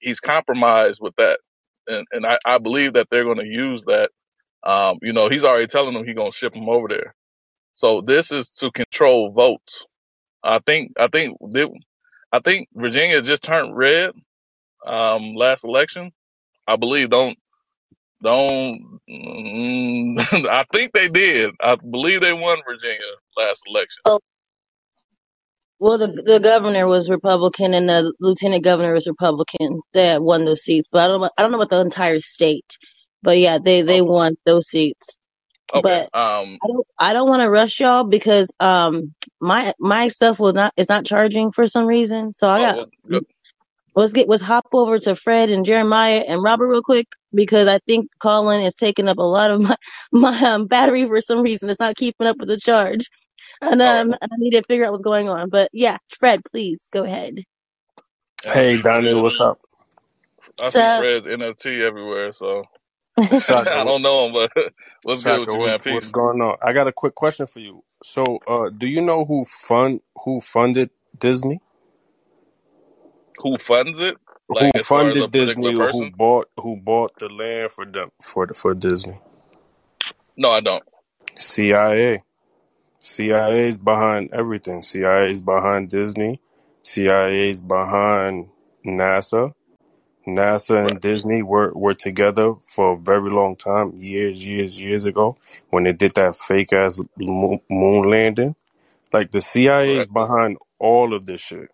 he's 0.00 0.20
compromised 0.20 1.00
with 1.02 1.14
that, 1.16 1.40
and 1.86 2.06
and 2.12 2.26
I, 2.26 2.38
I 2.44 2.58
believe 2.58 2.94
that 2.94 3.08
they're 3.10 3.24
going 3.24 3.38
to 3.38 3.46
use 3.46 3.84
that. 3.84 4.10
Um, 4.64 4.98
you 5.02 5.12
know, 5.12 5.28
he's 5.30 5.44
already 5.44 5.66
telling 5.68 5.94
them 5.94 6.04
he's 6.06 6.16
going 6.16 6.30
to 6.30 6.36
ship 6.36 6.52
them 6.54 6.68
over 6.68 6.88
there. 6.88 7.14
So 7.74 8.02
this 8.02 8.32
is 8.32 8.50
to 8.50 8.70
control 8.70 9.32
votes. 9.32 9.86
I 10.42 10.60
think 10.60 10.92
I 10.98 11.08
think 11.08 11.38
I 12.32 12.40
think 12.40 12.68
Virginia 12.74 13.22
just 13.22 13.42
turned 13.42 13.76
red 13.76 14.12
um, 14.86 15.34
last 15.34 15.64
election. 15.64 16.12
I 16.70 16.76
believe 16.76 17.10
don't 17.10 17.38
don't. 18.22 19.00
Mm, 19.10 20.20
I 20.50 20.64
think 20.72 20.92
they 20.94 21.08
did. 21.08 21.52
I 21.60 21.76
believe 21.76 22.22
they 22.22 22.32
won 22.34 22.58
Virginia 22.66 22.98
last 23.36 23.62
election. 23.66 24.04
Oh, 24.04 24.20
well, 25.80 25.98
the 25.98 26.08
the 26.08 26.40
governor 26.40 26.86
was 26.86 27.10
Republican 27.10 27.74
and 27.74 27.88
the 27.88 28.12
lieutenant 28.20 28.64
governor 28.64 28.94
was 28.94 29.06
Republican 29.08 29.82
that 29.94 30.22
won 30.22 30.44
those 30.46 30.62
seats, 30.62 30.88
but 30.92 31.02
I 31.04 31.08
don't 31.08 31.20
know- 31.22 31.30
I 31.38 31.42
don't 31.42 31.52
know 31.52 31.58
about 31.58 31.70
the 31.70 31.80
entire 31.80 32.20
state. 32.20 32.78
But 33.22 33.38
yeah, 33.38 33.58
they 33.64 33.82
they 33.82 34.02
won 34.02 34.36
those 34.46 34.68
seats. 34.68 35.18
Okay. 35.74 35.82
But 35.82 36.10
Um. 36.14 36.58
I 36.64 36.68
don't 36.68 36.86
I 36.98 37.12
don't 37.14 37.28
want 37.30 37.42
to 37.42 37.50
rush 37.50 37.80
y'all 37.80 38.04
because 38.04 38.50
um 38.60 39.14
my 39.40 39.74
my 39.80 40.08
stuff 40.08 40.40
will 40.40 40.52
not 40.54 40.74
is 40.76 40.88
not 40.90 41.06
charging 41.06 41.52
for 41.52 41.66
some 41.68 41.86
reason. 41.86 42.34
So 42.34 42.50
I 42.50 42.60
Oh 42.60 42.66
got 42.66 42.78
well. 42.78 42.90
Good. 43.08 43.24
Let's 43.96 44.12
get 44.14 44.28
let's 44.28 44.42
hop 44.42 44.66
over 44.72 44.98
to 45.00 45.16
Fred 45.16 45.50
and 45.50 45.66
Jeremiah 45.66 46.24
and 46.28 46.42
Robert 46.42 46.68
real 46.68 46.82
quick 46.82 47.08
because 47.34 47.68
I 47.68 47.78
think 47.80 48.08
Callin 48.22 48.62
is 48.62 48.74
taking 48.76 49.08
up 49.08 49.18
a 49.18 49.22
lot 49.24 49.50
of 49.52 49.60
my 49.60 49.76
my 50.12 50.38
um, 50.52 50.66
battery 50.68 51.06
for 51.06 51.20
some 51.20 51.42
reason. 51.42 51.70
It's 51.70 51.80
not 51.80 51.96
keeping 51.96 52.26
up 52.26 52.38
with 52.40 52.48
the 52.48 52.58
charge, 52.58 53.10
and 53.62 53.82
All 53.84 53.96
right. 53.96 54.06
um 54.08 54.14
I 54.22 54.28
need 54.38 54.52
to 54.52 54.62
figure 54.64 54.86
out 54.86 54.92
what's 54.92 55.04
going 55.04 55.28
on. 55.28 55.50
But 55.50 55.70
yeah, 55.72 55.98
Fred, 56.20 56.42
please 56.50 56.88
go 56.92 57.04
ahead. 57.04 57.36
Hey, 58.44 58.78
see 58.82 58.82
Daniel, 58.82 59.22
what's 59.22 59.40
up? 59.40 59.60
I 60.60 60.70
see 60.70 60.88
So 60.88 60.90
Fred's 60.90 61.26
NFT 61.26 61.82
everywhere. 61.86 62.32
So 62.32 62.64
Shaka, 63.36 63.74
I 63.74 63.84
don't 63.84 64.02
know 64.02 64.26
him, 64.26 64.34
but 64.34 64.52
what's 65.02 65.22
good 65.22 65.40
with 65.40 65.54
you, 65.54 65.60
what, 65.60 65.74
man? 65.80 65.80
what's 65.86 66.10
going 66.10 66.40
on? 66.42 66.56
I 66.62 66.72
got 66.72 66.88
a 66.88 66.92
quick 66.92 67.14
question 67.14 67.46
for 67.46 67.60
you. 67.60 67.84
So, 68.02 68.40
uh, 68.46 68.70
do 68.70 68.86
you 68.88 69.02
know 69.02 69.24
who 69.24 69.44
fund 69.46 70.02
who 70.24 70.40
funded 70.40 70.90
Disney? 71.18 71.60
Who 73.40 73.58
funds 73.58 74.00
it? 74.00 74.16
Who 74.48 74.54
Like 74.56 74.72
as 74.74 74.86
far 74.86 75.08
as 75.10 75.20
a 75.20 75.20
funded 75.20 75.30
Disney, 75.30 75.72
who 75.74 76.10
bought 76.10 76.48
who 76.58 76.76
bought 76.76 77.18
the 77.18 77.28
land 77.28 77.70
for 77.70 77.86
them 77.86 78.10
for 78.22 78.46
the, 78.46 78.54
for 78.54 78.74
Disney? 78.74 79.18
No, 80.36 80.50
I 80.50 80.60
don't. 80.60 80.84
CIA. 81.36 82.22
CIA 83.00 83.68
is 83.68 83.78
behind 83.78 84.30
everything. 84.32 84.82
CIA 84.82 85.30
is 85.30 85.42
behind 85.42 85.88
Disney. 85.88 86.40
CIA 86.82 87.50
is 87.50 87.62
behind 87.62 88.48
NASA. 88.84 89.54
NASA 90.26 90.82
Right. 90.82 90.90
and 90.92 91.00
Disney 91.00 91.42
were, 91.42 91.72
were 91.74 91.94
together 91.94 92.54
for 92.54 92.92
a 92.92 92.96
very 92.96 93.30
long 93.30 93.56
time, 93.56 93.94
years, 93.98 94.46
years, 94.46 94.80
years 94.80 95.04
ago, 95.06 95.36
when 95.70 95.84
they 95.84 95.92
did 95.92 96.12
that 96.16 96.36
fake 96.36 96.72
ass 96.72 97.02
moon 97.16 97.60
moon 97.70 98.10
landing. 98.10 98.54
Like 99.12 99.30
the 99.30 99.40
CIA 99.40 99.96
is 99.96 100.06
behind 100.08 100.58
all 100.78 101.14
of 101.14 101.26
this 101.26 101.40
shit. 101.40 101.70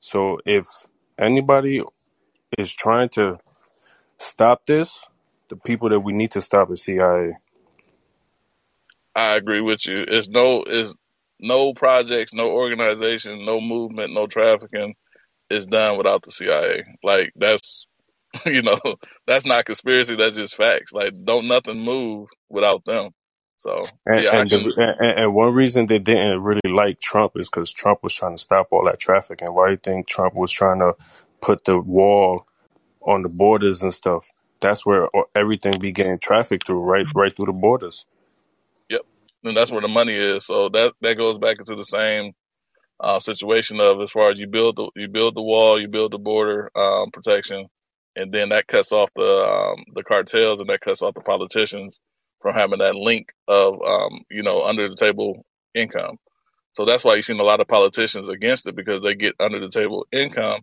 So 0.00 0.38
if 0.44 0.66
anybody 1.18 1.82
is 2.58 2.72
trying 2.72 3.08
to 3.10 3.38
stop 4.16 4.66
this, 4.66 5.06
the 5.48 5.56
people 5.56 5.88
that 5.90 6.00
we 6.00 6.12
need 6.12 6.32
to 6.32 6.40
stop 6.40 6.70
is 6.70 6.82
CIA. 6.82 7.36
I 9.14 9.36
agree 9.36 9.60
with 9.60 9.86
you. 9.86 10.04
It's 10.06 10.28
no, 10.28 10.64
it's 10.66 10.94
no 11.38 11.72
projects, 11.74 12.32
no 12.32 12.50
organization, 12.50 13.44
no 13.44 13.60
movement, 13.60 14.12
no 14.12 14.26
trafficking 14.26 14.94
is 15.50 15.66
done 15.66 15.96
without 15.98 16.22
the 16.22 16.32
CIA. 16.32 16.84
Like 17.02 17.32
that's, 17.36 17.86
you 18.46 18.62
know, 18.62 18.80
that's 19.26 19.46
not 19.46 19.64
conspiracy. 19.64 20.16
That's 20.16 20.36
just 20.36 20.56
facts. 20.56 20.92
Like 20.92 21.12
don't 21.24 21.48
nothing 21.48 21.78
move 21.78 22.28
without 22.48 22.84
them. 22.84 23.10
So 23.56 23.82
And 24.06 24.24
yeah, 24.24 24.40
and, 24.40 24.50
can. 24.50 24.62
the, 24.64 24.96
and 24.98 25.18
and 25.20 25.34
one 25.34 25.54
reason 25.54 25.86
they 25.86 25.98
didn't 25.98 26.42
really 26.42 26.60
like 26.64 27.00
Trump 27.00 27.32
is 27.36 27.48
because 27.48 27.72
Trump 27.72 28.02
was 28.02 28.14
trying 28.14 28.36
to 28.36 28.42
stop 28.42 28.68
all 28.70 28.84
that 28.84 28.98
traffic. 28.98 29.42
And 29.42 29.54
why 29.54 29.66
do 29.66 29.70
you 29.72 29.78
think 29.78 30.06
Trump 30.06 30.34
was 30.34 30.50
trying 30.50 30.80
to 30.80 30.94
put 31.40 31.64
the 31.64 31.80
wall 31.80 32.46
on 33.00 33.22
the 33.22 33.28
borders 33.28 33.82
and 33.82 33.92
stuff? 33.92 34.28
That's 34.60 34.84
where 34.84 35.08
everything 35.34 35.78
be 35.78 35.92
getting 35.92 36.18
traffic 36.18 36.64
through, 36.64 36.82
right, 36.82 37.06
right 37.14 37.34
through 37.34 37.46
the 37.46 37.52
borders. 37.52 38.06
Yep. 38.88 39.02
And 39.44 39.56
that's 39.56 39.70
where 39.70 39.82
the 39.82 39.88
money 39.88 40.14
is. 40.14 40.46
So 40.46 40.68
that 40.70 40.94
that 41.02 41.16
goes 41.16 41.38
back 41.38 41.58
into 41.58 41.76
the 41.76 41.84
same 41.84 42.32
uh, 42.98 43.18
situation 43.18 43.80
of 43.80 44.00
as 44.00 44.10
far 44.10 44.30
as 44.30 44.40
you 44.40 44.46
build 44.46 44.76
the 44.76 44.90
you 44.96 45.08
build 45.08 45.36
the 45.36 45.42
wall, 45.42 45.80
you 45.80 45.88
build 45.88 46.12
the 46.12 46.18
border 46.18 46.70
um, 46.76 47.10
protection, 47.10 47.66
and 48.16 48.32
then 48.32 48.50
that 48.50 48.66
cuts 48.66 48.92
off 48.92 49.10
the 49.14 49.22
um, 49.22 49.84
the 49.94 50.02
cartels 50.02 50.60
and 50.60 50.68
that 50.70 50.80
cuts 50.80 51.02
off 51.02 51.14
the 51.14 51.20
politicians 51.20 52.00
from 52.44 52.54
having 52.56 52.80
that 52.80 52.96
link 52.96 53.30
of 53.48 53.82
um, 53.84 54.22
you 54.30 54.44
know 54.44 54.62
under 54.62 54.88
the 54.88 54.96
table 54.96 55.46
income. 55.74 56.18
So 56.74 56.86
that's 56.86 57.04
why 57.04 57.16
you've 57.16 57.26
seen 57.26 57.40
a 57.40 57.44
lot 57.44 57.60
of 57.60 57.68
politicians 57.68 58.28
against 58.28 58.68
it 58.68 58.76
because 58.76 59.02
they 59.02 59.16
get 59.16 59.36
under 59.40 59.60
the 59.60 59.70
table 59.70 60.06
income, 60.12 60.62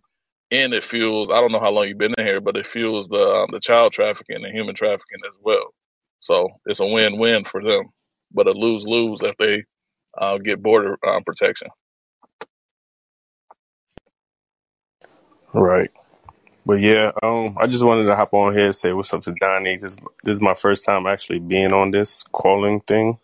and 0.52 0.74
it 0.74 0.84
fuels. 0.84 1.30
I 1.30 1.40
don't 1.40 1.52
know 1.52 1.60
how 1.60 1.72
long 1.72 1.88
you've 1.88 1.98
been 1.98 2.14
in 2.18 2.26
here, 2.26 2.40
but 2.42 2.56
it 2.56 2.66
fuels 2.66 3.08
the 3.08 3.18
um, 3.22 3.48
the 3.52 3.60
child 3.60 3.92
trafficking 3.94 4.44
and 4.44 4.54
human 4.56 4.76
trafficking 4.76 5.20
as 5.26 5.34
well. 5.42 5.74
So 6.20 6.50
it's 6.66 6.80
a 6.80 6.86
win 6.86 7.18
win 7.18 7.44
for 7.44 7.62
them, 7.62 7.90
but 8.32 8.48
a 8.48 8.52
lose 8.52 8.86
lose 8.86 9.22
if 9.22 9.36
they 9.38 9.64
uh, 10.18 10.38
get 10.38 10.62
border 10.62 10.98
um, 11.06 11.24
protection. 11.24 11.68
Right. 15.54 15.90
But 16.64 16.80
yeah, 16.80 17.10
um, 17.22 17.56
I 17.58 17.66
just 17.66 17.84
wanted 17.84 18.06
to 18.06 18.16
hop 18.16 18.34
on 18.34 18.54
here 18.54 18.66
and 18.66 18.74
say 18.74 18.92
what's 18.92 19.12
up 19.14 19.22
to 19.22 19.34
Donnie. 19.40 19.78
This 19.78 19.96
this 20.24 20.34
is 20.34 20.40
my 20.42 20.54
first 20.54 20.84
time 20.84 21.06
actually 21.06 21.40
being 21.40 21.72
on 21.72 21.90
this 21.90 22.24
Callin 22.24 22.80
thing. 22.80 23.18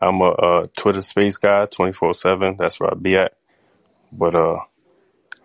I'm 0.00 0.20
a, 0.22 0.30
Twitter 0.76 1.02
space 1.02 1.38
guy, 1.38 1.66
twenty 1.66 1.92
four 1.92 2.14
seven. 2.14 2.56
That's 2.58 2.80
where 2.80 2.90
I 2.90 2.94
be 2.94 3.16
at. 3.16 3.34
But 4.12 4.34
uh, 4.34 4.60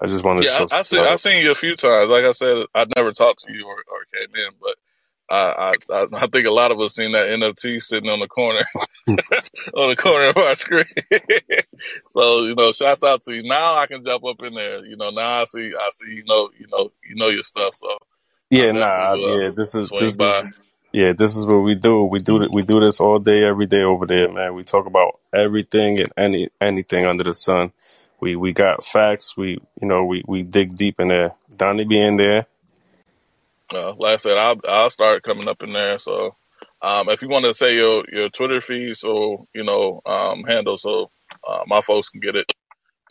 I 0.01 0.07
just 0.07 0.25
wanted 0.25 0.43
to 0.43 0.45
Yeah, 0.45 0.51
show 0.51 0.67
I, 0.71 0.79
I 0.79 0.81
some 0.83 0.83
see. 0.83 1.03
I've 1.03 1.21
love. 1.21 1.21
seen 1.21 1.41
you 1.43 1.51
a 1.51 1.55
few 1.55 1.75
times. 1.75 2.09
Like 2.09 2.25
I 2.25 2.31
said, 2.31 2.65
I 2.75 2.85
never 2.95 3.11
talked 3.11 3.43
to 3.45 3.53
you 3.53 3.65
or, 3.67 3.75
or 3.75 4.05
came 4.13 4.35
in, 4.35 4.51
but 4.61 4.75
I, 5.31 5.73
I 5.89 6.05
I 6.13 6.27
think 6.27 6.45
a 6.45 6.51
lot 6.51 6.71
of 6.71 6.79
us 6.79 6.95
seen 6.95 7.13
that 7.13 7.27
NFT 7.27 7.81
sitting 7.81 8.09
on 8.09 8.19
the 8.19 8.27
corner 8.27 8.65
on 9.07 9.89
the 9.89 9.95
corner 9.97 10.29
of 10.29 10.37
our 10.37 10.55
screen. 10.55 10.85
so 12.11 12.43
you 12.43 12.55
know, 12.55 12.71
shouts 12.71 13.03
out 13.03 13.23
to 13.23 13.35
you. 13.35 13.43
Now 13.43 13.77
I 13.77 13.87
can 13.87 14.03
jump 14.03 14.25
up 14.25 14.43
in 14.43 14.53
there. 14.53 14.85
You 14.85 14.97
know, 14.97 15.09
now 15.11 15.41
I 15.41 15.45
see 15.45 15.71
I 15.77 15.89
see 15.91 16.07
you 16.07 16.23
know 16.25 16.49
you 16.59 16.67
know 16.71 16.91
you 17.07 17.15
know 17.15 17.29
your 17.29 17.43
stuff. 17.43 17.75
So 17.75 17.87
Yeah, 18.49 18.71
nah, 18.73 19.13
will 19.13 19.41
yeah. 19.41 19.47
uh, 19.47 19.51
This 19.51 19.75
is 19.75 19.89
this 19.89 20.17
is 20.19 20.45
yeah. 20.91 21.13
This 21.13 21.37
is 21.37 21.45
what 21.45 21.59
we 21.59 21.75
do. 21.75 22.03
We 22.05 22.19
do. 22.19 22.47
We 22.51 22.63
do 22.63 22.79
this 22.79 22.99
all 22.99 23.19
day, 23.19 23.45
every 23.45 23.65
day 23.67 23.83
over 23.83 24.05
there, 24.05 24.31
man. 24.31 24.53
We 24.53 24.63
talk 24.63 24.85
about 24.85 25.19
everything 25.33 25.99
and 26.01 26.11
any 26.17 26.49
anything 26.59 27.05
under 27.05 27.23
the 27.23 27.33
sun. 27.33 27.71
We 28.19 28.35
we 28.35 28.53
got 28.53 28.83
facts. 28.83 29.37
We 29.37 29.61
you 29.81 29.87
know 29.87 30.05
we 30.05 30.23
we 30.27 30.43
dig 30.43 30.75
deep 30.75 30.99
in 30.99 31.07
there. 31.07 31.31
Donnie 31.57 31.85
be 31.85 32.01
in 32.01 32.17
there. 32.17 32.47
Uh, 33.73 33.93
like 33.97 34.13
I 34.13 34.17
said, 34.17 34.37
I'll 34.37 34.59
I'll 34.67 34.89
start 34.89 35.23
coming 35.23 35.47
up 35.47 35.63
in 35.63 35.73
there. 35.73 35.97
So, 35.99 36.35
um, 36.81 37.09
if 37.09 37.21
you 37.21 37.29
want 37.29 37.45
to 37.45 37.53
say 37.53 37.75
your 37.75 38.03
your 38.11 38.29
Twitter 38.29 38.61
feed, 38.61 38.95
so 38.97 39.47
you 39.53 39.63
know, 39.63 40.01
um, 40.05 40.43
handle, 40.43 40.77
so 40.77 41.11
uh, 41.47 41.63
my 41.67 41.81
folks 41.81 42.09
can 42.09 42.21
get 42.21 42.35
it, 42.35 42.51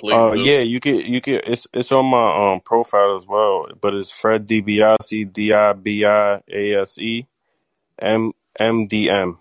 please 0.00 0.28
Uh 0.28 0.32
do. 0.32 0.50
yeah, 0.50 0.58
you 0.58 0.80
can 0.80 0.96
you 1.00 1.20
can 1.20 1.40
it's 1.46 1.66
it's 1.72 1.92
on 1.92 2.06
my 2.06 2.52
um 2.52 2.60
profile 2.60 3.14
as 3.14 3.26
well, 3.28 3.68
but 3.80 3.94
it's 3.94 4.10
Fred 4.10 4.46
DiBiase 4.46 5.32
D 5.32 5.52
I 5.52 5.72
B 5.74 6.04
I 6.04 6.40
A 6.52 6.74
S 6.82 6.98
E 6.98 7.26
M 7.98 8.32
M 8.58 8.86
D 8.86 9.08
M. 9.10 9.38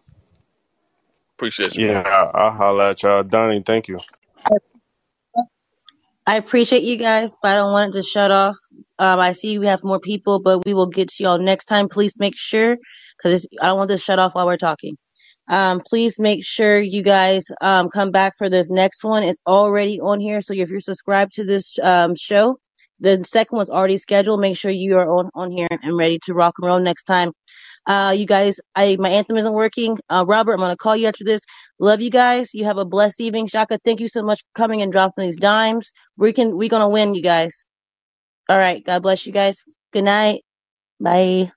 Appreciate 1.38 1.76
you, 1.76 1.84
Yeah, 1.84 1.88
man. 1.88 2.06
I, 2.06 2.32
I'll 2.34 2.52
holla 2.52 2.92
at 2.92 3.04
y'all. 3.04 3.24
Donnie, 3.24 3.64
thank 3.66 3.88
you. 3.88 4.00
I 6.30 6.36
appreciate 6.36 6.84
you 6.84 6.98
guys, 6.98 7.36
but 7.42 7.54
I 7.54 7.56
don't 7.56 7.72
want 7.72 7.96
it 7.96 7.98
to 7.98 8.04
shut 8.08 8.30
off. 8.30 8.56
Um, 9.00 9.20
I 9.20 9.32
see 9.32 9.58
we 9.58 9.66
have 9.66 9.84
more 9.84 10.00
people, 10.00 10.40
but 10.40 10.64
we 10.64 10.76
will 10.76 10.86
get 10.86 11.10
to 11.10 11.24
y'all 11.24 11.40
next 11.40 11.66
time. 11.66 11.90
Please 11.90 12.14
make 12.20 12.38
sure, 12.38 12.78
because 13.18 13.48
I 13.60 13.66
don't 13.66 13.80
want 13.80 13.90
to 13.90 13.98
shut 13.98 14.20
off 14.20 14.36
while 14.36 14.46
we're 14.46 14.58
talking. 14.58 14.96
Um, 15.50 15.82
please 15.84 16.20
make 16.20 16.46
sure 16.46 16.80
you 16.80 17.02
guys 17.02 17.48
um, 17.62 17.90
come 17.90 18.12
back 18.12 18.34
for 18.38 18.48
this 18.48 18.70
next 18.70 19.04
one. 19.04 19.24
It's 19.24 19.42
already 19.48 20.00
on 20.02 20.20
here, 20.20 20.42
so 20.42 20.54
if 20.54 20.70
you're 20.70 20.82
subscribed 20.82 21.34
to 21.34 21.46
this 21.46 21.80
um, 21.82 22.14
show, 22.16 22.60
the 23.00 23.24
second 23.26 23.56
one's 23.56 23.72
already 23.72 23.98
scheduled. 23.98 24.40
Make 24.40 24.56
sure 24.56 24.70
you 24.70 24.98
are 25.00 25.10
on 25.10 25.32
on 25.34 25.50
here 25.50 25.70
and 25.72 25.98
ready 25.98 26.20
to 26.26 26.36
rock 26.36 26.54
and 26.60 26.68
roll 26.68 26.80
next 26.80 27.06
time. 27.06 27.32
Uh, 27.90 28.16
you 28.18 28.28
guys, 28.28 28.62
I 28.76 28.98
my 29.00 29.10
anthem 29.10 29.38
isn't 29.38 29.54
working. 29.54 30.00
Uh, 30.10 30.26
Robert, 30.28 30.54
I'm 30.56 30.62
gonna 30.62 30.78
call 30.78 30.98
you 30.98 31.08
after 31.10 31.26
this. 31.26 31.42
Love 31.80 32.02
you 32.02 32.12
guys. 32.12 32.52
You 32.56 32.66
have 32.68 32.80
a 32.80 32.86
blessed 32.86 33.22
evening. 33.22 33.48
Shaka, 33.50 33.80
thank 33.86 34.02
you 34.02 34.10
so 34.10 34.24
much 34.24 34.42
for 34.42 34.64
coming 34.64 34.84
and 34.84 34.94
dropping 34.94 35.28
these 35.28 35.40
dimes. 35.40 35.94
We 36.18 36.34
can, 36.34 36.58
we're 36.58 36.70
gonna 36.70 36.90
win, 36.90 37.16
you 37.16 37.24
guys. 37.24 37.66
All 38.50 38.58
right. 38.58 38.86
God 38.86 39.04
bless 39.04 39.26
you 39.28 39.34
guys. 39.34 39.58
Good 39.94 40.06
night. 40.06 40.44
Bye. 41.02 41.52